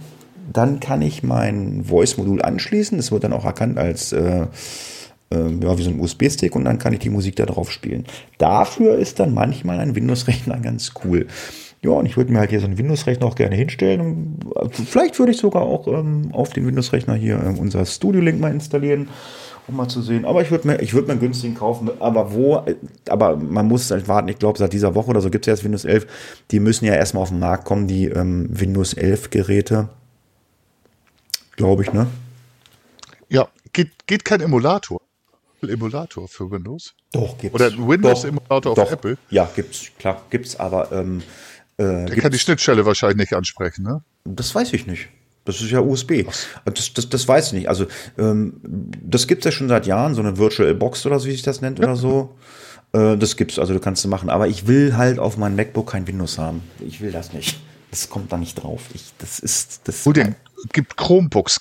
dann 0.52 0.80
kann 0.80 1.02
ich 1.02 1.22
mein 1.22 1.84
Voice-Modul 1.84 2.42
anschließen. 2.42 2.96
Das 2.96 3.12
wird 3.12 3.22
dann 3.22 3.32
auch 3.32 3.44
erkannt 3.44 3.78
als 3.78 4.12
äh, 4.12 4.46
äh, 5.32 5.48
ja, 5.62 5.78
wie 5.78 5.82
so 5.82 5.90
ein 5.90 6.00
USB-Stick 6.00 6.56
und 6.56 6.64
dann 6.64 6.78
kann 6.78 6.92
ich 6.92 6.98
die 6.98 7.10
Musik 7.10 7.36
da 7.36 7.46
drauf 7.46 7.70
spielen. 7.70 8.04
Dafür 8.38 8.98
ist 8.98 9.20
dann 9.20 9.32
manchmal 9.32 9.78
ein 9.78 9.94
Windows-Rechner 9.94 10.58
ganz 10.58 10.92
cool. 11.04 11.28
Ja, 11.82 11.90
und 11.90 12.04
ich 12.04 12.16
würde 12.16 12.32
mir 12.32 12.40
halt 12.40 12.50
hier 12.50 12.60
so 12.60 12.66
einen 12.66 12.76
Windows-Rechner 12.76 13.26
auch 13.26 13.36
gerne 13.36 13.56
hinstellen. 13.56 14.38
Vielleicht 14.70 15.18
würde 15.18 15.32
ich 15.32 15.38
sogar 15.38 15.62
auch 15.62 15.86
ähm, 15.86 16.30
auf 16.32 16.50
den 16.50 16.66
Windows-Rechner 16.66 17.14
hier 17.14 17.36
äh, 17.36 17.58
unser 17.58 17.86
Studio-Link 17.86 18.40
mal 18.40 18.52
installieren 18.52 19.08
um 19.70 19.76
mal 19.76 19.88
zu 19.88 20.02
sehen. 20.02 20.24
Aber 20.24 20.42
ich 20.42 20.50
würde 20.50 20.66
mir, 20.66 20.80
ich 20.80 20.92
würde 20.92 21.06
mir 21.08 21.12
einen 21.12 21.20
günstigen 21.20 21.54
kaufen. 21.54 21.90
Aber 22.00 22.32
wo, 22.32 22.64
aber 23.08 23.36
man 23.36 23.66
muss 23.66 23.90
halt 23.90 24.08
warten. 24.08 24.28
Ich 24.28 24.38
glaube, 24.38 24.58
seit 24.58 24.72
dieser 24.72 24.94
Woche 24.94 25.10
oder 25.10 25.20
so 25.20 25.30
gibt 25.30 25.44
es 25.44 25.46
ja 25.46 25.52
erst 25.52 25.64
Windows 25.64 25.84
11. 25.84 26.06
Die 26.50 26.60
müssen 26.60 26.84
ja 26.84 26.94
erstmal 26.94 27.22
auf 27.22 27.30
den 27.30 27.38
Markt 27.38 27.64
kommen, 27.64 27.86
die 27.86 28.06
ähm, 28.06 28.48
Windows 28.50 28.94
11 28.94 29.30
Geräte. 29.30 29.88
Glaube 31.56 31.82
ich, 31.82 31.92
ne? 31.92 32.06
Ja, 33.28 33.48
geht, 33.72 34.06
geht 34.06 34.24
kein 34.24 34.40
Emulator. 34.40 35.00
Emulator 35.62 36.26
für 36.26 36.50
Windows? 36.50 36.94
Doch, 37.12 37.36
gibt's. 37.36 37.54
Oder 37.54 37.70
Windows-Emulator 37.76 38.78
auf 38.78 38.92
Apple? 38.92 39.18
Ja, 39.28 39.48
gibt's, 39.54 39.90
klar, 39.98 40.22
gibt's, 40.30 40.58
aber 40.58 40.90
ähm, 40.90 41.22
äh, 41.76 42.06
Der 42.06 42.16
kann 42.16 42.32
die 42.32 42.38
Schnittstelle 42.38 42.86
wahrscheinlich 42.86 43.18
nicht 43.18 43.34
ansprechen, 43.34 43.82
ne? 43.82 44.02
Das 44.24 44.54
weiß 44.54 44.72
ich 44.72 44.86
nicht. 44.86 45.08
Das 45.50 45.60
ist 45.60 45.70
ja 45.70 45.80
USB. 45.80 46.24
Das, 46.64 46.92
das, 46.94 47.08
das 47.08 47.28
weiß 47.28 47.48
ich 47.48 47.52
nicht. 47.52 47.68
Also 47.68 47.86
ähm, 48.18 48.54
das 48.62 49.26
gibt 49.26 49.40
es 49.40 49.44
ja 49.46 49.52
schon 49.52 49.68
seit 49.68 49.86
Jahren, 49.86 50.14
so 50.14 50.20
eine 50.20 50.38
Virtual 50.38 50.74
Box 50.74 51.04
oder 51.06 51.18
so, 51.18 51.26
wie 51.26 51.32
sich 51.32 51.42
das 51.42 51.60
nennt 51.60 51.78
ja. 51.78 51.86
oder 51.86 51.96
so. 51.96 52.34
Äh, 52.92 53.16
das 53.16 53.36
gibt's, 53.36 53.58
also 53.58 53.72
du 53.72 53.80
kannst 53.80 54.04
es 54.04 54.10
machen. 54.10 54.30
Aber 54.30 54.48
ich 54.48 54.66
will 54.66 54.96
halt 54.96 55.18
auf 55.18 55.36
meinem 55.36 55.56
MacBook 55.56 55.90
kein 55.90 56.06
Windows 56.06 56.38
haben. 56.38 56.62
Ich 56.80 57.00
will 57.00 57.12
das 57.12 57.32
nicht. 57.32 57.60
Das 57.90 58.08
kommt 58.08 58.32
da 58.32 58.36
nicht 58.36 58.54
drauf. 58.54 58.82
Ich, 58.94 59.12
das 59.18 59.38
ist 59.38 59.82
das. 59.84 60.04
Gut, 60.04 60.16
den 60.16 60.36
gibt 60.72 60.96
Chromebooks. 60.96 61.60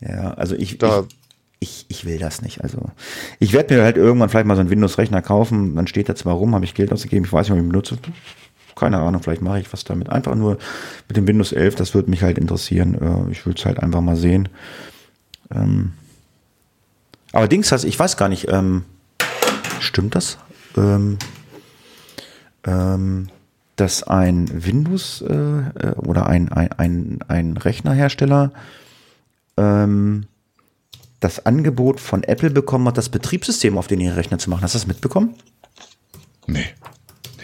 Ja, 0.00 0.32
also 0.34 0.54
ich, 0.54 0.78
da. 0.78 1.00
ich, 1.00 1.16
ich, 1.60 1.86
ich 1.88 2.04
will 2.06 2.18
das 2.18 2.40
nicht. 2.40 2.62
Also 2.62 2.90
ich 3.38 3.52
werde 3.52 3.74
mir 3.74 3.82
halt 3.82 3.96
irgendwann 3.96 4.30
vielleicht 4.30 4.46
mal 4.46 4.54
so 4.54 4.60
einen 4.60 4.70
Windows-Rechner 4.70 5.20
kaufen. 5.20 5.76
Dann 5.76 5.86
steht 5.86 6.08
da 6.08 6.14
zwar 6.14 6.34
rum, 6.34 6.54
habe 6.54 6.64
ich 6.64 6.74
Geld 6.74 6.92
ausgegeben. 6.92 7.26
Ich 7.26 7.32
weiß 7.32 7.46
nicht, 7.46 7.52
ob 7.52 7.58
ich 7.58 7.64
ihn 7.64 7.68
benutze 7.68 7.98
keine 8.76 8.98
Ahnung, 8.98 9.22
vielleicht 9.22 9.42
mache 9.42 9.60
ich 9.60 9.72
was 9.72 9.84
damit. 9.84 10.08
Einfach 10.08 10.34
nur 10.34 10.58
mit 11.08 11.16
dem 11.16 11.26
Windows 11.26 11.52
11, 11.52 11.74
das 11.74 11.94
würde 11.94 12.10
mich 12.10 12.22
halt 12.22 12.38
interessieren. 12.38 12.94
Äh, 12.94 13.30
ich 13.32 13.46
würde 13.46 13.58
es 13.58 13.66
halt 13.66 13.80
einfach 13.80 14.00
mal 14.00 14.16
sehen. 14.16 14.48
Ähm 15.54 15.92
aber 17.32 17.48
Dings 17.48 17.70
heißt, 17.70 17.84
ich 17.84 17.98
weiß 17.98 18.16
gar 18.16 18.28
nicht, 18.28 18.48
ähm, 18.48 18.84
stimmt 19.80 20.14
das? 20.14 20.38
Ähm, 20.76 21.18
ähm, 22.64 23.28
dass 23.76 24.02
ein 24.02 24.66
Windows 24.66 25.22
äh, 25.22 25.32
äh, 25.32 25.94
oder 25.96 26.26
ein, 26.26 26.52
ein, 26.52 26.72
ein, 26.72 27.18
ein 27.28 27.56
Rechnerhersteller 27.56 28.52
ähm, 29.56 30.26
das 31.20 31.44
Angebot 31.46 32.00
von 32.00 32.22
Apple 32.22 32.50
bekommen 32.50 32.86
hat, 32.88 32.98
das 32.98 33.08
Betriebssystem 33.08 33.78
auf 33.78 33.86
den 33.86 34.00
ihren 34.00 34.14
Rechner 34.14 34.38
zu 34.38 34.50
machen. 34.50 34.62
Hast 34.62 34.74
du 34.74 34.78
das 34.78 34.86
mitbekommen? 34.86 35.34
Nee. 36.46 36.66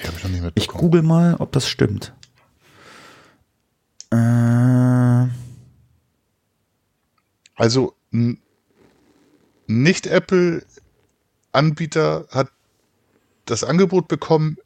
Habe 0.07 0.17
ich 0.17 0.25
noch 0.25 0.31
nicht 0.31 0.43
mitbekommen. 0.43 0.53
Ich 0.57 0.69
google 0.69 1.03
mal, 1.03 1.37
ob 1.39 1.53
das 1.53 1.69
stimmt. 1.69 2.13
Äh, 4.11 5.27
also 7.57 7.95
nicht 9.67 10.07
Apple 10.07 10.65
Anbieter 11.53 12.27
hat 12.31 12.49
das 13.47 13.65
Angebot 13.65 14.09
bekommen, 14.09 14.57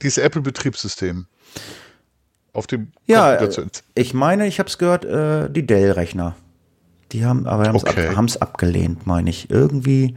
dieses 0.00 0.18
Apple 0.18 0.42
Betriebssystem 0.42 1.26
auf 2.52 2.66
dem 2.66 2.92
ja, 3.06 3.36
Computer 3.36 3.70
zu 3.72 3.82
Ich 3.94 4.14
meine, 4.14 4.46
ich 4.46 4.58
habe 4.58 4.68
es 4.68 4.78
gehört, 4.78 5.04
äh, 5.04 5.50
die 5.50 5.66
Dell 5.66 5.92
Rechner. 5.92 6.36
Die 7.12 7.24
haben 7.24 7.46
aber 7.46 7.66
haben 7.66 7.76
es 7.76 7.84
okay. 7.84 8.08
ab, 8.08 8.26
abgelehnt, 8.40 9.06
meine 9.06 9.30
ich. 9.30 9.50
Irgendwie 9.50 10.16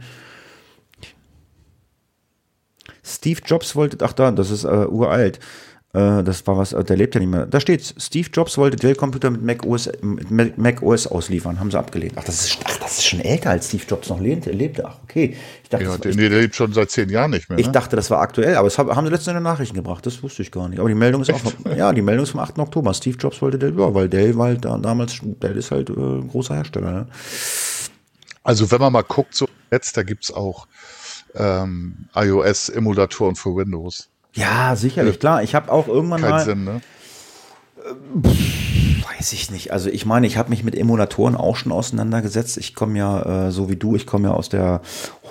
Steve 3.06 3.40
Jobs 3.44 3.76
wollte, 3.76 4.04
ach 4.04 4.12
da, 4.12 4.30
das 4.30 4.50
ist 4.50 4.64
äh, 4.64 4.86
uralt. 4.86 5.38
Äh, 5.96 6.22
das 6.24 6.46
war 6.46 6.58
was, 6.58 6.70
der 6.70 6.96
lebt 6.96 7.14
ja 7.14 7.20
nicht 7.20 7.30
mehr. 7.30 7.46
Da 7.46 7.58
steht, 7.58 7.94
Steve 7.96 8.28
Jobs 8.30 8.58
wollte 8.58 8.76
Dell-Computer 8.76 9.30
mit 9.30 9.42
Mac 9.42 9.64
OS, 9.64 9.90
mit 10.02 10.58
Mac 10.58 10.82
OS 10.82 11.06
ausliefern, 11.06 11.58
haben 11.58 11.70
sie 11.70 11.78
abgelehnt. 11.78 12.12
Ach 12.16 12.24
das, 12.24 12.44
ist, 12.44 12.58
ach, 12.64 12.76
das 12.78 12.98
ist 12.98 13.06
schon 13.06 13.20
älter, 13.20 13.50
als 13.50 13.68
Steve 13.68 13.84
Jobs 13.88 14.10
noch 14.10 14.20
lebte. 14.20 14.50
lebte. 14.50 14.84
Ach, 14.86 14.98
okay. 15.04 15.36
Ich 15.62 15.70
dachte, 15.70 15.84
ja, 15.84 15.96
der, 15.96 16.14
nee, 16.14 16.28
der 16.28 16.40
lebt 16.40 16.54
schon 16.54 16.72
seit 16.74 16.90
zehn 16.90 17.08
Jahren 17.08 17.30
nicht 17.30 17.48
mehr. 17.48 17.56
Ne? 17.56 17.62
Ich 17.62 17.68
dachte, 17.68 17.96
das 17.96 18.10
war 18.10 18.20
aktuell, 18.20 18.56
aber 18.56 18.68
das 18.68 18.76
haben 18.76 19.06
sie 19.06 19.10
letztens 19.10 19.28
in 19.28 19.34
den 19.34 19.42
Nachrichten 19.44 19.74
gebracht. 19.74 20.04
Das 20.04 20.22
wusste 20.22 20.42
ich 20.42 20.50
gar 20.50 20.68
nicht. 20.68 20.80
Aber 20.80 20.88
die 20.88 20.94
Meldung 20.94 21.22
ist 21.22 21.30
Echt? 21.30 21.46
auch, 21.46 21.76
ja, 21.76 21.90
die 21.92 22.02
Meldung 22.02 22.24
ist 22.24 22.30
vom 22.30 22.40
8. 22.40 22.58
Oktober. 22.58 22.92
Steve 22.92 23.16
Jobs 23.16 23.40
wollte 23.40 23.58
Dell, 23.58 23.78
ja, 23.78 23.94
weil 23.94 24.08
Dell 24.08 24.36
war 24.36 24.48
halt 24.48 24.64
da, 24.66 24.76
damals, 24.76 25.20
Dell 25.22 25.56
ist 25.56 25.70
halt 25.70 25.88
äh, 25.88 25.92
ein 25.94 26.28
großer 26.28 26.56
Hersteller. 26.56 26.90
Ne? 26.90 27.06
Also 28.42 28.70
wenn 28.70 28.80
man 28.80 28.92
mal 28.92 29.02
guckt, 29.02 29.34
so 29.34 29.48
jetzt, 29.70 29.96
da 29.96 30.02
gibt 30.02 30.24
es 30.24 30.32
auch 30.32 30.66
ähm, 31.36 32.08
iOS-Emulatoren 32.14 33.36
für 33.36 33.56
Windows. 33.56 34.08
Ja, 34.34 34.76
sicherlich, 34.76 35.18
klar. 35.18 35.42
Ich 35.42 35.54
habe 35.54 35.72
auch 35.72 35.88
irgendwann 35.88 36.20
Kein 36.20 36.30
mal. 36.30 36.44
Sinn, 36.44 36.64
ne? 36.64 36.80
weiß 39.18 39.32
ich 39.32 39.50
nicht. 39.50 39.72
Also 39.72 39.88
ich 39.88 40.06
meine, 40.06 40.26
ich 40.26 40.36
habe 40.36 40.50
mich 40.50 40.62
mit 40.62 40.76
Emulatoren 40.76 41.36
auch 41.36 41.56
schon 41.56 41.72
auseinandergesetzt. 41.72 42.58
Ich 42.58 42.74
komme 42.74 42.98
ja, 42.98 43.46
äh, 43.48 43.52
so 43.52 43.68
wie 43.68 43.76
du, 43.76 43.96
ich 43.96 44.06
komme 44.06 44.28
ja 44.28 44.34
aus 44.34 44.48
der 44.48 44.82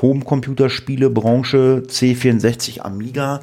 Home-Computerspiele-Branche, 0.02 1.84
C64 1.88 2.82
Amiga 2.82 3.42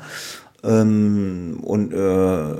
ähm, 0.64 1.58
und 1.62 1.92
äh, 1.92 2.54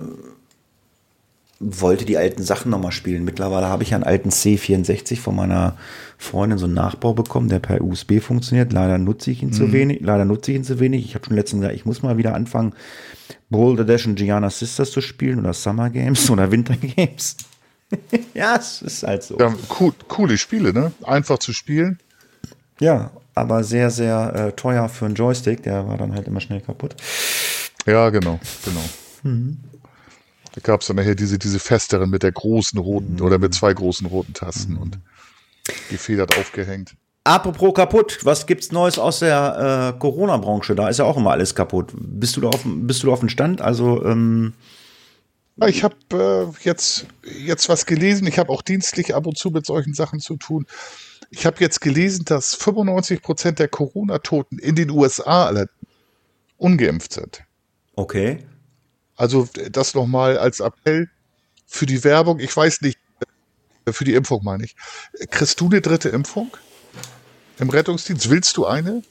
wollte 1.62 2.04
die 2.04 2.18
alten 2.18 2.42
Sachen 2.42 2.70
nochmal 2.70 2.92
spielen. 2.92 3.24
Mittlerweile 3.24 3.68
habe 3.68 3.82
ich 3.82 3.94
einen 3.94 4.04
alten 4.04 4.30
C64 4.30 5.18
von 5.18 5.36
meiner 5.36 5.76
Freundin 6.18 6.58
so 6.58 6.66
einen 6.66 6.74
Nachbau 6.74 7.14
bekommen, 7.14 7.48
der 7.48 7.60
per 7.60 7.80
USB 7.80 8.20
funktioniert. 8.20 8.72
Leider 8.72 8.98
nutze 8.98 9.30
ich 9.30 9.42
ihn 9.42 9.48
mhm. 9.48 9.52
zu 9.52 9.72
wenig. 9.72 10.00
Leider 10.02 10.24
nutze 10.24 10.50
ich 10.50 10.58
ihn 10.58 10.64
zu 10.64 10.80
wenig. 10.80 11.04
Ich 11.04 11.14
habe 11.14 11.24
schon 11.24 11.36
letztens 11.36 11.60
gesagt, 11.60 11.76
ich 11.76 11.86
muss 11.86 12.02
mal 12.02 12.16
wieder 12.18 12.34
anfangen, 12.34 12.74
Boulder 13.48 13.84
Dash 13.84 14.06
und 14.06 14.16
Gianna 14.16 14.50
Sisters 14.50 14.90
zu 14.90 15.00
spielen 15.00 15.38
oder 15.38 15.52
Summer 15.52 15.88
Games 15.90 16.28
oder 16.30 16.50
Winter 16.50 16.76
Games. 16.76 17.36
ja, 18.34 18.56
es 18.56 18.82
ist 18.82 19.02
halt 19.04 19.22
so. 19.22 19.38
Ja, 19.38 19.54
cool, 19.78 19.92
coole 20.08 20.36
Spiele, 20.38 20.72
ne? 20.72 20.92
Einfach 21.02 21.38
zu 21.38 21.52
spielen. 21.52 21.98
Ja, 22.80 23.10
aber 23.34 23.62
sehr, 23.62 23.90
sehr 23.90 24.34
äh, 24.34 24.52
teuer 24.52 24.88
für 24.88 25.06
einen 25.06 25.14
Joystick. 25.14 25.62
Der 25.62 25.86
war 25.86 25.96
dann 25.96 26.14
halt 26.14 26.26
immer 26.26 26.40
schnell 26.40 26.60
kaputt. 26.60 26.96
Ja, 27.86 28.10
genau, 28.10 28.40
genau. 28.64 28.82
Mhm. 29.22 29.58
Da 30.54 30.60
gab 30.62 30.80
es 30.82 30.86
dann 30.86 30.96
nachher 30.96 31.14
diese, 31.14 31.38
diese 31.38 31.58
festeren 31.58 32.10
mit 32.10 32.22
der 32.22 32.32
großen 32.32 32.78
roten 32.78 33.14
mhm. 33.14 33.22
oder 33.22 33.38
mit 33.38 33.54
zwei 33.54 33.72
großen 33.72 34.06
roten 34.06 34.34
Tasten 34.34 34.74
mhm. 34.74 34.82
und 34.82 34.98
gefedert 35.90 36.36
aufgehängt. 36.38 36.94
Apropos 37.24 37.72
kaputt, 37.74 38.18
was 38.22 38.46
gibt's 38.46 38.72
Neues 38.72 38.98
aus 38.98 39.20
der 39.20 39.94
äh, 39.94 39.98
Corona-Branche? 39.98 40.74
Da 40.74 40.88
ist 40.88 40.98
ja 40.98 41.04
auch 41.04 41.16
immer 41.16 41.30
alles 41.30 41.54
kaputt. 41.54 41.92
Bist 41.94 42.36
du 42.36 42.40
da 42.40 42.48
auf, 42.48 42.62
bist 42.64 43.02
du 43.02 43.06
da 43.06 43.12
auf 43.12 43.20
dem 43.20 43.28
Stand? 43.28 43.60
Also 43.60 44.04
ähm 44.04 44.54
ich 45.66 45.84
habe 45.84 45.94
äh, 46.12 46.64
jetzt, 46.64 47.06
jetzt 47.22 47.68
was 47.68 47.86
gelesen. 47.86 48.26
Ich 48.26 48.38
habe 48.38 48.50
auch 48.50 48.62
dienstlich 48.62 49.14
ab 49.14 49.26
und 49.26 49.36
zu 49.36 49.50
mit 49.50 49.66
solchen 49.66 49.94
Sachen 49.94 50.18
zu 50.18 50.36
tun. 50.36 50.66
Ich 51.30 51.46
habe 51.46 51.58
jetzt 51.60 51.80
gelesen, 51.80 52.24
dass 52.24 52.54
95 52.54 53.22
Prozent 53.22 53.58
der 53.58 53.68
Corona-Toten 53.68 54.58
in 54.58 54.74
den 54.74 54.90
USA 54.90 55.46
alle 55.46 55.68
ungeimpft 56.56 57.12
sind. 57.12 57.44
Okay. 57.94 58.38
Also 59.22 59.48
das 59.70 59.94
nochmal 59.94 60.36
als 60.36 60.58
Appell 60.58 61.08
für 61.64 61.86
die 61.86 62.02
Werbung. 62.02 62.40
Ich 62.40 62.56
weiß 62.56 62.80
nicht, 62.80 62.98
äh, 63.84 63.92
für 63.92 64.02
die 64.02 64.14
Impfung 64.14 64.42
meine 64.42 64.64
ich. 64.64 64.74
Kriegst 65.30 65.60
du 65.60 65.66
eine 65.66 65.80
dritte 65.80 66.08
Impfung 66.08 66.50
im 67.60 67.70
Rettungsdienst? 67.70 68.30
Willst 68.30 68.56
du 68.56 68.66
eine? 68.66 69.04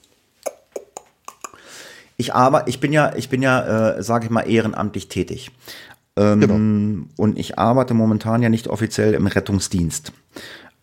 Ich 2.18 2.34
aber, 2.34 2.68
ich 2.68 2.82
bin 2.82 2.92
ja, 2.92 3.16
ich 3.16 3.30
bin 3.30 3.42
ja, 3.42 3.94
äh, 3.96 4.04
sage 4.04 4.26
ich 4.26 4.32
mal, 4.32 4.42
ehrenamtlich 4.42 5.08
tätig. 5.08 5.50
Ähm, 6.18 6.42
genau. 6.42 7.06
Und 7.16 7.40
ich 7.40 7.58
arbeite 7.58 7.94
momentan 7.94 8.42
ja 8.42 8.50
nicht 8.50 8.68
offiziell 8.68 9.14
im 9.14 9.28
Rettungsdienst. 9.28 10.12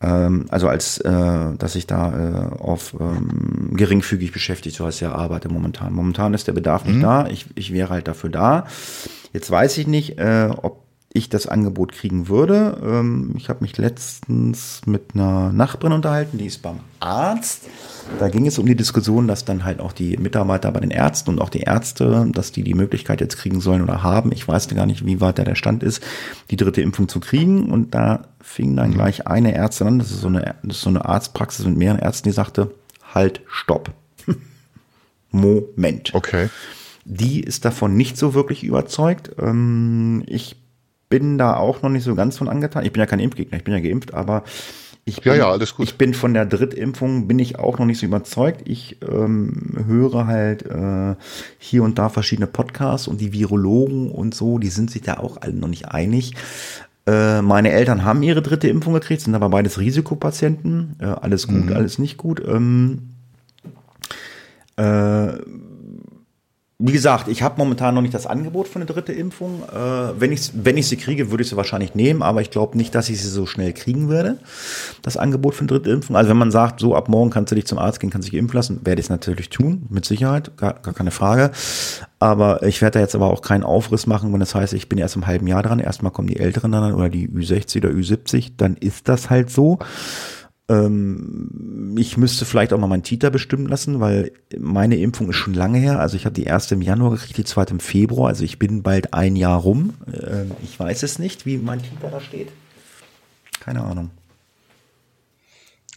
Ähm, 0.00 0.46
also 0.48 0.68
als, 0.68 0.98
äh, 0.98 1.56
dass 1.58 1.74
ich 1.74 1.86
da 1.86 2.52
äh, 2.52 2.62
auf 2.62 2.94
ähm, 2.98 3.72
geringfügig 3.72 4.32
beschäftigt, 4.32 4.76
so 4.76 4.86
heißt 4.86 5.00
ja 5.00 5.12
arbeite 5.12 5.48
momentan. 5.48 5.92
Momentan 5.92 6.34
ist 6.34 6.46
der 6.46 6.52
Bedarf 6.52 6.84
mhm. 6.84 6.92
nicht 6.92 7.02
da. 7.02 7.26
Ich, 7.26 7.46
ich 7.56 7.72
wäre 7.72 7.90
halt 7.90 8.06
dafür 8.06 8.30
da. 8.30 8.66
Jetzt 9.32 9.50
weiß 9.50 9.78
ich 9.78 9.86
nicht, 9.86 10.18
äh, 10.18 10.50
ob 10.62 10.88
ich 11.12 11.28
das 11.28 11.46
Angebot 11.46 11.92
kriegen 11.92 12.28
würde. 12.28 12.80
Ähm, 12.82 13.34
ich 13.36 13.48
habe 13.48 13.62
mich 13.62 13.76
letztens 13.78 14.82
mit 14.86 15.14
einer 15.14 15.52
Nachbarin 15.52 15.94
unterhalten, 15.94 16.38
die 16.38 16.46
ist 16.46 16.62
beim 16.62 16.80
Arzt. 17.00 17.62
Da 18.18 18.28
ging 18.28 18.46
es 18.46 18.58
um 18.58 18.66
die 18.66 18.76
Diskussion, 18.76 19.26
dass 19.26 19.44
dann 19.44 19.64
halt 19.64 19.80
auch 19.80 19.92
die 19.92 20.16
Mitarbeiter 20.16 20.70
bei 20.70 20.80
den 20.80 20.90
Ärzten 20.90 21.30
und 21.30 21.40
auch 21.40 21.48
die 21.48 21.60
Ärzte, 21.60 22.28
dass 22.32 22.52
die 22.52 22.62
die 22.62 22.74
Möglichkeit 22.74 23.20
jetzt 23.20 23.36
kriegen 23.36 23.60
sollen 23.60 23.82
oder 23.82 24.02
haben. 24.02 24.32
Ich 24.32 24.46
weiß 24.46 24.68
gar 24.68 24.86
nicht, 24.86 25.06
wie 25.06 25.20
weit 25.20 25.38
da 25.38 25.44
der 25.44 25.54
Stand 25.54 25.82
ist, 25.82 26.02
die 26.50 26.56
dritte 26.56 26.82
Impfung 26.82 27.08
zu 27.08 27.20
kriegen. 27.20 27.70
Und 27.70 27.94
da 27.94 28.24
fing 28.40 28.76
dann 28.76 28.92
gleich 28.92 29.26
eine 29.26 29.54
Ärztin 29.54 29.86
an, 29.86 29.98
das 29.98 30.10
ist 30.10 30.20
so 30.20 30.28
eine, 30.28 30.56
das 30.62 30.76
ist 30.76 30.82
so 30.82 30.90
eine 30.90 31.04
Arztpraxis 31.04 31.66
mit 31.66 31.76
mehreren 31.76 32.00
Ärzten, 32.00 32.28
die 32.28 32.34
sagte, 32.34 32.70
halt, 33.14 33.40
stopp. 33.46 33.90
Moment. 35.30 36.14
Okay. 36.14 36.48
Die 37.04 37.40
ist 37.40 37.64
davon 37.64 37.96
nicht 37.96 38.16
so 38.16 38.34
wirklich 38.34 38.64
überzeugt. 38.64 39.32
Ähm, 39.38 40.22
ich 40.26 40.56
bin 41.08 41.38
da 41.38 41.56
auch 41.56 41.82
noch 41.82 41.90
nicht 41.90 42.04
so 42.04 42.14
ganz 42.14 42.36
von 42.36 42.48
angetan. 42.48 42.84
Ich 42.84 42.92
bin 42.92 43.00
ja 43.00 43.06
kein 43.06 43.20
Impfgegner, 43.20 43.58
ich 43.58 43.64
bin 43.64 43.74
ja 43.74 43.80
geimpft, 43.80 44.14
aber 44.14 44.44
ich 45.08 45.22
bin, 45.22 45.32
ja, 45.32 45.38
ja, 45.38 45.50
alles 45.50 45.74
gut. 45.74 45.86
ich 45.86 45.96
bin 45.96 46.12
von 46.12 46.34
der 46.34 46.44
Drittimpfung, 46.44 47.26
bin 47.26 47.38
ich 47.38 47.58
auch 47.58 47.78
noch 47.78 47.86
nicht 47.86 47.98
so 47.98 48.04
überzeugt. 48.04 48.68
Ich 48.68 48.98
ähm, 49.08 49.74
höre 49.86 50.26
halt 50.26 50.66
äh, 50.66 51.14
hier 51.58 51.82
und 51.82 51.98
da 51.98 52.10
verschiedene 52.10 52.46
Podcasts 52.46 53.08
und 53.08 53.20
die 53.20 53.32
Virologen 53.32 54.10
und 54.10 54.34
so, 54.34 54.58
die 54.58 54.68
sind 54.68 54.90
sich 54.90 55.02
da 55.02 55.14
auch 55.14 55.38
alle 55.40 55.54
noch 55.54 55.68
nicht 55.68 55.88
einig. 55.88 56.34
Äh, 57.06 57.40
meine 57.40 57.70
Eltern 57.70 58.04
haben 58.04 58.22
ihre 58.22 58.42
dritte 58.42 58.68
Impfung 58.68 58.92
gekriegt, 58.92 59.22
sind 59.22 59.34
aber 59.34 59.48
beides 59.48 59.78
Risikopatienten. 59.78 60.96
Äh, 60.98 61.06
alles 61.06 61.46
gut, 61.46 61.66
mhm. 61.66 61.72
alles 61.72 61.98
nicht 61.98 62.18
gut. 62.18 62.42
Ähm, 62.46 63.14
äh, 64.76 65.32
wie 66.80 66.92
gesagt, 66.92 67.26
ich 67.26 67.42
habe 67.42 67.56
momentan 67.58 67.96
noch 67.96 68.02
nicht 68.02 68.14
das 68.14 68.28
Angebot 68.28 68.68
für 68.68 68.76
eine 68.76 68.86
dritte 68.86 69.12
Impfung. 69.12 69.64
Äh, 69.64 70.20
wenn, 70.20 70.30
ich, 70.30 70.52
wenn 70.54 70.76
ich 70.76 70.86
sie 70.86 70.96
kriege, 70.96 71.32
würde 71.32 71.42
ich 71.42 71.48
sie 71.48 71.56
wahrscheinlich 71.56 71.96
nehmen, 71.96 72.22
aber 72.22 72.40
ich 72.40 72.52
glaube 72.52 72.78
nicht, 72.78 72.94
dass 72.94 73.08
ich 73.08 73.20
sie 73.20 73.28
so 73.28 73.46
schnell 73.46 73.72
kriegen 73.72 74.08
werde, 74.08 74.38
das 75.02 75.16
Angebot 75.16 75.56
für 75.56 75.62
eine 75.62 75.68
dritte 75.68 75.90
Impfung. 75.90 76.14
Also 76.14 76.30
wenn 76.30 76.36
man 76.36 76.52
sagt, 76.52 76.78
so 76.78 76.94
ab 76.94 77.08
morgen 77.08 77.30
kannst 77.30 77.50
du 77.50 77.56
dich 77.56 77.66
zum 77.66 77.78
Arzt 77.78 77.98
gehen, 77.98 78.10
kannst 78.10 78.28
dich 78.28 78.38
impfen 78.38 78.56
lassen, 78.56 78.80
werde 78.84 79.00
ich 79.00 79.06
es 79.06 79.10
natürlich 79.10 79.50
tun, 79.50 79.86
mit 79.90 80.04
Sicherheit, 80.04 80.56
gar, 80.56 80.74
gar 80.74 80.94
keine 80.94 81.10
Frage. 81.10 81.50
Aber 82.20 82.62
ich 82.62 82.80
werde 82.80 82.94
da 82.94 83.00
jetzt 83.00 83.16
aber 83.16 83.26
auch 83.26 83.42
keinen 83.42 83.64
Aufriss 83.64 84.06
machen, 84.06 84.32
wenn 84.32 84.38
das 84.38 84.54
heißt, 84.54 84.72
ich 84.72 84.88
bin 84.88 84.98
erst 84.98 85.16
im 85.16 85.26
halben 85.26 85.48
Jahr 85.48 85.64
dran, 85.64 85.80
erstmal 85.80 86.12
kommen 86.12 86.28
die 86.28 86.38
Älteren 86.38 86.70
dann 86.70 86.94
oder 86.94 87.08
die 87.08 87.28
Ü60 87.28 87.78
oder 87.78 87.88
Ü70, 87.88 88.52
dann 88.56 88.76
ist 88.76 89.08
das 89.08 89.30
halt 89.30 89.50
so. 89.50 89.80
Ähm, 90.68 91.96
ich 91.98 92.16
müsste 92.16 92.44
vielleicht 92.44 92.72
auch 92.72 92.78
mal 92.78 92.86
meinen 92.86 93.02
Titer 93.02 93.30
bestimmen 93.30 93.66
lassen, 93.66 94.00
weil 94.00 94.32
meine 94.58 94.96
Impfung 94.96 95.30
ist 95.30 95.36
schon 95.36 95.54
lange 95.54 95.78
her. 95.78 95.98
Also 95.98 96.16
ich 96.16 96.26
habe 96.26 96.34
die 96.34 96.44
erste 96.44 96.74
im 96.74 96.82
Januar 96.82 97.12
gekriegt, 97.12 97.38
die 97.38 97.44
zweite 97.44 97.72
im 97.72 97.80
Februar. 97.80 98.28
Also 98.28 98.44
ich 98.44 98.58
bin 98.58 98.82
bald 98.82 99.14
ein 99.14 99.36
Jahr 99.36 99.58
rum. 99.58 99.94
Ähm, 100.12 100.52
ich 100.62 100.78
weiß 100.78 101.02
es 101.02 101.18
nicht, 101.18 101.46
wie 101.46 101.56
mein 101.56 101.82
Titer 101.82 102.10
da 102.10 102.20
steht. 102.20 102.52
Keine 103.60 103.82
Ahnung. 103.82 104.10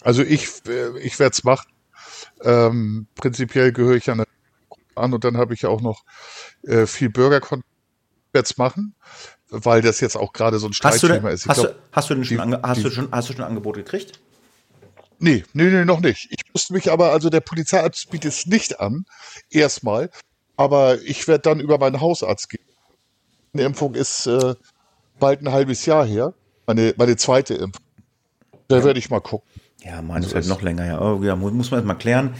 Also 0.01 0.23
ich, 0.23 0.47
äh, 0.67 0.97
ich 0.99 1.19
werde 1.19 1.33
es 1.33 1.43
machen. 1.43 1.69
Ähm, 2.43 3.07
prinzipiell 3.15 3.71
gehöre 3.71 3.95
ich 3.95 4.09
an, 4.09 4.23
an 4.95 5.13
und 5.13 5.23
dann 5.23 5.37
habe 5.37 5.53
ich 5.53 5.65
auch 5.65 5.81
noch 5.81 6.03
äh, 6.63 6.87
viel 6.87 7.09
Bürgerkontakt. 7.09 7.67
werde 8.33 8.45
es 8.45 8.57
machen, 8.57 8.95
weil 9.49 9.81
das 9.81 9.99
jetzt 9.99 10.15
auch 10.15 10.33
gerade 10.33 10.57
so 10.59 10.67
ein 10.67 10.73
Streitthema 10.73 11.29
ist. 11.29 11.47
hast, 11.47 11.61
glaub, 11.61 11.73
du, 11.73 11.79
hast, 11.91 12.09
du 12.09 12.15
denn 12.15 12.25
schon, 12.25 12.51
die, 12.51 12.57
hast, 12.63 12.83
du 12.83 12.89
schon, 12.89 13.09
hast 13.11 13.29
du 13.29 13.33
schon 13.33 13.43
ein 13.43 13.49
Angebot 13.49 13.75
gekriegt? 13.75 14.19
Nee, 15.23 15.43
nee, 15.53 15.65
nee, 15.65 15.85
noch 15.85 15.99
nicht. 15.99 16.29
Ich 16.31 16.51
musste 16.51 16.73
mich 16.73 16.91
aber, 16.91 17.11
also 17.11 17.29
der 17.29 17.41
Polizeiarzt 17.41 18.09
bietet 18.09 18.31
es 18.33 18.47
nicht 18.47 18.79
an, 18.79 19.05
erstmal. 19.51 20.09
Aber 20.57 20.99
ich 21.01 21.27
werde 21.27 21.43
dann 21.43 21.59
über 21.59 21.77
meinen 21.77 22.01
Hausarzt 22.01 22.49
gehen. 22.49 22.65
Eine 23.53 23.63
Impfung 23.63 23.93
ist 23.93 24.25
äh, 24.25 24.55
bald 25.19 25.41
ein 25.43 25.51
halbes 25.51 25.85
Jahr 25.85 26.05
her. 26.07 26.33
Meine, 26.65 26.95
meine 26.97 27.17
zweite 27.17 27.53
Impfung. 27.53 27.85
Da 28.67 28.77
ja. 28.77 28.83
werde 28.83 28.97
ich 28.97 29.11
mal 29.11 29.19
gucken. 29.19 29.47
Ja, 29.83 30.01
meine 30.01 30.25
ist 30.25 30.33
halt 30.33 30.47
noch 30.47 30.63
länger 30.63 30.83
her. 30.83 31.01
Oh, 31.01 31.21
ja, 31.23 31.35
muss 31.35 31.69
man 31.69 31.81
jetzt 31.81 31.87
mal 31.87 31.93
klären. 31.93 32.33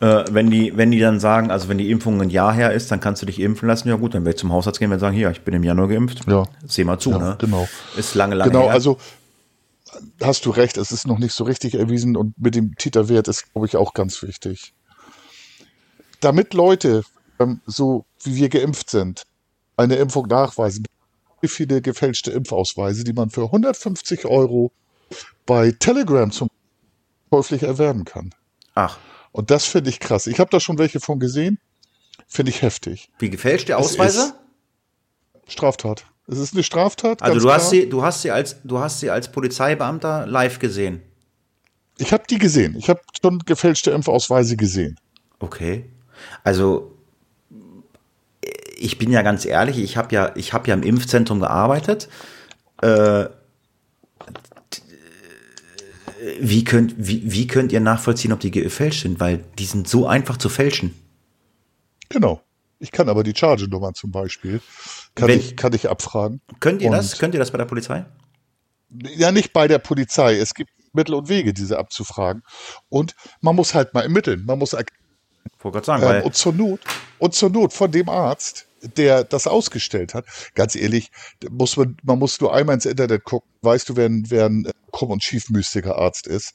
Äh, 0.00 0.24
wenn, 0.30 0.50
die, 0.50 0.76
wenn 0.76 0.90
die 0.90 0.98
dann 0.98 1.20
sagen, 1.20 1.52
also 1.52 1.68
wenn 1.68 1.78
die 1.78 1.92
Impfung 1.92 2.20
ein 2.20 2.30
Jahr 2.30 2.52
her 2.52 2.72
ist, 2.72 2.90
dann 2.90 2.98
kannst 2.98 3.22
du 3.22 3.26
dich 3.26 3.38
impfen 3.38 3.68
lassen. 3.68 3.88
Ja 3.88 3.94
gut, 3.94 4.14
dann 4.14 4.24
werde 4.24 4.34
ich 4.34 4.40
zum 4.40 4.52
Hausarzt 4.52 4.80
gehen 4.80 4.90
und 4.90 4.98
sagen, 4.98 5.14
hier, 5.14 5.30
ich 5.30 5.42
bin 5.42 5.54
im 5.54 5.62
Januar 5.62 5.86
geimpft. 5.86 6.26
Ja. 6.26 6.44
Seh 6.66 6.82
mal 6.82 6.98
zu, 6.98 7.10
ja, 7.10 7.18
ne? 7.18 7.36
Genau. 7.38 7.68
Ist 7.96 8.16
lange, 8.16 8.34
lange 8.34 8.50
genau, 8.50 8.64
her. 8.64 8.68
Genau, 8.68 8.74
also 8.74 8.98
hast 10.22 10.46
du 10.46 10.50
recht, 10.50 10.76
es 10.76 10.92
ist 10.92 11.06
noch 11.06 11.18
nicht 11.18 11.32
so 11.32 11.44
richtig 11.44 11.74
erwiesen 11.74 12.16
und 12.16 12.38
mit 12.38 12.54
dem 12.54 12.74
Titerwert 12.76 13.28
ist, 13.28 13.52
glaube 13.52 13.66
ich, 13.66 13.76
auch 13.76 13.94
ganz 13.94 14.22
wichtig. 14.22 14.72
Damit 16.20 16.54
Leute, 16.54 17.02
ähm, 17.38 17.60
so 17.66 18.04
wie 18.22 18.36
wir 18.36 18.48
geimpft 18.48 18.90
sind, 18.90 19.24
eine 19.76 19.96
Impfung 19.96 20.26
nachweisen, 20.26 20.84
wie 21.40 21.48
viele 21.48 21.80
gefälschte 21.80 22.30
Impfausweise, 22.30 23.04
die 23.04 23.12
man 23.12 23.30
für 23.30 23.44
150 23.44 24.26
Euro 24.26 24.72
bei 25.46 25.72
Telegram 25.72 26.30
zum 26.30 26.48
käuflich 27.30 27.62
erwerben 27.62 28.04
kann. 28.04 28.34
Ach. 28.74 28.98
Und 29.32 29.50
das 29.50 29.64
finde 29.64 29.90
ich 29.90 30.00
krass. 30.00 30.26
Ich 30.26 30.40
habe 30.40 30.50
da 30.50 30.60
schon 30.60 30.78
welche 30.78 31.00
von 31.00 31.20
gesehen. 31.20 31.58
Finde 32.26 32.50
ich 32.50 32.62
heftig. 32.62 33.10
Wie 33.18 33.30
gefälschte 33.30 33.76
Ausweise? 33.76 34.34
Straftat. 35.46 36.04
Es 36.30 36.38
ist 36.38 36.54
eine 36.54 36.62
Straftat. 36.62 37.22
Also 37.22 37.38
du 37.38 37.44
klar. 37.46 37.56
hast 37.56 37.70
sie, 37.70 37.88
du 37.88 38.02
hast 38.04 38.22
sie 38.22 38.30
als, 38.30 38.62
du 38.62 38.78
hast 38.78 39.00
sie 39.00 39.10
als 39.10 39.32
Polizeibeamter 39.32 40.26
live 40.26 40.60
gesehen. 40.60 41.02
Ich 41.98 42.12
habe 42.12 42.22
die 42.30 42.38
gesehen. 42.38 42.76
Ich 42.76 42.88
habe 42.88 43.00
schon 43.20 43.40
gefälschte 43.40 43.90
Impfausweise 43.90 44.56
gesehen. 44.56 44.96
Okay. 45.40 45.86
Also 46.44 46.96
ich 48.78 48.96
bin 48.96 49.10
ja 49.10 49.22
ganz 49.22 49.44
ehrlich, 49.44 49.78
ich 49.78 49.96
habe 49.96 50.14
ja, 50.14 50.32
ich 50.36 50.52
habe 50.52 50.68
ja 50.68 50.74
im 50.74 50.84
Impfzentrum 50.84 51.40
gearbeitet. 51.40 52.08
Äh, 52.80 53.26
wie 56.38 56.64
könnt, 56.64 56.94
wie, 56.96 57.30
wie 57.32 57.46
könnt 57.48 57.72
ihr 57.72 57.80
nachvollziehen, 57.80 58.32
ob 58.32 58.40
die 58.40 58.52
gefälscht 58.52 59.02
sind? 59.02 59.18
Weil 59.18 59.44
die 59.58 59.64
sind 59.64 59.88
so 59.88 60.06
einfach 60.06 60.36
zu 60.36 60.48
fälschen. 60.48 60.94
Genau. 62.08 62.40
Ich 62.78 62.92
kann 62.92 63.08
aber 63.08 63.24
die 63.24 63.34
Charge-Nummer 63.36 63.92
zum 63.94 64.10
Beispiel, 64.10 64.60
kann, 65.20 65.28
Wenn, 65.28 65.38
ich, 65.38 65.56
kann 65.56 65.72
ich 65.72 65.88
abfragen. 65.88 66.40
Könnt 66.60 66.82
ihr 66.82 66.90
und 66.90 66.96
das? 66.96 67.18
Könnt 67.18 67.34
ihr 67.34 67.40
das 67.40 67.50
bei 67.50 67.58
der 67.58 67.64
Polizei? 67.66 68.04
Ja, 69.16 69.30
nicht 69.30 69.52
bei 69.52 69.68
der 69.68 69.78
Polizei. 69.78 70.36
Es 70.36 70.54
gibt 70.54 70.70
Mittel 70.92 71.14
und 71.14 71.28
Wege, 71.28 71.54
diese 71.54 71.78
abzufragen. 71.78 72.42
Und 72.88 73.14
man 73.40 73.54
muss 73.54 73.74
halt 73.74 73.94
mal 73.94 74.02
ermitteln. 74.02 74.44
Man 74.44 74.58
muss 74.58 74.76
Vor 75.58 75.72
Gott 75.72 75.84
sagen, 75.84 76.02
ähm, 76.02 76.24
und 76.24 76.34
zur 76.34 76.52
Not 76.52 76.80
und 77.18 77.34
zur 77.34 77.50
Not 77.50 77.72
von 77.72 77.90
dem 77.90 78.08
Arzt, 78.08 78.66
der 78.96 79.24
das 79.24 79.46
ausgestellt 79.46 80.14
hat. 80.14 80.24
Ganz 80.54 80.74
ehrlich, 80.74 81.10
muss 81.50 81.76
man, 81.76 81.96
man 82.02 82.18
muss 82.18 82.40
nur 82.40 82.54
einmal 82.54 82.74
ins 82.74 82.86
Internet 82.86 83.24
gucken, 83.24 83.48
weißt 83.62 83.88
du, 83.88 83.96
wer, 83.96 84.08
wer 84.10 84.46
ein 84.46 84.64
äh, 84.64 84.72
krumm 84.92 85.10
und 85.10 85.22
schiefmüßiger 85.22 85.96
Arzt 85.96 86.26
ist. 86.26 86.52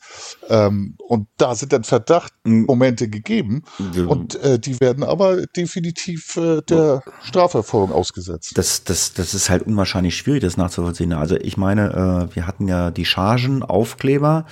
Ähm, 0.49 0.95
und 1.07 1.27
da 1.38 1.56
sind 1.56 1.73
dann 1.73 1.84
Verdachtmomente 1.84 3.07
gegeben 3.07 3.64
ja. 3.93 4.06
und 4.06 4.35
äh, 4.35 4.60
die 4.60 4.80
werden 4.80 5.03
aber 5.03 5.45
definitiv 5.47 6.35
äh, 6.38 6.61
der 6.61 7.03
Strafverfolgung 7.23 7.91
ausgesetzt. 7.91 8.57
Das, 8.57 8.84
das, 8.84 9.14
das 9.14 9.34
ist 9.34 9.49
halt 9.49 9.64
unwahrscheinlich 9.64 10.18
schwierig, 10.18 10.41
das 10.41 10.57
nachzuvollziehen. 10.57 11.14
Also 11.14 11.35
ich 11.38 11.57
meine, 11.57 12.30
äh, 12.31 12.35
wir 12.35 12.47
hatten 12.47 12.68
ja 12.68 12.91
die 12.91 13.06
Chargen, 13.06 13.64
Aufkleber, 13.64 14.45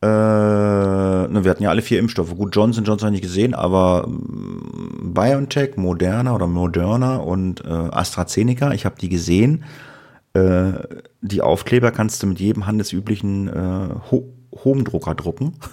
Äh, 0.00 0.06
ne, 0.06 1.40
wir 1.42 1.50
hatten 1.50 1.62
ja 1.62 1.70
alle 1.70 1.82
vier 1.82 1.98
Impfstoffe. 1.98 2.36
Gut, 2.36 2.54
Johnson 2.54 2.84
Johnson 2.84 3.06
habe 3.06 3.16
ich 3.16 3.22
nicht 3.22 3.30
gesehen, 3.30 3.54
aber 3.54 4.06
mm, 4.06 5.12
BioNTech, 5.12 5.76
Moderna 5.76 6.34
oder 6.34 6.46
Moderna 6.46 7.16
und 7.16 7.64
äh, 7.64 7.68
AstraZeneca, 7.68 8.72
ich 8.72 8.84
habe 8.84 8.96
die 9.00 9.08
gesehen. 9.08 9.64
Äh, 10.34 10.72
die 11.20 11.42
Aufkleber 11.42 11.90
kannst 11.90 12.22
du 12.22 12.28
mit 12.28 12.38
jedem 12.38 12.66
handelsüblichen 12.66 13.48
äh, 13.48 13.94
Ho 14.10 14.28
Home-Drucker 14.64 15.14
drucken. 15.14 15.54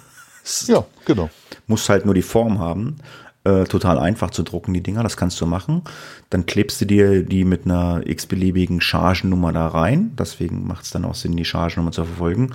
Ja, 0.68 0.84
genau. 1.04 1.28
Musst 1.66 1.88
halt 1.88 2.04
nur 2.04 2.14
die 2.14 2.22
Form 2.22 2.60
haben. 2.60 2.98
Äh, 3.42 3.64
total 3.64 3.98
einfach 3.98 4.30
zu 4.30 4.44
drucken, 4.44 4.74
die 4.74 4.80
Dinger, 4.80 5.02
das 5.02 5.16
kannst 5.16 5.40
du 5.40 5.46
machen. 5.46 5.82
Dann 6.30 6.46
klebst 6.46 6.80
du 6.80 6.84
dir 6.84 7.24
die 7.24 7.44
mit 7.44 7.64
einer 7.64 8.06
x-beliebigen 8.06 8.80
Chargennummer 8.80 9.52
da 9.52 9.66
rein. 9.66 10.12
Deswegen 10.16 10.64
macht 10.66 10.84
es 10.84 10.90
dann 10.90 11.04
auch 11.04 11.16
Sinn, 11.16 11.36
die 11.36 11.44
Chargennummer 11.44 11.90
zu 11.90 12.04
verfolgen. 12.04 12.54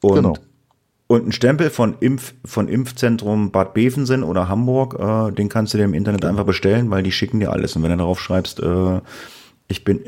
Und, 0.00 0.14
genau. 0.14 0.36
Und 1.08 1.28
ein 1.28 1.32
Stempel 1.32 1.70
von, 1.70 1.96
Impf, 2.00 2.34
von 2.44 2.68
Impfzentrum 2.68 3.52
Bad 3.52 3.74
Bevensen 3.74 4.24
oder 4.24 4.48
Hamburg, 4.48 4.98
äh, 4.98 5.32
den 5.32 5.48
kannst 5.48 5.72
du 5.72 5.78
dir 5.78 5.84
im 5.84 5.94
Internet 5.94 6.24
einfach 6.24 6.44
bestellen, 6.44 6.90
weil 6.90 7.02
die 7.02 7.12
schicken 7.12 7.38
dir 7.38 7.52
alles. 7.52 7.76
Und 7.76 7.82
wenn 7.84 7.90
du 7.90 7.96
darauf 7.98 8.20
schreibst, 8.20 8.60
äh, 8.60 9.00
ich 9.68 9.84
bin, 9.84 10.00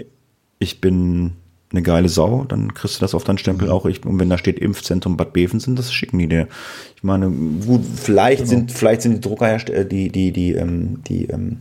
ich 0.59 0.81
bin 0.81 1.35
eine 1.71 1.83
geile 1.83 2.09
Sau, 2.09 2.45
dann 2.45 2.75
kriegst 2.75 2.97
du 2.97 3.01
das 3.01 3.15
auf 3.15 3.25
deinen 3.25 3.39
Stempel 3.39 3.69
mhm. 3.69 3.75
auch. 3.75 3.87
Ich, 3.87 4.05
und 4.05 4.19
wenn 4.19 4.31
da 4.31 4.39
steht 4.39 4.59
Impfzentrum 4.59 5.17
Bad 5.17 5.33
Bevensen, 5.33 5.77
das 5.77 5.93
schicken 5.93 6.19
die 6.19 6.29
dir. 6.29 6.49
Ich 6.97 7.05
meine, 7.05 7.31
gut, 7.31 7.83
vielleicht 7.95 8.39
genau. 8.39 8.51
sind, 8.51 8.73
vielleicht 8.73 9.03
sind 9.03 9.15
die 9.15 9.21
Druckerhersteller, 9.21 9.85
die, 9.85 10.11
die, 10.11 10.33
die, 10.33 10.53
ähm, 10.53 11.05
die, 11.05 11.27
ähm, 11.27 11.59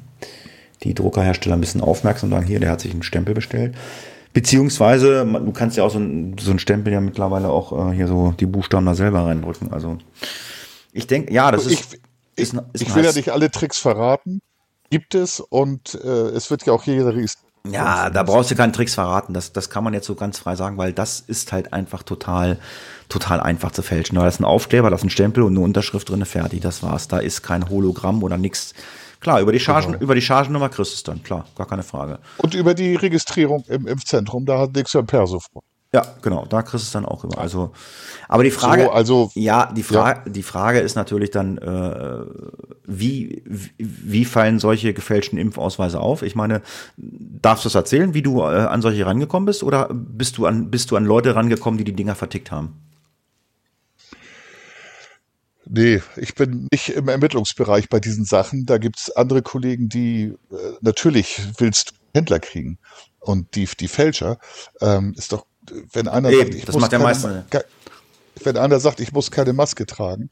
die 0.84 0.95
Druckerhersteller 0.95 1.55
ein 1.55 1.61
bisschen 1.61 1.81
aufmerksam 1.81 2.30
und 2.30 2.38
sagen, 2.38 2.47
hier, 2.47 2.59
der 2.59 2.72
hat 2.72 2.81
sich 2.81 2.91
einen 2.91 3.03
Stempel 3.03 3.35
bestellt. 3.35 3.76
Beziehungsweise, 4.38 5.26
du 5.26 5.51
kannst 5.51 5.77
ja 5.77 5.84
auch 5.84 5.89
so 5.89 5.97
ein, 5.97 6.35
so 6.39 6.51
ein 6.51 6.59
Stempel 6.59 6.93
ja 6.93 7.01
mittlerweile 7.01 7.49
auch 7.49 7.89
äh, 7.89 7.95
hier 7.95 8.07
so 8.07 8.35
die 8.39 8.45
Buchstaben 8.45 8.85
da 8.85 8.93
selber 8.93 9.26
reindrücken. 9.26 9.73
Also 9.73 9.97
ich 10.91 11.07
denke, 11.07 11.34
ja, 11.34 11.49
das 11.49 11.65
ich, 11.65 11.80
ist. 11.80 11.93
Ich, 12.35 12.43
ist, 12.43 12.53
ist 12.73 12.81
ich 12.84 12.93
will 12.93 13.03
ja 13.03 13.14
nicht 13.14 13.31
alle 13.31 13.49
Tricks 13.49 13.80
verraten. 13.80 14.41
Gibt 14.91 15.15
es 15.15 15.39
und 15.39 15.95
äh, 15.95 16.27
es 16.30 16.51
wird 16.51 16.68
ja 16.68 16.73
auch 16.73 16.84
jeder 16.84 17.11
ja, 17.72 18.11
da 18.11 18.22
brauchst 18.22 18.51
du 18.51 18.55
keinen 18.55 18.73
Tricks 18.73 18.93
verraten. 18.93 19.34
Das, 19.34 19.53
das 19.53 19.72
kann 19.72 19.84
man 19.84 19.95
jetzt 19.95 20.05
so 20.05 20.14
ganz 20.14 20.38
frei 20.38 20.55
sagen, 20.55 20.77
weil 20.77 20.93
das 20.93 21.19
ist 21.19 21.51
halt 21.51 21.73
einfach 21.73 22.03
total, 22.03 22.59
total 23.09 23.39
einfach 23.39 23.72
zu 23.72 23.81
fälschen. 23.81 24.18
Da 24.18 24.27
ist 24.27 24.39
ein 24.39 24.45
Aufkleber, 24.45 24.91
da 24.91 24.97
ist 24.97 25.03
ein 25.03 25.09
Stempel 25.09 25.41
und 25.41 25.53
eine 25.53 25.61
Unterschrift 25.61 26.09
drin, 26.09 26.23
fertig. 26.26 26.61
Das 26.61 26.84
war's. 26.84 27.07
Da 27.07 27.18
ist 27.18 27.41
kein 27.41 27.69
Hologramm 27.69 28.22
oder 28.22 28.38
nichts. 28.38 28.76
Klar, 29.28 29.41
über 29.41 29.52
die 29.52 29.60
Chargen, 29.60 29.91
genau. 29.91 30.04
über 30.04 30.16
die 30.16 30.22
Chargennummer 30.22 30.70
kriegst 30.70 30.94
du 30.94 30.95
es 30.95 31.04
dann, 31.04 31.22
klar, 31.22 31.44
gar 31.58 31.68
keine 31.68 31.84
Frage. 31.84 32.20
Und 32.38 32.54
über 32.54 32.74
die 32.74 32.95
Registrierung 32.95 33.66
im 33.68 33.86
Impfzentrum, 33.86 34.45
da 34.45 34.60
hat 34.60 34.74
nichts 34.74 34.95
ein 34.95 35.06
Perso 35.06 35.41
vor. 35.41 35.64
Ja, 35.94 36.02
genau, 36.22 36.45
da 36.45 36.62
kriegst 36.62 36.86
du 36.86 36.88
es 36.88 36.91
dann 36.94 37.06
auch 37.06 37.26
immer. 37.26 37.38
Also, 37.38 37.72
aber 38.30 38.45
die 38.45 38.52
Frage, 38.52 38.84
so, 38.84 38.91
also 38.91 39.32
ja, 39.36 39.70
die 39.74 39.84
Frage, 39.84 40.22
ja. 40.26 40.32
die 40.32 40.44
Frage 40.44 40.80
ist 40.80 40.95
natürlich 40.95 41.32
dann, 41.32 41.58
äh, 41.58 42.22
wie, 42.86 43.44
wie 43.78 44.24
fallen 44.24 44.60
solche 44.60 44.94
gefälschten 44.94 45.38
Impfausweise 45.38 45.99
auf? 45.99 46.22
Ich 46.22 46.36
meine, 46.36 46.62
darfst 46.95 47.66
du 47.66 47.68
es 47.68 47.76
erzählen, 47.76 48.14
wie 48.14 48.22
du 48.22 48.40
äh, 48.40 48.45
an 48.45 48.82
solche 48.82 49.06
rangekommen 49.06 49.45
bist, 49.45 49.62
oder 49.62 49.90
bist 49.91 50.38
du 50.38 50.45
an, 50.45 50.72
bist 50.72 50.90
du 50.91 50.95
an 50.95 51.04
Leute 51.04 51.36
rangekommen, 51.36 51.78
die 51.78 51.84
die 51.84 51.95
Dinger 51.98 52.16
vertickt 52.16 52.49
haben? 52.49 52.80
Nee, 55.69 56.02
ich 56.15 56.35
bin 56.35 56.68
nicht 56.72 56.89
im 56.89 57.07
Ermittlungsbereich 57.07 57.89
bei 57.89 57.99
diesen 57.99 58.26
Sachen. 58.26 58.65
Da 58.65 58.77
gibt 58.77 58.98
es 58.98 59.11
andere 59.11 59.41
Kollegen, 59.41 59.89
die 59.89 60.34
äh, 60.52 60.56
natürlich 60.81 61.41
willst 61.57 61.91
du 61.91 61.94
Händler 62.14 62.39
kriegen. 62.39 62.80
Und 63.19 63.56
die, 63.56 63.68
die 63.80 63.88
Fälscher 63.88 64.39
ähm, 64.81 65.14
ist 65.18 65.31
doch 65.31 65.45
wenn 65.91 66.07
einer 66.07 66.30
Eben, 66.30 66.52
sagt, 66.52 66.56
ich 66.56 66.73
muss 66.73 66.89
keine, 66.89 67.45
wenn 68.44 68.57
einer 68.57 68.80
sagt, 68.80 68.99
ich 68.99 69.11
muss 69.11 69.31
keine 69.31 69.53
Maske 69.53 69.85
tragen 69.85 70.30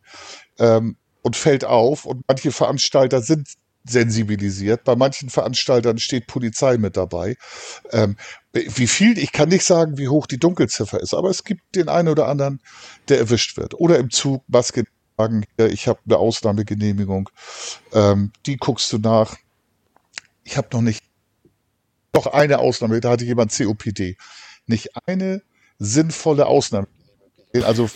ähm, 0.59 0.97
und 1.21 1.35
fällt 1.35 1.65
auf 1.65 2.05
und 2.05 2.23
manche 2.27 2.51
Veranstalter 2.51 3.21
sind 3.21 3.49
sensibilisiert. 3.87 4.83
Bei 4.83 4.95
manchen 4.95 5.29
Veranstaltern 5.29 5.99
steht 5.99 6.25
Polizei 6.25 6.77
mit 6.77 6.97
dabei. 6.97 7.35
Ähm, 7.91 8.17
wie 8.51 8.87
viel, 8.87 9.17
ich 9.19 9.31
kann 9.31 9.49
nicht 9.49 9.63
sagen, 9.63 9.97
wie 9.97 10.07
hoch 10.07 10.25
die 10.25 10.39
Dunkelziffer 10.39 10.99
ist, 10.99 11.13
aber 11.13 11.29
es 11.29 11.43
gibt 11.43 11.75
den 11.75 11.87
einen 11.87 12.07
oder 12.07 12.27
anderen, 12.27 12.61
der 13.09 13.19
erwischt 13.19 13.57
wird. 13.57 13.75
Oder 13.75 13.99
im 13.99 14.09
Zug 14.09 14.43
Maske 14.47 14.85
tragen, 15.17 15.45
ich 15.57 15.87
habe 15.87 15.99
eine 16.05 16.17
Ausnahmegenehmigung. 16.17 17.29
Ähm, 17.93 18.31
die 18.45 18.57
guckst 18.57 18.91
du 18.93 18.97
nach. 18.97 19.35
Ich 20.43 20.57
habe 20.57 20.67
noch 20.73 20.81
nicht, 20.81 21.03
noch 22.13 22.27
eine 22.27 22.59
Ausnahme, 22.59 23.01
da 23.01 23.11
hatte 23.11 23.25
jemand 23.25 23.51
COPD 23.51 24.17
nicht 24.67 24.89
eine 25.05 25.41
sinnvolle 25.79 26.45
Ausnahme. 26.45 26.87
Also 27.63 27.89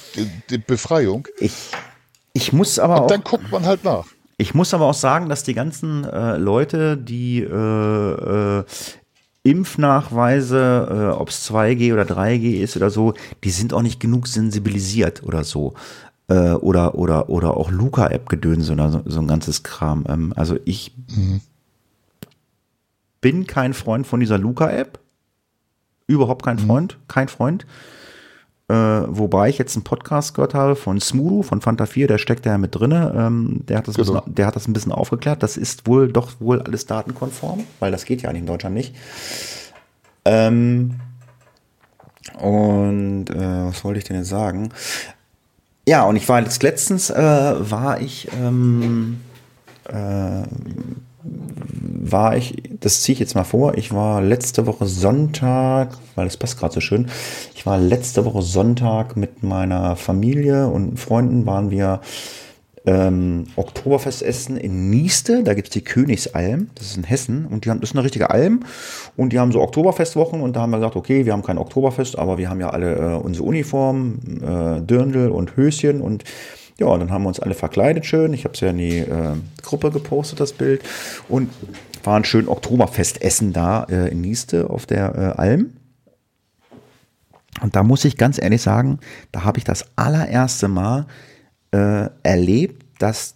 die, 0.50 0.58
Befreiung. 0.58 1.28
Ich, 1.38 1.54
ich 2.34 2.54
muss 2.54 2.80
aber 2.80 3.02
Und 3.02 3.12
dann 3.12 3.24
guckt 3.24 3.52
man 3.52 3.66
halt 3.66 3.84
nach. 3.84 4.06
Ich 4.38 4.54
muss 4.54 4.74
aber 4.74 4.86
auch 4.86 4.94
sagen, 4.94 5.28
dass 5.28 5.44
die 5.44 5.54
ganzen 5.54 6.06
äh, 6.06 6.38
Leute, 6.38 6.96
die 6.96 7.42
äh, 7.42 8.60
äh, 8.60 8.64
Impfnachweise, 9.44 11.12
äh, 11.12 11.20
ob 11.20 11.30
es 11.30 11.50
2G 11.52 11.92
oder 11.92 12.04
3G 12.04 12.62
ist 12.62 12.78
oder 12.78 12.90
so, 12.90 13.16
die 13.44 13.50
sind 13.50 13.74
auch 13.74 13.82
nicht 13.82 14.00
genug 14.00 14.28
sensibilisiert 14.28 15.24
oder 15.24 15.44
so. 15.44 15.74
Äh, 16.30 16.52
oder, 16.54 16.96
oder, 16.96 17.30
oder 17.30 17.58
auch 17.58 17.72
Luca-App-Gedönse 17.72 18.74
oder 18.74 18.92
so, 18.92 19.02
so, 19.06 19.20
ein 19.20 19.28
ganzes 19.28 19.64
Kram. 19.64 20.06
Ähm, 20.08 20.34
also 20.36 20.58
ich 20.64 20.96
mhm. 21.08 21.42
bin 23.20 23.48
kein 23.48 23.74
Freund 23.74 24.06
von 24.06 24.20
dieser 24.20 24.38
Luca-App. 24.38 25.00
Überhaupt 26.06 26.46
kein 26.46 26.58
mhm. 26.58 26.68
Freund, 26.68 26.98
kein 27.08 27.28
Freund. 27.28 27.66
Äh, 28.68 28.74
wobei 29.08 29.50
ich 29.50 29.58
jetzt 29.58 29.76
einen 29.76 29.84
Podcast 29.84 30.36
gehört 30.36 30.54
habe 30.54 30.76
von 30.76 31.02
Smudo, 31.02 31.42
von 31.42 31.62
Fanta 31.62 31.88
4, 31.88 32.06
der 32.06 32.20
steckt 32.20 32.46
da 32.46 32.52
ja 32.52 32.58
mit 32.60 32.76
drinne. 32.76 33.12
Ähm, 33.18 33.62
der, 33.68 33.80
hat 33.80 33.88
das 33.88 33.96
genau. 33.96 34.14
bisschen, 34.14 34.36
der 34.36 34.46
hat 34.46 34.56
das 34.56 34.68
ein 34.68 34.74
bisschen 34.74 34.92
aufgeklärt. 34.92 35.42
Das 35.42 35.58
ist 35.58 35.88
wohl 35.88 36.12
doch 36.12 36.40
wohl 36.40 36.62
alles 36.62 36.86
datenkonform, 36.86 37.64
weil 37.80 37.92
das 37.92 38.06
geht 38.06 38.22
ja 38.22 38.30
eigentlich 38.30 38.42
in 38.42 38.48
Deutschland 38.48 38.76
nicht. 38.76 38.96
Ähm, 40.26 41.00
und 42.40 43.32
äh, 43.32 43.66
was 43.66 43.84
wollte 43.84 43.98
ich 43.98 44.06
denn 44.06 44.18
jetzt 44.18 44.30
sagen? 44.30 44.70
Ja, 45.90 46.04
und 46.04 46.18
ich 46.18 46.30
war 46.30 46.40
jetzt 46.40 46.62
letztens, 46.62 47.10
äh, 47.10 47.18
war 47.18 48.00
ich 48.00 48.28
ähm, 48.40 49.22
äh, 49.86 50.44
war 51.24 52.38
ich, 52.38 52.62
das 52.80 53.02
ziehe 53.02 53.14
ich 53.14 53.20
jetzt 53.20 53.34
mal 53.34 53.44
vor, 53.44 53.76
ich 53.76 53.92
war 53.92 54.22
letzte 54.22 54.68
Woche 54.68 54.86
Sonntag, 54.86 55.98
weil 56.14 56.26
das 56.26 56.38
passt 56.38 56.60
gerade 56.60 56.76
so 56.76 56.80
schön, 56.80 57.08
ich 57.56 57.66
war 57.66 57.80
letzte 57.80 58.24
Woche 58.24 58.44
Sonntag 58.44 59.18
mit 59.18 59.42
meiner 59.42 59.96
Familie 59.96 60.68
und 60.68 61.00
Freunden, 61.00 61.48
waren 61.48 61.72
wir 61.72 62.02
ähm, 62.90 63.46
Oktoberfest 63.56 64.24
essen 64.24 64.58
in 64.58 64.90
Nieste, 64.90 65.44
da 65.44 65.54
gibt 65.54 65.68
es 65.68 65.74
die 65.74 65.84
Königsalm, 65.84 66.70
das 66.76 66.88
ist 66.88 66.98
in 66.98 67.04
Hessen 67.04 67.46
und 67.46 67.66
die 67.66 67.70
haben, 67.70 67.80
das 67.82 67.92
ist 67.92 67.96
eine 67.96 68.04
richtige 68.04 68.32
Alm 68.32 68.62
und 69.16 69.32
die 69.32 69.40
haben 69.40 69.52
so 69.52 69.62
Oktoberfestwochen 69.62 70.42
und 70.42 70.56
da 70.56 70.62
haben 70.62 70.72
wir 70.72 70.78
gesagt, 70.78 70.96
okay, 70.96 71.26
wir 71.26 71.34
haben 71.34 71.44
kein 71.44 71.60
Oktoberfest, 71.60 72.18
aber 72.18 72.40
wir 72.40 72.50
haben 72.50 72.60
ja 72.60 72.72
alle 72.72 72.96
äh, 72.96 73.16
unsere 73.16 73.46
Uniform, 73.46 74.20
äh, 74.42 74.82
Dirndl 74.82 75.30
und 75.30 75.56
Höschen 75.56 76.02
und 76.02 76.24
ja, 76.80 76.88
und 76.88 77.02
dann 77.02 77.12
haben 77.12 77.24
wir 77.24 77.28
uns 77.28 77.42
alle 77.42 77.56
verkleidet 77.56 78.06
schön. 78.06 78.34
Ich 78.34 78.46
habe 78.46 78.54
es 78.54 78.62
ja 78.62 78.70
in 78.70 78.78
die 78.78 79.00
äh, 79.00 79.36
Gruppe 79.62 79.92
gepostet, 79.92 80.40
das 80.40 80.54
Bild. 80.54 80.82
Und 81.28 81.50
waren 82.06 82.24
schön 82.24 82.48
Oktoberfestessen 82.48 83.52
da 83.52 83.84
äh, 83.84 84.10
in 84.12 84.22
Nieste 84.22 84.70
auf 84.70 84.86
der 84.86 85.36
äh, 85.38 85.42
Alm. 85.42 85.74
Und 87.62 87.76
da 87.76 87.84
muss 87.84 88.06
ich 88.06 88.16
ganz 88.16 88.42
ehrlich 88.42 88.62
sagen, 88.62 89.00
da 89.34 89.44
habe 89.44 89.58
ich 89.58 89.66
das 89.66 89.86
allererste 89.98 90.70
Mal 90.70 91.08
äh, 91.72 92.10
erlebt, 92.24 92.86
dass 93.00 93.36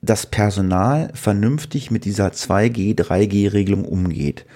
das 0.00 0.26
Personal 0.26 1.10
vernünftig 1.14 1.90
mit 1.90 2.04
dieser 2.04 2.28
2G, 2.28 2.96
3G-Regelung 2.96 3.84
umgeht. 3.84 4.46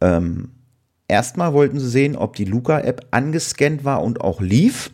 Ähm, 0.00 0.50
erstmal 1.06 1.52
wollten 1.52 1.78
sie 1.78 1.88
sehen, 1.88 2.16
ob 2.16 2.36
die 2.36 2.44
Luca-App 2.44 3.06
angescannt 3.10 3.84
war 3.84 4.02
und 4.02 4.20
auch 4.20 4.40
lief. 4.40 4.90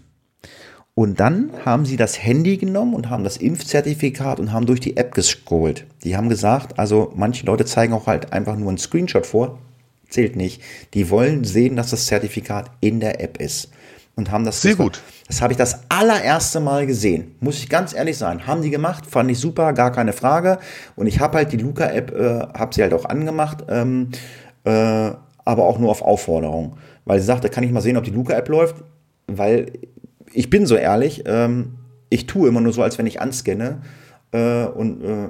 Und 0.95 1.19
dann 1.19 1.51
haben 1.65 1.87
sie 1.87 1.97
das 1.97 2.23
Handy 2.23 2.57
genommen 2.57 2.95
und 2.95 3.11
haben 3.11 3.25
das 3.25 3.37
Impfzertifikat 3.37 4.39
und 4.39 4.53
haben 4.53 4.67
durch 4.67 4.79
die 4.79 4.97
App 4.97 5.13
gescrollt. 5.13 5.87
Die 6.05 6.17
haben 6.17 6.29
gesagt, 6.29 6.79
also 6.79 7.13
manche 7.17 7.47
Leute 7.47 7.65
zeigen 7.65 7.95
auch 7.95 8.07
halt 8.07 8.33
einfach 8.33 8.57
nur 8.57 8.69
einen 8.69 8.79
Screenshot 8.79 9.27
vor, 9.27 9.59
zählt 10.09 10.37
nicht. 10.37 10.63
Die 10.95 11.11
wollen 11.11 11.43
sehen, 11.43 11.75
dass 11.75 11.91
das 11.91 12.07
Zertifikat 12.07 12.71
in 12.81 13.01
der 13.01 13.21
App 13.21 13.41
ist. 13.41 13.71
Und 14.17 14.31
haben 14.31 14.45
das. 14.45 14.63
Sehr 14.63 14.77
gut. 14.77 15.03
Das 15.27 15.43
habe 15.43 15.53
ich 15.53 15.57
das 15.57 15.81
allererste 15.89 16.61
Mal 16.61 16.87
gesehen. 16.87 17.35
Muss 17.41 17.59
ich 17.59 17.69
ganz 17.69 17.95
ehrlich 17.95 18.17
sein. 18.17 18.47
Haben 18.47 18.63
die 18.63 18.71
gemacht, 18.71 19.07
fand 19.07 19.31
ich 19.31 19.39
super, 19.39 19.73
gar 19.73 19.91
keine 19.91 20.13
Frage. 20.13 20.59
Und 20.97 21.07
ich 21.07 21.19
habe 21.21 21.39
halt 21.39 21.53
die 21.53 21.57
Luca-App, 21.57 22.13
äh, 22.13 22.41
habe 22.57 22.75
sie 22.75 22.83
halt 22.83 22.93
auch 22.95 23.07
angemacht, 23.07 23.65
ähm, 23.69 24.11
äh, 24.65 24.71
aber 25.45 25.65
auch 25.65 25.79
nur 25.79 25.91
auf 25.91 26.03
Aufforderung. 26.03 26.77
Weil 27.05 27.21
sie 27.21 27.27
sagte, 27.27 27.49
kann 27.49 27.65
ich 27.65 27.73
mal 27.73 27.81
sehen, 27.81 27.97
ob 27.97 28.05
die 28.05 28.11
Luca-App 28.11 28.49
läuft, 28.49 28.77
weil 29.27 29.73
ich 30.33 30.51
bin 30.51 30.67
so 30.67 30.77
ehrlich, 30.77 31.25
ähm, 31.27 31.75
ich 32.11 32.27
tue 32.27 32.49
immer 32.49 32.61
nur 32.61 32.73
so, 32.73 32.83
als 32.83 32.99
wenn 32.99 33.07
ich 33.07 33.21
anscanne. 33.21 33.83
Äh, 34.33 34.67
und 34.67 35.03
äh, 35.03 35.29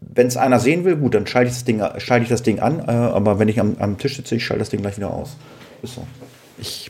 wenn 0.00 0.26
es 0.26 0.36
einer 0.36 0.60
sehen 0.60 0.84
will, 0.84 0.96
gut, 0.96 1.14
dann 1.14 1.26
schalte 1.26 1.48
ich 1.48 1.54
das 1.54 1.64
Ding, 1.64 1.82
schalte 1.98 2.22
ich 2.22 2.28
das 2.28 2.42
Ding 2.42 2.60
an. 2.60 2.80
Äh, 2.80 2.92
aber 2.92 3.38
wenn 3.38 3.48
ich 3.48 3.60
am, 3.60 3.76
am 3.78 3.98
Tisch 3.98 4.16
sitze, 4.16 4.36
ich 4.36 4.44
schalte 4.44 4.60
das 4.60 4.70
Ding 4.70 4.80
gleich 4.80 4.96
wieder 4.96 5.12
aus. 5.12 5.36
Ist 5.82 5.94
so. 5.94 6.06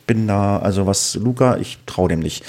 Ich 0.03 0.07
bin 0.07 0.27
da, 0.27 0.59
also 0.59 0.85
was 0.85 1.15
Luca, 1.15 1.59
ich 1.59 1.79
traue 1.87 2.09
dem 2.09 2.19
nicht. 2.19 2.45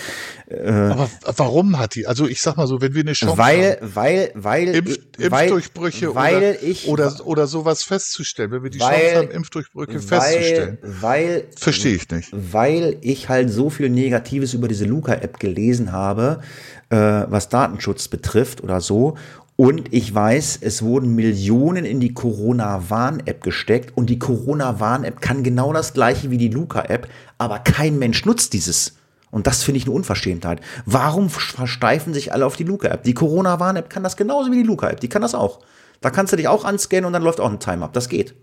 Äh, 0.48 0.70
Aber 0.70 1.08
warum 1.38 1.78
hat 1.78 1.94
die? 1.94 2.08
Also 2.08 2.28
ich 2.28 2.42
sag 2.42 2.58
mal 2.58 2.66
so, 2.66 2.82
wenn 2.82 2.96
wir 2.96 3.02
eine 3.02 3.14
Chance 3.14 3.38
weil, 3.38 3.78
haben, 3.80 3.96
weil, 3.96 4.32
weil, 4.34 4.68
Impf, 4.70 4.98
Impfdurchbrüche 5.20 6.16
weil 6.16 6.38
oder, 6.38 6.64
ich, 6.64 6.88
oder, 6.88 7.16
oder 7.26 7.46
sowas 7.46 7.84
festzustellen, 7.84 8.50
wenn 8.50 8.64
wir 8.64 8.72
die 8.72 8.80
weil, 8.80 9.00
Chance 9.00 9.18
haben, 9.18 9.32
Impfdurchbrüche 9.32 10.00
festzustellen. 10.00 10.80
Weil, 10.82 11.46
verstehe 11.56 11.96
ich 11.96 12.10
nicht. 12.10 12.30
Weil 12.32 12.98
ich 13.02 13.30
halt 13.30 13.52
so 13.52 13.70
viel 13.70 13.90
Negatives 13.90 14.56
über 14.56 14.68
diese 14.68 14.86
Luca-App 14.86 15.40
gelesen 15.40 15.92
habe, 15.92 16.42
äh, 16.90 16.96
was 16.96 17.50
Datenschutz 17.50 18.08
betrifft 18.08 18.64
oder 18.64 18.82
so. 18.82 19.16
Und 19.56 19.94
ich 19.94 20.14
weiß, 20.14 20.60
es 20.62 20.82
wurden 20.82 21.14
Millionen 21.14 21.86
in 21.86 22.00
die 22.00 22.14
Corona-Warn-App 22.14 23.44
gesteckt 23.44 23.96
und 23.96 24.10
die 24.10 24.18
Corona-Warn-App 24.18 25.22
kann 25.22 25.44
genau 25.44 25.74
das 25.74 25.94
gleiche 25.94 26.32
wie 26.32 26.38
die 26.38 26.50
Luca-App, 26.50 27.08
aber 27.38 27.60
kein 27.60 28.00
Mensch 28.00 28.26
nutzt 28.26 28.54
dieses. 28.54 28.96
Und 29.30 29.48
das 29.48 29.64
finde 29.64 29.78
ich 29.78 29.86
eine 29.86 29.96
Unverschämtheit. 29.96 30.62
Warum 30.86 31.30
versteifen 31.30 32.14
sich 32.14 32.34
alle 32.34 32.46
auf 32.46 32.56
die 32.56 32.64
Luca-App? 32.64 33.04
Die 33.04 33.14
Corona-Warn-App 33.14 33.90
kann 33.90 34.04
das 34.04 34.18
genauso 34.18 34.52
wie 34.52 34.58
die 34.58 34.68
Luca-App. 34.68 35.00
Die 35.00 35.10
kann 35.10 35.22
das 35.22 35.36
auch. 35.36 35.60
Da 36.02 36.10
kannst 36.10 36.34
du 36.34 36.38
dich 36.38 36.48
auch 36.48 36.66
anscannen 36.66 37.06
und 37.06 37.14
dann 37.14 37.24
läuft 37.24 37.40
auch 37.40 37.50
ein 37.50 37.60
Time-Up. 37.60 37.94
Das 37.94 38.10
geht. 38.10 38.36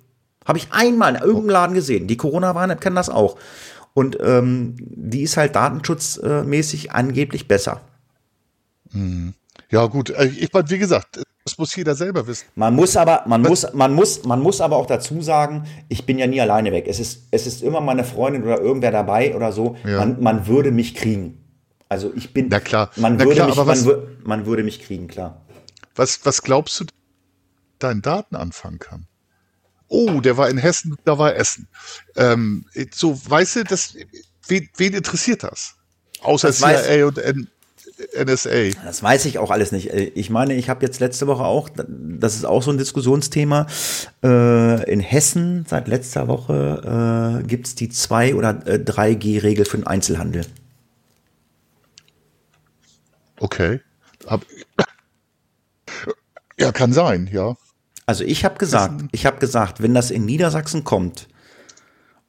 Habe 0.44 0.58
ich 0.58 0.72
einmal 0.72 1.14
in 1.14 1.20
irgendeinem 1.20 1.50
Laden 1.50 1.74
gesehen. 1.74 2.06
Die 2.06 2.16
Corona-Warn-App 2.16 2.80
kann 2.80 2.94
das 2.94 3.08
auch. 3.08 3.36
Und 3.94 4.18
ähm, 4.20 4.76
die 4.78 5.22
ist 5.22 5.36
halt 5.36 5.56
datenschutzmäßig 5.56 6.92
angeblich 6.92 7.48
besser. 7.48 7.80
Mhm. 8.92 9.34
Ja, 9.70 9.86
gut. 9.86 10.10
Äh, 10.10 10.26
ich 10.26 10.52
meine, 10.52 10.68
wie 10.68 10.78
gesagt, 10.78 11.20
das 11.44 11.56
muss 11.56 11.74
jeder 11.74 11.94
selber 11.94 12.26
wissen. 12.26 12.46
Man 12.54 12.74
muss 12.74 12.96
aber, 12.96 13.24
man 13.26 13.42
muss, 13.42 13.72
man 13.72 13.94
muss, 13.94 14.24
man 14.24 14.40
muss 14.40 14.60
aber 14.60 14.76
auch 14.76 14.86
dazu 14.86 15.22
sagen, 15.22 15.66
ich 15.88 16.04
bin 16.06 16.18
ja 16.18 16.26
nie 16.26 16.40
alleine 16.40 16.72
weg. 16.72 16.86
Es 16.88 17.00
ist, 17.00 17.28
es 17.30 17.46
ist 17.46 17.62
immer 17.62 17.80
meine 17.80 18.04
Freundin 18.04 18.42
oder 18.42 18.60
irgendwer 18.60 18.90
dabei 18.90 19.34
oder 19.34 19.52
so. 19.52 19.76
Ja. 19.84 19.98
Man, 19.98 20.22
man 20.22 20.46
würde 20.46 20.70
mich 20.70 20.94
kriegen. 20.94 21.38
Also 21.88 22.12
ich 22.14 22.32
bin. 22.32 22.48
Na 22.48 22.60
klar. 22.60 22.90
Man, 22.96 23.16
Na 23.16 23.24
würde, 23.24 23.36
klar, 23.36 23.48
mich, 23.48 23.56
was, 23.56 23.84
man, 23.84 23.96
man, 24.22 24.46
würde 24.46 24.62
mich 24.62 24.82
kriegen, 24.82 25.08
klar. 25.08 25.44
Was, 25.94 26.24
was 26.24 26.42
glaubst 26.42 26.78
du, 26.80 26.84
deinen 27.78 28.02
Daten 28.02 28.36
anfangen 28.36 28.78
kann? 28.78 29.06
Oh, 29.88 30.20
der 30.20 30.36
war 30.36 30.48
in 30.48 30.58
Hessen, 30.58 30.96
da 31.04 31.18
war 31.18 31.34
Essen. 31.34 31.66
Ähm, 32.14 32.64
so, 32.92 33.18
weißt 33.28 33.56
du, 33.56 33.64
das, 33.64 33.96
wen, 34.46 34.68
wen 34.76 34.94
interessiert 34.94 35.42
das? 35.42 35.74
Außer 36.20 36.48
das 36.48 36.58
CIA 36.58 37.06
und 37.06 37.18
N 37.18 37.48
NSA. 38.24 38.70
Das 38.84 39.02
weiß 39.02 39.24
ich 39.26 39.38
auch 39.38 39.50
alles 39.50 39.72
nicht. 39.72 39.92
Ich 39.92 40.30
meine, 40.30 40.54
ich 40.54 40.68
habe 40.68 40.84
jetzt 40.84 41.00
letzte 41.00 41.26
Woche 41.26 41.44
auch, 41.44 41.68
das 41.68 42.36
ist 42.36 42.44
auch 42.44 42.62
so 42.62 42.70
ein 42.70 42.78
Diskussionsthema, 42.78 43.66
äh, 44.22 44.90
in 44.90 45.00
Hessen 45.00 45.64
seit 45.68 45.88
letzter 45.88 46.28
Woche 46.28 47.40
äh, 47.40 47.46
gibt 47.46 47.66
es 47.66 47.74
die 47.74 47.88
2 47.88 48.34
oder 48.34 48.66
äh, 48.66 48.74
3G-Regel 48.74 49.64
für 49.64 49.78
den 49.78 49.86
Einzelhandel. 49.86 50.46
Okay. 53.38 53.80
Hab, 54.26 54.44
ja, 56.58 56.72
kann 56.72 56.92
sein, 56.92 57.28
ja. 57.32 57.56
Also 58.06 58.24
ich 58.24 58.44
habe 58.44 58.58
gesagt, 58.58 59.04
ich 59.12 59.24
habe 59.24 59.38
gesagt, 59.38 59.82
wenn 59.82 59.94
das 59.94 60.10
in 60.10 60.24
Niedersachsen 60.24 60.84
kommt, 60.84 61.28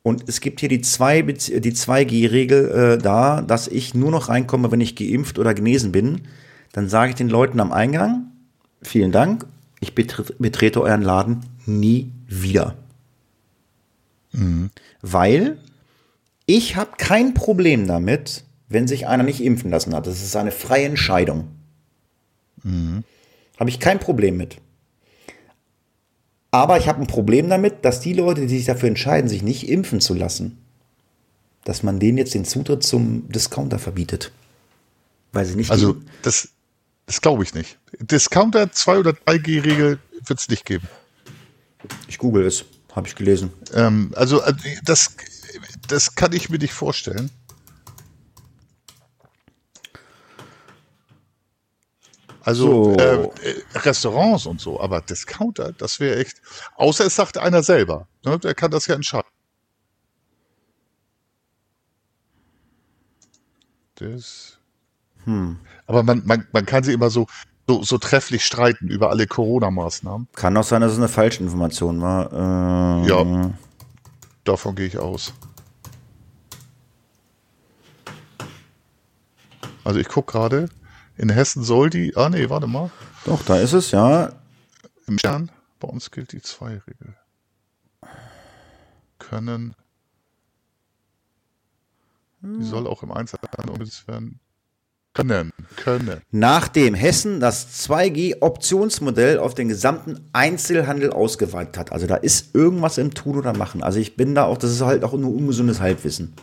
und 0.04 0.28
es 0.28 0.42
gibt 0.42 0.60
hier 0.60 0.70
die, 0.70 0.82
zwei, 0.82 1.22
die 1.22 1.74
2G-Regel 1.74 2.72
äh, 2.72 2.98
da, 2.98 3.42
dass 3.42 3.68
ich 3.68 3.94
nur 3.94 4.12
noch 4.12 4.30
reinkomme, 4.30 4.72
wenn 4.72 4.82
ich 4.82 4.96
geimpft 4.96 5.38
oder 5.38 5.54
genesen 5.54 5.92
bin. 5.92 6.22
Dann 6.72 6.90
sage 6.90 7.10
ich 7.10 7.16
den 7.16 7.30
Leuten 7.30 7.60
am 7.60 7.72
Eingang, 7.72 8.32
vielen 8.82 9.12
Dank, 9.12 9.46
ich 9.80 9.94
betrete, 9.94 10.34
betrete 10.40 10.82
euren 10.82 11.02
Laden 11.02 11.42
nie 11.66 12.12
wieder. 12.28 12.76
Mhm. 14.32 14.72
Weil 15.02 15.58
ich 16.46 16.76
habe 16.76 16.92
kein 16.98 17.34
Problem 17.34 17.88
damit, 17.88 18.44
wenn 18.70 18.88
sich 18.88 19.08
einer 19.08 19.24
nicht 19.24 19.44
impfen 19.44 19.70
lassen 19.70 19.94
hat. 19.94 20.08
Das 20.08 20.22
ist 20.22 20.36
eine 20.36 20.52
freie 20.52 20.86
Entscheidung. 20.86 21.50
Mhm. 22.64 23.04
Habe 23.60 23.70
ich 23.70 23.80
kein 23.80 24.00
Problem 24.00 24.38
mit. 24.38 24.58
Aber 26.52 26.78
ich 26.78 26.88
habe 26.88 27.00
ein 27.00 27.08
Problem 27.08 27.50
damit, 27.50 27.86
dass 27.86 28.02
die 28.02 28.14
Leute, 28.14 28.42
die 28.42 28.58
sich 28.58 28.66
dafür 28.66 28.90
entscheiden, 28.90 29.30
sich 29.30 29.42
nicht 29.42 29.70
impfen 29.70 30.02
zu 30.02 30.14
lassen, 30.14 30.58
dass 31.64 31.82
man 31.82 32.00
denen 32.00 32.18
jetzt 32.18 32.34
den 32.34 32.44
Zutritt 32.44 32.84
zum 32.84 33.30
Discounter 33.30 33.80
verbietet. 33.80 34.32
Weil 35.32 35.46
sie 35.46 35.56
nicht. 35.56 35.72
Also, 35.72 35.96
das, 36.24 36.50
das 37.06 37.22
glaube 37.22 37.44
ich 37.44 37.54
nicht. 37.54 37.80
Discounter 38.00 38.72
2 38.72 39.00
oder 39.00 39.12
3G-Regel 39.12 40.00
wird 40.26 40.40
es 40.40 40.50
nicht 40.50 40.66
geben. 40.66 40.88
Ich 42.10 42.18
google 42.18 42.46
es, 42.46 42.66
habe 42.94 43.08
ich 43.08 43.16
gelesen. 43.16 43.54
Ähm, 43.74 44.12
also, 44.16 44.42
äh, 44.42 44.54
das, 44.84 45.16
das 45.88 46.16
kann 46.16 46.34
ich 46.34 46.50
mir 46.50 46.58
nicht 46.58 46.74
vorstellen. 46.74 47.32
Also 52.44 52.96
so. 52.96 52.98
äh, 52.98 53.30
Restaurants 53.76 54.46
und 54.48 54.60
so, 54.60 54.80
aber 54.80 55.02
Discounter, 55.02 55.74
das 55.74 56.00
wäre 56.00 56.20
echt. 56.20 56.42
Außer 56.76 57.06
es 57.06 57.16
sagt 57.16 57.38
einer 57.38 57.62
selber. 57.62 58.08
Ne? 58.26 58.40
Der 58.40 58.56
kann 58.56 58.72
das 58.72 58.88
ja 58.88 58.96
entscheiden. 58.96 59.30
Das. 63.96 64.58
Hm. 65.26 65.60
Aber 65.86 66.02
man, 66.02 66.24
man, 66.26 66.48
man 66.52 66.66
kann 66.66 66.84
sie 66.84 66.94
immer 66.94 67.12
so, 67.12 67.28
so, 67.68 67.84
so 67.84 68.00
trefflich 68.00 68.44
streiten 68.44 68.88
über 68.88 69.12
alle 69.12 69.28
Corona-Maßnahmen. 69.28 70.28
Kann 70.34 70.58
auch 70.58 70.64
sein, 70.64 70.82
dass 70.82 70.94
es 70.94 70.98
eine 70.98 71.10
Falschinformation 71.10 72.02
war. 72.02 72.34
Ähm 72.34 73.04
ja. 73.08 73.52
Davon 74.44 74.76
gehe 74.76 74.88
ich 74.88 74.98
aus. 74.98 75.34
Also 79.84 80.00
ich 80.00 80.08
gucke 80.08 80.32
gerade. 80.32 80.70
In 81.22 81.30
Hessen 81.30 81.64
soll 81.64 81.92
die. 81.92 82.18
Ah, 82.18 82.30
nee, 82.30 82.50
warte 82.50 82.66
mal. 82.66 82.90
Doch, 83.26 83.44
da 83.44 83.60
ist 83.60 83.74
es, 83.74 83.92
ja. 83.92 84.32
Im 85.06 85.20
Stern. 85.20 85.52
Bei 85.80 85.88
uns 85.88 86.10
gilt 86.10 86.32
die 86.32 86.42
Zwei-Regel. 86.42 87.16
Können. 89.20 89.76
Die 92.42 92.64
soll 92.64 92.88
auch 92.88 93.04
im 93.04 93.12
Einzelhandel 93.12 93.70
umgesetzt 93.70 94.08
werden. 94.08 94.40
Können, 95.14 95.52
können. 95.76 96.22
Nachdem 96.32 96.96
Hessen 96.96 97.40
das 97.40 97.88
2G-Optionsmodell 97.88 99.38
auf 99.38 99.54
den 99.54 99.68
gesamten 99.68 100.28
Einzelhandel 100.34 101.12
ausgeweitet 101.12 101.78
hat. 101.78 101.92
Also 101.92 102.08
da 102.08 102.16
ist 102.16 102.56
irgendwas 102.56 102.98
im 102.98 103.14
Tun 103.14 103.38
oder 103.38 103.56
Machen. 103.56 103.84
Also 103.84 104.00
ich 104.00 104.16
bin 104.16 104.34
da 104.34 104.46
auch, 104.46 104.58
das 104.58 104.72
ist 104.72 104.82
halt 104.82 105.04
auch 105.04 105.14
nur 105.14 105.36
ungesundes 105.36 105.82
Halbwissen. 105.82 106.34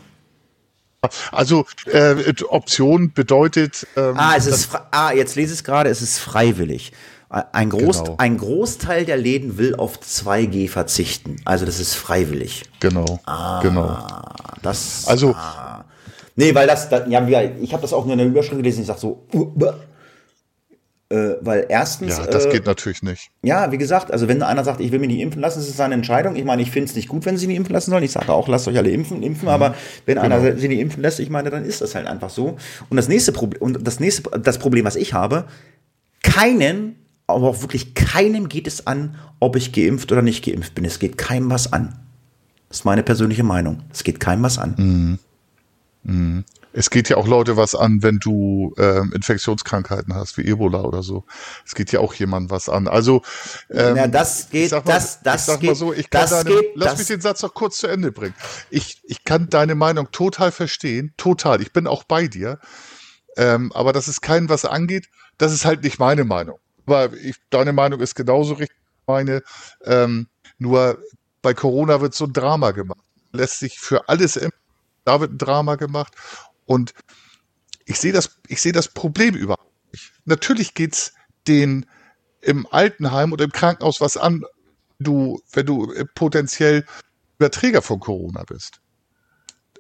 Also 1.31 1.65
äh, 1.87 2.35
Option 2.49 3.13
bedeutet. 3.13 3.87
Ähm, 3.97 4.15
ah, 4.17 4.35
es 4.37 4.47
ist 4.47 4.71
ah, 4.91 5.13
jetzt 5.13 5.37
lese 5.37 5.53
ich 5.53 5.61
es 5.61 5.65
gerade, 5.65 5.91
es 5.91 6.03
ist 6.03 6.19
freiwillig. 6.19 6.93
Ein, 7.31 7.69
Groß, 7.69 8.05
genau. 8.05 8.15
ein 8.17 8.39
Großteil 8.39 9.05
der 9.05 9.19
Läden 9.19 9.59
will 9.59 9.77
auf 9.77 10.01
2G 10.01 10.71
verzichten. 10.71 11.37
Also 11.45 11.67
das 11.67 11.79
ist 11.79 11.95
freiwillig. 11.95 12.63
Genau. 12.81 13.21
Ah, 13.27 13.61
genau. 13.63 13.99
Das. 14.63 15.07
Also. 15.07 15.35
Ah. 15.35 15.85
Nee, 16.37 16.55
weil 16.55 16.67
das, 16.67 16.89
das 16.89 17.03
ja, 17.09 17.27
ich 17.61 17.73
habe 17.73 17.83
das 17.83 17.93
auch 17.93 18.05
nur 18.05 18.13
in 18.13 18.19
der 18.19 18.29
Überschrift 18.29 18.57
gelesen. 18.57 18.81
Ich 18.81 18.87
sag 18.87 18.99
so, 18.99 19.27
uh, 19.35 19.53
äh, 21.11 21.37
weil 21.41 21.67
erstens. 21.69 22.19
Ja, 22.19 22.27
das 22.27 22.47
äh, 22.47 22.51
geht 22.51 22.67
natürlich 22.67 23.03
nicht. 23.03 23.31
Ja, 23.43 23.73
wie 23.73 23.79
gesagt, 23.79 24.13
also 24.13 24.29
wenn 24.29 24.43
einer 24.43 24.63
sagt, 24.63 24.81
ich 24.81 24.93
will 24.93 24.99
mich 24.99 25.09
nicht 25.09 25.21
impfen 25.21 25.41
lassen, 25.41 25.61
ist 25.61 25.69
es 25.69 25.77
seine 25.77 25.95
Entscheidung. 25.95 26.37
Ich 26.37 26.45
meine, 26.45 26.61
ich 26.61 26.71
finde 26.71 26.91
es 26.91 26.97
nicht 26.97 27.09
gut, 27.09 27.25
wenn 27.25 27.39
sie 27.39 27.47
nicht 27.47 27.57
impfen 27.57 27.73
lassen 27.73 27.91
sollen. 27.91 28.03
Ich 28.05 28.13
sage 28.13 28.31
auch, 28.33 28.47
lasst 28.47 28.69
euch 28.69 28.77
alle 28.77 28.91
impfen, 28.91 29.23
impfen, 29.23 29.45
mhm. 29.45 29.55
aber 29.55 29.75
wenn 30.05 30.21
genau. 30.21 30.37
einer 30.37 30.57
sie 30.57 30.69
nicht 30.69 30.81
impfen 30.81 31.03
lässt, 31.03 31.19
ich 31.21 31.31
meine, 31.31 31.49
dann 31.49 31.65
ist 31.65 31.81
das 31.81 31.95
halt 31.95 32.07
einfach 32.07 32.29
so. 32.29 32.59
Und 32.91 32.97
das 32.97 33.09
nächste 33.09 33.33
Problem, 33.33 33.63
und 33.63 33.87
das 33.87 34.01
nächste, 34.01 34.39
das 34.39 34.59
Problem, 34.59 34.85
was 34.85 34.97
ich 34.97 35.15
habe, 35.15 35.47
keinen, 36.23 36.97
aber 37.27 37.49
auch 37.49 37.63
wirklich 37.63 37.95
keinem 37.95 38.51
geht 38.51 38.67
es 38.67 38.87
an, 38.87 39.17
ob 39.41 39.57
ich 39.57 39.73
geimpft 39.73 40.13
oder 40.13 40.21
nicht 40.21 40.45
geimpft 40.45 40.75
bin. 40.75 40.85
Es 40.85 40.99
geht 40.99 41.17
keinem 41.17 41.51
was 41.51 41.73
an. 41.73 41.99
Das 42.69 42.81
ist 42.81 42.85
meine 42.85 43.03
persönliche 43.03 43.45
Meinung. 43.45 43.83
Es 43.93 44.05
geht 44.05 44.21
keinem 44.21 44.43
was 44.43 44.59
an. 44.59 44.75
Mhm. 44.77 45.19
Mhm. 46.03 46.45
Es 46.73 46.91
geht 46.91 47.09
ja 47.09 47.17
auch 47.17 47.27
Leute 47.27 47.57
was 47.57 47.75
an, 47.75 48.03
wenn 48.03 48.19
du 48.19 48.75
ähm, 48.79 49.13
Infektionskrankheiten 49.15 50.15
hast, 50.15 50.37
wie 50.37 50.47
Ebola 50.47 50.83
oder 50.83 51.03
so. 51.03 51.25
Es 51.67 51.75
geht 51.75 51.93
ja 51.93 52.01
auch 52.01 52.15
jemand 52.15 52.51
was 52.51 52.69
an. 52.69 52.89
Also 52.89 53.23
ähm, 53.71 53.97
ja, 53.97 54.07
das 54.07 54.51
geht, 54.51 54.73
mal, 54.73 54.83
das, 54.85 55.23
das 55.23 55.43
ich 55.43 55.47
sag 55.47 55.61
geht, 55.61 55.71
mal 55.71 55.75
so, 55.77 55.93
ich 55.93 56.11
kann 56.11 56.29
deine, 56.29 56.51
geht, 56.51 56.73
lass 56.75 56.99
mich 56.99 57.07
den 57.07 57.21
Satz 57.21 57.43
noch 57.43 57.55
kurz 57.55 57.79
zu 57.79 57.87
Ende 57.87 58.13
bringen. 58.13 58.35
Ich, 58.71 59.01
ich 59.05 59.25
kann 59.25 59.49
deine 59.49 59.75
Meinung 59.75 60.11
total 60.13 60.53
verstehen, 60.53 61.15
total. 61.17 61.63
Ich 61.63 61.73
bin 61.73 61.87
auch 61.87 62.05
bei 62.05 62.29
dir. 62.29 62.59
Ähm, 63.37 63.73
aber 63.73 63.93
dass 63.93 64.09
es 64.09 64.21
keinen 64.21 64.49
was 64.49 64.65
angeht, 64.65 65.09
das 65.39 65.53
ist 65.53 65.65
halt 65.65 65.83
nicht 65.85 65.99
meine 65.99 66.25
Meinung. 66.25 66.59
Aber 66.87 67.13
ich, 67.15 67.37
deine 67.51 67.73
Meinung 67.73 68.01
ist 68.01 68.15
genauso 68.15 68.55
richtig 68.55 68.77
meine. 69.07 69.43
Ähm, 69.85 70.27
nur 70.59 70.99
bei 71.41 71.55
Corona 71.55 72.01
wird 72.01 72.15
so 72.15 72.25
ein 72.25 72.33
Drama 72.33 72.73
gemacht. 72.73 73.01
Lässt 73.33 73.61
sich 73.61 73.79
für 73.79 74.09
alles 74.09 74.39
da 75.09 75.21
wird 75.21 75.33
ein 75.33 75.39
Drama 75.39 75.77
gemacht 75.77 76.13
und 76.69 76.95
ich 77.87 77.99
sehe 77.99 78.13
das, 78.13 78.39
ich 78.47 78.61
sehe 78.61 78.73
das 78.73 78.89
Problem 78.89 79.35
überhaupt 79.35 79.93
nicht. 79.93 80.13
Natürlich 80.25 80.75
geht's 80.75 81.15
den 81.47 81.87
im 82.41 82.67
Altenheim 82.71 83.33
oder 83.33 83.45
im 83.45 83.53
Krankenhaus 83.53 84.01
was 84.01 84.17
an, 84.17 84.45
du, 84.99 85.41
wenn 85.53 85.67
du 85.67 85.93
äh, 85.93 86.05
potenziell 86.05 86.85
Überträger 87.39 87.83
von 87.83 88.01
Corona 88.01 88.45
bist. 88.45 88.81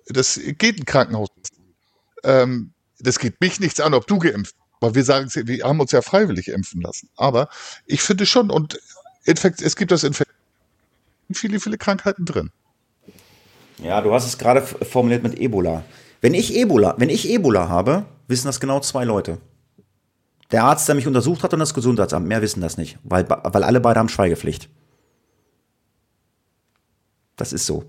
das 0.07 0.41
geht 0.59 0.81
ein 0.81 0.85
Krankenhaus. 0.85 1.29
Ähm, 2.25 2.73
das 2.99 3.19
geht 3.19 3.41
mich 3.41 3.61
nichts 3.61 3.81
an, 3.81 3.95
ob 3.95 4.07
du 4.07 4.19
geimpft 4.19 4.57
weil 4.81 4.95
wir 4.95 5.05
sagen, 5.05 5.29
wir 5.35 5.65
haben 5.65 5.81
uns 5.81 5.93
ja 5.93 6.03
freiwillig 6.03 6.49
impfen 6.49 6.81
lassen. 6.81 7.09
Aber 7.17 7.49
ich 7.87 8.03
finde 8.03 8.27
schon, 8.27 8.51
und 8.51 8.81
Infekt, 9.25 9.61
es 9.61 9.77
gibt 9.77 9.91
das 9.91 10.05
Infekt, 10.05 10.31
viele, 11.33 11.61
viele 11.61 11.79
Krankheiten 11.79 12.25
drin. 12.25 12.51
Ja, 13.79 14.01
du 14.01 14.13
hast 14.13 14.27
es 14.27 14.39
gerade 14.39 14.63
formuliert 14.63 15.23
mit 15.23 15.39
Ebola. 15.39 15.85
Wenn 16.21 16.35
ich 16.35 16.57
Ebola, 16.57 16.95
wenn 16.99 17.11
ich 17.11 17.29
Ebola 17.29 17.69
habe, 17.69 18.07
wissen 18.27 18.47
das 18.47 18.61
genau 18.61 18.81
zwei 18.81 19.05
Leute. 19.05 19.39
Der 20.51 20.65
Arzt, 20.65 20.89
der 20.89 20.95
mich 20.95 21.07
untersucht 21.07 21.43
hat 21.43 21.53
und 21.53 21.61
das 21.61 21.75
Gesundheitsamt. 21.75 22.27
Mehr 22.27 22.43
wissen 22.43 22.61
das 22.61 22.77
nicht, 22.77 22.99
weil, 23.05 23.29
weil 23.29 23.63
alle 23.63 23.81
beide 23.81 24.01
haben 24.01 24.09
Schweigepflicht. 24.09 24.69
Das 27.37 27.53
ist 27.53 27.67
so. 27.67 27.85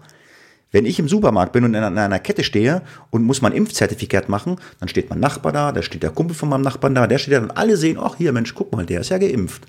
Wenn 0.72 0.86
ich 0.86 1.00
im 1.00 1.10
Supermarkt 1.10 1.52
bin 1.52 1.64
und 1.64 1.74
in 1.74 1.84
einer 1.84 2.20
Kette 2.20 2.44
stehe 2.44 2.84
und 3.10 3.24
muss 3.24 3.42
mein 3.42 3.54
Impfzertifikat 3.54 4.30
machen, 4.30 4.58
dann 4.80 4.88
steht 4.88 5.10
mein 5.10 5.20
Nachbar 5.20 5.52
da, 5.52 5.72
da 5.72 5.82
steht 5.82 6.04
der 6.04 6.12
Kumpel 6.12 6.36
von 6.36 6.50
meinem 6.50 6.62
Nachbarn 6.62 6.94
da, 6.94 7.08
der 7.08 7.18
steht 7.18 7.34
da 7.34 7.42
und 7.42 7.52
alle 7.52 7.76
sehen, 7.76 7.98
ach 8.00 8.18
hier, 8.18 8.32
Mensch, 8.34 8.54
guck 8.54 8.72
mal, 8.72 8.86
der 8.86 9.02
ist 9.02 9.10
ja 9.10 9.18
geimpft. 9.18 9.66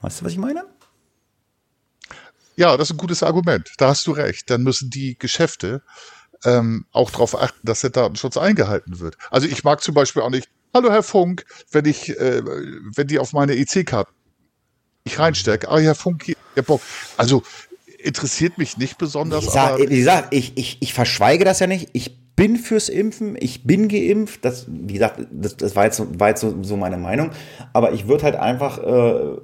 Weißt 0.00 0.20
du, 0.20 0.24
was 0.24 0.32
ich 0.32 0.38
meine? 0.38 0.64
Ja, 2.56 2.76
das 2.76 2.88
ist 2.88 2.94
ein 2.94 2.98
gutes 2.98 3.22
Argument. 3.22 3.70
Da 3.78 3.88
hast 3.88 4.06
du 4.06 4.12
recht. 4.12 4.50
Dann 4.50 4.62
müssen 4.62 4.90
die 4.90 5.16
Geschäfte 5.18 5.82
ähm, 6.44 6.86
auch 6.92 7.10
darauf 7.10 7.40
achten, 7.40 7.66
dass 7.66 7.80
der 7.80 7.90
Datenschutz 7.90 8.36
eingehalten 8.36 9.00
wird. 9.00 9.16
Also 9.30 9.46
ich 9.46 9.64
mag 9.64 9.82
zum 9.82 9.94
Beispiel 9.94 10.22
auch 10.22 10.30
nicht, 10.30 10.48
hallo 10.74 10.90
Herr 10.90 11.02
Funk, 11.02 11.44
wenn 11.70 11.84
ich, 11.84 12.10
äh, 12.18 12.42
wenn 12.44 13.06
die 13.06 13.18
auf 13.18 13.32
meine 13.32 13.54
EC-Karte 13.56 14.10
ich 15.04 15.18
reinstecke, 15.18 15.68
ah 15.68 15.78
Herr 15.78 15.94
Funk, 15.94 16.24
hier, 16.24 16.36
Bock. 16.62 16.82
Also 17.16 17.42
interessiert 17.98 18.58
mich 18.58 18.76
nicht 18.76 18.98
besonders. 18.98 19.42
Wie 19.42 19.46
gesagt, 19.46 19.78
wie 19.78 19.98
gesagt 19.98 20.34
ich, 20.34 20.56
ich, 20.56 20.82
ich 20.82 20.94
verschweige 20.94 21.44
das 21.44 21.60
ja 21.60 21.66
nicht. 21.66 21.90
Ich 21.92 22.18
bin 22.36 22.56
fürs 22.56 22.90
Impfen, 22.90 23.34
ich 23.40 23.64
bin 23.64 23.88
geimpft. 23.88 24.44
Das, 24.44 24.66
wie 24.68 24.92
gesagt, 24.92 25.26
das, 25.32 25.56
das 25.56 25.74
war 25.74 25.86
jetzt, 25.86 25.96
so, 25.96 26.06
war 26.20 26.28
jetzt 26.28 26.42
so, 26.42 26.54
so 26.62 26.76
meine 26.76 26.98
Meinung. 26.98 27.30
Aber 27.72 27.92
ich 27.92 28.06
würde 28.08 28.24
halt 28.24 28.36
einfach 28.36 28.78
äh, 28.78 29.36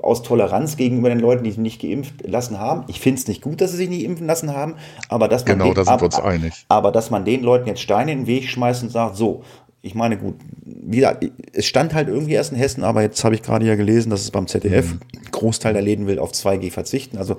aus 0.00 0.24
Toleranz 0.24 0.76
gegenüber 0.76 1.08
den 1.08 1.20
Leuten, 1.20 1.44
die 1.44 1.50
sich 1.50 1.60
nicht 1.60 1.80
geimpft 1.80 2.26
lassen 2.26 2.58
haben. 2.58 2.84
Ich 2.88 2.98
finde 2.98 3.20
es 3.20 3.28
nicht 3.28 3.40
gut, 3.40 3.60
dass 3.60 3.70
sie 3.70 3.76
sich 3.76 3.88
nicht 3.88 4.04
impfen 4.04 4.26
lassen 4.26 4.52
haben. 4.52 4.74
Aber 5.08 5.28
dass 5.28 5.46
man 5.46 5.58
genau, 5.58 5.72
den, 5.72 5.84
da 5.84 6.24
einig. 6.24 6.66
Aber 6.68 6.90
dass 6.90 7.10
man 7.10 7.24
den 7.24 7.42
Leuten 7.42 7.68
jetzt 7.68 7.80
Steine 7.80 8.10
in 8.12 8.20
den 8.20 8.26
Weg 8.26 8.48
schmeißt 8.48 8.82
und 8.82 8.90
sagt, 8.90 9.16
so, 9.16 9.44
ich 9.80 9.94
meine, 9.94 10.18
gut, 10.18 10.34
wie 10.64 10.96
gesagt, 10.96 11.24
es 11.52 11.66
stand 11.66 11.94
halt 11.94 12.08
irgendwie 12.08 12.32
erst 12.32 12.50
in 12.50 12.58
Hessen, 12.58 12.82
aber 12.82 13.00
jetzt 13.00 13.22
habe 13.24 13.34
ich 13.34 13.42
gerade 13.42 13.64
ja 13.64 13.76
gelesen, 13.76 14.10
dass 14.10 14.22
es 14.22 14.30
beim 14.32 14.48
ZDF 14.48 14.94
mhm. 14.94 15.00
Großteil 15.30 15.72
der 15.72 15.82
Läden 15.82 16.06
will 16.08 16.18
auf 16.18 16.32
2G 16.32 16.70
verzichten. 16.72 17.16
Also 17.16 17.36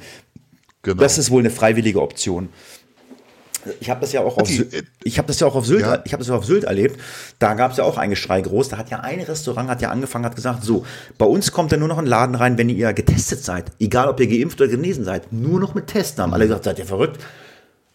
Genau. 0.84 1.02
Das 1.02 1.18
ist 1.18 1.30
wohl 1.30 1.42
eine 1.42 1.52
freiwillige 1.52 2.02
Option. 2.02 2.50
Ich 3.80 3.90
habe 3.90 4.02
das 4.02 4.12
ja 4.12 4.22
auch 4.22 4.38
auf 4.38 4.48
Sylt, 4.48 4.86
ich 5.04 5.18
habe 5.18 5.28
das 5.28 5.40
ja 5.40 5.48
auch 5.48 5.56
auf 5.56 5.66
Sylt, 5.66 5.82
ja. 5.82 6.02
ich 6.04 6.14
habe 6.14 6.22
das 6.22 6.30
ja 6.30 6.36
auf 6.36 6.46
Sylt 6.46 6.64
erlebt. 6.64 7.00
Da 7.40 7.54
gab 7.54 7.72
es 7.72 7.78
ja 7.78 7.84
auch 7.84 7.98
ein 7.98 8.10
Geschrei 8.10 8.42
groß. 8.42 8.70
Da 8.70 8.78
hat 8.78 8.90
ja 8.90 9.00
ein 9.02 9.20
Restaurant 9.22 9.70
hat 9.70 9.82
ja 9.82 9.90
angefangen, 9.90 10.26
hat 10.26 10.36
gesagt, 10.36 10.64
so, 10.64 10.86
bei 11.18 11.26
uns 11.26 11.52
kommt 11.52 11.72
ja 11.72 11.78
nur 11.78 11.88
noch 11.88 11.98
ein 11.98 12.06
Laden 12.06 12.36
rein, 12.36 12.58
wenn 12.58 12.70
ihr 12.70 12.94
getestet 12.94 13.44
seid, 13.44 13.72
egal 13.80 14.08
ob 14.08 14.20
ihr 14.20 14.28
geimpft 14.28 14.60
oder 14.62 14.70
genesen 14.70 15.06
seid, 15.06 15.32
nur 15.32 15.60
noch 15.60 15.74
mit 15.74 15.88
Testen 15.88 16.24
haben 16.24 16.34
alle 16.34 16.46
gesagt, 16.46 16.64
seid 16.64 16.80
ihr 16.80 16.86
verrückt? 16.86 17.20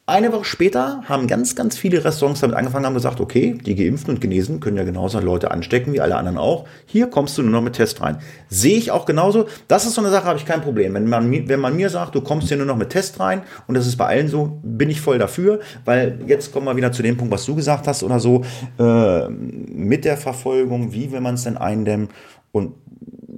Eine 0.09 0.33
Woche 0.33 0.45
später 0.45 1.03
haben 1.07 1.27
ganz, 1.27 1.57
ganz 1.57 1.77
viele 1.77 2.05
Restaurants 2.05 2.39
damit 2.39 2.57
angefangen, 2.57 2.87
haben 2.87 2.95
gesagt, 2.95 3.21
okay, 3.21 3.59
die 3.61 3.75
Geimpften 3.75 4.15
und 4.15 4.21
Genesen 4.21 4.61
können 4.61 4.77
ja 4.77 4.85
genauso 4.85 5.19
Leute 5.19 5.51
anstecken 5.51 5.93
wie 5.93 6.01
alle 6.01 6.15
anderen 6.15 6.39
auch. 6.39 6.65
Hier 6.87 7.09
kommst 7.09 7.37
du 7.37 7.43
nur 7.43 7.51
noch 7.51 7.61
mit 7.61 7.75
Test 7.75 8.01
rein. 8.01 8.19
Sehe 8.49 8.79
ich 8.79 8.93
auch 8.93 9.05
genauso. 9.05 9.47
Das 9.67 9.85
ist 9.85 9.95
so 9.95 10.01
eine 10.01 10.13
Sache, 10.13 10.27
habe 10.27 10.39
ich 10.39 10.47
kein 10.47 10.63
Problem. 10.63 10.95
Wenn 10.95 11.09
man, 11.09 11.49
wenn 11.49 11.59
man 11.59 11.75
mir 11.75 11.91
sagt, 11.91 12.15
du 12.15 12.21
kommst 12.21 12.47
hier 12.47 12.57
nur 12.57 12.67
noch 12.67 12.77
mit 12.77 12.91
Test 12.91 13.19
rein 13.19 13.43
und 13.67 13.75
das 13.75 13.89
ist 13.89 13.97
bei 13.97 14.07
allen 14.07 14.29
so, 14.29 14.61
bin 14.63 14.91
ich 14.91 15.01
voll 15.01 15.19
dafür, 15.19 15.59
weil 15.85 16.21
jetzt 16.29 16.53
kommen 16.53 16.67
wir 16.67 16.77
wieder 16.77 16.93
zu 16.93 17.03
dem 17.03 17.17
Punkt, 17.17 17.35
was 17.35 17.45
du 17.45 17.57
gesagt 17.57 17.89
hast 17.89 18.05
oder 18.05 18.21
so, 18.21 18.45
äh, 18.79 19.29
mit 19.29 20.05
der 20.05 20.17
Verfolgung, 20.17 20.93
wie 20.93 21.11
will 21.11 21.21
man 21.21 21.35
es 21.35 21.43
denn 21.43 21.57
eindämmen 21.57 22.11
und 22.53 22.75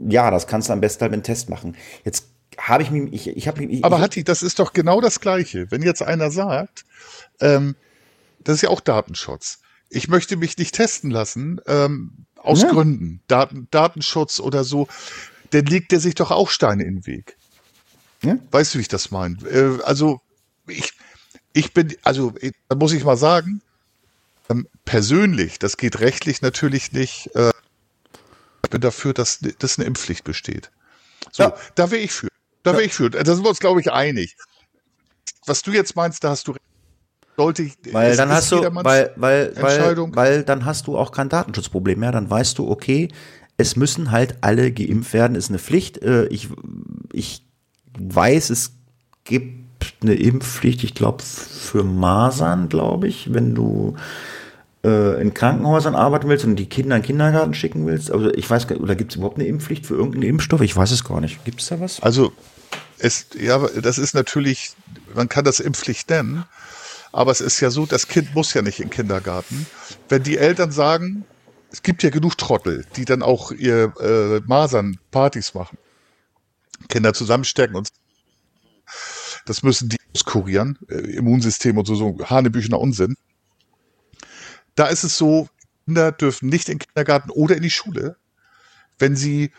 ja, 0.06 0.30
das 0.30 0.46
kannst 0.46 0.68
du 0.68 0.74
am 0.74 0.82
besten 0.82 1.00
halt 1.00 1.12
mit 1.12 1.16
einem 1.16 1.24
Test 1.24 1.48
machen. 1.48 1.76
Jetzt 2.04 2.26
habe 2.56 2.82
ich 2.82 2.90
mich, 2.90 3.12
ich, 3.12 3.36
ich 3.36 3.48
habe 3.48 3.66
mich. 3.66 3.84
Aber 3.84 4.00
Hatti, 4.00 4.24
das 4.24 4.42
ist 4.42 4.58
doch 4.58 4.72
genau 4.72 5.00
das 5.00 5.20
Gleiche. 5.20 5.70
Wenn 5.70 5.82
jetzt 5.82 6.02
einer 6.02 6.30
sagt, 6.30 6.84
ähm, 7.40 7.76
das 8.42 8.56
ist 8.56 8.62
ja 8.62 8.70
auch 8.70 8.80
Datenschutz. 8.80 9.60
Ich 9.90 10.08
möchte 10.08 10.36
mich 10.36 10.56
nicht 10.58 10.74
testen 10.74 11.10
lassen, 11.10 11.60
ähm, 11.66 12.26
aus 12.36 12.62
ja. 12.62 12.70
Gründen, 12.70 13.20
Daten, 13.26 13.68
Datenschutz 13.70 14.40
oder 14.40 14.64
so, 14.64 14.88
dann 15.50 15.66
legt 15.66 15.92
der 15.92 16.00
sich 16.00 16.14
doch 16.14 16.30
auch 16.30 16.50
Steine 16.50 16.84
in 16.84 16.96
den 16.96 17.06
Weg. 17.06 17.36
Ja? 18.22 18.38
Weißt 18.50 18.74
du, 18.74 18.78
wie 18.78 18.82
ich 18.82 18.88
das 18.88 19.10
meine? 19.10 19.36
Äh, 19.48 19.82
also, 19.84 20.20
ich, 20.66 20.92
ich 21.52 21.72
bin, 21.72 21.96
also, 22.02 22.34
da 22.68 22.76
muss 22.76 22.92
ich 22.92 23.04
mal 23.04 23.16
sagen, 23.16 23.62
ähm, 24.50 24.66
persönlich, 24.84 25.58
das 25.58 25.76
geht 25.76 26.00
rechtlich 26.00 26.42
natürlich 26.42 26.92
nicht. 26.92 27.34
Äh, 27.34 27.50
ich 28.64 28.70
bin 28.70 28.80
dafür, 28.80 29.14
dass, 29.14 29.40
dass 29.58 29.78
eine 29.78 29.86
Impfpflicht 29.86 30.24
besteht. 30.24 30.70
So, 31.32 31.44
ja. 31.44 31.56
da 31.74 31.90
wäre 31.90 32.02
ich 32.02 32.12
für. 32.12 32.28
Da 32.72 32.76
wäre 32.76 32.84
ich 32.84 32.94
für. 32.94 33.10
Da 33.10 33.24
sind 33.24 33.44
wir 33.44 33.50
uns, 33.50 33.60
glaube 33.60 33.80
ich, 33.80 33.92
einig. 33.92 34.36
Was 35.46 35.62
du 35.62 35.72
jetzt 35.72 35.96
meinst, 35.96 36.22
da 36.24 36.30
hast 36.30 36.46
du 36.48 36.54
sollte 37.36 37.62
ich, 37.62 37.74
weil 37.92 38.16
dann 38.16 38.30
hast 38.30 38.50
du 38.50 38.62
weil 38.62 39.12
weil 39.16 39.54
weil 39.56 39.96
weil 40.14 40.42
dann 40.42 40.64
hast 40.64 40.88
du 40.88 40.98
auch 40.98 41.12
kein 41.12 41.28
Datenschutzproblem 41.28 42.00
mehr. 42.00 42.12
Dann 42.12 42.28
weißt 42.28 42.58
du 42.58 42.68
okay 42.68 43.08
es 43.58 43.74
müssen 43.76 44.12
halt 44.12 44.36
alle 44.40 44.72
geimpft 44.72 45.12
werden. 45.12 45.34
Ist 45.34 45.50
eine 45.50 45.58
Pflicht. 45.58 45.98
Äh, 45.98 46.26
ich 46.26 46.48
ich 47.12 47.44
weiß 47.98 48.50
es 48.50 48.72
gibt 49.24 49.94
eine 50.02 50.14
Impfpflicht 50.14 50.82
ich 50.84 50.94
glaube 50.94 51.22
für 51.22 51.84
Masern 51.84 52.68
glaube 52.68 53.06
ich 53.08 53.32
wenn 53.32 53.54
du 53.54 53.96
äh, 54.84 55.20
in 55.20 55.34
Krankenhäusern 55.34 55.94
arbeiten 55.94 56.28
willst 56.28 56.44
und 56.44 56.56
die 56.56 56.66
Kinder 56.66 56.96
in 56.96 57.02
den 57.02 57.06
Kindergarten 57.06 57.54
schicken 57.54 57.86
willst. 57.86 58.10
Also 58.10 58.32
ich 58.32 58.48
weiß 58.48 58.70
oder 58.72 58.94
gibt 58.94 59.12
es 59.12 59.16
überhaupt 59.16 59.38
eine 59.38 59.46
Impfpflicht 59.46 59.86
für 59.86 59.94
irgendeinen 59.94 60.24
Impfstoff? 60.24 60.60
Ich 60.60 60.76
weiß 60.76 60.92
es 60.92 61.04
gar 61.04 61.20
nicht. 61.20 61.44
Gibt 61.44 61.60
es 61.60 61.68
da 61.68 61.80
was? 61.80 62.00
Also 62.00 62.32
es, 63.00 63.26
ja, 63.38 63.58
das 63.68 63.98
ist 63.98 64.14
natürlich, 64.14 64.72
man 65.14 65.28
kann 65.28 65.44
das 65.44 65.60
Impfpflicht 65.60 66.08
nennen, 66.10 66.44
aber 67.12 67.30
es 67.30 67.40
ist 67.40 67.60
ja 67.60 67.70
so, 67.70 67.86
das 67.86 68.08
Kind 68.08 68.34
muss 68.34 68.54
ja 68.54 68.62
nicht 68.62 68.80
in 68.80 68.86
den 68.86 68.90
Kindergarten. 68.90 69.66
Wenn 70.08 70.22
die 70.22 70.38
Eltern 70.38 70.72
sagen, 70.72 71.24
es 71.70 71.82
gibt 71.82 72.02
ja 72.02 72.10
genug 72.10 72.36
Trottel, 72.38 72.86
die 72.96 73.04
dann 73.04 73.22
auch 73.22 73.52
ihr 73.52 73.92
äh, 74.00 74.40
Masern-Partys 74.46 75.54
machen, 75.54 75.78
Kinder 76.88 77.14
zusammenstecken 77.14 77.76
und 77.76 77.88
das 79.46 79.62
müssen 79.62 79.88
die 79.88 79.98
auskurieren, 80.14 80.78
äh, 80.88 80.94
Immunsystem 80.94 81.76
und 81.78 81.86
so, 81.86 81.94
so 81.94 82.18
hanebüchener 82.24 82.80
Unsinn. 82.80 83.16
Da 84.74 84.86
ist 84.86 85.04
es 85.04 85.18
so, 85.18 85.48
Kinder 85.84 86.12
dürfen 86.12 86.48
nicht 86.48 86.68
in 86.68 86.78
den 86.78 86.86
Kindergarten 86.86 87.30
oder 87.30 87.56
in 87.56 87.62
die 87.62 87.70
Schule, 87.70 88.16
wenn 88.98 89.16
sie, 89.16 89.52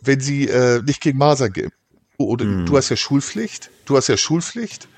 wenn 0.00 0.20
sie 0.20 0.48
äh, 0.48 0.82
nicht 0.82 1.00
gegen 1.00 1.18
Masern 1.18 1.52
geimpft 1.52 1.81
oder 2.26 2.44
mhm. 2.44 2.66
du 2.66 2.76
hast 2.76 2.88
ja 2.88 2.96
Schulpflicht, 2.96 3.70
du 3.84 3.96
hast 3.96 4.08
ja 4.08 4.16
Schulpflicht, 4.16 4.88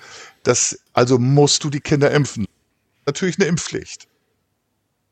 das, 0.42 0.78
also 0.92 1.18
musst 1.18 1.64
du 1.64 1.70
die 1.70 1.80
Kinder 1.80 2.10
impfen. 2.10 2.46
Natürlich 3.06 3.38
eine 3.38 3.48
Impfpflicht. 3.48 4.09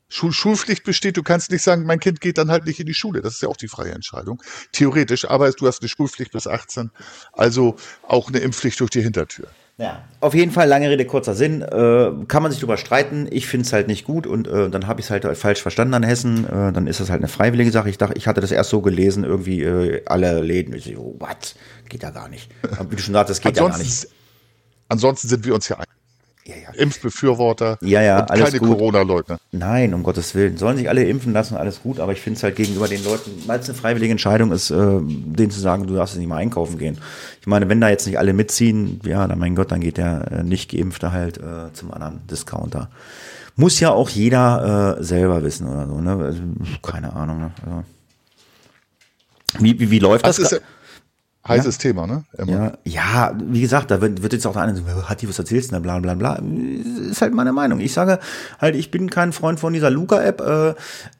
Schul 0.09 0.31
Schulpflicht 0.31 0.83
besteht, 0.83 1.17
du 1.17 1.23
kannst 1.23 1.49
nicht 1.49 1.63
sagen, 1.63 1.85
mein 1.85 1.99
Kind 1.99 2.21
geht 2.21 2.37
dann 2.37 2.51
halt 2.51 2.65
nicht 2.65 2.79
in 2.79 2.85
die 2.85 2.93
Schule. 2.93 3.21
Das 3.21 3.33
ist 3.33 3.41
ja 3.41 3.49
auch 3.49 3.57
die 3.57 3.67
freie 3.67 3.93
Entscheidung. 3.93 4.43
Theoretisch, 4.71 5.25
aber 5.25 5.51
du 5.51 5.65
hast 5.65 5.81
eine 5.81 5.89
Schulpflicht 5.89 6.31
bis 6.31 6.45
18, 6.45 6.91
also 7.31 7.77
auch 8.07 8.27
eine 8.27 8.37
Impfpflicht 8.39 8.79
durch 8.79 8.91
die 8.91 9.01
Hintertür. 9.01 9.47
Ja, 9.77 10.03
auf 10.19 10.35
jeden 10.35 10.51
Fall, 10.51 10.67
lange 10.67 10.87
Rede, 10.89 11.05
kurzer 11.05 11.33
Sinn. 11.33 11.63
Äh, 11.63 12.11
kann 12.27 12.43
man 12.43 12.51
sich 12.51 12.59
drüber 12.59 12.77
streiten. 12.77 13.27
Ich 13.31 13.47
finde 13.47 13.65
es 13.65 13.73
halt 13.73 13.87
nicht 13.87 14.05
gut 14.05 14.27
und 14.27 14.47
äh, 14.47 14.69
dann 14.69 14.85
habe 14.85 14.99
ich 14.99 15.07
es 15.07 15.09
halt 15.09 15.25
falsch 15.35 15.61
verstanden 15.61 15.95
an 15.95 16.03
Hessen. 16.03 16.45
Äh, 16.45 16.71
dann 16.71 16.85
ist 16.85 16.99
das 16.99 17.09
halt 17.09 17.21
eine 17.21 17.27
freiwillige 17.27 17.71
Sache. 17.71 17.89
Ich 17.89 17.97
dachte, 17.97 18.15
ich 18.15 18.27
hatte 18.27 18.39
das 18.39 18.51
erst 18.51 18.69
so 18.69 18.81
gelesen, 18.81 19.23
irgendwie 19.23 19.63
äh, 19.63 20.03
alle 20.05 20.41
Läden. 20.41 20.75
Ich 20.75 20.85
so, 20.85 20.91
oh, 20.99 21.15
what? 21.19 21.55
Geht 21.89 22.03
ja 22.03 22.11
gar 22.11 22.29
nicht. 22.29 22.51
Wie 22.89 22.95
du 22.95 23.01
schon 23.01 23.15
sagst, 23.15 23.31
das 23.31 23.41
geht 23.41 23.57
ja 23.57 23.67
gar 23.67 23.77
nicht. 23.77 24.07
Ansonsten 24.89 25.27
sind 25.27 25.43
wir 25.43 25.55
uns 25.55 25.67
ja 25.69 25.77
einig. 25.77 25.89
Ja, 26.45 26.55
ja. 26.55 26.69
Impfbefürworter 26.71 27.77
ja, 27.81 28.01
ja, 28.01 28.19
und 28.19 28.27
keine 28.27 28.59
Corona-Leugner. 28.59 29.39
Nein, 29.53 29.93
um 29.93 30.03
Gottes 30.03 30.35
Willen. 30.35 30.57
Sollen 30.57 30.75
sich 30.75 30.89
alle 30.89 31.05
impfen 31.05 31.31
lassen, 31.31 31.55
alles 31.55 31.81
gut, 31.81 32.01
aber 32.01 32.11
ich 32.11 32.19
finde 32.19 32.37
es 32.37 32.43
halt 32.43 32.57
gegenüber 32.57 32.89
den 32.89 33.01
Leuten, 33.05 33.31
weil 33.45 33.61
es 33.61 33.69
eine 33.69 33.77
freiwillige 33.77 34.11
Entscheidung 34.11 34.51
ist, 34.51 34.69
äh, 34.69 34.75
denen 34.75 35.51
zu 35.51 35.61
sagen, 35.61 35.87
du 35.87 35.95
darfst 35.95 36.17
nicht 36.17 36.27
mal 36.27 36.37
einkaufen 36.37 36.77
gehen. 36.77 36.97
Ich 37.39 37.47
meine, 37.47 37.69
wenn 37.69 37.79
da 37.79 37.87
jetzt 37.87 38.05
nicht 38.07 38.19
alle 38.19 38.33
mitziehen, 38.33 38.99
ja, 39.05 39.25
dann 39.25 39.39
mein 39.39 39.55
Gott, 39.55 39.71
dann 39.71 39.79
geht 39.79 39.95
der 39.95 40.31
äh, 40.31 40.43
nicht 40.43 40.69
Geimpfte 40.69 41.13
halt 41.13 41.37
äh, 41.37 41.71
zum 41.71 41.93
anderen 41.93 42.27
Discounter. 42.27 42.89
Muss 43.55 43.79
ja 43.79 43.91
auch 43.91 44.09
jeder 44.09 44.97
äh, 44.99 45.03
selber 45.03 45.43
wissen 45.43 45.67
oder 45.67 45.87
so, 45.87 46.01
ne? 46.01 46.25
Also, 46.25 46.41
keine 46.81 47.13
Ahnung. 47.13 47.39
Ne? 47.39 47.51
Also. 47.65 47.83
Wie, 49.59 49.79
wie, 49.79 49.91
wie 49.91 49.99
läuft 49.99 50.25
das? 50.25 50.37
das 50.37 50.59
Heißes 51.45 51.75
ja. 51.75 51.81
Thema, 51.81 52.07
ne? 52.07 52.23
Ja, 52.45 52.73
ja, 52.85 53.37
wie 53.43 53.59
gesagt, 53.59 53.91
da 53.91 53.99
wird, 53.99 54.23
wird 54.23 54.31
jetzt 54.31 54.47
auch 54.47 54.53
der 54.53 54.61
eine 54.61 54.75
so, 54.75 54.83
hat 55.09 55.21
die 55.21 55.27
was 55.27 55.37
erzählst, 55.37 55.73
ne, 55.73 55.81
bla 55.81 55.99
bla 55.99 56.13
bla. 56.13 56.35
Ist 57.09 57.21
halt 57.21 57.33
meine 57.33 57.51
Meinung. 57.51 57.81
Ich 57.81 57.93
sage 57.93 58.19
halt, 58.59 58.75
ich 58.75 58.91
bin 58.91 59.09
kein 59.09 59.33
Freund 59.33 59.59
von 59.59 59.73
dieser 59.73 59.89
Luca-App. 59.89 60.39
Äh, 60.41 60.69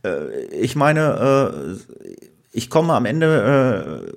äh, 0.07 0.45
ich 0.51 0.77
meine, 0.77 1.49
äh, 1.51 2.32
ich 2.55 2.69
komme 2.69 2.93
am 2.93 3.05
Ende 3.05 4.13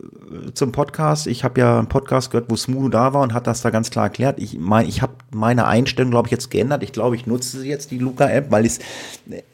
zum 0.52 0.70
Podcast. 0.70 1.26
Ich 1.26 1.42
habe 1.42 1.58
ja 1.58 1.78
einen 1.78 1.88
Podcast 1.88 2.30
gehört, 2.30 2.50
wo 2.50 2.56
Smudo 2.56 2.90
da 2.90 3.14
war 3.14 3.22
und 3.22 3.32
hat 3.32 3.46
das 3.46 3.62
da 3.62 3.70
ganz 3.70 3.90
klar 3.90 4.04
erklärt. 4.04 4.38
Ich 4.38 4.58
meine, 4.58 4.86
ich 4.88 5.00
habe 5.00 5.14
meine 5.32 5.66
Einstellung, 5.66 6.10
glaube 6.10 6.28
ich, 6.28 6.32
jetzt 6.32 6.50
geändert. 6.50 6.82
Ich 6.82 6.92
glaube, 6.92 7.16
ich 7.16 7.26
nutze 7.26 7.64
jetzt 7.64 7.90
die 7.90 7.98
Luca-App, 7.98 8.50
weil 8.50 8.66
ich 8.66 8.78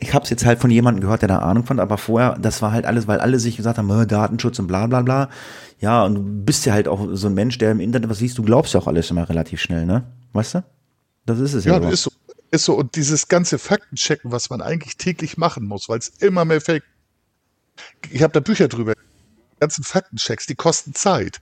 ich 0.00 0.12
habe 0.12 0.24
es 0.24 0.30
jetzt 0.30 0.44
halt 0.44 0.59
von 0.59 0.70
jemandem 0.70 1.00
gehört, 1.00 1.22
der 1.22 1.28
da 1.28 1.38
Ahnung 1.38 1.64
fand, 1.64 1.78
aber 1.78 1.96
vorher, 1.96 2.36
das 2.40 2.60
war 2.60 2.72
halt 2.72 2.84
alles, 2.84 3.06
weil 3.06 3.20
alle 3.20 3.38
sich 3.38 3.56
gesagt 3.56 3.78
haben, 3.78 3.88
äh, 3.90 4.06
Datenschutz 4.06 4.59
und 4.59 4.66
bla 4.66 4.88
bla 4.88 5.02
bla. 5.02 5.30
Ja, 5.78 6.04
und 6.04 6.14
du 6.16 6.22
bist 6.22 6.66
ja 6.66 6.72
halt 6.72 6.88
auch 6.88 7.06
so 7.12 7.28
ein 7.28 7.34
Mensch, 7.34 7.59
der 7.59 7.70
im 7.70 7.80
Internet 7.80 8.10
was 8.10 8.18
siehst, 8.18 8.36
du 8.36 8.42
glaubst 8.42 8.74
ja 8.74 8.80
auch 8.80 8.88
alles 8.88 9.10
immer 9.10 9.28
relativ 9.28 9.60
schnell, 9.60 9.86
ne? 9.86 10.04
Weißt 10.32 10.54
du? 10.56 10.64
Das 11.24 11.38
ist 11.38 11.54
es 11.54 11.64
ja. 11.64 11.74
Ja, 11.74 11.80
das 11.80 11.92
ist 11.92 12.02
so. 12.02 12.10
Ist 12.50 12.64
so. 12.64 12.74
Und 12.74 12.96
dieses 12.96 13.28
ganze 13.28 13.59
Faktenchecken, 13.59 14.32
was 14.32 14.50
man 14.50 14.60
eigentlich 14.60 14.96
täglich 14.96 15.38
machen 15.38 15.66
muss, 15.66 15.88
weil 15.88 15.98
es 15.98 16.09
immer 16.09 16.44
mehr 16.44 16.60
Fake. 16.60 16.82
Ich 18.10 18.22
habe 18.22 18.32
da 18.32 18.40
Bücher 18.40 18.68
drüber. 18.68 18.94
Die 18.94 19.60
ganzen 19.60 19.84
Faktenchecks, 19.84 20.46
die 20.46 20.54
kosten 20.54 20.94
Zeit. 20.94 21.40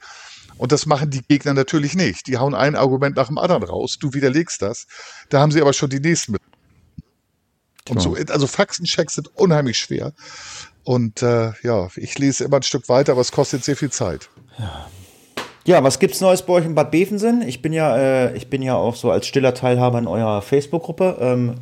Und 0.58 0.72
das 0.72 0.84
machen 0.84 1.10
die 1.10 1.22
Gegner 1.22 1.54
natürlich 1.54 1.94
nicht. 1.94 2.26
Die 2.26 2.36
hauen 2.36 2.54
ein 2.54 2.76
Argument 2.76 3.16
nach 3.16 3.28
dem 3.28 3.38
anderen 3.38 3.62
raus. 3.62 3.98
Du 3.98 4.12
widerlegst 4.12 4.60
das. 4.60 4.86
Da 5.30 5.40
haben 5.40 5.52
sie 5.52 5.60
aber 5.60 5.72
schon 5.72 5.88
die 5.88 6.00
nächsten 6.00 6.32
mit. 6.32 6.42
Und 7.88 8.00
so, 8.00 8.14
also 8.14 8.46
Faktenchecks 8.46 9.14
sind 9.14 9.34
unheimlich 9.36 9.78
schwer. 9.78 10.12
Und 10.84 11.22
äh, 11.22 11.52
ja, 11.62 11.88
ich 11.96 12.18
lese 12.18 12.44
immer 12.44 12.56
ein 12.58 12.62
Stück 12.62 12.88
weiter, 12.88 13.12
aber 13.12 13.22
es 13.22 13.32
kostet 13.32 13.64
sehr 13.64 13.76
viel 13.76 13.90
Zeit. 13.90 14.28
Ja. 14.58 14.88
Ja, 15.66 15.84
was 15.84 15.98
gibt's 15.98 16.20
Neues 16.20 16.42
bei 16.42 16.54
euch 16.54 16.64
in 16.64 16.74
Bad 16.74 16.90
Bevensen? 16.90 17.42
Ich 17.42 17.60
bin 17.60 17.72
ja, 17.72 17.96
äh, 17.96 18.36
ich 18.36 18.48
bin 18.48 18.62
ja 18.62 18.74
auch 18.74 18.96
so 18.96 19.10
als 19.10 19.26
stiller 19.26 19.54
Teilhaber 19.54 19.98
in 19.98 20.06
eurer 20.06 20.40
Facebook-Gruppe. 20.40 21.18
Ähm, 21.20 21.54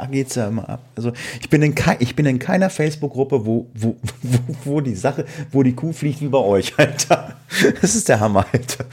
da 0.00 0.06
geht's 0.06 0.34
ja 0.34 0.48
immer 0.48 0.68
ab. 0.68 0.80
Also 0.96 1.12
ich 1.40 1.48
bin 1.48 1.62
in, 1.62 1.74
kei 1.74 1.96
ich 1.98 2.14
bin 2.14 2.26
in 2.26 2.38
keiner 2.38 2.70
Facebook-Gruppe, 2.70 3.44
wo, 3.44 3.68
wo, 3.74 3.96
wo, 4.22 4.38
wo 4.64 4.80
die 4.80 4.94
Sache, 4.94 5.24
wo 5.50 5.62
die 5.62 5.74
Kuh 5.74 5.92
fliegt 5.92 6.20
wie 6.20 6.28
bei 6.28 6.38
euch, 6.38 6.78
Alter. 6.78 7.36
Das 7.80 7.94
ist 7.94 8.08
der 8.08 8.20
Hammer, 8.20 8.46
Alter. 8.52 8.84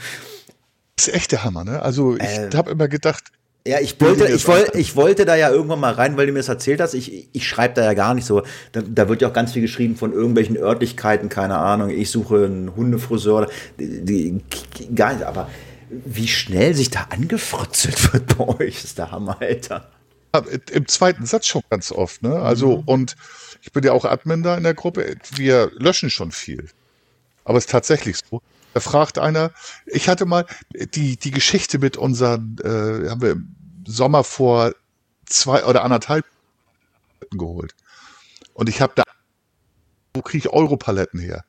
Das 0.96 1.08
ist 1.08 1.14
echt 1.14 1.32
der 1.32 1.44
Hammer, 1.44 1.62
ne? 1.62 1.82
Also 1.82 2.16
ich 2.16 2.22
äh, 2.22 2.48
habe 2.54 2.70
immer 2.70 2.88
gedacht, 2.88 3.24
ja, 3.66 3.80
ich 3.80 4.00
wollte, 4.00 4.28
ich 4.28 4.46
wollte, 4.46 4.78
ich 4.78 4.94
wollte 4.94 5.24
da 5.24 5.34
ja 5.34 5.50
irgendwann 5.50 5.80
mal 5.80 5.92
rein, 5.92 6.16
weil 6.16 6.26
du 6.26 6.32
mir 6.32 6.38
das 6.38 6.48
erzählt 6.48 6.80
hast. 6.80 6.94
Ich, 6.94 7.28
ich 7.32 7.48
schreibe 7.48 7.74
da 7.74 7.84
ja 7.84 7.94
gar 7.94 8.14
nicht 8.14 8.24
so. 8.24 8.42
Da, 8.72 8.80
da, 8.80 9.08
wird 9.08 9.22
ja 9.22 9.28
auch 9.28 9.32
ganz 9.32 9.52
viel 9.52 9.62
geschrieben 9.62 9.96
von 9.96 10.12
irgendwelchen 10.12 10.56
Örtlichkeiten, 10.56 11.28
keine 11.28 11.58
Ahnung. 11.58 11.90
Ich 11.90 12.10
suche 12.10 12.44
einen 12.44 12.76
Hundefriseur, 12.76 13.48
die, 13.78 14.04
die, 14.04 14.94
gar 14.94 15.12
nicht. 15.12 15.24
Aber 15.24 15.48
wie 15.90 16.28
schnell 16.28 16.74
sich 16.74 16.90
da 16.90 17.08
angefrotzelt 17.10 18.12
wird 18.12 18.38
bei 18.38 18.48
euch, 18.60 18.84
ist 18.84 18.98
der 18.98 19.10
Hammer, 19.10 19.36
Alter. 19.40 19.88
Im 20.38 20.86
zweiten 20.88 21.26
Satz 21.26 21.46
schon 21.46 21.62
ganz 21.70 21.92
oft, 21.92 22.22
ne? 22.22 22.40
Also, 22.40 22.78
mhm. 22.78 22.82
und 22.84 23.16
ich 23.62 23.72
bin 23.72 23.84
ja 23.84 23.92
auch 23.92 24.04
Admin 24.04 24.42
da 24.42 24.56
in 24.56 24.62
der 24.62 24.74
Gruppe. 24.74 25.16
Wir 25.34 25.70
löschen 25.74 26.10
schon 26.10 26.32
viel. 26.32 26.68
Aber 27.44 27.58
es 27.58 27.64
ist 27.64 27.70
tatsächlich 27.70 28.18
so. 28.18 28.42
Da 28.74 28.80
fragt 28.80 29.18
einer, 29.18 29.52
ich 29.86 30.08
hatte 30.08 30.26
mal 30.26 30.44
die, 30.74 31.16
die 31.16 31.30
Geschichte 31.30 31.78
mit 31.78 31.96
unseren, 31.96 32.58
äh, 32.62 33.08
haben 33.08 33.22
wir 33.22 33.30
im 33.32 33.56
Sommer 33.86 34.22
vor 34.22 34.74
zwei 35.24 35.64
oder 35.64 35.82
anderthalb 35.82 36.24
geholt. 37.30 37.74
Und 38.52 38.68
ich 38.68 38.80
habe 38.80 38.92
da, 38.96 39.02
wo 40.14 40.22
kriege 40.22 40.48
ich 40.48 40.52
Europaletten 40.52 41.20
her? 41.20 41.44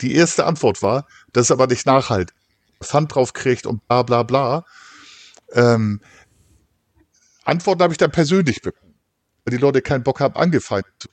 Die 0.00 0.14
erste 0.14 0.46
Antwort 0.46 0.82
war, 0.82 1.06
das 1.32 1.46
ist 1.46 1.50
aber 1.50 1.66
nicht 1.66 1.86
nachhaltig. 1.86 2.34
Pfand 2.82 3.14
drauf 3.14 3.32
kriegt 3.32 3.66
und 3.66 3.86
bla 3.88 4.02
bla 4.02 4.22
bla. 4.22 4.64
Ähm, 5.52 6.00
Antworten 7.46 7.82
habe 7.82 7.94
ich 7.94 7.98
dann 7.98 8.10
persönlich 8.12 8.60
bekommen, 8.62 8.94
weil 9.44 9.56
die 9.56 9.60
Leute 9.60 9.82
keinen 9.82 10.02
Bock 10.02 10.20
haben, 10.20 10.36
angefeindet 10.36 10.92
zu 10.98 11.08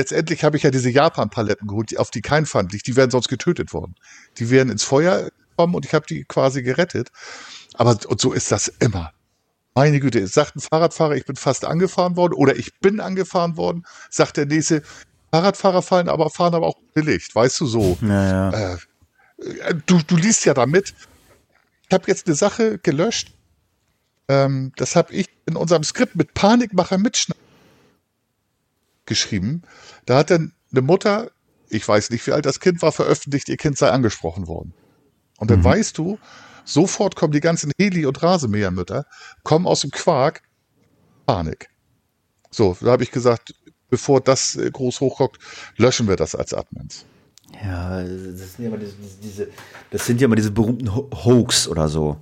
letztendlich 0.00 0.44
habe 0.44 0.56
ich 0.56 0.62
ja 0.62 0.70
diese 0.70 0.90
Japan-Paletten 0.90 1.68
geholt, 1.68 1.96
auf 1.98 2.10
die 2.10 2.22
kein 2.22 2.46
Pfand 2.46 2.72
liegt. 2.72 2.86
Die 2.86 2.96
wären 2.96 3.10
sonst 3.10 3.28
getötet 3.28 3.72
worden. 3.72 3.94
Die 4.38 4.50
wären 4.50 4.70
ins 4.70 4.84
Feuer 4.84 5.30
gekommen 5.50 5.74
und 5.74 5.84
ich 5.84 5.92
habe 5.92 6.06
die 6.06 6.24
quasi 6.24 6.62
gerettet. 6.62 7.10
Aber 7.74 7.98
und 8.06 8.20
so 8.20 8.32
ist 8.32 8.50
das 8.50 8.68
immer. 8.68 9.12
Meine 9.74 10.00
Güte, 10.00 10.26
sagt 10.26 10.56
ein 10.56 10.60
Fahrradfahrer, 10.60 11.16
ich 11.16 11.26
bin 11.26 11.36
fast 11.36 11.64
angefahren 11.64 12.16
worden 12.16 12.32
oder 12.34 12.56
ich 12.56 12.80
bin 12.80 12.98
angefahren 12.98 13.56
worden, 13.56 13.84
sagt 14.08 14.36
der 14.36 14.46
nächste, 14.46 14.82
Fahrradfahrer 15.30 15.82
fallen 15.82 16.08
aber 16.08 16.28
fahren 16.30 16.54
aber 16.54 16.66
auch 16.66 16.80
billig, 16.92 17.28
weißt 17.34 17.60
du 17.60 17.66
so. 17.66 17.98
Ja, 18.00 18.50
ja. 18.50 18.74
Äh, 19.38 19.74
du, 19.86 20.00
du 20.06 20.16
liest 20.16 20.44
ja 20.44 20.54
damit. 20.54 20.94
Ich 21.88 21.94
habe 21.94 22.04
jetzt 22.08 22.26
eine 22.26 22.34
Sache 22.34 22.78
gelöscht. 22.78 23.34
Ähm, 24.30 24.72
das 24.76 24.94
habe 24.94 25.12
ich 25.12 25.26
in 25.46 25.56
unserem 25.56 25.82
Skript 25.82 26.14
mit 26.14 26.34
Panikmacher 26.34 26.98
mitschneiden 26.98 27.42
geschrieben. 29.06 29.62
Da 30.06 30.18
hat 30.18 30.30
dann 30.30 30.52
eine 30.70 30.82
Mutter, 30.82 31.32
ich 31.68 31.86
weiß 31.86 32.10
nicht, 32.10 32.24
wie 32.28 32.32
alt 32.32 32.46
das 32.46 32.60
Kind 32.60 32.80
war, 32.80 32.92
veröffentlicht, 32.92 33.48
ihr 33.48 33.56
Kind 33.56 33.76
sei 33.76 33.90
angesprochen 33.90 34.46
worden. 34.46 34.72
Und 35.38 35.50
dann 35.50 35.58
mhm. 35.58 35.64
weißt 35.64 35.98
du, 35.98 36.16
sofort 36.64 37.16
kommen 37.16 37.32
die 37.32 37.40
ganzen 37.40 37.72
Heli- 37.76 38.06
und 38.06 38.22
Rasenmähermütter, 38.22 39.04
kommen 39.42 39.66
aus 39.66 39.80
dem 39.80 39.90
Quark, 39.90 40.42
Panik. 41.26 41.70
So, 42.52 42.76
da 42.80 42.92
habe 42.92 43.02
ich 43.02 43.10
gesagt, 43.10 43.52
bevor 43.88 44.20
das 44.20 44.54
äh, 44.54 44.70
groß 44.70 45.00
hochkommt, 45.00 45.38
löschen 45.76 46.06
wir 46.06 46.14
das 46.14 46.36
als 46.36 46.54
Admins. 46.54 47.04
Ja, 47.64 48.04
das 48.04 48.54
sind 48.54 48.60
ja 48.60 48.68
immer 48.68 48.78
diese, 48.78 48.94
diese 49.20 49.48
das 49.90 50.06
sind 50.06 50.20
ja 50.20 50.26
immer 50.26 50.36
diese 50.36 50.52
berühmten 50.52 50.94
Hoax 50.94 51.66
oder 51.66 51.88
so. 51.88 52.16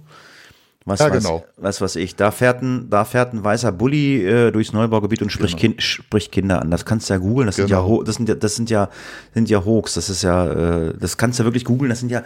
Was, 0.88 1.00
ja, 1.00 1.08
genau. 1.08 1.44
Was, 1.56 1.80
was 1.80 1.96
ich. 1.96 2.16
Da 2.16 2.30
fährt 2.30 2.62
ein, 2.62 2.88
da 2.90 3.04
fährt 3.04 3.32
ein 3.32 3.44
weißer 3.44 3.72
Bulli 3.72 4.24
äh, 4.24 4.50
durchs 4.50 4.72
Neubaugebiet 4.72 5.22
und 5.22 5.30
spricht, 5.30 5.58
genau. 5.58 5.74
kind, 5.74 5.82
spricht 5.82 6.32
Kinder 6.32 6.62
an. 6.62 6.70
Das 6.70 6.84
kannst 6.84 7.08
du 7.08 7.14
ja 7.14 7.18
googeln. 7.18 7.46
Das 7.46 7.56
genau. 7.56 7.68
sind 7.68 7.76
ja, 7.76 7.82
genau. 7.82 8.02
das 8.02 8.14
sind 8.16 8.28
ja, 8.28 8.34
das 8.34 8.56
sind 8.56 8.70
ja, 8.70 8.88
sind 9.34 9.50
ja 9.50 9.64
Hoax. 9.64 9.94
Das 9.94 10.08
ist 10.08 10.22
ja, 10.22 10.88
äh, 10.88 10.94
das 10.98 11.16
kannst 11.16 11.38
du 11.38 11.44
wirklich 11.44 11.64
googeln. 11.64 11.90
Das 11.90 12.00
sind 12.00 12.10
ja 12.10 12.22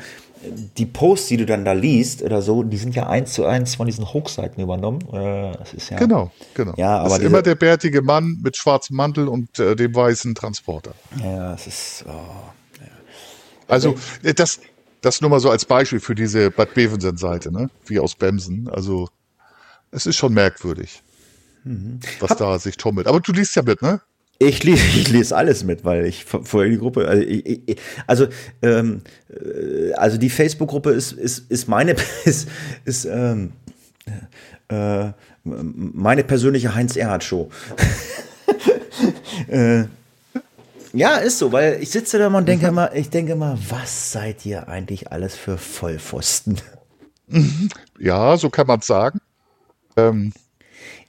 die 0.77 0.87
Posts, 0.87 1.29
die 1.29 1.37
du 1.39 1.47
dann 1.47 1.65
da 1.65 1.73
liest 1.73 2.23
oder 2.23 2.43
so, 2.43 2.63
die 2.63 2.77
sind 2.77 2.95
ja 2.95 3.09
eins 3.09 3.33
zu 3.33 3.47
eins 3.47 3.77
von 3.77 3.87
diesen 3.87 4.13
Hoax-Seiten 4.13 4.61
übernommen. 4.61 5.01
Äh, 5.13 5.57
das 5.59 5.73
ist 5.75 5.91
ja. 5.91 5.99
Genau, 5.99 6.31
genau. 6.55 6.75
Ja, 6.77 6.99
aber 6.99 7.11
das 7.11 7.19
ist 7.19 7.25
immer 7.25 7.43
der 7.43 7.55
bärtige 7.55 8.03
Mann 8.03 8.39
mit 8.43 8.57
schwarzem 8.57 8.97
Mantel 8.97 9.29
und 9.29 9.59
äh, 9.59 9.77
dem 9.77 9.95
weißen 9.95 10.35
Transporter. 10.35 10.93
Ja, 11.23 11.55
es 11.55 11.67
ist. 11.67 12.05
Oh, 12.07 12.11
ja. 12.11 12.87
Also, 13.69 13.95
äh, 14.23 14.35
das, 14.35 14.61
das 15.03 15.21
nur 15.21 15.31
mal 15.31 15.41
so 15.41 15.51
als 15.51 15.65
Beispiel 15.65 16.01
für 16.01 16.15
diese 16.15 16.51
Bad 16.51 16.75
Bevensen-Seite, 16.75 17.53
ne? 17.53 17.69
Wie 17.87 17.99
aus 17.99 18.15
Bemsen. 18.15 18.69
Also, 18.69 19.09
es 19.91 20.07
ist 20.07 20.17
schon 20.17 20.33
merkwürdig, 20.33 21.03
mhm. 21.65 22.01
was 22.21 22.31
Hab, 22.31 22.39
da 22.39 22.59
sich 22.59 22.77
tummelt. 22.77 23.07
Aber 23.07 23.21
du 23.21 23.33
liest 23.33 23.55
ja 23.57 23.63
mit, 23.63 23.83
ne? 23.83 24.01
Ich 24.39 24.65
lese, 24.65 24.83
ich 24.99 25.09
lese 25.11 25.37
alles 25.37 25.65
mit, 25.65 25.85
weil 25.85 26.07
ich 26.07 26.25
vorher 26.25 26.71
die 26.71 26.79
Gruppe, 26.79 27.07
also, 27.07 27.23
ich, 27.23 27.69
ich, 27.69 27.77
also, 28.07 28.27
ähm, 28.63 29.03
äh, 29.29 29.93
also 29.93 30.17
die 30.17 30.31
Facebook-Gruppe 30.31 30.91
ist, 30.91 31.13
ist, 31.13 31.51
ist 31.51 31.69
meine, 31.69 31.95
ist, 32.25 32.49
ist 32.85 33.05
ähm, 33.05 33.53
äh, 34.69 35.13
meine 35.45 36.25
persönliche 36.25 36.75
Heinz-Erhardt-Show. 36.75 37.51
äh, 39.49 39.85
ja, 40.93 41.17
ist 41.17 41.39
so, 41.39 41.53
weil 41.53 41.83
ich 41.83 41.91
sitze 41.91 42.19
da 42.19 42.29
und 42.29 42.47
denke 42.47 42.67
immer, 42.67 42.95
ich 42.95 43.11
denke 43.11 43.33
immer, 43.33 43.59
was 43.69 44.13
seid 44.13 44.45
ihr 44.45 44.69
eigentlich 44.69 45.11
alles 45.11 45.37
für 45.37 45.59
Vollpfosten? 45.59 46.61
Ja, 47.99 48.37
so 48.37 48.51
kann 48.51 48.67
man 48.67 48.81
es 48.81 48.87
sagen. 48.87 49.21
Ähm, 49.97 50.33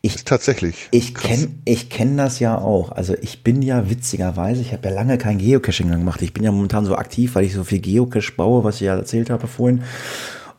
ich, 0.01 0.25
tatsächlich. 0.25 0.89
Ich 0.91 1.15
kenne 1.15 1.49
ich 1.65 1.89
kenn 1.89 2.17
das 2.17 2.39
ja 2.39 2.57
auch. 2.57 2.91
Also 2.91 3.15
ich 3.21 3.43
bin 3.43 3.61
ja 3.61 3.89
witzigerweise, 3.89 4.61
ich 4.61 4.73
habe 4.73 4.89
ja 4.89 4.93
lange 4.93 5.17
kein 5.17 5.37
Geocaching 5.37 5.89
gemacht. 5.89 6.21
Ich 6.21 6.33
bin 6.33 6.43
ja 6.43 6.51
momentan 6.51 6.85
so 6.85 6.95
aktiv, 6.95 7.35
weil 7.35 7.45
ich 7.45 7.53
so 7.53 7.63
viel 7.63 7.79
Geocache 7.79 8.33
baue, 8.35 8.63
was 8.63 8.75
ich 8.75 8.81
ja 8.81 8.95
erzählt 8.95 9.29
habe 9.29 9.47
vorhin. 9.47 9.83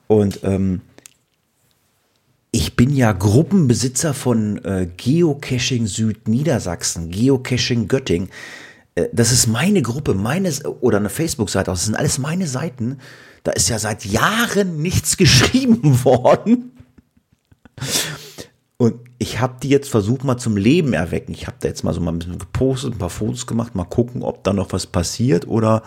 Und 0.06 0.40
ähm, 0.44 0.80
ich 2.50 2.74
bin 2.76 2.94
ja 2.94 3.12
Gruppenbesitzer 3.12 4.14
von 4.14 4.64
äh, 4.64 4.88
Geocaching 4.96 5.86
Südniedersachsen, 5.86 7.10
Geocaching 7.10 7.86
Göttingen. 7.88 8.30
Äh, 8.94 9.08
das 9.12 9.32
ist 9.32 9.46
meine 9.46 9.82
Gruppe, 9.82 10.14
meine 10.14 10.52
oder 10.80 10.98
eine 10.98 11.10
Facebook-Seite, 11.10 11.70
das 11.70 11.84
sind 11.84 11.96
alles 11.96 12.18
meine 12.18 12.46
Seiten. 12.46 12.98
Da 13.42 13.52
ist 13.52 13.68
ja 13.68 13.78
seit 13.78 14.04
Jahren 14.04 14.80
nichts 14.80 15.16
geschrieben 15.18 16.04
worden. 16.04 16.72
Und 18.76 18.96
ich 19.18 19.40
habe 19.40 19.54
die 19.62 19.68
jetzt 19.68 19.88
versucht 19.88 20.24
mal 20.24 20.36
zum 20.36 20.56
Leben 20.56 20.92
erwecken. 20.92 21.32
Ich 21.32 21.46
habe 21.46 21.56
da 21.60 21.68
jetzt 21.68 21.84
mal 21.84 21.94
so 21.94 22.00
mal 22.00 22.12
ein 22.12 22.18
bisschen 22.18 22.38
gepostet, 22.38 22.94
ein 22.94 22.98
paar 22.98 23.10
Fotos 23.10 23.46
gemacht, 23.46 23.74
mal 23.74 23.84
gucken, 23.84 24.22
ob 24.22 24.42
da 24.42 24.52
noch 24.52 24.72
was 24.72 24.86
passiert 24.86 25.46
oder 25.46 25.82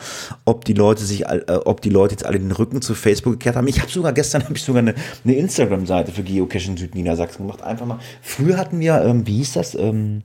ob 0.46 0.64
die 0.64 0.74
Leute 0.74 1.04
sich, 1.04 1.26
äh, 1.26 1.44
ob 1.66 1.82
die 1.82 1.90
Leute 1.90 2.14
jetzt 2.14 2.26
alle 2.26 2.40
den 2.40 2.52
Rücken 2.52 2.82
zu 2.82 2.96
Facebook 2.96 3.34
gekehrt 3.34 3.58
haben. 3.58 3.68
Ich 3.68 3.82
habe 3.82 3.92
sogar 3.92 4.14
gestern 4.14 4.44
habe 4.46 4.56
ich 4.56 4.64
sogar 4.64 4.82
eine, 4.82 4.96
eine 5.24 5.36
Instagram-Seite 5.36 6.12
für 6.12 6.24
Geocaching 6.24 6.78
Südniedersachsen 6.78 7.46
gemacht. 7.46 7.62
Einfach 7.62 7.86
mal. 7.86 8.00
Früher 8.22 8.58
hatten 8.58 8.80
wir, 8.80 9.02
ähm, 9.02 9.28
wie 9.28 9.38
hieß 9.38 9.54
das? 9.54 9.76
Ähm, 9.76 10.24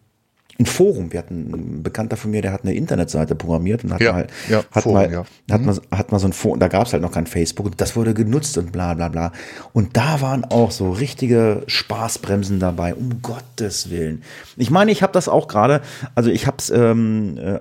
ein 0.63 0.67
Forum. 0.67 1.13
Wir 1.13 1.19
hatten 1.19 1.53
ein 1.53 1.83
Bekannter 1.83 2.17
von 2.17 2.31
mir, 2.31 2.43
der 2.43 2.53
hat 2.53 2.63
eine 2.63 2.75
Internetseite 2.75 3.35
programmiert 3.35 3.85
und 3.85 3.93
hat 3.93 4.01
ja, 4.01 4.13
mal, 4.13 4.27
ja, 4.49 4.63
hat, 4.71 4.83
Forum, 4.83 4.99
mal 4.99 5.13
ja. 5.13 5.25
hat, 5.51 5.61
mhm. 5.61 5.67
mal, 5.67 5.77
hat 5.91 6.13
mal 6.13 6.19
so 6.19 6.27
ein 6.27 6.33
Forum, 6.33 6.59
da 6.59 6.69
gab 6.69 6.87
es 6.87 6.93
halt 6.93 7.03
noch 7.03 7.13
kein 7.13 7.27
Facebook 7.27 7.67
und 7.67 7.81
das 7.81 7.97
wurde 7.97 8.15
genutzt 8.15 8.57
und 8.59 8.73
bla 8.73 8.95
bla 8.95 9.09
bla. 9.09 9.33
Und 9.73 9.97
da 9.97 10.21
waren 10.21 10.45
auch 10.45 10.71
so 10.71 10.91
richtige 10.91 11.63
Spaßbremsen 11.67 12.61
dabei, 12.61 12.95
um 12.95 13.23
Gottes 13.23 13.91
Willen. 13.91 14.23
Ich 14.57 14.71
meine, 14.71 14.91
ich 14.91 15.03
habe 15.03 15.13
das 15.13 15.29
auch 15.29 15.49
gerade, 15.49 15.83
also 16.15 16.31
ich 16.31 16.47
habe 16.47 16.57
es, 16.59 16.71
ähm, 16.71 17.39
äh, 17.39 17.61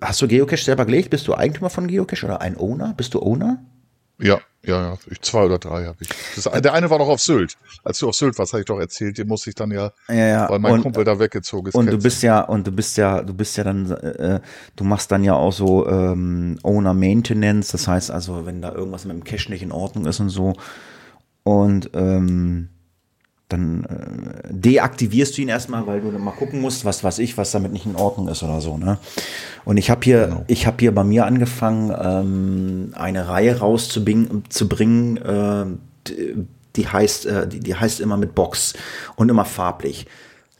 hast 0.00 0.20
du 0.22 0.28
Geocache 0.28 0.62
selber 0.62 0.84
gelegt? 0.84 1.10
Bist 1.10 1.26
du 1.28 1.34
Eigentümer 1.34 1.70
von 1.70 1.86
Geocache 1.86 2.24
oder 2.26 2.40
ein 2.40 2.56
Owner? 2.58 2.94
Bist 2.96 3.14
du 3.14 3.20
Owner? 3.20 3.58
Ja, 4.18 4.40
ja, 4.62 4.80
ja. 4.82 4.98
Ich, 5.10 5.20
zwei 5.20 5.44
oder 5.44 5.58
drei 5.58 5.84
habe 5.86 5.96
ich. 6.00 6.08
Das, 6.36 6.44
der 6.44 6.72
eine 6.72 6.88
war 6.88 6.98
noch 6.98 7.08
auf 7.08 7.20
Sylt. 7.20 7.56
Als 7.82 7.98
du 7.98 8.08
auf 8.08 8.14
Sylt 8.14 8.38
warst, 8.38 8.52
habe 8.52 8.60
ich 8.60 8.66
doch 8.66 8.78
erzählt, 8.78 9.18
den 9.18 9.28
musste 9.28 9.50
ich 9.50 9.56
dann 9.56 9.70
ja, 9.70 9.92
Ja, 10.08 10.14
ja. 10.14 10.48
weil 10.48 10.58
mein 10.58 10.74
und, 10.74 10.82
Kumpel 10.82 11.04
da 11.04 11.18
weggezogen 11.18 11.68
ist. 11.68 11.74
und 11.74 11.86
du 11.90 11.98
bist 11.98 12.22
ja 12.22 12.40
und 12.40 12.66
du 12.66 12.72
bist 12.72 12.96
ja 12.96 13.22
du 13.22 13.34
bist 13.34 13.56
ja 13.56 13.64
dann 13.64 13.90
äh, 13.90 14.40
du 14.76 14.84
machst 14.84 15.10
dann 15.10 15.24
ja 15.24 15.34
auch 15.34 15.52
so 15.52 15.86
ähm, 15.88 16.58
Owner 16.62 16.94
Maintenance, 16.94 17.72
das 17.72 17.88
heißt 17.88 18.10
also, 18.10 18.46
wenn 18.46 18.62
da 18.62 18.72
irgendwas 18.72 19.04
mit 19.04 19.16
dem 19.16 19.24
Cache 19.24 19.50
nicht 19.50 19.62
in 19.62 19.72
Ordnung 19.72 20.06
ist 20.06 20.20
und 20.20 20.30
so 20.30 20.54
und 21.42 21.90
ähm, 21.94 22.70
dann 23.48 23.84
äh, 23.84 24.48
deaktivierst 24.50 25.36
du 25.36 25.42
ihn 25.42 25.48
erstmal, 25.48 25.86
weil 25.86 26.00
du 26.00 26.10
dann 26.10 26.22
mal 26.22 26.32
gucken 26.32 26.60
musst, 26.60 26.84
was 26.84 27.04
weiß 27.04 27.18
ich, 27.18 27.36
was 27.36 27.50
damit 27.50 27.72
nicht 27.72 27.86
in 27.86 27.96
Ordnung 27.96 28.28
ist 28.28 28.42
oder 28.42 28.60
so, 28.60 28.78
ne? 28.78 28.98
Und 29.64 29.76
ich 29.76 29.90
habe 29.90 30.00
hier, 30.02 30.26
Genau. 30.28 30.44
ich 30.48 30.66
habe 30.66 30.76
hier 30.80 30.94
bei 30.94 31.04
mir 31.04 31.26
angefangen, 31.26 31.94
ähm, 31.98 32.92
eine 32.94 33.28
Reihe 33.28 33.58
rauszubringen, 33.58 34.44
zu 34.48 34.68
bringen, 34.68 35.16
äh, 35.18 35.66
die, 36.08 36.46
die 36.76 36.88
heißt, 36.88 37.26
äh, 37.26 37.46
die, 37.48 37.60
die 37.60 37.74
heißt 37.74 38.00
immer 38.00 38.16
mit 38.16 38.34
Box 38.34 38.74
und 39.16 39.28
immer 39.28 39.44
farblich. 39.44 40.06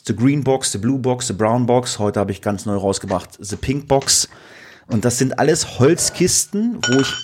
The 0.07 0.15
Green 0.15 0.45
Box, 0.45 0.73
the 0.73 0.79
Blue 0.79 0.99
Box, 0.99 1.29
the 1.29 1.33
Brown 1.33 1.65
Box. 1.65 1.99
Heute 1.99 2.21
habe 2.21 2.31
ich 2.33 2.43
ganz 2.43 2.67
neu 2.67 2.77
rausgebracht, 2.77 3.31
the 3.41 3.57
Pink 3.57 3.89
Box. 3.89 4.29
Und 4.87 5.07
das 5.07 5.17
sind 5.17 5.39
alles 5.39 5.79
Holzkisten, 5.79 6.79
wo 6.87 7.01
ich, 7.01 7.15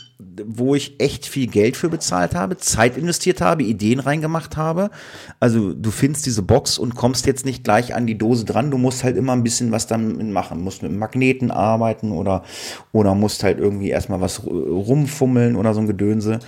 wo 0.47 0.75
ich 0.75 1.01
echt 1.01 1.27
viel 1.27 1.47
Geld 1.47 1.77
für 1.77 1.89
bezahlt 1.89 2.35
habe, 2.35 2.57
Zeit 2.57 2.97
investiert 2.97 3.41
habe, 3.41 3.63
Ideen 3.63 4.01
reingemacht 4.01 4.57
habe. 4.57 4.91
Also 5.39 5.73
du 5.73 5.91
findest 5.91 6.27
diese 6.27 6.43
Box 6.43 6.79
und 6.79 6.95
kommst 6.95 7.27
jetzt 7.27 7.45
nicht 7.45 7.65
gleich 7.65 7.95
an 7.95 8.07
die 8.07 8.19
Dose 8.19 8.45
dran. 8.45 8.71
Du 8.71 8.79
musst 8.79 9.05
halt 9.05 9.17
immer 9.17 9.33
ein 9.33 9.43
bisschen 9.43 9.73
was 9.73 9.87
damit 9.87 10.27
machen. 10.31 10.63
Musst 10.63 10.83
mit 10.83 10.93
Magneten 10.93 11.51
arbeiten 11.51 12.13
oder, 12.13 12.45
oder 12.93 13.15
musst 13.15 13.43
halt 13.43 13.59
irgendwie 13.59 13.91
erstmal 13.91 14.21
was 14.21 14.45
rumfummeln 14.45 15.57
oder 15.57 15.75
so 15.75 15.81
ein 15.81 15.87
Gedönse. 15.87 16.41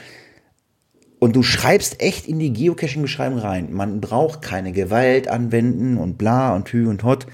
Und 1.18 1.36
du 1.36 1.44
schreibst 1.44 2.02
echt 2.02 2.26
in 2.26 2.40
die 2.40 2.52
Geocaching-Beschreibung 2.52 3.38
rein. 3.38 3.72
Man 3.72 4.00
braucht 4.00 4.42
keine 4.42 4.72
Gewalt 4.72 5.28
anwenden 5.28 5.96
und 5.96 6.18
bla 6.18 6.54
und 6.54 6.68
hü 6.72 6.88
und 6.88 7.04
hot. 7.04 7.26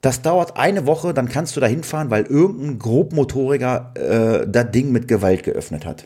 Das 0.00 0.22
dauert 0.22 0.56
eine 0.56 0.86
Woche, 0.86 1.12
dann 1.12 1.28
kannst 1.28 1.56
du 1.56 1.60
da 1.60 1.66
hinfahren, 1.66 2.10
weil 2.10 2.24
irgendein 2.24 2.78
Grobmotoriger 2.78 3.92
äh, 3.94 4.46
das 4.48 4.70
Ding 4.70 4.92
mit 4.92 5.08
Gewalt 5.08 5.42
geöffnet 5.42 5.84
hat. 5.84 6.04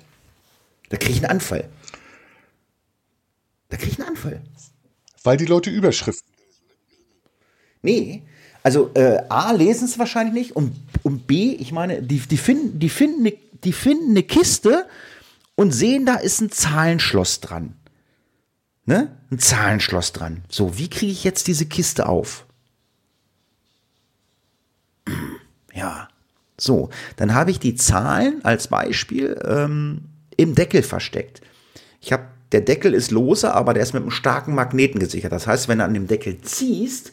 Da 0.89 0.97
krieg 0.97 1.11
ich 1.11 1.23
einen 1.23 1.31
Anfall. 1.31 1.69
Da 3.69 3.77
krieg 3.77 3.93
ich 3.93 3.99
einen 3.99 4.09
Anfall. 4.09 4.41
Weil 5.23 5.37
die 5.37 5.47
Leute 5.47 5.71
Überschriften. 5.71 6.33
Nee, 7.83 8.23
also 8.63 8.91
äh, 8.95 9.19
A, 9.29 9.53
lesen 9.53 9.85
es 9.85 9.99
wahrscheinlich 9.99 10.35
nicht 10.35 10.57
und, 10.57 10.75
und 11.03 11.27
B, 11.27 11.55
ich 11.55 11.73
meine, 11.73 12.03
die, 12.03 12.21
die, 12.21 12.37
finden, 12.37 12.79
die, 12.79 12.89
finden 12.89 13.23
ne, 13.23 13.37
die 13.65 13.73
finden 13.73 14.11
eine 14.11 14.23
Kiste 14.23 14.87
und 15.55 15.73
sehen, 15.73 16.07
da 16.07 16.15
ist 16.15 16.41
ein 16.41 16.51
Zahlenschloss 16.51 17.41
dran. 17.41 17.75
Ne? 18.85 19.17
Ein 19.31 19.39
Zahlenschloss 19.39 20.13
dran. 20.13 20.45
So, 20.49 20.79
wie 20.79 20.89
kriege 20.89 21.13
ich 21.13 21.25
jetzt 21.25 21.47
diese 21.47 21.67
Kiste 21.67 22.09
auf? 22.09 22.47
Ja, 25.73 26.09
so, 26.59 26.91
dann 27.17 27.35
habe 27.35 27.51
ich 27.51 27.59
die 27.59 27.75
Zahlen 27.75 28.41
als 28.45 28.69
Beispiel 28.69 29.41
ähm, 29.45 30.03
im 30.37 30.55
Deckel 30.55 30.83
versteckt. 30.83 31.41
Ich 32.01 32.13
habe, 32.13 32.25
der 32.53 32.61
Deckel 32.61 32.95
ist 32.95 33.11
lose, 33.11 33.53
aber 33.53 33.75
der 33.75 33.83
ist 33.83 33.95
mit 33.95 34.03
einem 34.03 34.11
starken 34.11 34.55
Magneten 34.55 35.01
gesichert. 35.01 35.33
Das 35.33 35.47
heißt, 35.47 35.69
wenn 35.69 35.79
du 35.79 35.85
an 35.85 35.95
dem 35.95 36.07
Deckel 36.07 36.41
ziehst, 36.43 37.13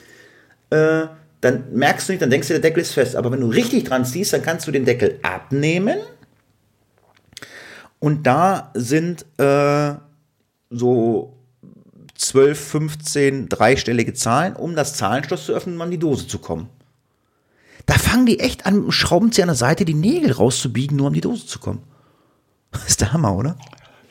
äh, 0.70 1.08
dann 1.42 1.74
merkst 1.74 2.08
du 2.08 2.14
nicht, 2.14 2.22
dann 2.22 2.30
denkst 2.30 2.50
du, 2.50 2.54
der 2.54 2.62
Deckel 2.62 2.82
ist 2.82 2.94
fest. 2.94 3.16
Aber 3.16 3.32
wenn 3.32 3.42
du 3.42 3.48
richtig 3.48 3.86
dran 3.86 4.06
ziehst, 4.06 4.34
dann 4.34 4.44
kannst 4.44 4.68
du 4.68 4.72
den 4.72 4.86
Deckel 4.86 5.20
abnehmen. 5.24 5.98
Und 8.00 8.28
da 8.28 8.72
sind 8.76 9.26
äh, 9.38 9.94
so 10.70 11.38
12, 12.16 12.60
15 12.60 13.50
dreistellige 13.50 14.14
Zahlen, 14.14 14.56
um 14.56 14.76
das 14.76 14.96
Zahlenschloss 14.96 15.46
zu 15.46 15.54
öffnen, 15.54 15.76
um 15.76 15.82
an 15.82 15.92
die 15.92 15.98
Dose 15.98 16.28
zu 16.28 16.40
kommen. 16.40 16.70
Da 17.90 17.98
fangen 17.98 18.28
die 18.28 18.40
echt 18.40 18.68
an, 18.68 18.76
mit 18.76 18.84
dem 18.84 18.92
Schraubenzieher 18.92 19.46
an 19.46 19.50
der 19.50 19.56
Seite 19.56 19.84
die 19.84 19.96
Nägel 19.96 20.32
rauszubiegen, 20.32 20.96
nur 20.96 21.08
um 21.08 21.14
die 21.14 21.22
Dose 21.22 21.48
zu 21.48 21.58
kommen. 21.58 21.82
Das 22.72 22.86
ist 22.88 23.02
der 23.02 23.14
Hammer, 23.14 23.36
oder? 23.36 23.58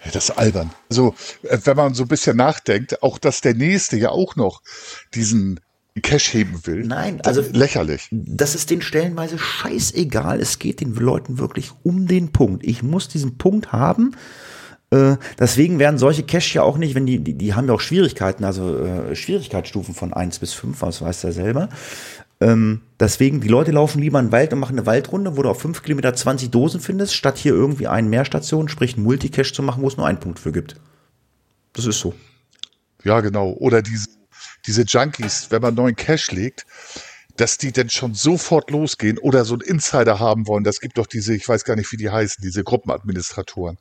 Ja, 0.05 0.11
das 0.11 0.31
ist 0.31 0.37
albern. 0.37 0.73
Also, 0.91 1.15
wenn 1.43 1.77
man 1.77 1.95
so 1.95 2.03
ein 2.03 2.09
bisschen 2.09 2.37
nachdenkt, 2.37 3.05
auch 3.05 3.19
dass 3.19 3.41
der 3.41 3.55
Nächste 3.55 3.97
ja 3.97 4.11
auch 4.11 4.35
noch 4.35 4.63
diesen 5.15 5.61
Cash 6.03 6.35
heben 6.35 6.67
will. 6.67 6.85
Nein, 6.85 7.21
also- 7.21 7.41
lächerlich. 7.53 8.09
Das 8.11 8.57
ist 8.57 8.71
den 8.71 8.83
stellenweise 8.83 9.39
scheißegal. 9.39 10.41
Es 10.41 10.59
geht 10.59 10.81
den 10.81 10.95
Leuten 10.95 11.39
wirklich 11.39 11.71
um 11.85 12.09
den 12.09 12.33
Punkt. 12.33 12.65
Ich 12.67 12.83
muss 12.83 13.07
diesen 13.07 13.39
Punkt 13.39 13.71
haben. 13.71 14.17
Äh, 14.91 15.17
deswegen 15.39 15.79
werden 15.79 15.99
solche 15.99 16.25
Cache 16.25 16.55
ja 16.55 16.63
auch 16.63 16.79
nicht, 16.79 16.97
wenn 16.97 17.07
die, 17.07 17.21
die, 17.21 17.35
die 17.35 17.55
haben 17.55 17.69
ja 17.69 17.75
auch 17.75 17.81
Schwierigkeiten, 17.81 18.45
also 18.45 18.77
äh, 18.77 19.15
Schwierigkeitsstufen 19.15 19.95
von 19.95 20.13
1 20.15 20.41
bis 20.41 20.53
5, 20.55 20.83
was 20.83 21.01
weiß 21.01 21.21
der 21.21 21.33
selber. 21.33 21.69
Ähm, 22.41 22.83
deswegen, 23.01 23.41
die 23.41 23.49
Leute 23.49 23.73
laufen 23.73 24.01
lieber 24.01 24.19
in 24.21 24.27
den 24.27 24.33
Wald 24.33 24.53
und 24.53 24.61
machen 24.61 24.79
eine 24.79 24.87
Waldrunde, 24.87 25.37
wo 25.37 25.43
du 25.43 25.49
auf 25.49 25.61
5 25.61 25.83
Kilometer 25.83 26.15
20 26.15 26.51
Dosen 26.51 26.81
findest, 26.81 27.15
statt 27.15 27.37
hier 27.37 27.53
irgendwie 27.53 27.89
einen 27.89 28.09
Mehrstation, 28.09 28.69
sprich 28.69 28.95
einen 28.95 29.05
Multicache 29.05 29.53
zu 29.53 29.63
machen, 29.63 29.83
wo 29.83 29.89
es 29.89 29.97
nur 29.97 30.07
einen 30.07 30.21
Punkt 30.21 30.39
für 30.39 30.53
gibt. 30.53 30.77
Das 31.73 31.87
ist 31.87 31.99
so. 31.99 32.15
Ja, 33.05 33.21
genau. 33.21 33.51
Oder 33.51 33.83
diese, 33.83 34.09
diese 34.67 34.83
Junkies, 34.83 35.51
wenn 35.51 35.63
man 35.63 35.75
neuen 35.75 35.97
Cash 35.97 36.31
legt, 36.31 36.67
dass 37.37 37.57
die 37.57 37.73
dann 37.73 37.89
schon 37.89 38.15
sofort 38.15 38.71
losgehen 38.71 39.19
oder 39.19 39.45
so 39.45 39.55
einen 39.55 39.63
Insider 39.63 40.19
haben 40.19 40.47
wollen. 40.47 40.65
Das 40.65 40.81
gibt 40.81 40.99
doch 40.99 41.07
diese, 41.07 41.35
ich 41.35 41.49
weiß 41.49 41.65
gar 41.65 41.77
nicht, 41.77 41.91
wie 41.93 41.97
die 41.97 42.11
heißen, 42.11 42.43
diese 42.43 42.65
Gruppenadministratoren, 42.65 43.79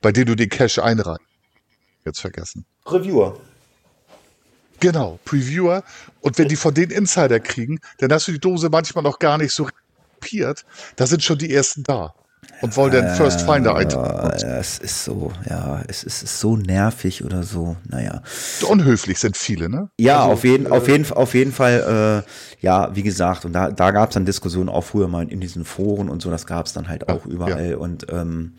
bei 0.00 0.12
denen 0.12 0.26
du 0.26 0.34
den 0.34 0.48
Cash 0.48 0.78
einreichst. 0.78 1.24
Jetzt 2.04 2.20
vergessen. 2.20 2.64
Reviewer. 2.86 3.38
Genau, 4.80 5.18
Previewer. 5.24 5.82
Und 6.20 6.38
wenn 6.38 6.48
die 6.48 6.56
von 6.56 6.74
den 6.74 6.90
Insider 6.90 7.40
kriegen, 7.40 7.80
dann 7.98 8.12
hast 8.12 8.28
du 8.28 8.32
die 8.32 8.40
Dose 8.40 8.68
manchmal 8.70 9.04
noch 9.04 9.18
gar 9.18 9.38
nicht 9.38 9.52
so 9.52 9.68
kopiert. 10.20 10.64
Da 10.96 11.06
sind 11.06 11.22
schon 11.22 11.38
die 11.38 11.52
ersten 11.52 11.82
da. 11.82 12.14
Und 12.62 12.76
wollen 12.76 12.92
dann 12.92 13.16
First 13.16 13.42
Finder 13.42 13.74
eintragen. 13.74 14.30
Äh, 14.40 14.58
es 14.58 14.78
ist 14.78 15.04
so, 15.04 15.32
ja, 15.48 15.82
es 15.88 16.04
ist, 16.04 16.22
ist 16.22 16.40
so 16.40 16.56
nervig 16.56 17.24
oder 17.24 17.42
so, 17.42 17.76
naja. 17.88 18.22
Unhöflich 18.66 19.18
sind 19.18 19.36
viele, 19.36 19.68
ne? 19.68 19.90
Ja, 19.98 20.20
Also, 20.20 20.32
auf 20.32 20.44
jeden, 20.44 20.66
äh, 20.66 20.70
auf 20.70 20.88
jeden, 20.88 21.12
auf 21.12 21.34
jeden 21.34 21.52
Fall, 21.52 22.24
äh, 22.24 22.64
ja, 22.64 22.94
wie 22.94 23.02
gesagt, 23.02 23.44
und 23.44 23.52
da, 23.52 23.70
da 23.70 23.90
gab 23.90 24.10
es 24.10 24.14
dann 24.14 24.24
Diskussionen 24.24 24.68
auch 24.68 24.84
früher 24.84 25.08
mal 25.08 25.28
in 25.28 25.40
diesen 25.40 25.64
Foren 25.64 26.08
und 26.08 26.22
so, 26.22 26.30
das 26.30 26.46
gab 26.46 26.66
es 26.66 26.72
dann 26.72 26.88
halt 26.88 27.08
auch 27.08 27.26
überall 27.26 27.74
und 27.74 28.06
ähm, 28.10 28.54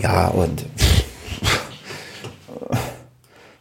ja, 0.00 0.28
und 0.28 0.64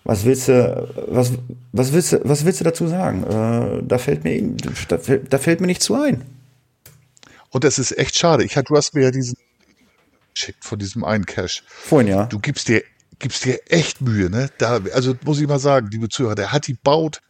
was 0.08 0.24
willst 0.24 0.48
du, 0.48 0.88
was, 1.08 1.34
was 1.74 1.92
willst 1.92 2.14
du, 2.14 2.22
was 2.24 2.46
willst 2.46 2.62
du 2.62 2.64
dazu 2.64 2.88
sagen? 2.88 3.24
Äh, 3.24 3.84
da 3.84 3.98
fällt 3.98 4.24
mir, 4.24 4.42
da 4.88 4.98
da 4.98 5.38
fällt 5.38 5.60
mir 5.60 5.68
nichts 5.68 5.84
zu 5.84 5.96
ein. 5.96 6.24
Und 7.50 7.66
es 7.66 7.78
ist 7.78 7.98
echt 7.98 8.18
schade. 8.18 8.46
Ich 8.46 8.56
hatte, 8.56 8.70
du 8.70 8.78
hast 8.78 8.94
mir 8.94 9.04
ja 9.04 9.12
diesen 9.12 9.36
geschickt 10.34 10.64
von 10.64 10.80
diesem 10.80 11.04
einen 11.04 11.26
Cache. 11.26 11.62
Vorhin 11.68 12.08
ja. 12.08 12.26
Du 12.26 12.40
gibst 12.40 12.70
dir, 12.70 12.84
gibst 13.20 13.44
dir 13.44 13.60
echt 13.68 14.00
Mühe, 14.00 14.30
ne? 14.30 14.50
Da, 14.60 14.80
also 14.94 15.14
muss 15.26 15.42
ich 15.42 15.48
mal 15.48 15.60
sagen, 15.60 15.90
liebe 15.92 16.08
Zuhörer, 16.08 16.36
der 16.36 16.54
hat 16.54 16.68
die 16.68 16.76
baut, 16.76 17.22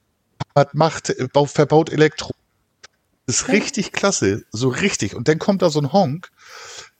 hat 0.56 0.76
Macht, 0.76 1.10
äh, 1.10 1.28
baut, 1.34 1.50
verbaut 1.50 1.92
Elektro. 1.92 2.32
Das 3.26 3.38
ist 3.38 3.48
richtig 3.48 3.92
klasse, 3.92 4.44
so 4.52 4.70
richtig. 4.70 5.16
Und 5.16 5.28
dann 5.28 5.40
kommt 5.40 5.64
da 5.64 5.72
so 5.72 5.80
ein 5.80 5.92
Honk, 5.92 6.30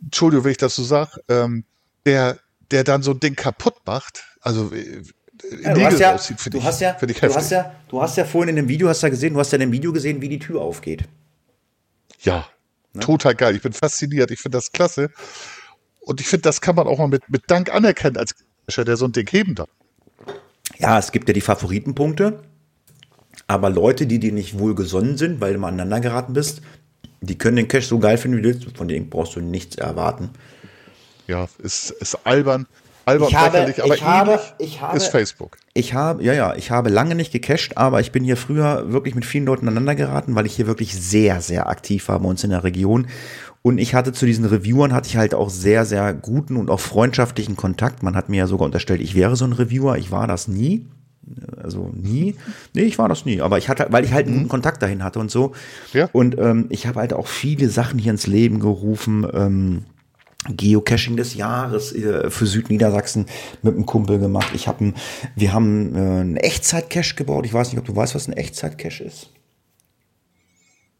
Entschuldigung, 0.02 0.46
wenn 0.46 0.52
ich 0.52 0.58
das 0.58 0.76
so 0.76 0.84
sag, 0.84 1.20
ähm, 1.30 1.66
der, 2.08 2.40
der 2.72 2.84
dann 2.84 3.04
so 3.04 3.12
ein 3.12 3.20
Ding 3.20 3.36
kaputt 3.36 3.76
macht. 3.86 4.24
Also 4.42 4.74
äh, 4.74 5.04
Ja, 5.62 5.74
du 5.74 5.82
hast 5.84 6.00
ja, 6.00 6.12
rauszieht, 6.12 6.40
finde 6.40 6.58
du 6.58 6.62
ich, 6.62 6.68
hast 6.68 6.82
ja, 6.82 6.94
du 6.94 7.08
heftig. 7.08 7.36
hast 7.36 7.52
ja, 7.52 7.76
du 7.90 8.02
hast 8.02 8.18
ja 8.18 8.26
vorhin 8.26 8.50
in 8.50 8.56
dem 8.56 8.68
Video, 8.68 8.90
hast 8.90 9.04
ja 9.04 9.10
gesehen, 9.10 9.34
du 9.34 9.40
hast 9.40 9.52
ja 9.52 9.58
in 9.58 9.62
dem 9.62 9.72
Video 9.72 9.94
gesehen, 9.94 10.22
wie 10.22 10.30
die 10.30 10.40
Tür 10.40 10.62
aufgeht. 10.62 11.04
Ja, 12.22 12.48
total 13.00 13.36
geil. 13.36 13.56
Ich 13.56 13.62
bin 13.62 13.74
fasziniert. 13.74 14.32
Ich 14.32 14.40
finde 14.40 14.58
das 14.58 14.72
klasse. 14.72 15.12
Und 16.00 16.22
ich 16.22 16.28
finde, 16.28 16.44
das 16.44 16.62
kann 16.62 16.76
man 16.76 16.88
auch 16.88 16.98
mal 16.98 17.08
mit, 17.08 17.30
mit 17.30 17.44
Dank 17.48 17.74
anerkennen 17.74 18.18
als 18.18 18.34
der 18.76 18.98
so 18.98 19.06
ein 19.06 19.12
Ding 19.12 19.30
heben 19.30 19.56
darf. 19.56 19.70
Ja, 20.78 21.00
es 21.00 21.12
gibt 21.12 21.28
ja 21.28 21.34
die 21.34 21.42
Favoritenpunkte, 21.42 22.40
aber 23.48 23.70
Leute, 23.70 24.08
die 24.08 24.20
dir 24.20 24.32
nicht 24.32 24.60
wohlgesonnen 24.60 25.18
sind, 25.18 25.42
weil 25.42 25.54
du 25.54 25.60
mal 25.60 25.70
aneinander 25.70 26.02
geraten 26.02 26.34
bist, 26.34 26.62
die 27.22 27.38
können 27.38 27.58
den 27.58 27.68
Cash 27.68 27.88
so 27.88 28.00
geil 28.00 28.18
finden, 28.18 28.38
wie 28.38 28.42
du 28.42 28.50
willst. 28.50 28.78
Von 28.78 28.88
denen 28.88 29.10
brauchst 29.10 29.36
du 29.36 29.42
nichts 29.42 29.76
erwarten. 29.76 30.30
Ja, 31.28 31.48
ist, 31.60 31.92
ist 31.92 32.16
albern. 32.26 32.68
Albern 33.08 33.30
Ich 33.30 33.36
habe- 33.36 33.58
lächerlich, 33.58 33.84
aber 33.84 33.96
ich 33.96 34.04
habe- 34.04 34.40
ich 34.60 34.82
habe- 34.82 34.98
ist 34.98 35.08
Facebook. 35.08 35.58
Ich 35.74 35.94
habe, 35.94 36.24
ja, 36.24 36.34
ja, 36.34 36.56
ich 36.56 36.72
habe 36.72 36.90
lange 36.90 37.16
nicht 37.16 37.32
gecached, 37.32 37.78
aber 37.78 38.02
ich 38.02 38.12
bin 38.12 38.24
hier 38.24 38.36
früher 38.36 38.92
wirklich 38.92 39.16
mit 39.16 39.26
vielen 39.26 39.46
Leuten 39.46 39.68
aneinander 39.68 39.96
geraten, 39.96 40.36
weil 40.36 40.46
ich 40.46 40.56
hier 40.56 40.68
wirklich 40.68 40.94
sehr, 40.94 41.40
sehr 41.42 41.70
aktiv 41.70 42.08
war 42.10 42.20
bei 42.20 42.28
uns 42.28 42.44
in 42.44 42.50
der 42.50 42.64
Region. 42.66 43.08
Und 43.62 43.78
ich 43.78 43.96
hatte 43.96 44.12
zu 44.14 44.26
diesen 44.26 44.46
Reviewern 44.46 44.94
hatte 44.94 45.08
ich 45.08 45.18
halt 45.18 45.34
auch 45.34 45.50
sehr, 45.50 45.86
sehr 45.86 46.14
guten 46.14 46.58
und 46.58 46.70
auch 46.70 46.80
freundschaftlichen 46.80 47.56
Kontakt. 47.56 48.04
Man 48.04 48.16
hat 48.16 48.30
mir 48.30 48.38
ja 48.38 48.48
sogar 48.48 48.66
unterstellt, 48.66 49.02
ich 49.02 49.16
wäre 49.16 49.36
so 49.36 49.46
ein 49.46 49.54
Reviewer. 49.54 49.98
Ich 49.98 50.12
war 50.12 50.28
das 50.28 50.48
nie. 50.48 50.86
Also 51.62 51.90
nie. 51.94 52.36
Nee, 52.74 52.84
ich 52.84 52.98
war 52.98 53.10
das 53.10 53.26
nie. 53.26 53.42
Aber 53.42 53.58
ich 53.58 53.68
hatte, 53.68 53.88
weil 53.90 54.06
ich 54.06 54.14
halt 54.14 54.28
einen 54.28 54.44
mhm. 54.44 54.48
Kontakt 54.48 54.82
dahin 54.82 55.04
hatte 55.04 55.20
und 55.20 55.32
so. 55.32 55.54
Ja. 55.94 56.10
Und 56.14 56.38
ähm, 56.38 56.68
ich 56.70 56.88
habe 56.88 57.00
halt 57.00 57.14
auch 57.14 57.28
viele 57.28 57.70
Sachen 57.70 58.00
hier 58.00 58.12
ins 58.12 58.28
Leben 58.28 58.60
gerufen. 58.60 59.28
Ähm, 59.34 59.84
Geocaching 60.46 61.18
des 61.18 61.36
Jahres 61.36 61.94
äh, 61.94 62.30
für 62.30 62.46
Südniedersachsen 62.46 63.26
mit 63.64 63.76
einem 63.76 63.86
Kumpel 63.86 64.20
gemacht. 64.20 64.50
Ich 64.54 64.68
habe, 64.68 64.94
wir 65.36 65.54
haben 65.54 65.96
äh, 65.96 66.00
einen 66.00 66.38
Echtzeit-Cache 66.38 67.16
gebaut. 67.16 67.46
Ich 67.46 67.54
weiß 67.54 67.72
nicht, 67.72 67.80
ob 67.80 67.86
du 67.86 67.96
weißt, 67.96 68.16
was 68.16 68.28
ein 68.28 68.34
Echtzeit-Cache 68.34 69.04
ist. 69.04 69.32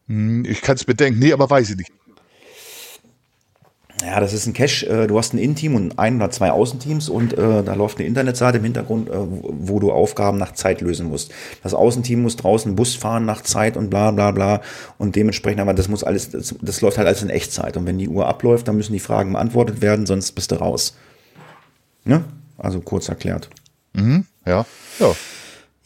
Hm, 0.06 0.44
ich 0.44 0.60
kann 0.60 0.76
es 0.76 0.84
bedenken. 0.84 1.20
Nee, 1.20 1.32
aber 1.32 1.48
weiß 1.48 1.70
ich 1.70 1.76
nicht. 1.76 1.92
Ja, 4.04 4.20
das 4.20 4.32
ist 4.32 4.46
ein 4.46 4.52
Cache. 4.52 4.86
Äh, 4.86 5.06
du 5.06 5.18
hast 5.18 5.34
ein 5.34 5.38
In-Team 5.38 5.74
und 5.74 5.98
ein 5.98 6.16
oder 6.16 6.30
zwei 6.30 6.52
Außenteams 6.52 7.08
und 7.08 7.36
äh, 7.36 7.62
da 7.64 7.74
läuft 7.74 7.98
eine 7.98 8.06
Internetseite 8.06 8.58
im 8.58 8.64
Hintergrund, 8.64 9.08
äh, 9.08 9.12
wo 9.16 9.80
du 9.80 9.90
Aufgaben 9.90 10.38
nach 10.38 10.52
Zeit 10.52 10.80
lösen 10.80 11.08
musst. 11.08 11.32
Das 11.62 11.74
Außenteam 11.74 12.22
muss 12.22 12.36
draußen 12.36 12.76
Bus 12.76 12.94
fahren 12.94 13.24
nach 13.24 13.42
Zeit 13.42 13.76
und 13.76 13.90
bla 13.90 14.10
bla 14.12 14.30
bla 14.30 14.60
und 14.98 15.16
dementsprechend, 15.16 15.60
aber 15.60 15.74
das 15.74 15.88
muss 15.88 16.04
alles, 16.04 16.30
das, 16.30 16.54
das 16.60 16.80
läuft 16.80 16.98
halt 16.98 17.08
alles 17.08 17.22
in 17.22 17.30
Echtzeit 17.30 17.76
und 17.76 17.86
wenn 17.86 17.98
die 17.98 18.08
Uhr 18.08 18.26
abläuft, 18.28 18.68
dann 18.68 18.76
müssen 18.76 18.92
die 18.92 19.00
Fragen 19.00 19.32
beantwortet 19.32 19.82
werden, 19.82 20.06
sonst 20.06 20.32
bist 20.32 20.52
du 20.52 20.56
raus. 20.56 20.96
Ne? 22.04 22.22
Also 22.56 22.80
kurz 22.80 23.08
erklärt. 23.08 23.50
Mhm, 23.94 24.26
ja, 24.46 24.64
ja. 25.00 25.14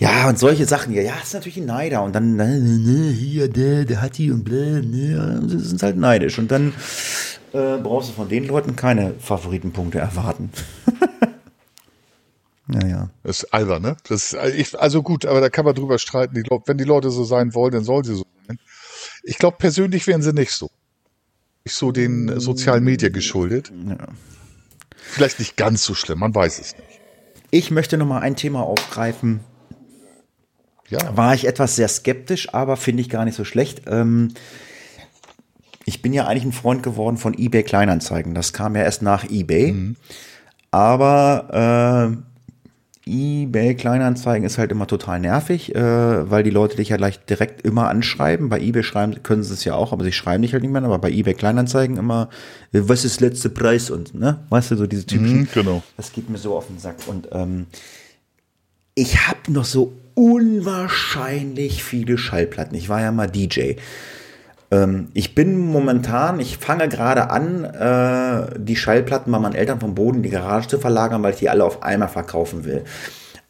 Ja, 0.02 0.28
und 0.28 0.36
solche 0.36 0.66
Sachen, 0.66 0.92
ja, 0.92 1.00
ja, 1.00 1.14
ist 1.22 1.32
natürlich 1.32 1.58
ein 1.58 1.66
Neider. 1.66 2.02
Und 2.02 2.12
dann, 2.12 2.34
ne, 2.34 2.58
ne, 2.58 3.12
hier, 3.12 3.46
der, 3.46 3.84
der 3.84 4.02
hat 4.02 4.18
die 4.18 4.32
und 4.32 4.42
blä, 4.42 4.82
ne, 4.82 5.40
sind 5.46 5.80
halt 5.80 5.96
neidisch. 5.96 6.40
Und 6.40 6.50
dann 6.50 6.74
äh, 7.52 7.76
brauchst 7.78 8.08
du 8.08 8.14
von 8.14 8.28
den 8.28 8.44
Leuten 8.44 8.74
keine 8.74 9.14
Favoritenpunkte 9.20 10.00
erwarten. 10.00 10.50
naja. 12.66 13.10
Das 13.22 13.44
ist 13.44 13.54
albern, 13.54 13.82
ne? 13.82 13.96
Das 14.08 14.32
ist, 14.32 14.56
ich, 14.56 14.76
also 14.76 15.04
gut, 15.04 15.24
aber 15.24 15.40
da 15.40 15.50
kann 15.50 15.64
man 15.64 15.76
drüber 15.76 16.00
streiten. 16.00 16.34
Die, 16.34 16.42
wenn 16.66 16.78
die 16.78 16.84
Leute 16.84 17.12
so 17.12 17.22
sein 17.22 17.54
wollen, 17.54 17.70
dann 17.70 17.84
sollen 17.84 18.02
sie 18.02 18.16
so 18.16 18.24
sein. 18.48 18.58
Ich 19.22 19.38
glaube, 19.38 19.58
persönlich 19.60 20.08
wären 20.08 20.22
sie 20.22 20.32
nicht 20.32 20.50
so. 20.50 20.68
Nicht 21.64 21.76
so 21.76 21.92
den 21.92 22.40
sozialen 22.40 22.82
Medien 22.82 23.12
geschuldet. 23.12 23.72
Ja. 23.86 24.08
Vielleicht 24.96 25.38
nicht 25.38 25.56
ganz 25.56 25.84
so 25.84 25.94
schlimm, 25.94 26.18
man 26.18 26.34
weiß 26.34 26.58
es 26.58 26.76
nicht. 26.76 27.00
Ich 27.52 27.70
möchte 27.70 27.98
noch 27.98 28.06
mal 28.06 28.18
ein 28.18 28.34
Thema 28.34 28.62
aufgreifen. 28.64 29.44
Ja. 30.92 31.16
War 31.16 31.34
ich 31.34 31.46
etwas 31.46 31.74
sehr 31.74 31.88
skeptisch, 31.88 32.52
aber 32.52 32.76
finde 32.76 33.00
ich 33.00 33.08
gar 33.08 33.24
nicht 33.24 33.34
so 33.34 33.44
schlecht. 33.44 33.82
Ähm, 33.86 34.28
ich 35.86 36.02
bin 36.02 36.12
ja 36.12 36.26
eigentlich 36.26 36.44
ein 36.44 36.52
Freund 36.52 36.82
geworden 36.82 37.16
von 37.16 37.32
eBay 37.36 37.62
Kleinanzeigen. 37.62 38.34
Das 38.34 38.52
kam 38.52 38.76
ja 38.76 38.82
erst 38.82 39.00
nach 39.00 39.24
eBay. 39.28 39.72
Mhm. 39.72 39.96
Aber 40.70 42.14
äh, 43.06 43.10
eBay 43.10 43.74
Kleinanzeigen 43.74 44.44
ist 44.44 44.58
halt 44.58 44.70
immer 44.70 44.86
total 44.86 45.18
nervig, 45.18 45.74
äh, 45.74 46.30
weil 46.30 46.42
die 46.42 46.50
Leute 46.50 46.76
dich 46.76 46.90
ja 46.90 46.98
gleich 46.98 47.18
direkt 47.24 47.62
immer 47.62 47.88
anschreiben. 47.88 48.50
Bei 48.50 48.60
eBay 48.60 48.82
schreiben 48.82 49.22
können 49.22 49.42
sie 49.42 49.54
es 49.54 49.64
ja 49.64 49.74
auch, 49.74 49.94
aber 49.94 50.04
sie 50.04 50.12
schreiben 50.12 50.42
dich 50.42 50.52
halt 50.52 50.62
nicht 50.62 50.72
mehr. 50.72 50.84
Aber 50.84 50.98
bei 50.98 51.10
eBay 51.10 51.32
Kleinanzeigen 51.32 51.96
immer, 51.96 52.28
äh, 52.72 52.82
was 52.84 53.06
ist 53.06 53.22
letzte 53.22 53.48
Preis 53.48 53.88
und 53.88 54.14
ne, 54.14 54.40
weißt 54.50 54.72
du 54.72 54.76
so 54.76 54.86
diese 54.86 55.06
typischen. 55.06 55.40
Mhm, 55.40 55.48
genau. 55.54 55.82
Das 55.96 56.12
geht 56.12 56.28
mir 56.28 56.38
so 56.38 56.54
auf 56.54 56.66
den 56.66 56.78
Sack 56.78 56.96
und 57.06 57.28
ähm, 57.32 57.66
ich 58.94 59.26
habe 59.26 59.50
noch 59.50 59.64
so 59.64 59.94
unwahrscheinlich 60.14 61.84
viele 61.84 62.18
Schallplatten. 62.18 62.76
Ich 62.76 62.88
war 62.88 63.00
ja 63.00 63.12
mal 63.12 63.28
DJ. 63.28 63.74
Ähm, 64.70 65.08
ich 65.14 65.34
bin 65.34 65.58
momentan, 65.58 66.40
ich 66.40 66.56
fange 66.56 66.88
gerade 66.88 67.30
an, 67.30 67.64
äh, 67.64 68.58
die 68.58 68.76
Schallplatten 68.76 69.30
bei 69.30 69.38
meinen 69.38 69.54
Eltern 69.54 69.80
vom 69.80 69.94
Boden 69.94 70.18
in 70.18 70.22
die 70.22 70.30
Garage 70.30 70.68
zu 70.68 70.78
verlagern, 70.78 71.22
weil 71.22 71.34
ich 71.34 71.38
die 71.38 71.50
alle 71.50 71.64
auf 71.64 71.82
einmal 71.82 72.08
verkaufen 72.08 72.64
will. 72.64 72.84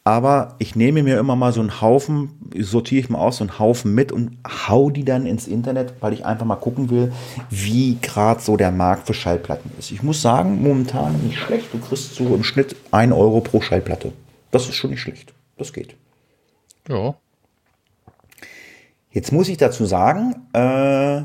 Aber 0.05 0.55
ich 0.59 0.75
nehme 0.75 1.01
mir 1.01 1.17
immer 1.17 1.37
mal 1.37 1.53
so 1.53 1.61
einen 1.61 1.79
Haufen, 1.79 2.31
sortiere 2.59 2.99
ich 2.99 3.09
mal 3.09 3.19
aus, 3.19 3.37
so 3.37 3.45
einen 3.45 3.57
Haufen 3.57 3.95
mit 3.95 4.11
und 4.11 4.37
hau 4.67 4.89
die 4.89 5.05
dann 5.05 5.25
ins 5.25 5.47
Internet, 5.47 5.93
weil 6.01 6.11
ich 6.11 6.25
einfach 6.25 6.45
mal 6.45 6.57
gucken 6.57 6.89
will, 6.89 7.13
wie 7.49 7.97
gerade 8.01 8.41
so 8.41 8.57
der 8.57 8.71
Markt 8.71 9.07
für 9.07 9.13
Schallplatten 9.13 9.71
ist. 9.79 9.91
Ich 9.91 10.03
muss 10.03 10.21
sagen, 10.21 10.61
momentan 10.61 11.21
nicht 11.21 11.39
schlecht. 11.39 11.67
Du 11.71 11.79
kriegst 11.79 12.15
so 12.15 12.35
im 12.35 12.43
Schnitt 12.43 12.75
1 12.91 13.13
Euro 13.13 13.39
pro 13.39 13.61
Schallplatte. 13.61 14.11
Das 14.51 14.67
ist 14.67 14.75
schon 14.75 14.89
nicht 14.89 14.99
schlecht. 14.99 15.33
Das 15.57 15.71
geht. 15.71 15.95
Ja. 16.87 17.15
Jetzt 19.11 19.31
muss 19.31 19.47
ich 19.47 19.57
dazu 19.57 19.85
sagen, 19.85 20.47
äh, 20.53 21.23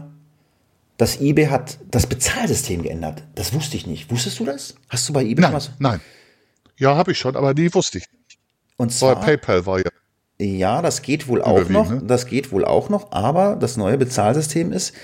dass 0.98 1.20
eBay 1.20 1.46
hat 1.46 1.78
das 1.90 2.06
Bezahlsystem 2.06 2.82
geändert. 2.82 3.22
Das 3.34 3.54
wusste 3.54 3.76
ich 3.76 3.86
nicht. 3.86 4.10
Wusstest 4.10 4.38
du 4.40 4.44
das? 4.44 4.74
Hast 4.88 5.08
du 5.08 5.12
bei 5.12 5.22
eBay 5.22 5.42
nein, 5.42 5.52
was? 5.52 5.70
Nein. 5.78 6.00
Ja, 6.76 6.96
habe 6.96 7.12
ich 7.12 7.18
schon, 7.18 7.34
aber 7.36 7.54
die 7.54 7.72
wusste 7.74 7.98
ich. 7.98 8.04
Und 8.76 8.92
zwar 8.92 9.16
Weil 9.16 9.36
PayPal 9.36 9.66
war 9.66 9.78
ja. 9.78 9.90
Ja, 10.40 10.82
das 10.82 11.02
geht 11.02 11.26
wohl 11.26 11.42
auch 11.42 11.68
noch. 11.68 11.90
Ne? 11.90 12.02
Das 12.04 12.26
geht 12.26 12.52
wohl 12.52 12.64
auch 12.64 12.88
noch. 12.88 13.10
Aber 13.10 13.56
das 13.56 13.76
neue 13.76 13.98
Bezahlsystem 13.98 14.70
ist, 14.70 14.94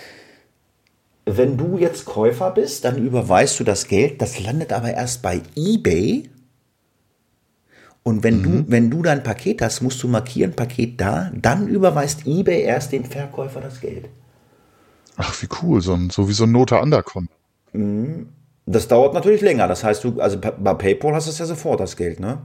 wenn 1.26 1.56
du 1.56 1.78
jetzt 1.78 2.04
Käufer 2.04 2.50
bist, 2.50 2.84
dann 2.84 2.98
überweist 2.98 3.58
du 3.58 3.64
das 3.64 3.88
Geld. 3.88 4.20
Das 4.20 4.38
landet 4.38 4.72
aber 4.72 4.92
erst 4.92 5.22
bei 5.22 5.40
eBay 5.56 6.30
und 8.04 8.22
wenn 8.22 8.38
mhm. 8.38 8.42
du, 8.42 8.64
wenn 8.68 8.90
du 8.90 9.02
dein 9.02 9.22
Paket 9.22 9.62
hast, 9.62 9.80
musst 9.80 10.00
du 10.02 10.08
markieren, 10.08 10.52
Paket 10.52 11.00
da, 11.00 11.30
dann 11.34 11.66
überweist 11.66 12.26
eBay 12.26 12.62
erst 12.62 12.92
dem 12.92 13.04
Verkäufer 13.04 13.62
das 13.62 13.80
Geld. 13.80 14.08
Ach, 15.16 15.34
wie 15.42 15.48
cool, 15.62 15.80
so, 15.80 15.94
ein, 15.94 16.10
so 16.10 16.28
wie 16.28 16.34
so 16.34 16.44
ein 16.44 16.52
Note 16.52 16.78
Undercon. 16.78 17.28
Mhm. 17.72 18.28
Das 18.66 18.88
dauert 18.88 19.14
natürlich 19.14 19.40
länger. 19.40 19.68
Das 19.68 19.84
heißt, 19.84 20.04
du, 20.04 20.20
also 20.20 20.38
bei 20.38 20.74
PayPal 20.74 21.14
hast 21.14 21.26
du 21.26 21.30
es 21.30 21.38
ja 21.38 21.46
sofort 21.46 21.80
das 21.80 21.96
Geld, 21.96 22.20
ne? 22.20 22.38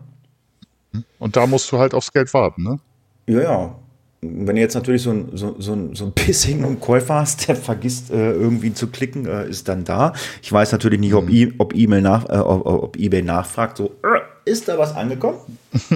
Und 1.20 1.36
da 1.36 1.46
musst 1.46 1.72
du 1.72 1.78
halt 1.78 1.94
aufs 1.94 2.12
Geld 2.12 2.34
warten, 2.34 2.64
ne? 2.64 2.80
Ja, 3.28 3.42
ja. 3.42 3.76
Wenn 4.22 4.56
du 4.56 4.62
jetzt 4.62 4.76
natürlich 4.76 5.04
so 5.04 5.12
ein, 5.12 5.30
so, 5.34 5.56
so 5.60 5.74
ein, 5.74 5.96
so 5.96 6.06
ein 6.06 6.14
Pissing 6.14 6.80
Käufer 6.80 7.16
hast, 7.16 7.48
der 7.48 7.56
vergisst 7.56 8.12
äh, 8.12 8.32
irgendwie 8.32 8.74
zu 8.74 8.88
klicken, 8.88 9.26
äh, 9.26 9.48
ist 9.48 9.68
dann 9.70 9.86
da. 9.86 10.14
Ich 10.42 10.52
weiß 10.52 10.72
natürlich 10.74 11.00
nicht, 11.00 11.14
ob, 11.14 11.26
mhm. 11.26 11.34
e 11.34 11.54
ob, 11.58 11.74
e 11.74 11.88
nach, 11.88 12.28
äh, 12.30 12.38
ob, 12.38 12.66
ob 12.66 12.98
eBay 12.98 13.22
nachfragt, 13.22 13.78
so, 13.78 13.96
äh, 14.04 14.20
ist 14.46 14.68
da 14.68 14.78
was 14.78 14.96
angekommen? 14.96 15.40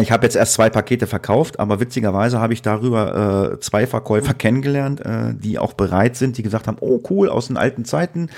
Ich 0.00 0.10
habe 0.10 0.26
jetzt 0.26 0.34
erst 0.34 0.54
zwei 0.54 0.70
Pakete 0.70 1.06
verkauft, 1.06 1.60
aber 1.60 1.78
witzigerweise 1.78 2.40
habe 2.40 2.52
ich 2.52 2.62
darüber 2.62 3.52
äh, 3.52 3.60
zwei 3.60 3.86
Verkäufer 3.86 4.34
kennengelernt, 4.38 5.00
äh, 5.00 5.34
die 5.34 5.58
auch 5.58 5.72
bereit 5.72 6.16
sind, 6.16 6.36
die 6.36 6.42
gesagt 6.42 6.66
haben, 6.66 6.78
oh 6.80 7.00
cool, 7.10 7.28
aus 7.28 7.46
den 7.46 7.56
alten 7.56 7.84
Zeiten, 7.84 8.28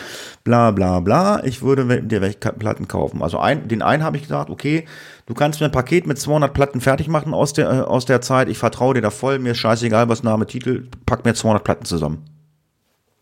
bla 0.45 0.71
bla 0.71 1.01
bla, 1.01 1.43
ich 1.45 1.63
würde 1.63 2.03
dir 2.03 2.21
welche 2.21 2.37
Platten 2.39 2.89
kaufen. 2.89 3.23
Also 3.23 3.39
ein, 3.39 3.69
den 3.69 3.81
einen 3.81 4.05
habe 4.05 4.19
ich 4.19 4.25
gesagt, 4.25 4.51
okay, 4.51 4.85
du 5.25 5.33
kannst 5.33 5.61
mir 5.61 5.67
ein 5.67 5.73
Paket 5.73 6.07
mit 6.07 6.19
200 6.19 6.53
Platten 6.53 6.83
fertig 6.83 7.09
machen 7.09 7.33
aus 7.33 7.55
der, 7.55 7.71
äh, 7.71 7.81
aus 7.81 8.05
der 8.05 8.21
Zeit, 8.21 8.51
ich 8.51 8.59
vertraue 8.59 8.93
dir 8.93 9.03
da 9.03 9.11
voll, 9.11 9.39
mir 9.39 9.53
ist 9.53 9.59
scheißegal, 9.59 10.11
was 10.11 10.23
Name, 10.23 10.47
Titel, 10.47 10.89
pack 11.07 11.25
mir 11.25 11.33
200 11.33 11.65
Platten 11.65 11.87
zusammen. 11.87 12.27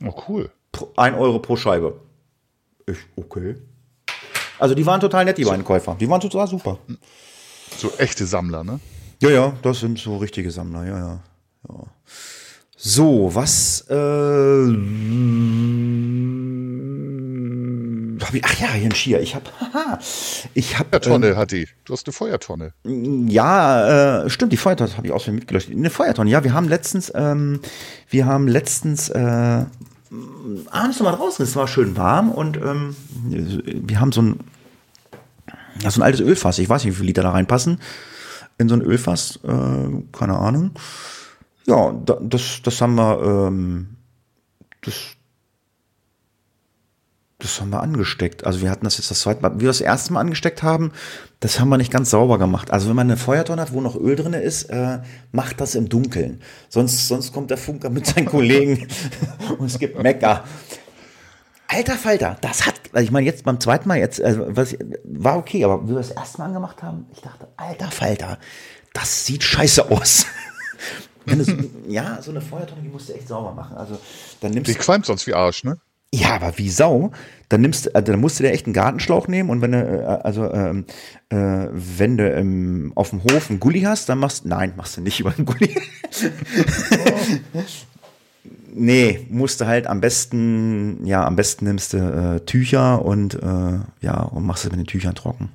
Oh 0.04 0.14
cool. 0.28 0.50
Ein 0.96 1.14
Euro 1.14 1.38
pro 1.38 1.56
Scheibe. 1.56 2.00
Ich, 2.86 2.98
okay. 3.16 3.56
Also 4.58 4.74
die 4.74 4.84
waren 4.86 5.00
total 5.00 5.24
nett, 5.24 5.38
die 5.38 5.44
beiden 5.44 5.64
Käufer. 5.64 5.96
Die 5.98 6.08
waren 6.08 6.20
total 6.20 6.46
super. 6.48 6.78
So 7.76 7.92
echte 7.98 8.26
Sammler, 8.26 8.64
ne? 8.64 8.80
Ja, 9.20 9.30
ja, 9.30 9.52
das 9.62 9.80
sind 9.80 9.98
so 9.98 10.16
richtige 10.16 10.50
Sammler, 10.50 10.84
ja, 10.86 10.98
ja. 10.98 11.20
ja. 11.68 11.74
So, 12.76 13.34
was 13.34 13.84
äh, 13.90 13.94
ach 18.42 18.60
ja, 18.60 18.72
hier 18.72 18.88
ein 18.88 18.94
Skier. 18.94 19.20
Ich 19.20 19.34
habe, 19.34 19.46
ich 20.54 20.78
habe 20.78 20.88
Feuertonne 20.90 21.28
ähm, 21.28 21.36
hat 21.36 21.50
die. 21.52 21.66
Du 21.84 21.92
hast 21.92 22.06
eine 22.06 22.12
Feuertonne. 22.12 22.72
Ja, 22.84 24.24
äh, 24.24 24.30
stimmt, 24.30 24.52
die 24.52 24.56
Feuertonne 24.56 24.96
habe 24.96 25.06
ich 25.06 25.12
aus 25.12 25.24
dem 25.24 25.36
mitgelöscht. 25.36 25.70
Eine 25.70 25.90
Feuertonne. 25.90 26.30
Ja, 26.30 26.44
wir 26.44 26.52
haben 26.52 26.68
letztens, 26.68 27.12
ähm, 27.14 27.60
wir 28.08 28.26
haben 28.26 28.48
letztens 28.48 29.08
äh, 29.08 29.64
abends 30.70 30.98
nochmal 30.98 31.16
draußen, 31.16 31.42
es 31.44 31.56
war 31.56 31.68
schön 31.68 31.96
warm 31.96 32.30
und 32.30 32.56
ähm, 32.56 32.96
wir 33.24 34.00
haben 34.00 34.12
so 34.12 34.22
ein, 34.22 34.40
ja, 35.82 35.90
so 35.90 36.00
ein 36.00 36.04
altes 36.04 36.20
Ölfass, 36.20 36.58
ich 36.58 36.68
weiß 36.68 36.84
nicht, 36.84 36.94
wie 36.94 36.96
viele 36.96 37.08
Liter 37.08 37.22
da 37.22 37.30
reinpassen, 37.30 37.80
in 38.56 38.68
so 38.68 38.74
ein 38.74 38.82
Ölfass, 38.82 39.38
äh, 39.44 40.02
keine 40.12 40.38
Ahnung. 40.38 40.72
Ja, 41.66 41.92
das, 41.92 42.62
das 42.62 42.80
haben 42.80 42.94
wir, 42.94 43.20
ähm, 43.22 43.96
das, 44.80 44.94
das 47.38 47.60
haben 47.60 47.70
wir 47.70 47.80
angesteckt. 47.80 48.44
Also 48.44 48.62
wir 48.62 48.70
hatten 48.70 48.84
das 48.84 48.98
jetzt 48.98 49.10
das 49.10 49.20
zweite 49.20 49.42
Mal, 49.42 49.56
wie 49.56 49.60
wir 49.60 49.68
das 49.68 49.80
erste 49.80 50.12
Mal 50.12 50.20
angesteckt 50.20 50.62
haben, 50.64 50.92
das 51.38 51.60
haben 51.60 51.68
wir 51.68 51.78
nicht 51.78 51.92
ganz 51.92 52.10
sauber 52.10 52.36
gemacht. 52.36 52.72
Also 52.72 52.88
wenn 52.88 52.96
man 52.96 53.06
eine 53.06 53.16
Feuertonne 53.16 53.62
hat, 53.62 53.72
wo 53.72 53.80
noch 53.80 53.94
Öl 53.94 54.16
drin 54.16 54.32
ist, 54.32 54.64
äh, 54.64 54.98
macht 55.30 55.60
das 55.60 55.76
im 55.76 55.88
Dunkeln. 55.88 56.42
Sonst, 56.68 57.06
sonst 57.06 57.32
kommt 57.32 57.50
der 57.50 57.58
Funker 57.58 57.90
mit 57.90 58.06
seinen 58.06 58.26
Kollegen 58.26 58.88
und 59.58 59.66
es 59.66 59.78
gibt 59.78 60.02
Mecker. 60.02 60.44
Alter 61.68 61.96
Falter, 61.96 62.36
das 62.40 62.66
hat, 62.66 62.74
also 62.92 63.04
ich 63.04 63.10
meine 63.10 63.26
jetzt 63.26 63.44
beim 63.44 63.60
zweiten 63.60 63.86
Mal 63.88 63.98
jetzt, 63.98 64.20
also 64.22 64.46
was, 64.48 64.74
war 65.04 65.36
okay, 65.36 65.62
aber 65.64 65.84
wie 65.84 65.90
wir 65.90 65.96
das 65.96 66.10
erste 66.10 66.38
Mal 66.38 66.46
angemacht 66.46 66.82
haben, 66.82 67.06
ich 67.12 67.20
dachte, 67.20 67.46
alter 67.56 67.90
Falter, 67.90 68.38
das 68.94 69.26
sieht 69.26 69.44
scheiße 69.44 69.90
aus. 69.90 70.26
Wenn 71.26 71.40
es, 71.40 71.52
ja, 71.86 72.22
so 72.22 72.30
eine 72.30 72.40
Feuertonne, 72.40 72.80
die 72.80 72.88
musst 72.88 73.10
du 73.10 73.12
echt 73.12 73.28
sauber 73.28 73.52
machen. 73.52 73.76
Also 73.76 73.98
dann 74.40 74.52
nimmst 74.52 74.70
Die 74.70 74.74
qualmt 74.74 75.04
sonst 75.04 75.26
wie 75.26 75.34
Arsch, 75.34 75.62
ne? 75.62 75.78
Ja, 76.12 76.36
aber 76.36 76.56
wie 76.56 76.70
Sau. 76.70 77.12
Dann 77.48 77.62
nimmst, 77.62 77.94
also 77.94 78.12
dann 78.12 78.20
musst 78.20 78.38
du 78.38 78.42
dir 78.44 78.52
echt 78.52 78.66
einen 78.66 78.74
Gartenschlauch 78.74 79.26
nehmen 79.26 79.48
und 79.48 79.62
wenn 79.62 79.72
du, 79.72 79.78
äh, 79.78 80.04
also 80.22 80.52
ähm, 80.52 80.84
äh, 81.30 81.36
wenn 81.70 82.18
du 82.18 82.30
ähm, 82.30 82.92
auf 82.94 83.10
dem 83.10 83.22
Hof 83.24 83.48
einen 83.48 83.58
Gully 83.58 83.82
hast, 83.82 84.08
dann 84.08 84.18
machst 84.18 84.44
nein, 84.44 84.74
machst 84.76 84.96
du 84.96 85.00
nicht 85.00 85.20
über 85.20 85.34
einen 85.34 85.46
Gully. 85.46 85.74
Oh. 87.54 87.62
nee, 88.74 89.26
musst 89.30 89.60
du 89.60 89.66
halt 89.66 89.86
am 89.86 90.00
besten, 90.00 91.06
ja, 91.06 91.24
am 91.24 91.36
besten 91.36 91.64
nimmst 91.64 91.94
du 91.94 91.98
äh, 91.98 92.40
Tücher 92.44 93.02
und 93.02 93.34
äh, 93.34 93.78
ja, 94.00 94.20
und 94.20 94.44
machst 94.44 94.64
es 94.64 94.70
mit 94.70 94.80
den 94.80 94.86
Tüchern 94.86 95.14
trocken. 95.14 95.50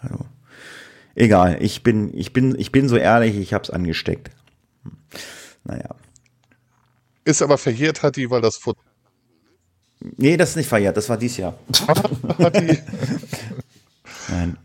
Also, 0.00 0.18
egal, 1.14 1.58
ich 1.60 1.84
bin, 1.84 2.16
ich 2.16 2.32
bin, 2.32 2.58
ich 2.58 2.72
bin 2.72 2.88
so 2.88 2.96
ehrlich, 2.96 3.36
ich 3.36 3.54
hab's 3.54 3.70
angesteckt. 3.70 4.30
Hm. 4.82 4.92
Naja. 5.64 5.94
Ist 7.24 7.40
aber 7.40 7.56
verjährt, 7.56 8.02
hat 8.02 8.16
die, 8.16 8.30
weil 8.30 8.40
das 8.40 8.56
Futter 8.56 8.80
Nee, 10.16 10.36
das 10.36 10.50
ist 10.50 10.56
nicht 10.56 10.68
verjährt, 10.68 10.96
das 10.96 11.08
war 11.08 11.16
dies 11.16 11.36
Jahr. 11.38 11.58
Nein. 14.28 14.56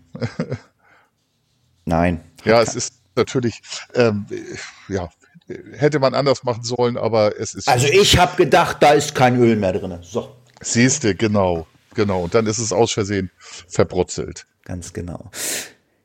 Nein. 1.86 2.22
Ja, 2.44 2.62
es 2.62 2.76
ist 2.76 2.94
natürlich, 3.16 3.62
ähm, 3.96 4.26
ja, 4.88 5.10
hätte 5.74 6.00
man 6.00 6.14
anders 6.14 6.44
machen 6.44 6.64
sollen, 6.64 6.98
aber 6.98 7.40
es 7.40 7.54
ist. 7.54 7.68
Also 7.68 7.88
ich 7.88 8.18
habe 8.18 8.36
gedacht, 8.36 8.78
da 8.82 8.92
ist 8.92 9.16
kein 9.16 9.40
Öl 9.42 9.56
mehr 9.56 9.74
drin. 9.74 9.98
So. 10.02 10.36
Siehste, 10.62 11.16
genau, 11.16 11.68
genau. 11.96 12.24
Und 12.24 12.36
dann 12.36 12.46
ist 12.46 12.60
es 12.60 12.72
aus 12.74 12.92
Versehen 12.92 13.32
verbrutzelt. 13.68 14.46
Ganz 14.66 14.94
genau. 14.94 15.32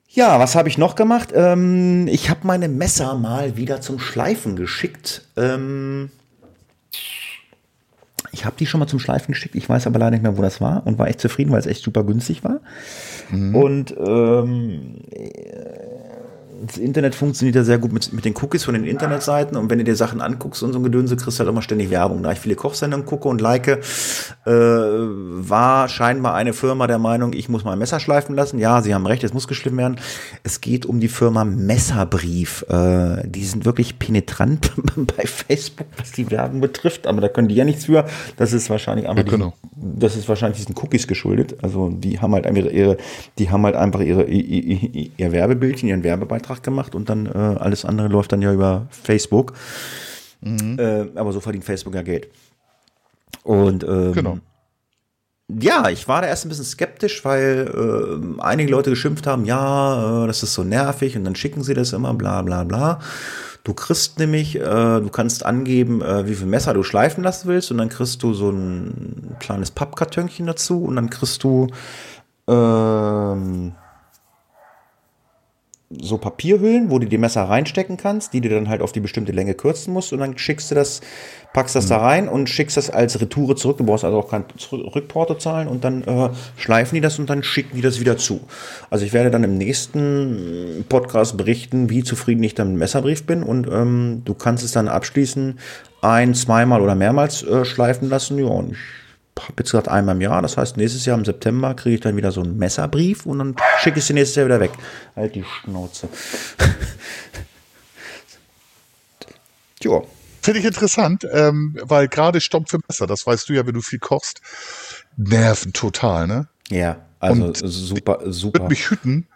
Ja, 0.09 0.39
was 0.39 0.55
habe 0.55 0.69
ich 0.69 0.79
noch 0.79 0.95
gemacht? 0.95 1.31
Ähm, 1.35 2.07
ich 2.07 2.31
habe 2.31 2.47
meine 2.47 2.69
Messer 2.69 3.15
mal 3.15 3.57
wieder 3.57 3.81
zum 3.81 3.99
Schleifen 3.99 4.55
geschickt. 4.55 5.23
Ähm, 5.37 6.11
ich 8.35 8.45
habe 8.45 8.57
die 8.59 8.67
schon 8.67 8.81
mal 8.81 8.87
zum 8.87 8.99
Schleifen 8.99 9.33
geschickt, 9.33 9.55
ich 9.55 9.69
weiß 9.69 9.87
aber 9.87 10.01
leider 10.01 10.11
nicht 10.11 10.23
mehr, 10.23 10.37
wo 10.37 10.43
das 10.43 10.61
war 10.61 10.87
und 10.87 10.99
war 10.99 11.07
echt 11.09 11.21
zufrieden, 11.21 11.53
weil 11.53 11.61
es 11.61 11.67
echt 11.67 11.83
super 11.83 12.03
günstig 12.03 12.43
war. 12.43 12.61
Mhm. 13.31 13.55
Und 13.55 13.95
ähm, 13.97 14.97
das 16.63 16.79
Internet 16.79 17.15
funktioniert 17.15 17.57
ja 17.57 17.65
sehr 17.65 17.79
gut 17.79 17.93
mit, 17.93 18.13
mit 18.13 18.25
den 18.25 18.35
Cookies 18.41 18.65
von 18.65 18.75
den 18.75 18.85
Internetseiten 18.85 19.57
und 19.57 19.71
wenn 19.71 19.79
du 19.79 19.85
dir 19.85 19.97
Sachen 19.97 20.21
anguckst 20.21 20.63
und 20.63 20.73
so 20.73 20.79
ein 20.79 20.83
Gedönse, 20.83 21.17
kriegst 21.17 21.39
du 21.39 21.41
halt 21.41 21.51
immer 21.51 21.63
ständig 21.63 21.91
Werbung. 21.91 22.23
Da 22.23 22.33
ich 22.33 22.39
viele 22.39 22.55
Kochsendungen 22.55 23.07
gucke 23.07 23.29
und 23.29 23.41
like, 23.41 23.67
äh, 23.67 23.81
war 24.47 25.89
scheinbar 25.89 26.35
eine 26.35 26.53
Firma 26.53 26.87
der 26.87 26.99
Meinung, 26.99 27.33
ich 27.33 27.49
muss 27.49 27.65
mein 27.65 27.79
Messer 27.79 28.01
schleifen 28.01 28.35
lassen. 28.35 28.59
Ja, 28.59 28.83
sie 28.83 28.95
haben 28.95 29.07
recht, 29.07 29.25
es 29.25 29.35
muss 29.35 29.49
geschliffen 29.49 29.79
werden. 29.79 29.97
Es 30.43 30.61
geht 30.61 30.87
um 30.87 31.01
die 31.01 31.09
Firma 31.09 31.45
Messerbrief. 31.45 32.65
Äh, 32.69 33.29
die 33.29 33.45
sind 33.45 33.65
wirklich 33.65 33.99
penetrant 33.99 34.73
bei 34.97 35.27
Facebook, 35.27 35.87
was 35.99 36.13
die 36.13 36.31
Werbung 36.31 36.61
betrifft, 36.61 37.07
aber 37.07 37.21
da 37.21 37.29
können 37.29 37.49
die 37.49 37.57
ja 37.57 37.65
nichts 37.65 37.87
für. 37.87 38.07
Das 38.37 38.53
ist 38.53 38.71
wahrscheinlich 38.71 39.09
einfach, 39.09 39.25
ja, 39.25 39.31
genau. 39.31 39.55
die, 39.75 40.01
das 40.01 40.17
ist 40.17 40.29
wahrscheinlich 40.29 40.59
diesen 40.59 40.77
Cookies 40.77 41.07
geschuldet. 41.07 41.57
Also 41.63 41.91
die 41.91 42.21
haben 42.21 42.33
halt 42.33 42.47
einfach 42.47 42.71
ihre, 42.71 42.97
die 43.39 43.51
haben 43.51 43.65
halt 43.65 43.75
einfach 43.75 44.01
ihre, 44.01 44.25
ihr, 44.25 45.11
ihr 45.17 45.33
Werbebildchen, 45.33 45.89
ihren 45.89 46.05
Werbebeitrag 46.05 46.44
Beitrag 46.45 46.63
gemacht 46.63 46.95
und 46.95 47.09
dann 47.09 47.27
äh, 47.27 47.59
alles 47.59 47.85
andere 47.85 48.09
läuft 48.09 48.33
dann 48.33 48.43
ja 48.43 48.53
über 48.53 48.87
Facebook. 48.91 49.55
Mhm. 50.41 50.79
Äh, 50.79 51.07
aber 51.19 51.33
so 51.33 51.41
verdient 51.41 51.65
Facebook 51.65 51.95
ja 51.95 52.03
Geld. 52.03 52.29
Und 53.43 53.85
ähm, 53.85 54.13
genau. 54.13 54.39
Ja, 55.49 55.91
ich 55.91 56.09
war 56.09 56.23
da 56.23 56.29
erst 56.29 56.47
ein 56.47 56.49
bisschen 56.49 56.65
skeptisch, 56.65 57.25
weil 57.25 57.71
äh, 58.39 58.41
einige 58.41 58.71
Leute 58.71 58.91
geschimpft 58.91 59.27
haben, 59.27 59.45
ja, 59.45 60.25
äh, 60.25 60.27
das 60.27 60.43
ist 60.43 60.55
so 60.55 60.65
nervig 60.65 61.17
und 61.17 61.25
dann 61.25 61.35
schicken 61.35 61.63
sie 61.63 61.75
das 61.75 61.93
immer, 61.93 62.15
bla 62.15 62.43
bla 62.43 62.65
bla. 62.65 63.01
Du 63.63 63.73
kriegst 63.73 64.19
nämlich, 64.19 64.57
äh, 64.57 64.61
du 65.01 65.09
kannst 65.11 65.45
angeben, 65.45 66.03
äh, 66.03 66.27
wie 66.27 66.35
viel 66.35 66.47
Messer 66.47 66.75
du 66.75 66.83
schleifen 66.83 67.25
lassen 67.25 67.49
willst 67.49 67.71
und 67.71 67.79
dann 67.79 67.89
kriegst 67.89 68.23
du 68.23 68.35
so 68.35 68.51
ein 68.51 69.37
kleines 69.39 69.71
Pappkartönchen 69.71 70.47
dazu 70.47 70.85
und 70.85 70.97
dann 70.97 71.11
kriegst 71.11 71.43
du 71.45 71.69
ähm, 72.47 73.73
so 76.01 76.19
Papierhüllen, 76.19 76.91
wo 76.91 76.99
du 76.99 77.07
die 77.07 77.19
Messer 77.19 77.43
reinstecken 77.43 77.97
kannst, 77.97 78.33
die 78.33 78.41
du 78.41 78.49
dann 78.49 78.69
halt 78.69 78.83
auf 78.83 78.93
die 78.93 79.01
bestimmte 79.01 79.33
Länge 79.33 79.55
kürzen 79.55 79.93
musst 79.93 80.13
und 80.13 80.21
dann 80.21 80.39
schickst 80.39 80.71
du 80.71 80.75
das, 80.75 81.01
packst 81.53 81.75
das 81.75 81.87
mhm. 81.87 81.89
da 81.91 81.97
rein 81.99 82.29
und 82.29 82.49
schickst 82.49 82.77
das 82.77 82.91
als 82.91 83.21
Retoure 83.21 83.57
zurück. 83.57 83.79
Du 83.79 83.85
brauchst 83.85 84.05
also 84.05 84.19
auch 84.19 84.31
kein 84.31 84.45
Rückporto 84.73 85.35
zahlen 85.35 85.69
und 85.69 85.85
dann 85.85 86.03
äh, 86.05 86.31
schleifen 86.57 86.95
die 86.95 87.01
das 87.01 87.19
und 87.19 87.31
dann 87.31 87.43
schicken 87.43 87.77
die 87.77 87.83
das 87.83 88.01
wieder 88.01 88.17
zu. 88.17 88.41
Also 88.91 89.05
ich 89.05 89.13
werde 89.13 89.31
dann 89.31 89.45
im 89.45 89.57
nächsten 89.57 90.85
Podcast 90.89 91.37
berichten, 91.37 91.91
wie 91.91 92.05
zufrieden 92.05 92.43
ich 92.43 92.55
dann 92.55 92.69
mit 92.69 92.77
dem 92.77 92.79
Messerbrief 92.81 93.25
bin 93.27 93.43
und 93.43 93.67
ähm, 93.69 94.23
du 94.25 94.35
kannst 94.35 94.65
es 94.65 94.73
dann 94.73 94.89
abschließen 94.89 95.59
ein, 96.03 96.35
zweimal 96.35 96.83
oder 96.83 96.95
mehrmals 96.95 97.43
äh, 97.43 97.65
schleifen 97.65 98.09
lassen. 98.09 98.39
Ja, 98.39 98.47
und 98.47 98.73
ich 98.73 98.79
habe 99.39 99.55
jetzt 99.59 99.71
gesagt 99.71 99.89
einmal 99.89 100.15
im 100.15 100.21
Jahr. 100.21 100.43
Das 100.43 100.57
heißt, 100.57 100.77
nächstes 100.77 101.05
Jahr 101.07 101.19
im 101.19 101.25
September 101.25 101.75
kriege 101.75 101.97
ich 101.97 102.01
dann 102.01 102.17
wieder 102.17 102.33
so 102.33 102.43
einen 102.43 102.57
Messerbrief 102.57 103.27
und 103.27 103.39
dann 103.39 103.57
schicke 103.81 103.99
ich 103.99 104.05
sie 104.05 104.13
nächstes 104.13 104.37
Jahr 104.37 104.47
wieder 104.47 104.61
weg. 104.61 104.73
Halt 105.17 105.35
die 105.35 105.45
Schnauze. 105.45 106.09
ja. 109.83 110.03
Finde 110.43 110.61
ich 110.61 110.67
interessant, 110.67 111.27
ähm, 111.33 111.77
weil 111.83 112.07
gerade 112.07 112.41
Stopp 112.41 112.69
für 112.69 112.79
Messer, 112.87 113.07
das 113.07 113.27
weißt 113.27 113.49
du 113.49 113.55
ja, 113.55 113.67
wenn 113.67 113.73
du 113.73 113.81
viel 113.81 113.99
kochst, 113.99 114.43
nerven 115.17 115.73
total, 115.73 116.27
ne? 116.27 116.49
Ja, 116.69 116.99
also 117.19 117.47
und 117.47 117.57
super, 117.57 118.21
super. 118.27 118.61
Würde 118.61 118.69
mich 118.69 118.91
hüten, 118.91 119.27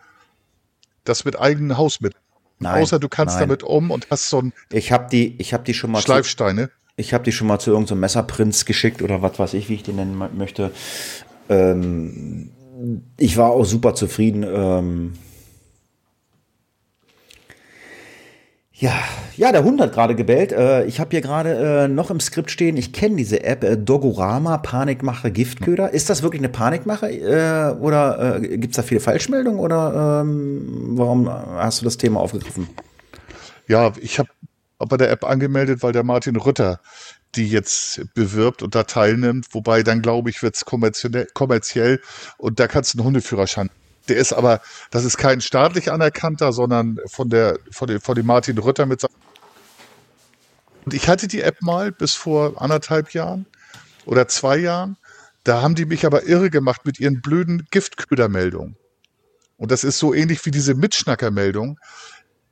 das 1.04 1.24
mit 1.24 1.40
eigenen 1.40 1.78
Hausmitteln. 1.78 2.22
Nein, 2.58 2.82
Außer 2.82 2.98
du 2.98 3.08
kannst 3.08 3.36
nein. 3.36 3.48
damit 3.48 3.62
um 3.62 3.90
und 3.90 4.10
hast 4.10 4.28
so 4.28 4.42
ein. 4.42 4.52
Ich 4.70 4.92
habe 4.92 5.08
die, 5.10 5.40
ich 5.40 5.54
habe 5.54 5.64
die 5.64 5.74
schon 5.74 5.92
mal. 5.92 6.02
Schleifsteine. 6.02 6.70
Ich 6.98 7.14
habe 7.14 7.24
die 7.24 7.32
schon 7.32 7.46
mal 7.46 7.60
zu 7.60 7.70
irgendeinem 7.70 7.96
so 7.96 8.00
Messerprinz 8.00 8.64
geschickt 8.64 9.02
oder 9.02 9.22
was 9.22 9.38
weiß 9.38 9.54
ich, 9.54 9.68
wie 9.68 9.74
ich 9.74 9.84
den 9.84 9.96
nennen 9.96 10.20
möchte. 10.36 10.72
Ähm, 11.48 12.50
ich 13.16 13.36
war 13.36 13.50
auch 13.50 13.64
super 13.64 13.94
zufrieden. 13.94 14.44
Ähm, 14.44 15.12
ja, 18.72 18.92
ja, 19.36 19.52
der 19.52 19.62
Hund 19.62 19.80
hat 19.80 19.92
gerade 19.92 20.16
gebellt. 20.16 20.50
Äh, 20.50 20.86
ich 20.86 20.98
habe 20.98 21.10
hier 21.10 21.20
gerade 21.20 21.84
äh, 21.84 21.88
noch 21.88 22.10
im 22.10 22.18
Skript 22.18 22.50
stehen, 22.50 22.76
ich 22.76 22.92
kenne 22.92 23.14
diese 23.14 23.44
App, 23.44 23.62
äh, 23.62 23.76
Dogorama, 23.76 24.58
Panikmache, 24.58 25.30
Giftköder. 25.30 25.92
Ist 25.92 26.10
das 26.10 26.24
wirklich 26.24 26.40
eine 26.40 26.48
Panikmache 26.48 27.10
äh, 27.10 27.76
oder 27.80 28.36
äh, 28.42 28.58
gibt 28.58 28.72
es 28.72 28.76
da 28.76 28.82
viele 28.82 29.00
Falschmeldungen 29.00 29.60
oder 29.60 30.22
ähm, 30.22 30.96
warum 30.96 31.28
hast 31.28 31.80
du 31.80 31.84
das 31.84 31.96
Thema 31.96 32.18
aufgegriffen? 32.18 32.68
Ja, 33.68 33.92
ich 34.00 34.18
habe 34.18 34.28
bei 34.78 34.96
der 34.96 35.10
App 35.10 35.24
angemeldet, 35.24 35.82
weil 35.82 35.92
der 35.92 36.04
Martin 36.04 36.36
Rütter 36.36 36.80
die 37.34 37.48
jetzt 37.48 38.02
bewirbt 38.14 38.62
und 38.62 38.74
da 38.74 38.84
teilnimmt. 38.84 39.46
Wobei 39.52 39.82
dann, 39.82 40.02
glaube 40.02 40.30
ich, 40.30 40.42
wird 40.42 40.56
es 40.56 40.64
kommerziell 40.64 42.00
und 42.38 42.60
da 42.60 42.66
kannst 42.68 42.94
du 42.94 42.98
einen 42.98 43.06
Hundeführerschein. 43.06 43.70
Der 44.08 44.16
ist 44.16 44.32
aber, 44.32 44.62
das 44.90 45.04
ist 45.04 45.18
kein 45.18 45.40
staatlich 45.40 45.92
anerkannter, 45.92 46.52
sondern 46.52 46.98
von 47.06 47.28
der, 47.28 47.58
von 47.70 47.88
dem, 47.88 48.00
von 48.00 48.14
dem 48.14 48.26
Martin 48.26 48.56
Rütter 48.56 48.86
mit 48.86 49.04
Und 50.84 50.94
ich 50.94 51.08
hatte 51.08 51.28
die 51.28 51.42
App 51.42 51.60
mal 51.60 51.92
bis 51.92 52.14
vor 52.14 52.60
anderthalb 52.60 53.12
Jahren 53.12 53.44
oder 54.06 54.26
zwei 54.28 54.56
Jahren. 54.56 54.96
Da 55.44 55.60
haben 55.60 55.74
die 55.74 55.84
mich 55.84 56.06
aber 56.06 56.24
irre 56.24 56.48
gemacht 56.48 56.86
mit 56.86 56.98
ihren 56.98 57.20
blöden 57.20 57.66
Giftködermeldungen. 57.70 58.76
Und 59.58 59.70
das 59.70 59.84
ist 59.84 59.98
so 59.98 60.14
ähnlich 60.14 60.44
wie 60.46 60.50
diese 60.50 60.74
Mitschnackermeldung 60.74 61.78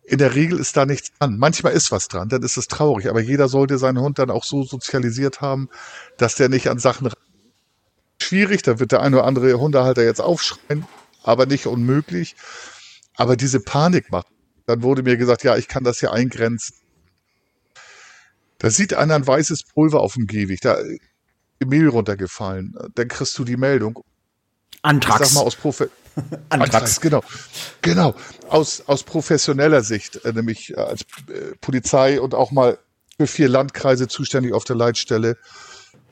in 0.07 0.19
der 0.19 0.35
Regel 0.35 0.61
ist 0.61 0.77
da 0.77 0.87
nichts 0.87 1.11
dran. 1.19 1.37
Manchmal 1.37 1.73
ist 1.73 1.91
was 1.91 2.07
dran, 2.09 2.29
dann 2.29 2.43
ist 2.43 2.57
es 2.57 2.69
traurig. 2.69 3.09
Aber 3.09 3.21
jeder 3.21 3.49
sollte 3.49 3.77
seinen 3.77 4.01
Hund 4.01 4.19
dann 4.19 4.31
auch 4.31 4.45
so 4.45 4.63
sozialisiert 4.63 5.41
haben, 5.41 5.69
dass 6.17 6.37
der 6.37 6.49
nicht 6.49 6.69
an 6.69 6.79
Sachen 6.79 7.11
schwierig. 8.23 8.63
Da 8.63 8.79
wird 8.79 8.93
der 8.93 9.03
eine 9.03 9.17
oder 9.17 9.27
andere 9.27 9.53
Hundehalter 9.55 10.05
jetzt 10.05 10.21
aufschreien, 10.21 10.87
aber 11.25 11.47
nicht 11.47 11.67
unmöglich. 11.67 12.37
Aber 13.17 13.37
diese 13.37 13.61
Panik 13.61 14.11
macht. 14.13 14.29
Dann 14.67 14.83
wurde 14.83 15.03
mir 15.03 15.17
gesagt, 15.17 15.45
ja, 15.45 15.57
ich 15.57 15.69
kann 15.69 15.85
das 15.85 16.01
hier 16.01 16.13
eingrenzen. 16.13 16.77
Da 18.59 18.71
sieht 18.71 18.95
einer 18.95 19.15
ein 19.15 19.27
weißes 19.27 19.65
Pulver 19.65 20.01
auf 20.01 20.15
dem 20.15 20.27
Gehweg, 20.27 20.61
da 20.61 20.75
ist 20.75 21.01
Mehl 21.65 21.89
runtergefallen. 21.89 22.75
Dann 22.95 23.09
kriegst 23.09 23.37
du 23.39 23.45
die 23.45 23.57
Meldung. 23.57 24.03
Antrax. 24.83 25.21
Ich 25.21 25.29
sag 25.29 25.35
mal 25.35 25.47
aus 25.47 25.57
Profe 25.57 25.91
Antrax, 26.49 27.01
genau. 27.01 27.23
Genau. 27.83 28.15
Aus, 28.49 28.83
aus 28.87 29.03
professioneller 29.03 29.83
Sicht, 29.83 30.25
äh, 30.25 30.33
nämlich 30.33 30.73
äh, 30.73 30.77
als 30.77 31.03
äh, 31.03 31.57
Polizei 31.61 32.21
und 32.21 32.35
auch 32.35 32.51
mal 32.51 32.79
für 33.19 33.27
vier 33.27 33.49
Landkreise 33.49 34.09
zuständig 34.09 34.53
auf 34.53 34.65
der 34.65 34.77
Leitstelle. 34.77 35.37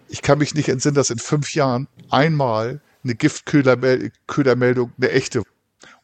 Ich 0.09 0.22
kann 0.22 0.39
mich 0.39 0.55
nicht 0.55 0.68
entsinnen, 0.68 0.94
dass 0.94 1.10
in 1.10 1.18
fünf 1.18 1.55
Jahren 1.55 1.89
einmal 2.10 2.81
eine 3.02 3.14
Giftködermeldung 3.14 4.93
eine 4.97 5.10
echte. 5.10 5.43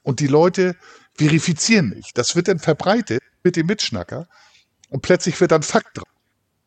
Und 0.03 0.21
die 0.21 0.27
Leute 0.27 0.77
verifizieren 1.15 1.91
nicht. 1.91 2.17
Das 2.19 2.37
wird 2.37 2.49
dann 2.49 2.59
verbreitet 2.59 3.23
mit 3.43 3.57
dem 3.57 3.67
Mitschnacker 3.67 4.29
und 4.89 5.03
plötzlich 5.03 5.41
wird 5.41 5.53
dann 5.53 5.63
Fakt 5.63 5.99
drauf. 5.99 6.09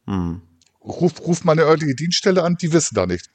Hm. 0.06 0.42
Ruft, 0.84 1.22
ruft 1.22 1.46
meine 1.46 1.64
örtliche 1.64 1.96
Dienststelle 1.96 2.44
an, 2.44 2.58
die 2.60 2.74
wissen 2.74 2.96
da 2.96 3.06
nichts 3.06 3.30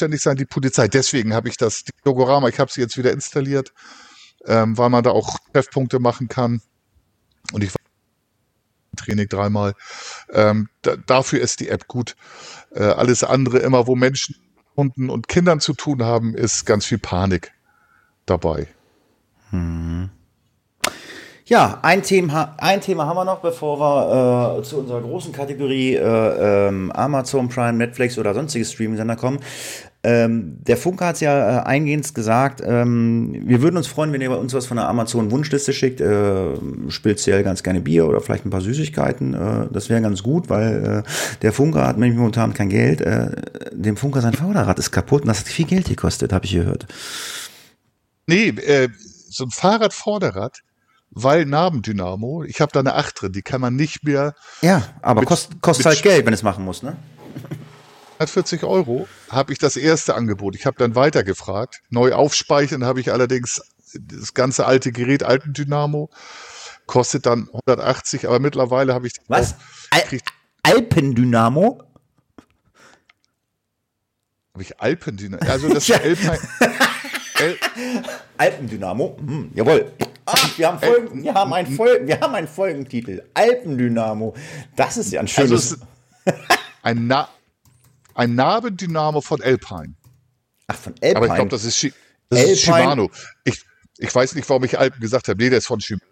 zuständig 0.00 0.22
sein, 0.22 0.36
die 0.36 0.46
Polizei. 0.46 0.88
Deswegen 0.88 1.34
habe 1.34 1.48
ich 1.48 1.58
das 1.58 1.84
Logorama, 2.04 2.48
ich 2.48 2.58
habe 2.58 2.72
sie 2.72 2.80
jetzt 2.80 2.96
wieder 2.96 3.12
installiert, 3.12 3.72
ähm, 4.46 4.78
weil 4.78 4.88
man 4.88 5.04
da 5.04 5.10
auch 5.10 5.38
Treffpunkte 5.52 5.98
machen 5.98 6.28
kann. 6.28 6.62
Und 7.52 7.62
ich 7.62 7.72
Training 8.96 9.28
dreimal. 9.28 9.74
Ähm, 10.32 10.68
da, 10.82 10.96
dafür 10.96 11.40
ist 11.40 11.60
die 11.60 11.68
App 11.68 11.86
gut. 11.86 12.16
Äh, 12.74 12.84
alles 12.84 13.22
andere, 13.24 13.58
immer 13.58 13.86
wo 13.86 13.94
Menschen, 13.94 14.36
Hunden 14.76 15.10
und 15.10 15.28
Kindern 15.28 15.60
zu 15.60 15.74
tun 15.74 16.02
haben, 16.02 16.34
ist 16.34 16.64
ganz 16.64 16.86
viel 16.86 16.98
Panik 16.98 17.52
dabei. 18.26 18.68
Hm. 19.50 20.10
Ja, 21.50 21.80
ein 21.82 22.04
Thema, 22.04 22.54
ein 22.58 22.80
Thema 22.80 23.06
haben 23.06 23.16
wir 23.16 23.24
noch, 23.24 23.40
bevor 23.40 23.80
wir 23.80 24.60
äh, 24.60 24.62
zu 24.62 24.78
unserer 24.78 25.00
großen 25.00 25.32
Kategorie 25.32 25.96
äh, 25.96 26.68
ähm, 26.68 26.92
Amazon 26.92 27.48
Prime, 27.48 27.72
Netflix 27.72 28.18
oder 28.18 28.34
sonstige 28.34 28.64
Streaming-Sender 28.64 29.16
kommen. 29.16 29.40
Ähm, 30.02 30.56
der 30.62 30.78
Funke 30.78 31.04
hat 31.04 31.16
es 31.16 31.20
ja 31.20 31.58
äh, 31.58 31.62
eingehend 31.64 32.14
gesagt, 32.14 32.62
ähm, 32.64 33.36
wir 33.44 33.60
würden 33.60 33.76
uns 33.76 33.86
freuen, 33.86 34.12
wenn 34.12 34.22
ihr 34.22 34.30
uns 34.30 34.54
was 34.54 34.64
von 34.66 34.78
der 34.78 34.88
Amazon-Wunschliste 34.88 35.74
schickt, 35.74 36.00
äh, 36.00 36.54
speziell 36.88 37.42
ganz 37.42 37.62
gerne 37.62 37.82
Bier 37.82 38.08
oder 38.08 38.22
vielleicht 38.22 38.46
ein 38.46 38.50
paar 38.50 38.62
Süßigkeiten. 38.62 39.34
Äh, 39.34 39.66
das 39.70 39.90
wäre 39.90 40.00
ganz 40.00 40.22
gut, 40.22 40.48
weil 40.48 41.04
äh, 41.04 41.10
der 41.42 41.52
Funke 41.52 41.86
hat 41.86 41.98
nämlich 41.98 42.16
momentan 42.18 42.54
kein 42.54 42.70
Geld. 42.70 43.02
Äh, 43.02 43.30
dem 43.72 43.98
Funke 43.98 44.22
sein 44.22 44.32
Vorderrad 44.32 44.78
ist 44.78 44.90
kaputt 44.90 45.22
und 45.22 45.28
das 45.28 45.40
hat 45.40 45.48
viel 45.48 45.66
Geld 45.66 45.88
gekostet, 45.88 46.32
habe 46.32 46.46
ich 46.46 46.52
gehört. 46.52 46.86
Nee, 48.26 48.48
äh, 48.48 48.88
so 49.28 49.44
ein 49.44 49.50
Fahrradvorderrad 49.50 50.62
weil 51.12 51.44
Nabendynamo, 51.44 52.44
ich 52.44 52.60
habe 52.60 52.70
da 52.72 52.80
eine 52.80 52.94
8 52.94 53.22
drin, 53.22 53.32
die 53.32 53.42
kann 53.42 53.60
man 53.60 53.74
nicht 53.74 54.04
mehr. 54.04 54.34
Ja, 54.62 54.82
aber 55.02 55.20
mit, 55.20 55.28
kostet 55.28 55.60
kost 55.60 55.84
halt 55.84 56.02
Geld, 56.02 56.24
wenn 56.24 56.32
es 56.32 56.42
machen 56.42 56.64
muss, 56.64 56.82
ne? 56.82 56.96
140 58.20 58.64
Euro 58.64 59.08
habe 59.30 59.54
ich 59.54 59.58
das 59.58 59.78
erste 59.78 60.14
Angebot. 60.14 60.54
Ich 60.54 60.66
habe 60.66 60.76
dann 60.76 60.94
weiter 60.94 61.24
gefragt. 61.24 61.80
Neu 61.88 62.12
aufspeichern 62.12 62.84
habe 62.84 63.00
ich 63.00 63.12
allerdings 63.12 63.62
das 63.94 64.34
ganze 64.34 64.66
alte 64.66 64.92
Gerät, 64.92 65.22
alten 65.22 65.54
Dynamo, 65.54 66.10
kostet 66.84 67.24
dann 67.24 67.48
180, 67.48 68.28
aber 68.28 68.38
mittlerweile 68.38 68.92
habe 68.92 69.06
ich. 69.06 69.14
Was? 69.28 69.54
Al 69.90 70.02
Alpendynamo? 70.62 71.82
Habe 74.52 74.62
ich 74.62 74.78
Alpendynamo? 74.78 75.50
Also 75.50 75.72
das 75.72 75.88
ja. 75.88 75.96
Alpine. 75.96 76.38
El 77.38 77.56
Alpendynamo? 78.36 79.16
Hm, 79.18 79.50
jawohl. 79.54 79.92
Ah, 80.26 80.36
wir, 80.58 80.68
haben 80.68 80.78
Folgen, 80.78 81.22
wir, 81.22 81.32
haben 81.32 81.52
einen 81.54 81.74
Folgen, 81.74 82.06
wir 82.06 82.20
haben 82.20 82.34
einen 82.34 82.48
Folgentitel. 82.48 83.22
Alpendynamo. 83.32 84.34
Das 84.76 84.98
ist 84.98 85.10
ja 85.10 85.20
ein 85.20 85.28
schönes. 85.28 85.72
Also 85.72 85.86
ein, 86.82 87.06
Na 87.06 87.28
ein 88.20 88.34
Nabendynamo 88.34 89.22
von 89.22 89.40
Alpine. 89.40 89.94
Ach, 90.66 90.76
von 90.76 90.92
Alpine. 91.00 91.16
Aber 91.16 91.26
ich 91.26 91.34
glaube, 91.34 91.48
das, 91.48 91.64
ist, 91.64 91.86
das 92.28 92.44
ist 92.44 92.60
Shimano. 92.60 93.10
Ich, 93.44 93.64
ich 93.96 94.14
weiß 94.14 94.34
nicht, 94.34 94.48
warum 94.50 94.62
ich 94.64 94.78
Alpen 94.78 95.00
gesagt 95.00 95.28
habe. 95.28 95.42
Nee, 95.42 95.48
der 95.48 95.58
ist 95.58 95.66
von 95.66 95.80
Shimano. 95.80 96.04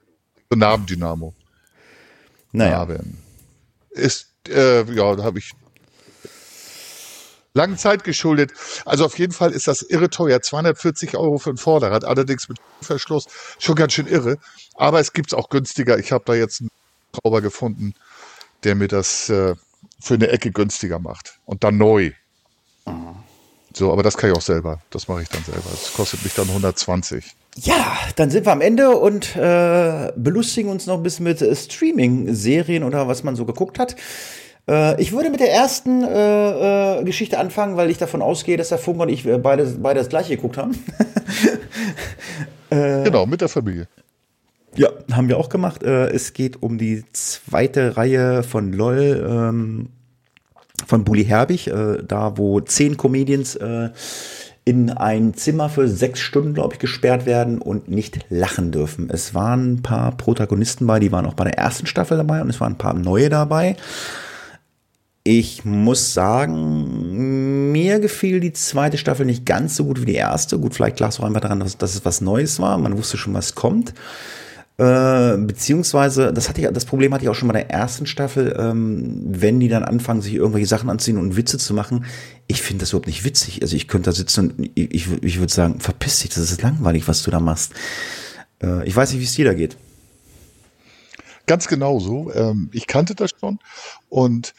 Nabendynamo. 0.54 1.34
Naja. 2.52 2.78
Naben. 2.78 3.18
Ist, 3.90 4.30
äh, 4.48 4.90
ja, 4.90 5.16
da 5.16 5.22
habe 5.22 5.38
ich 5.38 5.52
langen 7.52 7.76
Zeit 7.76 8.04
geschuldet. 8.04 8.52
Also 8.86 9.04
auf 9.04 9.18
jeden 9.18 9.34
Fall 9.34 9.52
ist 9.52 9.68
das 9.68 9.82
irre 9.82 10.08
teuer. 10.08 10.40
240 10.40 11.14
Euro 11.14 11.36
für 11.36 11.50
ein 11.50 11.58
Vorderrad, 11.58 12.06
allerdings 12.06 12.48
mit 12.48 12.58
Verschluss. 12.80 13.26
Schon 13.58 13.74
ganz 13.74 13.92
schön 13.92 14.06
irre. 14.06 14.38
Aber 14.76 14.98
es 15.00 15.12
gibt 15.12 15.32
es 15.32 15.34
auch 15.34 15.50
günstiger. 15.50 15.98
Ich 15.98 16.10
habe 16.12 16.24
da 16.24 16.34
jetzt 16.34 16.62
einen 16.62 16.70
Schrauber 17.14 17.42
gefunden, 17.42 17.92
der 18.64 18.76
mir 18.76 18.88
das 18.88 19.28
äh, 19.28 19.54
für 20.00 20.14
eine 20.14 20.28
Ecke 20.28 20.50
günstiger 20.50 20.98
macht. 20.98 21.38
Und 21.44 21.64
dann 21.64 21.76
neu. 21.78 22.12
So, 23.74 23.92
aber 23.92 24.02
das 24.02 24.16
kann 24.16 24.30
ich 24.30 24.36
auch 24.36 24.42
selber. 24.42 24.80
Das 24.90 25.08
mache 25.08 25.22
ich 25.22 25.28
dann 25.28 25.44
selber. 25.44 25.68
Das 25.70 25.92
kostet 25.92 26.24
mich 26.24 26.34
dann 26.34 26.48
120. 26.48 27.24
Ja, 27.56 27.96
dann 28.16 28.30
sind 28.30 28.46
wir 28.46 28.52
am 28.52 28.60
Ende 28.60 28.96
und 28.96 29.36
äh, 29.36 30.12
belustigen 30.16 30.70
uns 30.70 30.86
noch 30.86 30.96
ein 30.96 31.02
bisschen 31.02 31.24
mit 31.24 31.38
Streaming-Serien 31.38 32.84
oder 32.84 33.08
was 33.08 33.24
man 33.24 33.36
so 33.36 33.44
geguckt 33.44 33.78
hat. 33.78 33.96
Äh, 34.68 35.00
ich 35.00 35.12
würde 35.12 35.30
mit 35.30 35.40
der 35.40 35.52
ersten 35.52 36.04
äh, 36.04 37.00
äh, 37.00 37.04
Geschichte 37.04 37.38
anfangen, 37.38 37.76
weil 37.76 37.90
ich 37.90 37.98
davon 37.98 38.22
ausgehe, 38.22 38.56
dass 38.56 38.68
der 38.68 38.78
Funk 38.78 39.00
und 39.00 39.08
ich 39.08 39.26
äh, 39.26 39.38
beide, 39.38 39.64
beide 39.64 40.00
das 40.00 40.08
gleiche 40.08 40.36
geguckt 40.36 40.56
haben. 40.56 40.72
Äh, 42.70 43.02
genau, 43.02 43.24
mit 43.24 43.40
der 43.40 43.48
Familie. 43.48 43.88
Ja, 44.78 44.90
haben 45.12 45.28
wir 45.28 45.38
auch 45.38 45.48
gemacht. 45.48 45.82
Äh, 45.82 46.10
es 46.10 46.32
geht 46.32 46.62
um 46.62 46.78
die 46.78 47.04
zweite 47.12 47.96
Reihe 47.96 48.42
von 48.42 48.72
LOL 48.72 49.26
ähm, 49.28 49.88
von 50.86 51.04
Bully 51.04 51.24
Herbig, 51.24 51.68
da 52.06 52.38
wo 52.38 52.60
zehn 52.60 52.96
Comedians 52.96 53.58
in 54.68 54.90
ein 54.90 55.32
Zimmer 55.32 55.70
für 55.70 55.88
sechs 55.88 56.20
Stunden, 56.20 56.52
glaube 56.52 56.74
ich, 56.74 56.78
gesperrt 56.78 57.24
werden 57.24 57.58
und 57.58 57.88
nicht 57.88 58.26
lachen 58.28 58.70
dürfen. 58.70 59.08
Es 59.10 59.34
waren 59.34 59.72
ein 59.72 59.82
paar 59.82 60.14
Protagonisten 60.14 60.86
bei, 60.86 61.00
die 61.00 61.10
waren 61.10 61.24
auch 61.24 61.32
bei 61.32 61.44
der 61.44 61.56
ersten 61.56 61.86
Staffel 61.86 62.18
dabei 62.18 62.42
und 62.42 62.50
es 62.50 62.60
waren 62.60 62.74
ein 62.74 62.78
paar 62.78 62.92
neue 62.92 63.30
dabei. 63.30 63.76
Ich 65.24 65.64
muss 65.64 66.12
sagen, 66.12 67.72
mir 67.72 67.98
gefiel 67.98 68.40
die 68.40 68.52
zweite 68.52 68.98
Staffel 68.98 69.24
nicht 69.24 69.46
ganz 69.46 69.74
so 69.74 69.84
gut 69.86 70.02
wie 70.02 70.06
die 70.06 70.14
erste. 70.14 70.58
Gut, 70.58 70.74
vielleicht 70.74 71.00
lag 71.00 71.08
es 71.08 71.18
auch 71.18 71.24
einfach 71.24 71.40
daran, 71.40 71.60
dass, 71.60 71.78
dass 71.78 71.94
es 71.94 72.04
was 72.04 72.20
Neues 72.20 72.60
war. 72.60 72.76
Man 72.76 72.96
wusste 72.98 73.16
schon, 73.16 73.32
was 73.32 73.54
kommt. 73.54 73.94
Äh, 74.78 75.36
beziehungsweise, 75.38 76.32
das, 76.32 76.48
hatte 76.48 76.60
ich, 76.60 76.68
das 76.68 76.84
Problem 76.84 77.12
hatte 77.12 77.24
ich 77.24 77.28
auch 77.28 77.34
schon 77.34 77.48
bei 77.48 77.54
der 77.54 77.68
ersten 77.68 78.06
Staffel, 78.06 78.56
ähm, 78.56 79.22
wenn 79.26 79.58
die 79.58 79.68
dann 79.68 79.82
anfangen, 79.82 80.22
sich 80.22 80.34
irgendwelche 80.34 80.68
Sachen 80.68 80.88
anziehen 80.88 81.18
und 81.18 81.36
Witze 81.36 81.58
zu 81.58 81.74
machen. 81.74 82.04
Ich 82.46 82.62
finde 82.62 82.82
das 82.82 82.90
überhaupt 82.90 83.08
nicht 83.08 83.24
witzig. 83.24 83.60
Also 83.60 83.74
ich 83.74 83.88
könnte 83.88 84.10
da 84.10 84.14
sitzen 84.14 84.52
und 84.52 84.70
ich, 84.76 84.94
ich, 84.94 85.22
ich 85.24 85.40
würde 85.40 85.52
sagen, 85.52 85.80
verpiss 85.80 86.20
dich, 86.20 86.30
das 86.30 86.52
ist 86.52 86.62
langweilig, 86.62 87.08
was 87.08 87.24
du 87.24 87.32
da 87.32 87.40
machst. 87.40 87.72
Äh, 88.62 88.86
ich 88.86 88.94
weiß 88.94 89.10
nicht, 89.10 89.20
wie 89.20 89.24
es 89.24 89.34
dir 89.34 89.46
da 89.46 89.54
geht. 89.54 89.76
Ganz 91.46 91.66
genau 91.66 91.98
so. 91.98 92.32
Ähm, 92.32 92.70
ich 92.72 92.86
kannte 92.86 93.16
das 93.16 93.30
schon 93.38 93.58
und 94.08 94.54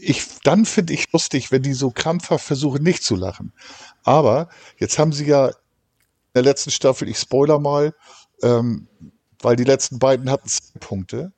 ich, 0.00 0.22
dann 0.44 0.64
finde 0.64 0.92
ich 0.92 1.10
lustig, 1.10 1.50
wenn 1.50 1.62
die 1.62 1.72
so 1.72 1.90
krampfhaft 1.90 2.44
versuchen, 2.44 2.84
nicht 2.84 3.02
zu 3.02 3.16
lachen. 3.16 3.52
Aber 4.04 4.48
jetzt 4.78 4.96
haben 5.00 5.10
sie 5.10 5.26
ja 5.26 5.48
in 5.48 5.54
der 6.34 6.42
letzten 6.44 6.70
Staffel, 6.70 7.08
ich 7.08 7.18
spoiler 7.18 7.58
mal, 7.58 7.94
ähm, 8.42 8.86
weil 9.44 9.56
die 9.56 9.64
letzten 9.64 9.98
beiden 9.98 10.30
hatten 10.30 10.48
zehn 10.48 10.80
Punkte. 10.80 11.32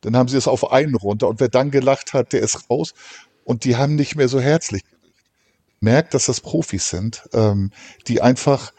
Dann 0.00 0.16
haben 0.16 0.28
sie 0.28 0.36
es 0.36 0.48
auf 0.48 0.72
einen 0.72 0.94
runter 0.94 1.28
und 1.28 1.40
wer 1.40 1.48
dann 1.48 1.70
gelacht 1.70 2.12
hat, 2.12 2.32
der 2.32 2.40
ist 2.40 2.70
raus. 2.70 2.94
Und 3.44 3.64
die 3.64 3.76
haben 3.76 3.94
nicht 3.96 4.16
mehr 4.16 4.28
so 4.28 4.40
herzlich. 4.40 4.82
Merkt, 5.80 6.14
dass 6.14 6.26
das 6.26 6.40
Profis 6.40 6.88
sind, 6.88 7.28
ähm, 7.32 7.72
die 8.06 8.22
einfach, 8.22 8.72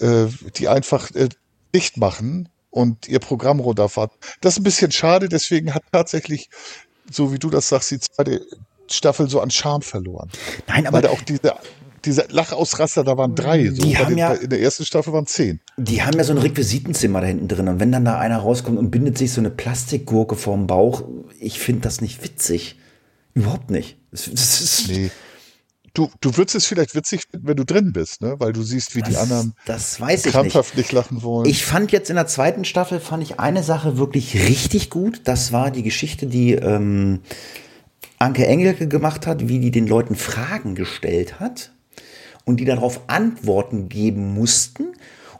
äh, 0.00 0.26
die 0.56 0.68
einfach 0.68 1.10
äh, 1.12 1.28
dicht 1.74 1.96
machen 1.96 2.50
und 2.70 3.08
ihr 3.08 3.18
Programm 3.18 3.60
runterfahren. 3.60 4.10
Das 4.40 4.54
ist 4.54 4.60
ein 4.60 4.64
bisschen 4.64 4.92
schade, 4.92 5.28
deswegen 5.28 5.74
hat 5.74 5.84
tatsächlich 5.90 6.50
so 7.10 7.32
wie 7.32 7.38
du 7.38 7.50
das 7.50 7.68
sagst, 7.68 7.90
die 7.90 8.00
zweite 8.00 8.46
Staffel 8.90 9.28
so 9.28 9.40
an 9.40 9.50
Charme 9.50 9.82
verloren. 9.82 10.30
Nein, 10.66 10.86
aber. 10.86 11.02
Weil 11.02 11.08
auch 11.08 11.22
diese, 11.22 11.54
diese 12.04 12.26
Lachausraster, 12.28 13.04
da 13.04 13.16
waren 13.16 13.34
drei. 13.34 13.70
So. 13.70 13.82
Die 13.82 13.96
haben 13.96 14.10
den, 14.10 14.18
ja, 14.18 14.32
in 14.32 14.50
der 14.50 14.60
ersten 14.60 14.84
Staffel 14.84 15.12
waren 15.12 15.26
zehn. 15.26 15.60
Die 15.76 16.02
haben 16.02 16.16
ja 16.16 16.24
so 16.24 16.32
ein 16.32 16.38
Requisitenzimmer 16.38 17.20
da 17.20 17.26
hinten 17.26 17.48
drin. 17.48 17.68
Und 17.68 17.80
wenn 17.80 17.92
dann 17.92 18.04
da 18.04 18.18
einer 18.18 18.38
rauskommt 18.38 18.78
und 18.78 18.90
bindet 18.90 19.18
sich 19.18 19.32
so 19.32 19.40
eine 19.40 19.50
Plastikgurke 19.50 20.36
vorm 20.36 20.66
Bauch, 20.66 21.02
ich 21.40 21.58
finde 21.58 21.82
das 21.82 22.00
nicht 22.00 22.22
witzig. 22.22 22.78
Überhaupt 23.34 23.70
nicht. 23.70 23.98
Das, 24.10 24.30
das 24.30 24.60
ist 24.60 24.88
nee. 24.88 25.10
Du, 25.92 26.10
du 26.20 26.36
würdest 26.36 26.56
es 26.56 26.66
vielleicht 26.66 26.96
witzig 26.96 27.22
finden, 27.30 27.46
wenn 27.46 27.56
du 27.56 27.64
drin 27.64 27.92
bist, 27.92 28.20
ne? 28.20 28.34
Weil 28.38 28.52
du 28.52 28.62
siehst, 28.62 28.96
wie 28.96 29.00
das, 29.00 29.10
die 29.10 29.16
anderen 29.16 29.54
das 29.64 30.00
weiß 30.00 30.26
ich 30.26 30.32
krampfhaft 30.32 30.76
nicht. 30.76 30.86
nicht 30.86 30.92
lachen 30.92 31.22
wollen. 31.22 31.48
Ich 31.48 31.64
fand 31.64 31.92
jetzt 31.92 32.10
in 32.10 32.16
der 32.16 32.26
zweiten 32.26 32.64
Staffel 32.64 32.98
fand 32.98 33.22
ich 33.22 33.38
eine 33.38 33.62
Sache 33.62 33.96
wirklich 33.96 34.34
richtig 34.48 34.90
gut. 34.90 35.20
Das 35.24 35.52
war 35.52 35.70
die 35.70 35.84
Geschichte, 35.84 36.26
die 36.26 36.54
ähm, 36.54 37.20
Anke 38.18 38.44
Engelke 38.44 38.88
gemacht 38.88 39.28
hat, 39.28 39.46
wie 39.48 39.60
die 39.60 39.70
den 39.70 39.86
Leuten 39.86 40.16
Fragen 40.16 40.74
gestellt 40.74 41.38
hat 41.38 41.73
und 42.44 42.58
die 42.60 42.64
darauf 42.64 43.00
Antworten 43.08 43.88
geben 43.88 44.34
mussten 44.34 44.88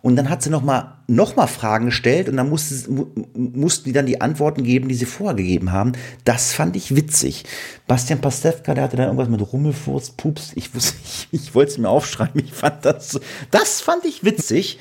und 0.05 0.17
dann 0.17 0.29
hat 0.29 0.43
sie 0.43 0.51
nochmal 0.51 0.93
noch 1.07 1.35
mal 1.35 1.47
Fragen 1.47 1.87
gestellt 1.87 2.29
und 2.29 2.37
dann 2.37 2.51
musste, 2.51 2.91
mussten 3.33 3.85
die 3.85 3.95
dann 3.95 4.05
die 4.05 4.21
Antworten 4.21 4.63
geben, 4.63 4.87
die 4.89 4.95
sie 4.95 5.07
vorher 5.07 5.35
gegeben 5.35 5.73
haben. 5.73 5.93
Das 6.27 6.53
fand 6.53 6.77
ich 6.77 6.95
witzig. 6.95 7.45
Bastian 7.87 8.21
Pastewka, 8.21 8.75
der 8.75 8.85
hatte 8.85 8.99
dann 8.99 9.07
irgendwas 9.07 9.31
mit 9.31 9.41
Rummelfurz, 9.41 10.11
Pups. 10.11 10.53
Ich, 10.57 10.75
wusste, 10.75 10.95
ich, 11.03 11.29
ich 11.33 11.55
wollte 11.55 11.73
es 11.73 11.79
mir 11.79 11.89
aufschreiben. 11.89 12.43
Ich 12.45 12.53
fand 12.53 12.85
das, 12.85 13.19
das 13.51 13.81
fand 13.81 14.05
ich 14.05 14.25
witzig. 14.25 14.79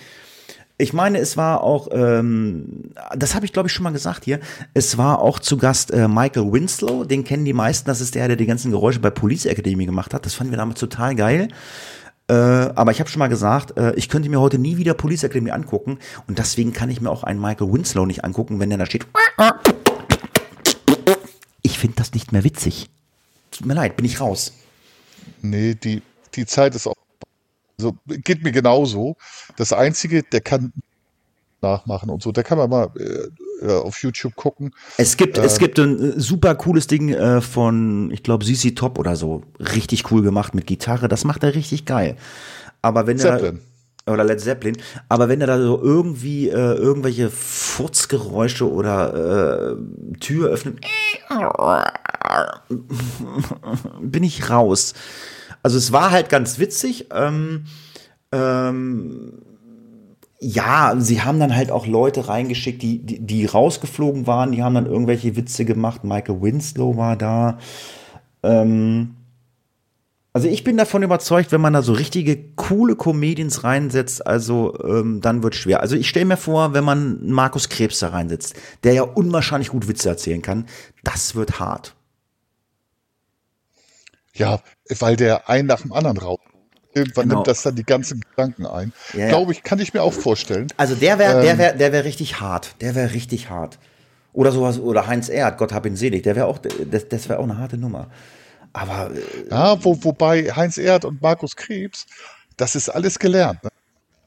Ich 0.77 0.91
meine, 0.91 1.19
es 1.19 1.37
war 1.37 1.63
auch, 1.63 1.87
ähm, 1.93 2.91
das 3.15 3.33
habe 3.33 3.45
ich 3.45 3.53
glaube 3.53 3.67
ich 3.69 3.73
schon 3.73 3.83
mal 3.83 3.93
gesagt 3.93 4.25
hier, 4.25 4.41
es 4.73 4.97
war 4.97 5.19
auch 5.19 5.39
zu 5.39 5.55
Gast 5.55 5.91
äh, 5.91 6.09
Michael 6.09 6.51
Winslow, 6.51 7.05
den 7.05 7.23
kennen 7.23 7.45
die 7.45 7.53
meisten, 7.53 7.87
das 7.87 8.01
ist 8.01 8.15
der, 8.15 8.27
der 8.27 8.35
die 8.35 8.45
ganzen 8.45 8.71
Geräusche 8.71 8.99
bei 8.99 9.09
Police 9.09 9.45
Academy 9.45 9.85
gemacht 9.85 10.13
hat. 10.13 10.25
Das 10.25 10.33
fanden 10.33 10.51
wir 10.51 10.57
damals 10.57 10.81
total 10.81 11.15
geil. 11.15 11.47
Äh, 12.27 12.33
aber 12.33 12.91
ich 12.91 12.99
habe 12.99 13.09
schon 13.09 13.19
mal 13.19 13.27
gesagt, 13.27 13.77
äh, 13.77 13.93
ich 13.95 14.07
könnte 14.07 14.29
mir 14.29 14.39
heute 14.39 14.57
nie 14.57 14.77
wieder 14.77 14.93
Police 14.93 15.23
Academy 15.23 15.51
angucken 15.51 15.99
und 16.27 16.39
deswegen 16.39 16.71
kann 16.71 16.89
ich 16.89 17.01
mir 17.01 17.09
auch 17.09 17.23
einen 17.23 17.41
Michael 17.41 17.71
Winslow 17.73 18.05
nicht 18.05 18.23
angucken, 18.23 18.59
wenn 18.59 18.69
der 18.69 18.77
da 18.77 18.85
steht. 18.85 19.05
Ich 21.61 21.77
finde 21.77 21.97
das 21.97 22.13
nicht 22.13 22.31
mehr 22.31 22.43
witzig. 22.43 22.89
Tut 23.51 23.67
mir 23.67 23.73
leid, 23.73 23.97
bin 23.97 24.05
ich 24.05 24.21
raus. 24.21 24.53
Nee, 25.41 25.75
die, 25.75 26.01
die 26.33 26.45
Zeit 26.45 26.75
ist 26.75 26.87
auch. 26.87 26.95
So, 27.77 27.97
geht 28.07 28.43
mir 28.43 28.51
genauso. 28.51 29.17
Das 29.57 29.73
Einzige, 29.73 30.23
der 30.23 30.41
kann 30.41 30.71
nachmachen 31.61 32.09
und 32.09 32.21
so, 32.21 32.31
der 32.31 32.43
kann 32.43 32.57
man 32.57 32.69
mal 32.69 32.91
äh, 32.97 33.27
auf 33.61 34.01
YouTube 34.01 34.35
gucken. 34.35 34.73
Es 34.97 35.17
gibt, 35.17 35.37
ähm, 35.37 35.43
es 35.43 35.57
gibt 35.57 35.79
ein 35.79 36.19
super 36.19 36.55
cooles 36.55 36.87
Ding 36.87 37.09
äh, 37.09 37.41
von, 37.41 38.11
ich 38.11 38.23
glaube, 38.23 38.45
CC 38.45 38.71
Top 38.71 38.99
oder 38.99 39.15
so. 39.15 39.43
Richtig 39.59 40.11
cool 40.11 40.21
gemacht 40.21 40.55
mit 40.55 40.67
Gitarre. 40.67 41.07
Das 41.07 41.23
macht 41.23 41.43
er 41.43 41.55
richtig 41.55 41.85
geil. 41.85 42.17
Aber 42.81 43.07
wenn 43.07 43.19
er 43.19 43.53
oder 44.05 44.25
Led 44.25 44.41
Zeppelin, 44.41 44.75
aber 45.07 45.29
wenn 45.29 45.39
er 45.39 45.47
da 45.47 45.57
so 45.57 45.81
irgendwie 45.81 46.49
äh, 46.49 46.73
irgendwelche 46.73 47.29
Furzgeräusche 47.29 48.69
oder 48.69 49.77
äh, 49.77 50.17
Tür 50.19 50.49
öffnet, 50.49 50.81
bin 54.01 54.23
ich 54.23 54.49
raus. 54.49 54.93
Also 55.61 55.77
es 55.77 55.93
war 55.93 56.11
halt 56.11 56.27
ganz 56.27 56.59
witzig. 56.59 57.07
Ähm, 57.13 57.63
ähm, 58.33 59.31
ja, 60.43 60.95
sie 60.97 61.21
haben 61.21 61.39
dann 61.39 61.55
halt 61.55 61.71
auch 61.71 61.87
Leute 61.87 62.27
reingeschickt, 62.27 62.81
die, 62.81 62.99
die, 62.99 63.19
die 63.19 63.45
rausgeflogen 63.45 64.27
waren, 64.27 64.51
die 64.51 64.61
haben 64.61 64.75
dann 64.75 64.85
irgendwelche 64.85 65.35
Witze 65.35 65.63
gemacht. 65.63 66.03
Michael 66.03 66.41
Winslow 66.41 66.97
war 66.97 67.15
da. 67.15 67.59
Ähm, 68.43 69.15
also 70.33 70.47
ich 70.47 70.63
bin 70.63 70.75
davon 70.77 71.03
überzeugt, 71.03 71.51
wenn 71.51 71.61
man 71.61 71.73
da 71.73 71.81
so 71.81 71.93
richtige 71.93 72.37
coole 72.55 72.95
Comedians 72.95 73.63
reinsetzt, 73.63 74.25
also 74.25 74.77
ähm, 74.83 75.21
dann 75.21 75.43
wird 75.43 75.55
schwer. 75.55 75.79
Also 75.79 75.95
ich 75.95 76.09
stelle 76.09 76.25
mir 76.25 76.37
vor, 76.37 76.73
wenn 76.73 76.83
man 76.83 77.25
Markus 77.25 77.69
Krebs 77.69 77.99
da 77.99 78.09
reinsetzt, 78.09 78.55
der 78.83 78.93
ja 78.93 79.03
unwahrscheinlich 79.03 79.69
gut 79.69 79.87
Witze 79.87 80.09
erzählen 80.09 80.41
kann, 80.41 80.65
das 81.03 81.35
wird 81.35 81.59
hart. 81.59 81.95
Ja, 84.33 84.59
weil 84.99 85.15
der 85.15 85.49
ein 85.49 85.67
nach 85.67 85.81
dem 85.81 85.93
anderen 85.93 86.17
raubt. 86.17 86.52
Irgendwann 86.93 87.23
genau. 87.23 87.35
nimmt 87.35 87.47
das 87.47 87.63
dann 87.63 87.75
die 87.75 87.83
ganzen 87.83 88.21
Gedanken 88.21 88.65
ein. 88.65 88.93
Ja, 89.13 89.29
Glaube 89.29 89.51
ich, 89.51 89.63
kann 89.63 89.79
ich 89.79 89.93
mir 89.93 90.03
auch 90.03 90.13
vorstellen. 90.13 90.67
Also 90.77 90.95
der 90.95 91.17
wäre, 91.17 91.39
ähm, 91.39 91.41
der 91.43 91.57
wäre, 91.57 91.77
der 91.77 91.91
wäre 91.91 92.03
richtig 92.03 92.39
hart. 92.39 92.75
Der 92.81 92.95
wäre 92.95 93.13
richtig 93.13 93.49
hart. 93.49 93.79
Oder 94.33 94.51
sowas, 94.51 94.79
oder 94.79 95.07
Heinz 95.07 95.29
Erd, 95.29 95.57
Gott 95.57 95.73
hab 95.73 95.85
ihn 95.85 95.95
selig, 95.95 96.23
der 96.23 96.35
wäre 96.35 96.47
auch, 96.47 96.57
das, 96.59 97.07
das 97.07 97.29
wäre 97.29 97.39
auch 97.39 97.43
eine 97.43 97.57
harte 97.57 97.77
Nummer. 97.77 98.09
Aber. 98.73 99.11
Äh, 99.11 99.49
ja, 99.49 99.83
wo, 99.83 100.03
wobei 100.03 100.51
Heinz 100.51 100.77
Erd 100.77 101.05
und 101.05 101.21
Markus 101.21 101.55
Krebs, 101.55 102.05
das 102.57 102.75
ist 102.75 102.89
alles 102.89 103.19
gelernt. 103.19 103.63
Ne? 103.63 103.69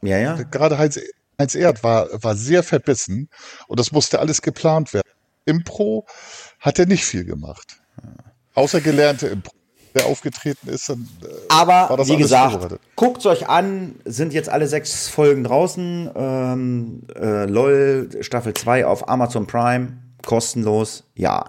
Ja, 0.02 0.18
ja. 0.18 0.42
Gerade 0.42 0.78
Heinz, 0.78 0.98
Heinz 1.38 1.54
Erd 1.54 1.82
war, 1.82 2.08
war 2.22 2.34
sehr 2.34 2.62
verbissen 2.62 3.28
und 3.66 3.80
das 3.80 3.92
musste 3.92 4.20
alles 4.20 4.42
geplant 4.42 4.94
werden. 4.94 5.08
Impro 5.44 6.06
hat 6.60 6.78
er 6.78 6.86
nicht 6.86 7.04
viel 7.04 7.24
gemacht. 7.24 7.80
Außer 8.54 8.80
gelernte 8.80 9.28
Impro. 9.28 9.55
Der 9.96 10.06
aufgetreten 10.06 10.68
ist, 10.68 10.90
dann. 10.90 11.08
Äh, 11.22 11.26
Aber 11.48 12.06
wie 12.06 12.18
gesagt, 12.18 12.78
guckt 12.96 13.20
es 13.20 13.26
euch 13.26 13.48
an, 13.48 13.94
sind 14.04 14.34
jetzt 14.34 14.50
alle 14.50 14.66
sechs 14.68 15.08
Folgen 15.08 15.42
draußen. 15.42 16.10
Ähm, 16.14 17.02
äh, 17.18 17.46
LOL 17.46 18.10
Staffel 18.20 18.52
2 18.52 18.84
auf 18.84 19.08
Amazon 19.08 19.46
Prime, 19.46 19.94
kostenlos, 20.24 21.04
ja. 21.14 21.46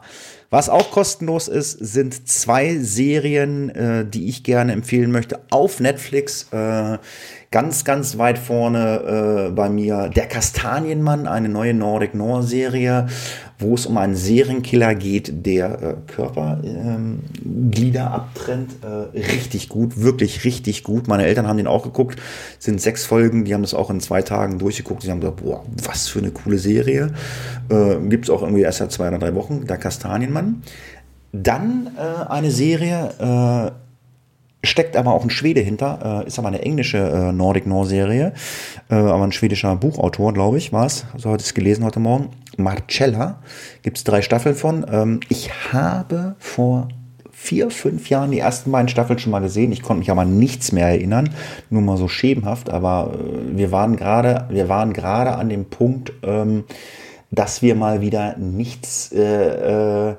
Was 0.49 0.69
auch 0.69 0.91
kostenlos 0.91 1.49
ist, 1.49 1.71
sind 1.71 2.29
zwei 2.29 2.77
Serien, 2.77 3.69
äh, 3.69 4.05
die 4.05 4.29
ich 4.29 4.43
gerne 4.43 4.71
empfehlen 4.71 5.11
möchte 5.11 5.41
auf 5.49 5.81
Netflix. 5.81 6.47
Äh, 6.53 6.99
ganz, 7.51 7.85
ganz 7.85 8.17
weit 8.17 8.37
vorne 8.37 9.47
äh, 9.47 9.51
bei 9.51 9.69
mir 9.69 10.09
Der 10.09 10.27
Kastanienmann, 10.27 11.27
eine 11.27 11.49
neue 11.49 11.73
Nordic 11.73 12.13
Noir 12.13 12.43
Serie, 12.43 13.07
wo 13.59 13.73
es 13.73 13.85
um 13.85 13.97
einen 13.97 14.15
Serienkiller 14.15 14.93
geht, 14.95 15.45
der 15.45 15.81
äh, 15.81 15.95
Körperglieder 16.07 18.01
ähm, 18.01 18.07
abtrennt. 18.07 18.75
Äh, 18.83 19.17
richtig 19.19 19.69
gut, 19.69 20.01
wirklich 20.01 20.43
richtig 20.43 20.83
gut. 20.83 21.07
Meine 21.07 21.25
Eltern 21.25 21.47
haben 21.47 21.57
den 21.57 21.67
auch 21.67 21.83
geguckt, 21.83 22.19
sind 22.59 22.81
sechs 22.81 23.05
Folgen, 23.05 23.45
die 23.45 23.53
haben 23.53 23.63
das 23.63 23.73
auch 23.73 23.89
in 23.89 23.99
zwei 23.99 24.21
Tagen 24.21 24.59
durchgeguckt. 24.59 25.03
Sie 25.03 25.11
haben 25.11 25.21
gesagt, 25.21 25.43
boah, 25.43 25.63
was 25.83 26.07
für 26.07 26.19
eine 26.19 26.31
coole 26.31 26.59
Serie. 26.59 27.13
Äh, 27.69 27.95
Gibt 28.07 28.25
es 28.25 28.29
auch 28.29 28.41
irgendwie 28.41 28.61
erst 28.61 28.79
seit 28.79 28.91
zwei 28.91 29.07
oder 29.07 29.19
drei 29.19 29.33
Wochen, 29.35 29.65
Der 29.65 29.77
Kastanienmann. 29.77 30.61
Dann 31.31 31.91
äh, 31.97 32.29
eine 32.29 32.51
Serie, 32.51 33.71
äh, 33.73 33.86
steckt 34.67 34.95
aber 34.95 35.13
auch 35.13 35.23
ein 35.23 35.29
Schwede 35.29 35.61
hinter, 35.61 36.23
äh, 36.23 36.27
ist 36.27 36.39
aber 36.39 36.49
eine 36.49 36.61
englische 36.61 36.97
äh, 36.97 37.31
Nordic 37.31 37.65
Noir 37.65 37.85
Serie, 37.85 38.33
äh, 38.89 38.95
aber 38.95 39.23
ein 39.23 39.31
schwedischer 39.31 39.75
Buchautor, 39.75 40.33
glaube 40.33 40.57
ich, 40.57 40.73
war 40.73 40.85
es. 40.85 41.05
So 41.17 41.31
hatte 41.31 41.41
ich 41.41 41.47
es 41.47 41.53
gelesen 41.53 41.83
heute 41.83 41.99
Morgen. 41.99 42.29
Marcella, 42.57 43.39
gibt 43.83 43.97
es 43.97 44.03
drei 44.03 44.21
Staffeln 44.21 44.55
von. 44.55 44.85
Ähm, 44.91 45.19
ich 45.29 45.51
habe 45.71 46.35
vor 46.39 46.87
vier, 47.31 47.69
fünf 47.69 48.09
Jahren 48.09 48.31
die 48.31 48.39
ersten 48.39 48.71
beiden 48.71 48.89
Staffeln 48.89 49.19
schon 49.19 49.31
mal 49.31 49.39
gesehen. 49.39 49.71
Ich 49.71 49.83
konnte 49.83 49.99
mich 49.99 50.11
aber 50.11 50.25
nichts 50.25 50.71
mehr 50.71 50.87
erinnern, 50.87 51.29
nur 51.69 51.81
mal 51.81 51.97
so 51.97 52.07
schemenhaft. 52.07 52.69
Aber 52.69 53.13
äh, 53.13 53.57
wir 53.57 53.71
waren 53.71 53.95
gerade, 53.95 54.47
wir 54.49 54.67
waren 54.69 54.91
gerade 54.91 55.35
an 55.35 55.49
dem 55.49 55.65
Punkt, 55.65 56.13
ähm, 56.23 56.63
dass 57.31 57.61
wir 57.61 57.75
mal 57.75 58.01
wieder 58.01 58.37
nichts 58.37 59.11
äh, 59.11 60.09
äh, 60.09 60.15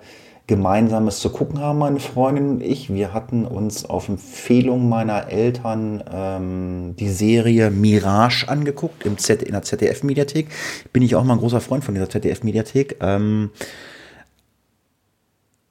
Gemeinsames 0.49 1.21
zu 1.21 1.29
gucken 1.29 1.61
haben, 1.61 1.79
meine 1.79 2.01
Freundin 2.01 2.49
und 2.49 2.63
ich. 2.63 2.93
Wir 2.93 3.13
hatten 3.13 3.45
uns 3.45 3.85
auf 3.85 4.09
Empfehlung 4.09 4.89
meiner 4.89 5.29
Eltern 5.29 6.03
ähm, 6.11 6.97
die 6.99 7.11
Serie 7.11 7.71
Mirage 7.71 8.49
angeguckt 8.49 9.05
im 9.05 9.19
Z 9.19 9.43
in 9.43 9.53
der 9.53 9.63
ZDF-Mediathek. 9.63 10.49
Bin 10.93 11.03
ich 11.03 11.15
auch 11.15 11.23
mal 11.23 11.35
ein 11.35 11.39
großer 11.39 11.61
Freund 11.61 11.85
von 11.85 11.95
dieser 11.95 12.09
ZDF-Mediathek. 12.09 12.97
Ähm, 13.01 13.51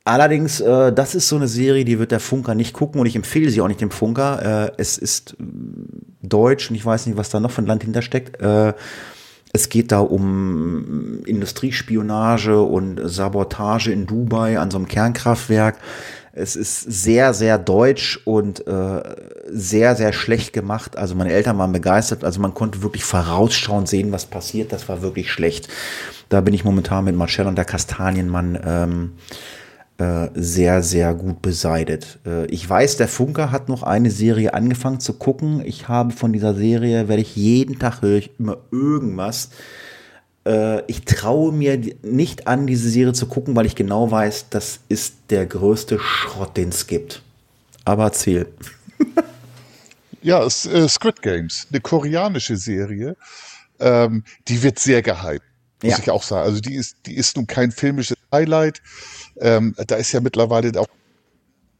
Allerdings, 0.06 0.62
äh, 0.62 0.94
das 0.94 1.16
ist 1.16 1.28
so 1.28 1.36
eine 1.36 1.49
Serie, 1.49 1.84
die 1.84 1.99
wird 1.99 2.12
der 2.12 2.22
Funker 2.22 2.56
nicht 2.56 2.72
gucken 2.72 3.02
und 3.02 3.08
ich 3.08 3.18
empfehle 3.18 3.49
sie 3.49 3.60
auch 3.60 3.68
nicht 3.68 3.82
dem 3.82 3.91
Funker. 3.91 4.70
Äh, 4.70 4.72
es 4.78 4.98
ist 4.98 5.36
deutsch 6.22 6.70
und 6.70 6.78
ich 6.78 6.86
weiß 6.86 7.08
nicht, 7.08 7.18
was 7.18 7.30
da 7.30 7.41
noch 7.41 7.52
für 7.52 7.62
ein 7.62 7.66
Land 7.66 7.84
hintersteckt. 7.84 8.41
Äh, 8.41 8.74
es 9.53 9.69
geht 9.69 9.91
da 9.91 9.99
um 9.99 11.24
Industriespionage 11.26 12.61
und 12.61 12.99
Sabotage 13.03 13.91
in 13.91 14.06
Dubai 14.06 14.60
an 14.60 14.72
so 14.72 14.78
einem 14.78 14.88
Kernkraftwerk. 14.88 15.78
Es 16.34 16.56
ist 16.56 16.82
sehr, 16.82 17.34
sehr 17.34 17.57
deutsch 17.57 18.19
und 18.26 18.68
äh, 18.68 19.02
sehr, 19.49 19.95
sehr 19.95 20.14
schlecht 20.14 20.53
gemacht. 20.53 20.95
Also 20.95 21.15
meine 21.15 21.32
Eltern 21.32 21.57
waren 21.57 21.72
begeistert. 21.72 22.24
Also 22.24 22.40
man 22.40 22.53
konnte 22.53 22.84
wirklich 22.84 23.03
vorausschauend 23.03 23.88
sehen, 23.88 24.11
was 24.11 24.28
passiert. 24.28 24.72
Das 24.72 24.88
war 24.88 25.02
wirklich 25.02 25.32
schlecht. 25.32 25.68
Da 26.30 26.41
bin 26.41 26.53
ich 26.53 26.64
momentan 26.64 27.06
mit 27.06 27.15
Marcel 27.15 27.48
und 27.48 27.56
der 27.56 27.65
Kastanienmann 27.65 28.60
ähm, 28.64 29.11
äh, 29.98 30.30
sehr, 30.36 30.84
sehr 30.84 31.15
gut 31.15 31.41
beseitigt. 31.41 32.19
Äh, 32.24 32.45
ich 32.48 32.69
weiß, 32.69 32.98
der 32.98 33.07
Funker 33.07 33.49
hat 33.52 33.68
noch 33.68 33.82
eine 33.82 34.11
Serie 34.11 34.53
angefangen 34.53 34.99
zu 34.99 35.14
gucken. 35.14 35.64
Ich 35.65 35.88
habe 35.88 36.14
von 36.14 36.32
dieser 36.32 36.53
Serie, 36.53 37.07
werde 37.07 37.24
ich 37.24 37.36
jeden 37.36 37.80
Tag 37.80 38.03
höre 38.03 38.19
ich 38.19 38.32
immer 38.38 38.57
irgendwas. 38.72 39.49
Äh, 40.45 40.84
ich 40.86 41.03
traue 41.06 41.52
mir 41.52 41.82
nicht 42.03 42.45
an, 42.45 42.68
diese 42.68 42.91
Serie 42.91 43.14
zu 43.14 43.26
gucken, 43.26 43.56
weil 43.56 43.65
ich 43.65 43.74
genau 43.74 44.11
weiß, 44.11 44.49
das 44.52 44.82
ist 44.88 45.15
der 45.32 45.48
größte 45.48 45.98
Schrott, 45.98 46.56
den 46.57 46.69
es 46.69 46.86
gibt. 46.86 47.24
Aber 47.84 48.03
erzähl. 48.03 48.48
ja, 50.22 50.44
es, 50.44 50.69
Squid 50.90 51.24
Games, 51.24 51.65
eine 51.72 51.82
koreanische 51.82 52.56
Serie. 52.56 53.15
Ähm, 53.80 54.24
die 54.48 54.61
wird 54.61 54.78
sehr 54.78 55.02
gehypt, 55.02 55.44
muss 55.82 55.94
ja. 55.94 55.99
ich 55.99 56.11
auch 56.11 56.22
sagen. 56.22 56.48
Also 56.48 56.61
die 56.61 56.76
ist, 56.76 56.98
die 57.07 57.15
ist 57.15 57.36
nun 57.36 57.48
kein 57.48 57.72
filmisches 57.72 58.18
Highlight. 58.32 58.82
Ähm, 59.40 59.76
da 59.88 59.96
ist 59.96 60.12
ja 60.12 60.20
mittlerweile 60.20 60.80
auch 60.80 60.88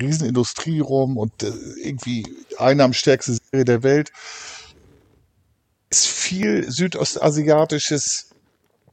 Riesenindustrie 0.02 0.80
rum 0.80 1.18
und 1.18 1.44
äh, 1.44 1.52
irgendwie 1.82 2.26
einnahmenstärkste 2.58 3.38
Serie 3.52 3.66
der 3.66 3.84
Welt. 3.84 4.12
Es 5.90 6.00
Ist 6.00 6.08
viel 6.08 6.70
südostasiatisches 6.70 8.30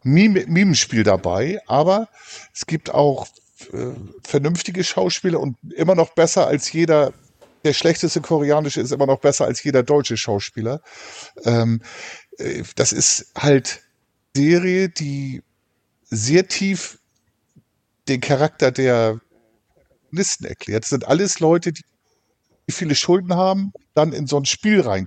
Mime 0.03 0.45
Mimenspiel 0.47 1.03
dabei, 1.03 1.61
aber 1.67 2.09
es 2.53 2.67
gibt 2.67 2.91
auch 2.93 3.27
äh, 3.73 3.93
vernünftige 4.23 4.85
Schauspieler 4.85 5.41
und 5.41 5.57
immer 5.75 5.95
noch 5.95 6.11
besser 6.11 6.47
als 6.47 6.71
jeder, 6.73 7.13
der 7.65 7.73
schlechteste 7.73 8.21
koreanische 8.21 8.81
ist 8.81 8.93
immer 8.93 9.07
noch 9.07 9.21
besser 9.21 9.47
als 9.47 9.63
jeder 9.63 9.83
deutsche 9.83 10.17
Schauspieler. 10.17 10.83
Ähm, 11.45 11.81
äh, 12.39 12.63
das 12.77 12.93
ist 12.93 13.33
halt 13.37 13.83
Serie, 14.37 14.89
die 14.89 15.43
sehr 16.05 16.49
tief 16.49 16.99
den 18.09 18.21
Charakter 18.21 18.71
der 18.71 19.21
Listen 20.11 20.45
erklärt. 20.45 20.85
Das 20.85 20.91
sind 20.91 21.07
alles 21.07 21.41
Leute, 21.41 21.73
die 21.73 21.83
viele 22.69 22.95
Schulden 22.95 23.35
haben, 23.35 23.73
dann 23.95 24.13
in 24.13 24.27
so 24.27 24.39
ein 24.39 24.45
Spiel 24.45 24.81
rein, 24.81 25.07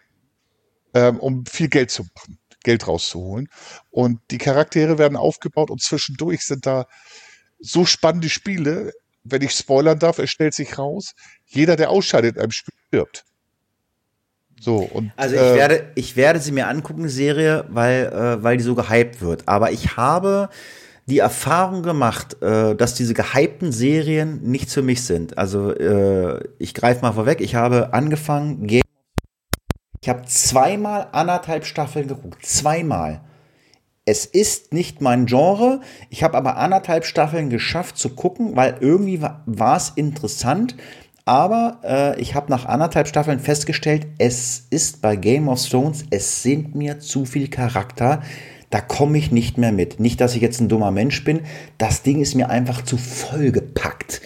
ähm, 0.94 1.20
um 1.20 1.46
viel 1.46 1.70
Geld 1.70 1.92
zu 1.92 2.04
machen, 2.16 2.40
Geld 2.64 2.88
rauszuholen. 2.88 3.50
Und 3.90 4.20
die 4.32 4.38
Charaktere 4.38 4.98
werden 4.98 5.16
aufgebaut 5.16 5.70
und 5.70 5.82
zwischendurch 5.82 6.46
sind 6.46 6.66
da 6.66 6.86
so 7.60 7.86
spannende 7.86 8.30
Spiele. 8.30 8.92
Wenn 9.24 9.42
ich 9.42 9.52
spoilern 9.52 10.00
darf, 10.00 10.20
es 10.20 10.30
stellt 10.30 10.54
sich 10.54 10.78
raus, 10.78 11.14
jeder, 11.46 11.76
der 11.76 11.90
ausscheidet 11.90 12.36
in 12.36 12.42
einem 12.42 12.52
Spiel, 12.52 12.74
stirbt. 12.88 13.26
So, 14.60 14.78
und, 14.78 15.12
also 15.16 15.36
ich 15.36 15.42
äh, 15.42 15.56
werde, 15.56 15.92
ich 15.96 16.16
werde 16.16 16.40
sie 16.40 16.52
mir 16.52 16.68
angucken, 16.68 17.10
Serie, 17.10 17.66
weil, 17.70 18.08
äh, 18.08 18.44
weil 18.44 18.58
die 18.58 18.64
so 18.64 18.74
gehypt 18.74 19.22
wird. 19.22 19.48
Aber 19.48 19.72
ich 19.72 19.98
habe 19.98 20.50
die 21.08 21.20
Erfahrung 21.20 21.84
gemacht, 21.84 22.42
äh, 22.42 22.76
dass 22.76 22.94
diese 22.94 23.14
gehypten 23.14 23.72
Serien 23.72 24.42
nichts 24.44 24.74
für 24.74 24.82
mich 24.82 25.04
sind. 25.04 25.38
Also 25.38 25.74
äh, 25.74 26.44
ich 26.60 26.74
greife 26.74 27.02
mal 27.02 27.14
vorweg, 27.14 27.42
ich 27.42 27.56
habe 27.56 27.94
angefangen, 27.94 28.68
ich 28.68 30.10
habe 30.10 30.26
zweimal 30.26 31.08
anderthalb 31.14 31.66
Staffeln 31.66 32.08
geguckt. 32.08 32.46
Zweimal. 32.46 33.22
es 34.06 34.26
ist 34.26 34.74
nicht 34.74 35.02
mein 35.02 35.26
Genre. 35.26 35.82
Ich 36.10 36.24
habe 36.24 36.38
aber 36.38 36.58
anderthalb 36.58 37.06
Staffeln 37.06 37.50
geschafft 37.50 37.98
zu 37.98 38.10
gucken, 38.10 38.56
weil 38.56 38.78
irgendwie 38.80 39.22
war 39.22 39.78
es 39.78 39.90
interessant. 39.96 40.76
Aber 41.26 41.82
äh, 41.84 42.22
ich 42.22 42.36
habe 42.36 42.50
nach 42.50 42.66
anderthalb 42.66 43.10
Staffeln 43.10 43.42
festgestellt, 43.42 44.08
es 44.18 44.66
ist 44.70 45.02
bei 45.02 45.18
Game 45.18 45.50
of 45.50 45.62
Thrones, 45.68 46.06
es 46.10 46.42
sind 46.42 46.74
mir 46.74 47.00
zu 47.00 47.26
viel 47.26 47.50
Charakter. 47.50 48.22
Da 48.70 48.82
komme 48.82 49.18
ich 49.18 49.32
nicht 49.32 49.58
mehr 49.58 49.72
mit. 49.72 50.00
Nicht, 50.00 50.20
dass 50.20 50.36
ich 50.36 50.42
jetzt 50.42 50.60
ein 50.60 50.70
dummer 50.70 50.92
Mensch 50.92 51.24
bin. 51.24 51.42
Das 51.78 52.04
Ding 52.04 52.22
ist 52.22 52.36
mir 52.36 52.50
einfach 52.50 52.84
zu 52.84 52.98
vollgepackt. 52.98 54.22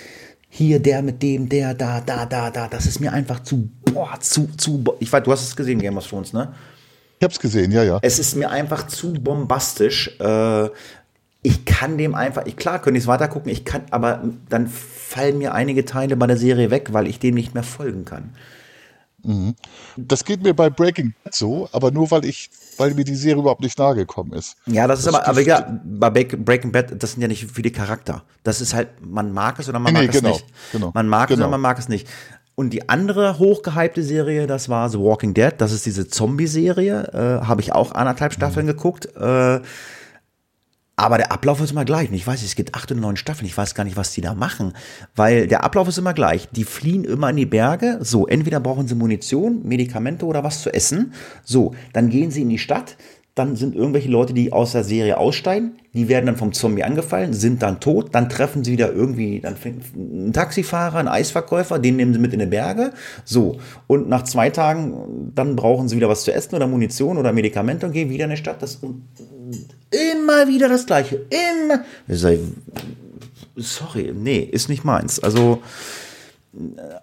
Hier 0.50 0.80
der 0.80 1.02
mit 1.02 1.22
dem, 1.22 1.48
der, 1.48 1.74
da, 1.74 2.02
da, 2.02 2.26
da, 2.26 2.50
da. 2.50 2.68
Das 2.68 2.86
ist 2.86 3.00
mir 3.00 3.14
einfach 3.14 3.42
zu, 3.42 3.70
boah, 3.86 4.20
zu, 4.20 4.50
zu. 4.58 4.84
Ich 5.00 5.12
weiß, 5.12 5.24
du 5.24 5.32
hast 5.32 5.44
es 5.44 5.56
gesehen, 5.56 5.80
Game 5.80 5.98
of 5.98 6.08
Thrones, 6.08 6.34
ne? 6.34 6.54
Ich 7.20 7.24
hab's 7.24 7.40
gesehen, 7.40 7.72
ja, 7.72 7.84
ja. 7.84 8.00
Es 8.02 8.18
ist 8.18 8.36
mir 8.36 8.50
einfach 8.50 8.88
zu 8.88 9.14
bombastisch. 9.14 10.20
Äh, 10.20 10.70
ich 11.44 11.66
kann 11.66 11.98
dem 11.98 12.16
einfach, 12.16 12.46
ich, 12.46 12.56
klar 12.56 12.82
könnte 12.82 12.98
ich 12.98 13.04
es 13.04 13.08
weitergucken, 13.08 13.52
ich 13.52 13.66
kann, 13.66 13.84
aber 13.92 14.24
dann 14.50 14.68
fallen 14.68 15.38
mir 15.38 15.54
einige 15.54 15.86
Teile 15.86 16.16
bei 16.16 16.28
der 16.28 16.38
Serie 16.38 16.70
weg, 16.72 16.90
weil 16.92 17.08
ich 17.08 17.20
dem 17.20 17.36
nicht 17.36 17.54
mehr 17.54 17.64
folgen 17.64 18.06
kann. 18.06 18.34
Mhm. 19.24 19.56
Das 19.98 20.26
geht 20.26 20.44
mir 20.44 20.54
bei 20.54 20.70
Breaking 20.70 21.14
Bad 21.24 21.36
so, 21.36 21.70
aber 21.72 21.92
nur 21.92 22.10
weil 22.12 22.26
ich, 22.26 22.50
weil 22.78 22.94
mir 22.94 23.04
die 23.04 23.16
Serie 23.16 23.42
überhaupt 23.42 23.62
nicht 23.62 23.78
nahe 23.78 23.96
gekommen 23.96 24.34
ist. 24.34 24.56
Ja, 24.66 24.88
das 24.88 25.00
ist 25.00 25.08
das 25.08 25.16
aber, 25.16 25.28
aber 25.28 25.42
ja, 25.42 25.80
bei 25.84 26.10
Breaking 26.10 26.72
Bad, 26.72 27.02
das 27.02 27.14
sind 27.14 27.22
ja 27.22 27.28
nicht 27.28 27.52
viele 27.52 27.72
Charakter. 27.72 28.24
Das 28.44 28.62
ist 28.62 28.74
halt, 28.74 28.90
man 29.02 29.32
mag 29.32 29.60
es 29.60 29.70
oder 29.70 29.80
man 29.80 29.94
mag 29.94 30.04
nee, 30.04 30.10
es 30.10 30.16
genau, 30.16 30.30
nicht. 30.30 30.46
Genau, 30.72 30.92
man 30.94 31.08
mag 31.08 31.28
genau. 31.28 31.38
es 31.38 31.42
oder 31.42 31.52
man 31.52 31.62
mag 31.62 31.80
es 31.80 31.90
nicht. 31.90 32.08
Und 32.56 32.72
die 32.72 32.90
andere 32.90 33.40
hochgehypte 33.40 34.04
Serie, 34.04 34.46
das 34.46 34.70
war 34.70 34.90
The 34.90 35.00
Walking 35.00 35.34
Dead. 35.34 35.54
Das 35.58 35.72
ist 35.72 35.86
diese 35.86 36.08
Zombie-Serie. 36.08 37.40
Äh, 37.42 37.46
Habe 37.48 37.62
ich 37.62 37.74
auch 37.74 37.94
anderthalb 37.94 38.34
Staffeln 38.34 38.66
mhm. 38.66 38.72
geguckt. 38.72 39.08
Äh, 39.16 39.62
aber 40.96 41.18
der 41.18 41.32
Ablauf 41.32 41.62
ist 41.62 41.72
immer 41.72 41.86
gleich. 41.86 42.12
Ich 42.12 42.28
weiß, 42.28 42.44
es 42.44 42.56
gibt 42.56 42.76
acht 42.76 42.92
oder 42.92 43.02
neun 43.02 43.18
Staffeln. 43.18 43.48
Ich 43.48 43.58
weiß 43.58 43.74
gar 43.76 43.84
nicht, 43.84 43.98
was 43.98 44.14
die 44.14 44.22
da 44.22 44.36
machen. 44.36 44.74
Weil 45.16 45.48
der 45.48 45.64
Ablauf 45.64 45.88
ist 45.88 45.98
immer 45.98 46.14
gleich. 46.14 46.48
Die 46.52 46.64
fliehen 46.64 47.06
immer 47.06 47.30
in 47.32 47.38
die 47.38 47.46
Berge. 47.46 47.98
So, 48.02 48.28
entweder 48.28 48.60
brauchen 48.60 48.88
sie 48.88 48.96
Munition, 48.96 49.62
Medikamente 49.64 50.26
oder 50.26 50.44
was 50.44 50.62
zu 50.62 50.74
essen. 50.74 51.14
So, 51.44 51.74
dann 51.94 52.10
gehen 52.10 52.30
sie 52.30 52.44
in 52.44 52.50
die 52.50 52.60
Stadt 52.60 52.98
dann 53.34 53.56
sind 53.56 53.76
irgendwelche 53.76 54.10
Leute, 54.10 54.34
die 54.34 54.52
aus 54.52 54.74
der 54.74 54.84
Serie 54.84 55.18
aussteigen, 55.18 55.78
die 55.94 56.10
werden 56.10 56.26
dann 56.26 56.36
vom 56.36 56.52
Zombie 56.52 56.84
angefallen, 56.84 57.32
sind 57.32 57.62
dann 57.62 57.80
tot, 57.80 58.10
dann 58.14 58.28
treffen 58.28 58.66
sie 58.66 58.74
wieder 58.74 58.92
irgendwie 58.92 59.40
dann 59.40 59.56
einen 59.96 60.34
Taxifahrer, 60.34 60.98
einen 60.98 61.08
Eisverkäufer, 61.08 61.80
den 61.80 61.96
nehmen 61.96 62.14
sie 62.14 62.20
mit 62.20 62.34
in 62.34 62.40
die 62.40 62.46
Berge. 62.46 62.92
So, 63.24 63.58
und 63.88 64.10
nach 64.10 64.24
zwei 64.24 64.50
Tagen, 64.50 65.32
dann 65.34 65.56
brauchen 65.56 65.88
sie 65.88 65.96
wieder 65.96 66.10
was 66.10 66.26
zu 66.26 66.34
essen 66.34 66.56
oder 66.56 66.68
Munition 66.68 67.18
oder 67.18 67.32
Medikamente 67.32 67.86
und 67.86 67.94
gehen 67.94 68.10
wieder 68.10 68.26
in 68.26 68.32
die 68.32 68.38
Stadt. 68.38 68.62
Das 68.62 68.82
immer 69.92 70.48
wieder 70.48 70.70
das 70.70 70.86
Gleiche. 70.86 71.26
Immer. 71.30 71.84
Sorry, 73.56 74.14
nee, 74.16 74.40
ist 74.40 74.70
nicht 74.70 74.84
meins. 74.84 75.20
Also, 75.20 75.62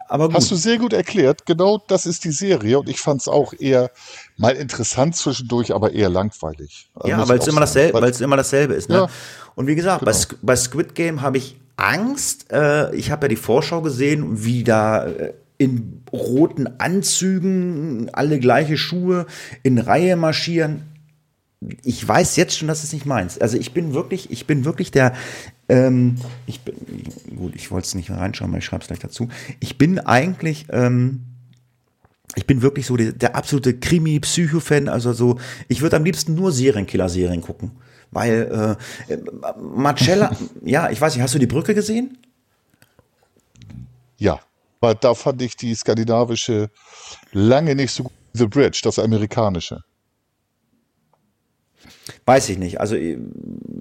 aber 0.08 0.28
gut. 0.28 0.36
Hast 0.36 0.50
du 0.50 0.56
sehr 0.56 0.78
gut 0.78 0.92
erklärt. 0.92 1.46
Genau 1.46 1.82
das 1.86 2.06
ist 2.06 2.24
die 2.24 2.32
Serie 2.32 2.78
und 2.78 2.88
ich 2.88 2.98
fand 2.98 3.20
es 3.20 3.28
auch 3.28 3.54
eher 3.58 3.90
mal 4.36 4.54
interessant 4.54 5.16
zwischendurch, 5.16 5.74
aber 5.74 5.92
eher 5.92 6.10
langweilig. 6.10 6.90
Also 6.94 7.08
ja, 7.08 7.28
weil 7.28 7.38
es 7.38 7.46
immer, 7.46 7.60
dasselbe, 7.60 8.00
weil 8.00 8.22
immer 8.22 8.36
dasselbe 8.36 8.74
ist. 8.74 8.88
Ne? 8.88 8.96
Ja, 8.96 9.08
und 9.54 9.66
wie 9.66 9.74
gesagt, 9.74 10.04
genau. 10.04 10.12
bei, 10.12 10.36
bei 10.42 10.56
Squid 10.56 10.94
Game 10.94 11.22
habe 11.22 11.38
ich 11.38 11.56
Angst. 11.76 12.52
Äh, 12.52 12.94
ich 12.94 13.10
habe 13.10 13.24
ja 13.24 13.28
die 13.28 13.36
Vorschau 13.36 13.80
gesehen, 13.80 14.44
wie 14.44 14.64
da 14.64 15.06
äh, 15.06 15.32
in 15.56 16.02
roten 16.12 16.68
Anzügen 16.78 18.10
alle 18.12 18.38
gleiche 18.38 18.76
Schuhe 18.76 19.26
in 19.62 19.78
Reihe 19.78 20.16
marschieren 20.16 20.82
ich 21.60 22.06
weiß 22.06 22.36
jetzt 22.36 22.56
schon, 22.56 22.68
dass 22.68 22.84
es 22.84 22.92
nicht 22.92 23.06
meins. 23.06 23.38
Also 23.38 23.58
ich 23.58 23.72
bin 23.72 23.92
wirklich, 23.92 24.30
ich 24.30 24.46
bin 24.46 24.64
wirklich 24.64 24.90
der, 24.90 25.14
ähm, 25.68 26.16
ich 26.46 26.60
bin, 26.60 26.74
gut, 27.36 27.54
ich 27.56 27.70
wollte 27.70 27.86
es 27.86 27.94
nicht 27.94 28.10
reinschauen, 28.10 28.50
aber 28.50 28.58
ich 28.58 28.64
schreibe 28.64 28.82
es 28.82 28.88
gleich 28.88 29.00
dazu. 29.00 29.28
Ich 29.58 29.76
bin 29.76 29.98
eigentlich, 29.98 30.66
ähm, 30.70 31.24
ich 32.36 32.46
bin 32.46 32.62
wirklich 32.62 32.86
so 32.86 32.96
der, 32.96 33.12
der 33.12 33.34
absolute 33.34 33.78
Krimi-Psycho-Fan. 33.78 34.88
Also 34.88 35.12
so, 35.12 35.38
ich 35.66 35.82
würde 35.82 35.96
am 35.96 36.04
liebsten 36.04 36.34
nur 36.34 36.52
Serienkiller-Serien 36.52 37.40
gucken. 37.40 37.72
Weil 38.12 38.76
äh, 39.08 39.16
Marcella, 39.60 40.36
ja, 40.64 40.90
ich 40.90 41.00
weiß 41.00 41.14
nicht, 41.14 41.22
hast 41.22 41.34
du 41.34 41.40
die 41.40 41.46
Brücke 41.46 41.74
gesehen? 41.74 42.18
Ja, 44.16 44.40
weil 44.80 44.94
da 44.94 45.14
fand 45.14 45.42
ich 45.42 45.56
die 45.56 45.74
skandinavische 45.74 46.70
lange 47.32 47.74
nicht 47.74 47.92
so 47.92 48.04
gut. 48.04 48.12
The 48.34 48.46
Bridge, 48.46 48.80
das 48.84 48.98
amerikanische. 48.98 49.82
Weiß 52.28 52.50
ich 52.50 52.58
nicht. 52.58 52.78
Also 52.78 52.94
äh, 52.94 53.16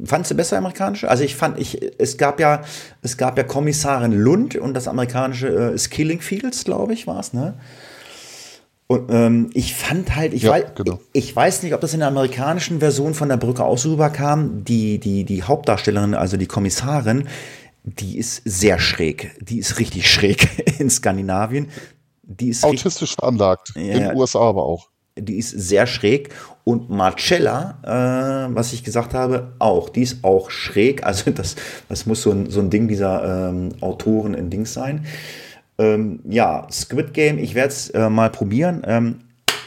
fandst 0.06 0.32
du 0.32 0.36
besser 0.36 0.57
amerikanische? 0.57 1.10
Also 1.10 1.26
ich 1.26 1.36
fand, 1.36 1.60
ich, 1.60 1.82
es 1.98 2.18
gab 2.18 2.40
ja, 2.40 2.61
es 3.02 3.18
gab 3.18 3.38
ja 3.38 3.44
Kommissarin 3.44 4.14
Lund 4.14 4.56
und 4.56 4.74
das 4.74 4.88
amerikanische 4.88 5.49
äh, 5.49 5.76
ist 5.76 5.90
Killing 5.90 6.22
Fields, 6.22 6.64
glaube 6.64 6.94
ich, 6.94 7.07
war 7.07 7.19
es, 7.19 7.34
ne? 7.34 7.56
Und 8.88 9.11
ähm, 9.11 9.49
ich 9.53 9.76
fand 9.76 10.15
halt, 10.15 10.34
ich, 10.34 10.44
ja, 10.44 10.52
weiß, 10.52 10.64
genau. 10.76 11.02
ich, 11.11 11.26
ich, 11.26 11.36
weiß 11.36 11.64
nicht, 11.64 11.74
ob 11.74 11.82
das 11.82 11.94
in 11.94 11.99
der 11.99 12.07
amerikanischen 12.07 12.80
Version 12.80 13.14
von 13.14 13.28
der 13.28 13.36
Brücke 13.36 13.65
auch 13.65 13.78
so 13.78 13.91
rüberkam. 13.91 14.64
Die, 14.64 14.98
die, 14.98 15.26
die 15.26 15.44
Hauptdarstellerin, 15.44 16.14
also 16.14 16.38
die 16.38 16.48
Kommissarin, 16.48 17.28
die 17.84 18.18
ist 18.18 18.44
sehr 18.45 18.80
schräg. 18.80 19.36
Die 19.41 19.60
ist 19.60 19.78
richtig 19.78 20.10
schräg 20.10 20.48
in 20.80 20.90
Skandinavien. 20.90 21.68
Die 22.24 22.48
ist 22.48 22.64
autistisch 22.64 23.15
veranlagt. 23.15 23.74
Ja, 23.76 23.82
in 23.82 24.03
den 24.03 24.15
USA 24.15 24.40
aber 24.40 24.64
auch 24.64 24.88
die 25.19 25.38
ist 25.38 25.52
sehr 25.52 25.88
schräg. 25.88 26.30
Und 26.64 26.89
Marcella, 26.89 27.80
äh, 27.84 28.53
was 28.53 28.73
ich 28.73 28.84
gesagt 28.84 29.14
habe, 29.14 29.53
auch. 29.60 29.89
Die 29.89 30.02
ist 30.02 30.23
auch 30.23 30.49
schräg. 30.49 31.06
Also 31.06 31.31
das, 31.35 31.56
das 31.88 32.06
muss 32.06 32.22
so 32.22 32.31
ein, 32.31 32.49
so 32.49 32.60
ein 32.60 32.69
Ding 32.69 32.88
dieser 32.88 33.49
ähm, 33.49 33.69
Autoren 33.81 34.34
in 34.34 34.49
Dings 34.49 34.73
sein. 34.73 35.06
Ähm, 35.77 36.19
ja, 36.27 36.68
Squid 36.72 37.14
Game, 37.14 37.38
ich 37.38 37.56
werde 37.56 37.69
es 37.69 37.89
äh, 37.91 38.10
mal 38.10 38.30
probieren. 38.30 38.81
Ähm, 38.85 39.19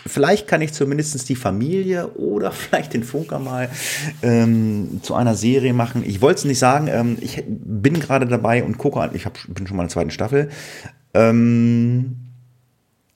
vielleicht 0.06 0.48
kann 0.48 0.60
ich 0.60 0.72
zumindest 0.72 1.28
die 1.28 1.36
Familie 1.36 2.08
oder 2.14 2.50
vielleicht 2.52 2.94
den 2.94 3.04
Funker 3.04 3.38
mal 3.38 3.70
ähm, 4.22 5.00
zu 5.02 5.14
einer 5.14 5.34
Serie 5.34 5.72
machen. 5.72 6.02
Ich 6.04 6.20
wollte 6.20 6.40
es 6.40 6.44
nicht 6.44 6.58
sagen. 6.58 6.88
Ähm, 6.88 7.16
ich 7.20 7.42
bin 7.46 8.00
gerade 8.00 8.26
dabei 8.26 8.64
und 8.64 8.78
gucke 8.78 9.00
an. 9.00 9.10
Ich 9.14 9.24
hab, 9.24 9.38
bin 9.48 9.66
schon 9.66 9.76
mal 9.76 9.84
in 9.84 9.88
der 9.88 9.94
zweiten 9.94 10.10
Staffel. 10.10 10.50
Ähm, 11.14 12.29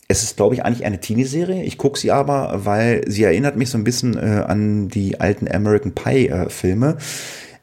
es 0.08 0.22
ist, 0.22 0.36
glaube 0.36 0.54
ich, 0.54 0.64
eigentlich 0.64 0.84
eine 0.84 1.00
Teenie-Serie. 1.00 1.62
Ich 1.62 1.78
gucke 1.78 1.98
sie 1.98 2.10
aber, 2.10 2.64
weil 2.64 3.02
sie 3.06 3.24
erinnert 3.24 3.56
mich 3.56 3.70
so 3.70 3.78
ein 3.78 3.84
bisschen 3.84 4.16
äh, 4.16 4.44
an 4.46 4.88
die 4.88 5.20
alten 5.20 5.50
American 5.50 5.94
Pie-Filme. 5.94 6.98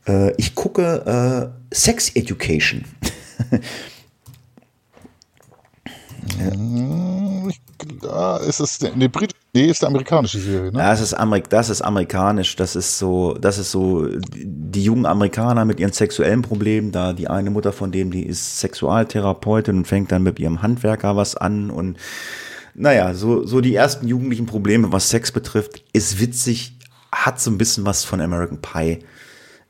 Äh, 0.07 0.27
äh, 0.27 0.34
ich 0.38 0.55
gucke 0.55 1.51
äh, 1.72 1.76
Sex 1.76 2.09
Education. 2.15 2.85
ja, 6.39 7.20
ist 8.47 8.59
es 8.59 8.79
eine 8.83 9.09
Brit 9.09 9.33
Nee, 9.53 9.65
ist 9.65 9.83
eine 9.83 9.89
amerikanische 9.89 10.39
Serie, 10.39 10.71
ne? 10.71 10.77
Das 10.77 11.01
ist, 11.01 11.13
Amerik 11.13 11.49
das 11.49 11.69
ist 11.69 11.81
amerikanisch, 11.81 12.55
das 12.55 12.77
ist 12.77 12.97
so, 12.97 13.33
das 13.33 13.57
ist 13.57 13.71
so 13.71 14.07
die 14.33 14.83
jungen 14.83 15.05
Amerikaner 15.05 15.65
mit 15.65 15.81
ihren 15.81 15.91
sexuellen 15.91 16.41
Problemen, 16.41 16.93
da 16.93 17.11
die 17.11 17.27
eine 17.27 17.49
Mutter 17.49 17.73
von 17.73 17.91
dem, 17.91 18.11
die 18.11 18.25
ist 18.25 18.59
Sexualtherapeutin 18.59 19.79
und 19.79 19.87
fängt 19.87 20.13
dann 20.13 20.23
mit 20.23 20.39
ihrem 20.39 20.61
Handwerker 20.61 21.17
was 21.17 21.35
an 21.35 21.69
und 21.69 21.97
naja, 22.73 23.13
so, 23.13 23.45
so 23.45 23.59
die 23.59 23.75
ersten 23.75 24.07
jugendlichen 24.07 24.45
Probleme, 24.45 24.93
was 24.93 25.09
Sex 25.09 25.33
betrifft, 25.33 25.83
ist 25.91 26.21
witzig, 26.21 26.77
hat 27.11 27.41
so 27.41 27.51
ein 27.51 27.57
bisschen 27.57 27.85
was 27.85 28.05
von 28.05 28.21
American 28.21 28.61
Pie. 28.61 28.99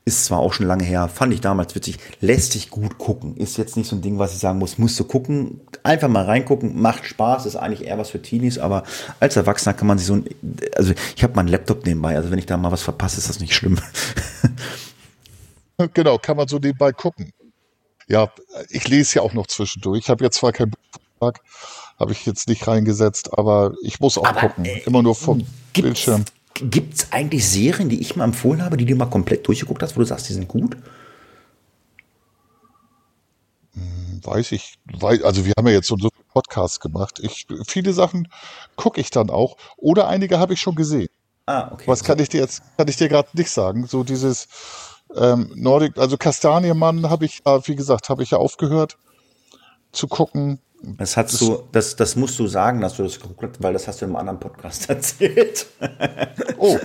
Ist 0.04 0.24
zwar 0.24 0.40
auch 0.40 0.52
schon 0.52 0.66
lange 0.66 0.82
her, 0.82 1.06
fand 1.08 1.32
ich 1.32 1.40
damals 1.40 1.76
witzig, 1.76 1.98
lässt 2.20 2.52
sich 2.52 2.70
gut 2.70 2.98
gucken. 2.98 3.36
Ist 3.36 3.56
jetzt 3.56 3.76
nicht 3.76 3.88
so 3.88 3.94
ein 3.94 4.02
Ding, 4.02 4.18
was 4.18 4.32
ich 4.32 4.40
sagen 4.40 4.58
muss, 4.58 4.76
musst 4.76 4.98
du 4.98 5.04
gucken. 5.04 5.60
Einfach 5.84 6.08
mal 6.08 6.24
reingucken, 6.24 6.80
macht 6.80 7.04
Spaß, 7.06 7.46
ist 7.46 7.54
eigentlich 7.54 7.86
eher 7.86 7.98
was 7.98 8.10
für 8.10 8.20
Teenies, 8.20 8.58
aber 8.58 8.82
als 9.20 9.36
Erwachsener 9.36 9.74
kann 9.74 9.86
man 9.86 9.98
sich 9.98 10.08
so 10.08 10.14
ein, 10.14 10.26
also 10.74 10.92
ich 11.14 11.22
habe 11.22 11.36
meinen 11.36 11.48
Laptop 11.48 11.86
nebenbei, 11.86 12.16
also 12.16 12.32
wenn 12.32 12.38
ich 12.38 12.46
da 12.46 12.56
mal 12.56 12.72
was 12.72 12.82
verpasse, 12.82 13.18
ist 13.18 13.28
das 13.28 13.38
nicht 13.38 13.54
schlimm. 13.54 13.78
genau, 15.94 16.18
kann 16.18 16.36
man 16.36 16.48
so 16.48 16.58
nebenbei 16.58 16.90
gucken. 16.90 17.32
Ja, 18.08 18.28
ich 18.70 18.88
lese 18.88 19.16
ja 19.16 19.22
auch 19.22 19.34
noch 19.34 19.46
zwischendurch. 19.46 20.00
Ich 20.00 20.10
habe 20.10 20.24
jetzt 20.24 20.38
zwar 20.38 20.52
keinen 20.52 20.72
Buchvertrag, 20.72 21.40
habe 21.98 22.12
ich 22.12 22.26
jetzt 22.26 22.48
nicht 22.48 22.66
reingesetzt, 22.66 23.38
aber 23.38 23.74
ich 23.82 24.00
muss 24.00 24.18
auch 24.18 24.26
aber, 24.26 24.40
gucken. 24.40 24.64
Äh, 24.64 24.80
Immer 24.80 25.02
nur 25.02 25.14
vom 25.14 25.46
Bildschirm. 25.72 26.24
Gibt 26.54 26.94
es 26.94 27.12
eigentlich 27.12 27.48
Serien, 27.48 27.88
die 27.88 28.00
ich 28.00 28.16
mal 28.16 28.24
empfohlen 28.24 28.62
habe, 28.62 28.76
die 28.76 28.84
du 28.84 28.94
mal 28.94 29.06
komplett 29.06 29.46
durchgeguckt 29.46 29.82
hast, 29.82 29.96
wo 29.96 30.00
du 30.00 30.06
sagst, 30.06 30.28
die 30.28 30.34
sind 30.34 30.48
gut? 30.48 30.76
Hm, 33.74 34.20
weiß 34.22 34.52
ich, 34.52 34.78
weiß, 34.92 35.22
also 35.22 35.46
wir 35.46 35.54
haben 35.56 35.66
ja 35.66 35.74
jetzt 35.74 35.88
so 35.88 35.94
einen 35.94 36.10
Podcast 36.32 36.80
gemacht. 36.80 37.20
Ich, 37.22 37.46
viele 37.66 37.92
Sachen 37.92 38.28
gucke 38.76 39.00
ich 39.00 39.10
dann 39.10 39.30
auch. 39.30 39.56
Oder 39.76 40.08
einige 40.08 40.38
habe 40.38 40.54
ich 40.54 40.60
schon 40.60 40.74
gesehen. 40.74 41.08
Ah, 41.46 41.70
okay. 41.72 41.84
Was 41.86 42.04
kann 42.04 42.18
ich 42.18 42.28
dir 42.28 42.40
jetzt, 42.40 42.62
kann 42.76 42.88
ich 42.88 42.96
dir 42.96 43.08
gerade 43.08 43.28
nicht 43.32 43.50
sagen. 43.50 43.86
So 43.86 44.04
dieses 44.04 44.48
ähm, 45.16 45.50
Nordic, 45.54 45.98
also 45.98 46.16
Kastanienmann 46.16 47.10
habe 47.10 47.24
ich, 47.24 47.42
wie 47.44 47.76
gesagt, 47.76 48.08
habe 48.08 48.22
ich 48.22 48.30
ja 48.30 48.38
aufgehört 48.38 48.96
zu 49.92 50.06
gucken. 50.08 50.58
Das 50.84 51.16
hast 51.16 51.40
du, 51.40 51.62
das, 51.70 51.94
das 51.94 52.16
musst 52.16 52.36
du 52.40 52.48
sagen, 52.48 52.80
dass 52.80 52.96
du 52.96 53.04
das 53.04 53.20
geguckt 53.20 53.54
hast, 53.54 53.62
weil 53.62 53.72
das 53.72 53.86
hast 53.86 54.02
du 54.02 54.06
im 54.06 54.16
anderen 54.16 54.40
Podcast 54.40 54.88
erzählt. 54.88 55.66
Oh, 56.58 56.76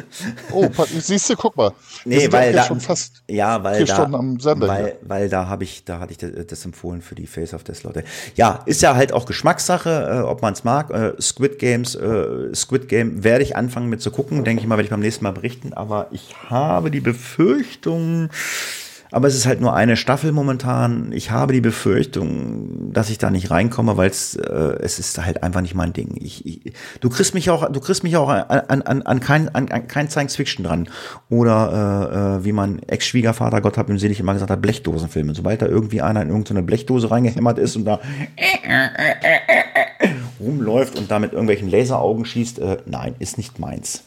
oh, 0.52 0.70
siehst 1.00 1.32
du, 1.32 1.36
guck 1.36 1.58
mal. 1.58 1.72
Nee, 2.06 2.32
weil 2.32 2.54
da, 2.54 2.64
schon 2.64 2.80
fast 2.80 3.24
ja, 3.28 3.64
weil 3.64 3.78
vier 3.78 3.86
da, 3.88 3.96
Stunden 3.96 4.16
am 4.16 4.40
Sender. 4.40 4.68
weil, 4.68 4.86
hier. 4.86 4.98
weil 5.02 5.30
da 5.30 5.48
habe 5.48 5.64
ich, 5.64 5.84
da 5.84 6.00
hatte 6.00 6.12
ich 6.12 6.20
das, 6.20 6.32
das 6.48 6.66
empfohlen 6.66 7.02
für 7.02 7.16
die 7.16 7.26
Face 7.26 7.56
of 7.56 7.64
Death 7.64 7.84
Leute. 7.84 8.04
Ja, 8.36 8.62
ist 8.68 8.84
ja 8.84 8.96
halt 8.96 9.14
auch 9.14 9.26
Geschmackssache, 9.26 9.90
äh, 9.90 10.20
ob 10.20 10.44
man 10.44 10.54
es 10.54 10.64
mag. 10.64 10.92
Äh, 10.92 11.20
Squid 11.20 11.58
Games, 11.58 11.96
äh, 11.96 12.54
Squid 12.54 12.88
Game 12.90 13.24
werde 13.24 13.44
ich 13.44 13.56
anfangen 13.56 13.90
mit 13.90 14.02
zu 14.02 14.12
gucken, 14.12 14.44
denke 14.44 14.62
ich 14.62 14.68
mal, 14.68 14.76
werde 14.76 14.86
ich 14.86 14.92
beim 14.92 15.00
nächsten 15.00 15.24
Mal 15.24 15.32
berichten. 15.32 15.74
Aber 15.74 16.08
ich 16.12 16.36
habe 16.50 16.92
die 16.92 17.02
Befürchtung, 17.02 18.30
aber 19.12 19.28
es 19.28 19.36
ist 19.36 19.46
halt 19.46 19.62
nur 19.62 19.76
eine 19.76 19.96
Staffel 19.96 20.32
momentan. 20.32 21.12
Ich 21.12 21.32
habe 21.32 21.54
die 21.54 21.62
Befürchtung, 21.62 22.92
dass 22.94 23.10
ich 23.10 23.18
da 23.18 23.30
nicht 23.30 23.52
reinkomme, 23.52 23.98
weil 23.98 24.10
es 24.10 24.36
äh, 24.36 24.78
es 24.82 25.00
ist 25.00 25.24
halt 25.24 25.44
einfach 25.44 25.62
nicht 25.62 25.76
mein 25.76 25.94
Ding. 25.94 26.18
Ich, 26.20 26.46
ich, 26.46 26.74
du 27.00 27.10
kriegst 27.10 27.34
mich 27.34 27.50
auch, 27.50 27.72
du 27.72 27.80
kriegst 27.80 28.04
mich 28.04 28.18
auch 28.18 28.30
an, 28.30 28.82
an, 28.82 29.02
an 29.02 29.20
kein, 29.20 29.54
an, 29.54 29.70
an 29.70 29.88
kein 29.88 30.10
Science 30.10 30.36
Fiction 30.36 30.66
dran 30.66 30.90
oder 31.30 32.38
äh, 32.40 32.42
äh, 32.42 32.46
wie 32.46 32.52
mein 32.52 32.82
Ex-Schwiegervater 32.88 33.62
Gott 33.62 33.78
hab 33.78 33.90
ihm 33.90 34.00
selig 34.00 34.20
immer 34.20 34.34
gesagt 34.34 34.52
hat, 34.52 34.62
Blechdosenfilme. 34.62 35.36
Sobald 35.36 35.62
da 35.62 35.68
irgendwie 35.68 36.02
einer 36.02 36.22
in 36.22 36.30
irgendeine 36.30 36.64
Blechdose 36.64 37.12
reingehämmert 37.12 37.60
ist 37.60 37.76
und 37.76 37.86
da 37.86 38.00
rumläuft 40.40 40.98
und 40.98 41.10
da 41.10 41.20
mit 41.20 41.32
irgendwelchen 41.32 41.70
Laseraugen 41.70 42.26
schießt, 42.26 42.60
äh, 42.60 42.78
nein, 42.86 43.16
ist 43.20 43.38
nicht 43.38 43.60
meins. 43.60 44.04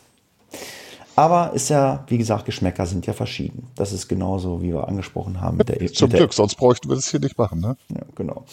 Aber 1.20 1.52
ist 1.52 1.68
ja, 1.68 2.02
wie 2.09 2.16
gesagt, 2.16 2.47
Geschmäcker 2.47 2.86
sind 2.86 3.06
ja 3.06 3.12
verschieden. 3.12 3.66
Das 3.74 3.92
ist 3.92 4.09
genauso, 4.09 4.62
wie 4.62 4.72
wir 4.72 4.88
angesprochen 4.88 5.42
haben 5.42 5.59
mit 5.59 5.68
der 5.68 5.76
Zum 5.92 6.06
mit 6.06 6.14
der, 6.14 6.20
Glück, 6.20 6.32
sonst 6.32 6.55
bräuchten 6.55 6.88
wir 6.88 6.97
das 6.97 7.10
hier 7.10 7.20
nicht 7.20 7.36
machen, 7.36 7.60
ne? 7.60 7.76
Ja, 7.90 8.01
genau. 8.14 8.47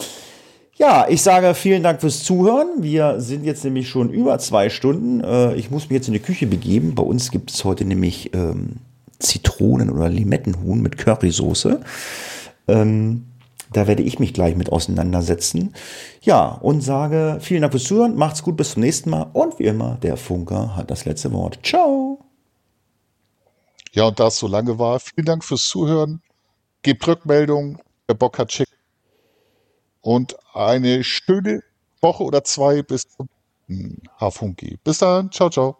Ja, 0.76 1.06
ich 1.08 1.22
sage 1.22 1.54
vielen 1.54 1.82
Dank 1.82 2.02
fürs 2.02 2.26
Zuhören. 2.26 2.68
Wir 2.82 3.22
sind 3.22 3.46
jetzt 3.46 3.64
nämlich 3.64 3.88
schon 3.88 4.10
über 4.10 4.38
zwei 4.40 4.70
Stunden. 4.70 5.22
Äh, 5.24 5.56
Ich 5.56 5.72
muss 5.72 5.84
mich 5.84 5.96
jetzt 5.96 6.10
in 6.10 6.14
die 6.14 6.20
Küche 6.20 6.46
begeben. 6.46 6.94
Bei 6.94 7.04
uns 7.04 7.32
gibt 7.32 7.52
es 7.52 7.64
heute 7.64 7.86
nämlich 7.86 8.34
ähm, 8.34 8.76
Zitronen- 9.18 9.90
oder 9.90 10.10
Limettenhuhn 10.10 10.82
mit 10.82 10.98
Currysoße. 10.98 11.80
Ähm, 12.68 13.28
da 13.72 13.88
werde 13.88 14.04
ich 14.04 14.20
mich 14.20 14.34
gleich 14.34 14.58
mit 14.58 14.74
auseinandersetzen. 14.74 15.74
Ja, 16.22 16.50
und 16.50 16.82
sage 16.82 17.38
vielen 17.40 17.62
Dank 17.62 17.72
fürs 17.72 17.86
Zuhören. 17.86 18.16
Macht's 18.18 18.44
gut, 18.44 18.58
bis 18.58 18.72
zum 18.72 18.82
nächsten 18.82 19.10
Mal. 19.10 19.28
Und 19.32 19.58
wie 19.60 19.64
immer, 19.64 19.98
der 20.04 20.18
Funker 20.18 20.76
hat 20.76 20.92
das 20.92 21.06
letzte 21.06 21.32
Wort. 21.32 21.60
Ciao. 21.64 22.07
Ja, 23.98 24.06
und 24.10 24.20
da 24.20 24.28
es 24.28 24.38
so 24.38 24.46
lange 24.48 24.78
war, 24.78 25.00
vielen 25.00 25.26
Dank 25.26 25.44
fürs 25.44 25.64
Zuhören. 25.64 26.22
Gebt 26.84 27.08
Rückmeldung, 27.08 27.82
wer 28.06 28.16
Bock 28.16 28.38
hat, 28.38 28.52
schickt. 28.54 28.78
Und 30.02 30.38
eine 30.54 31.04
schöne 31.04 31.62
Woche 32.00 32.24
oder 32.24 32.44
zwei 32.44 32.84
bis 32.84 33.08
zum 33.10 33.28
Hafunki. 34.20 34.78
Bis 34.84 35.00
dann. 35.00 35.32
Ciao, 35.32 35.50
ciao. 35.50 35.78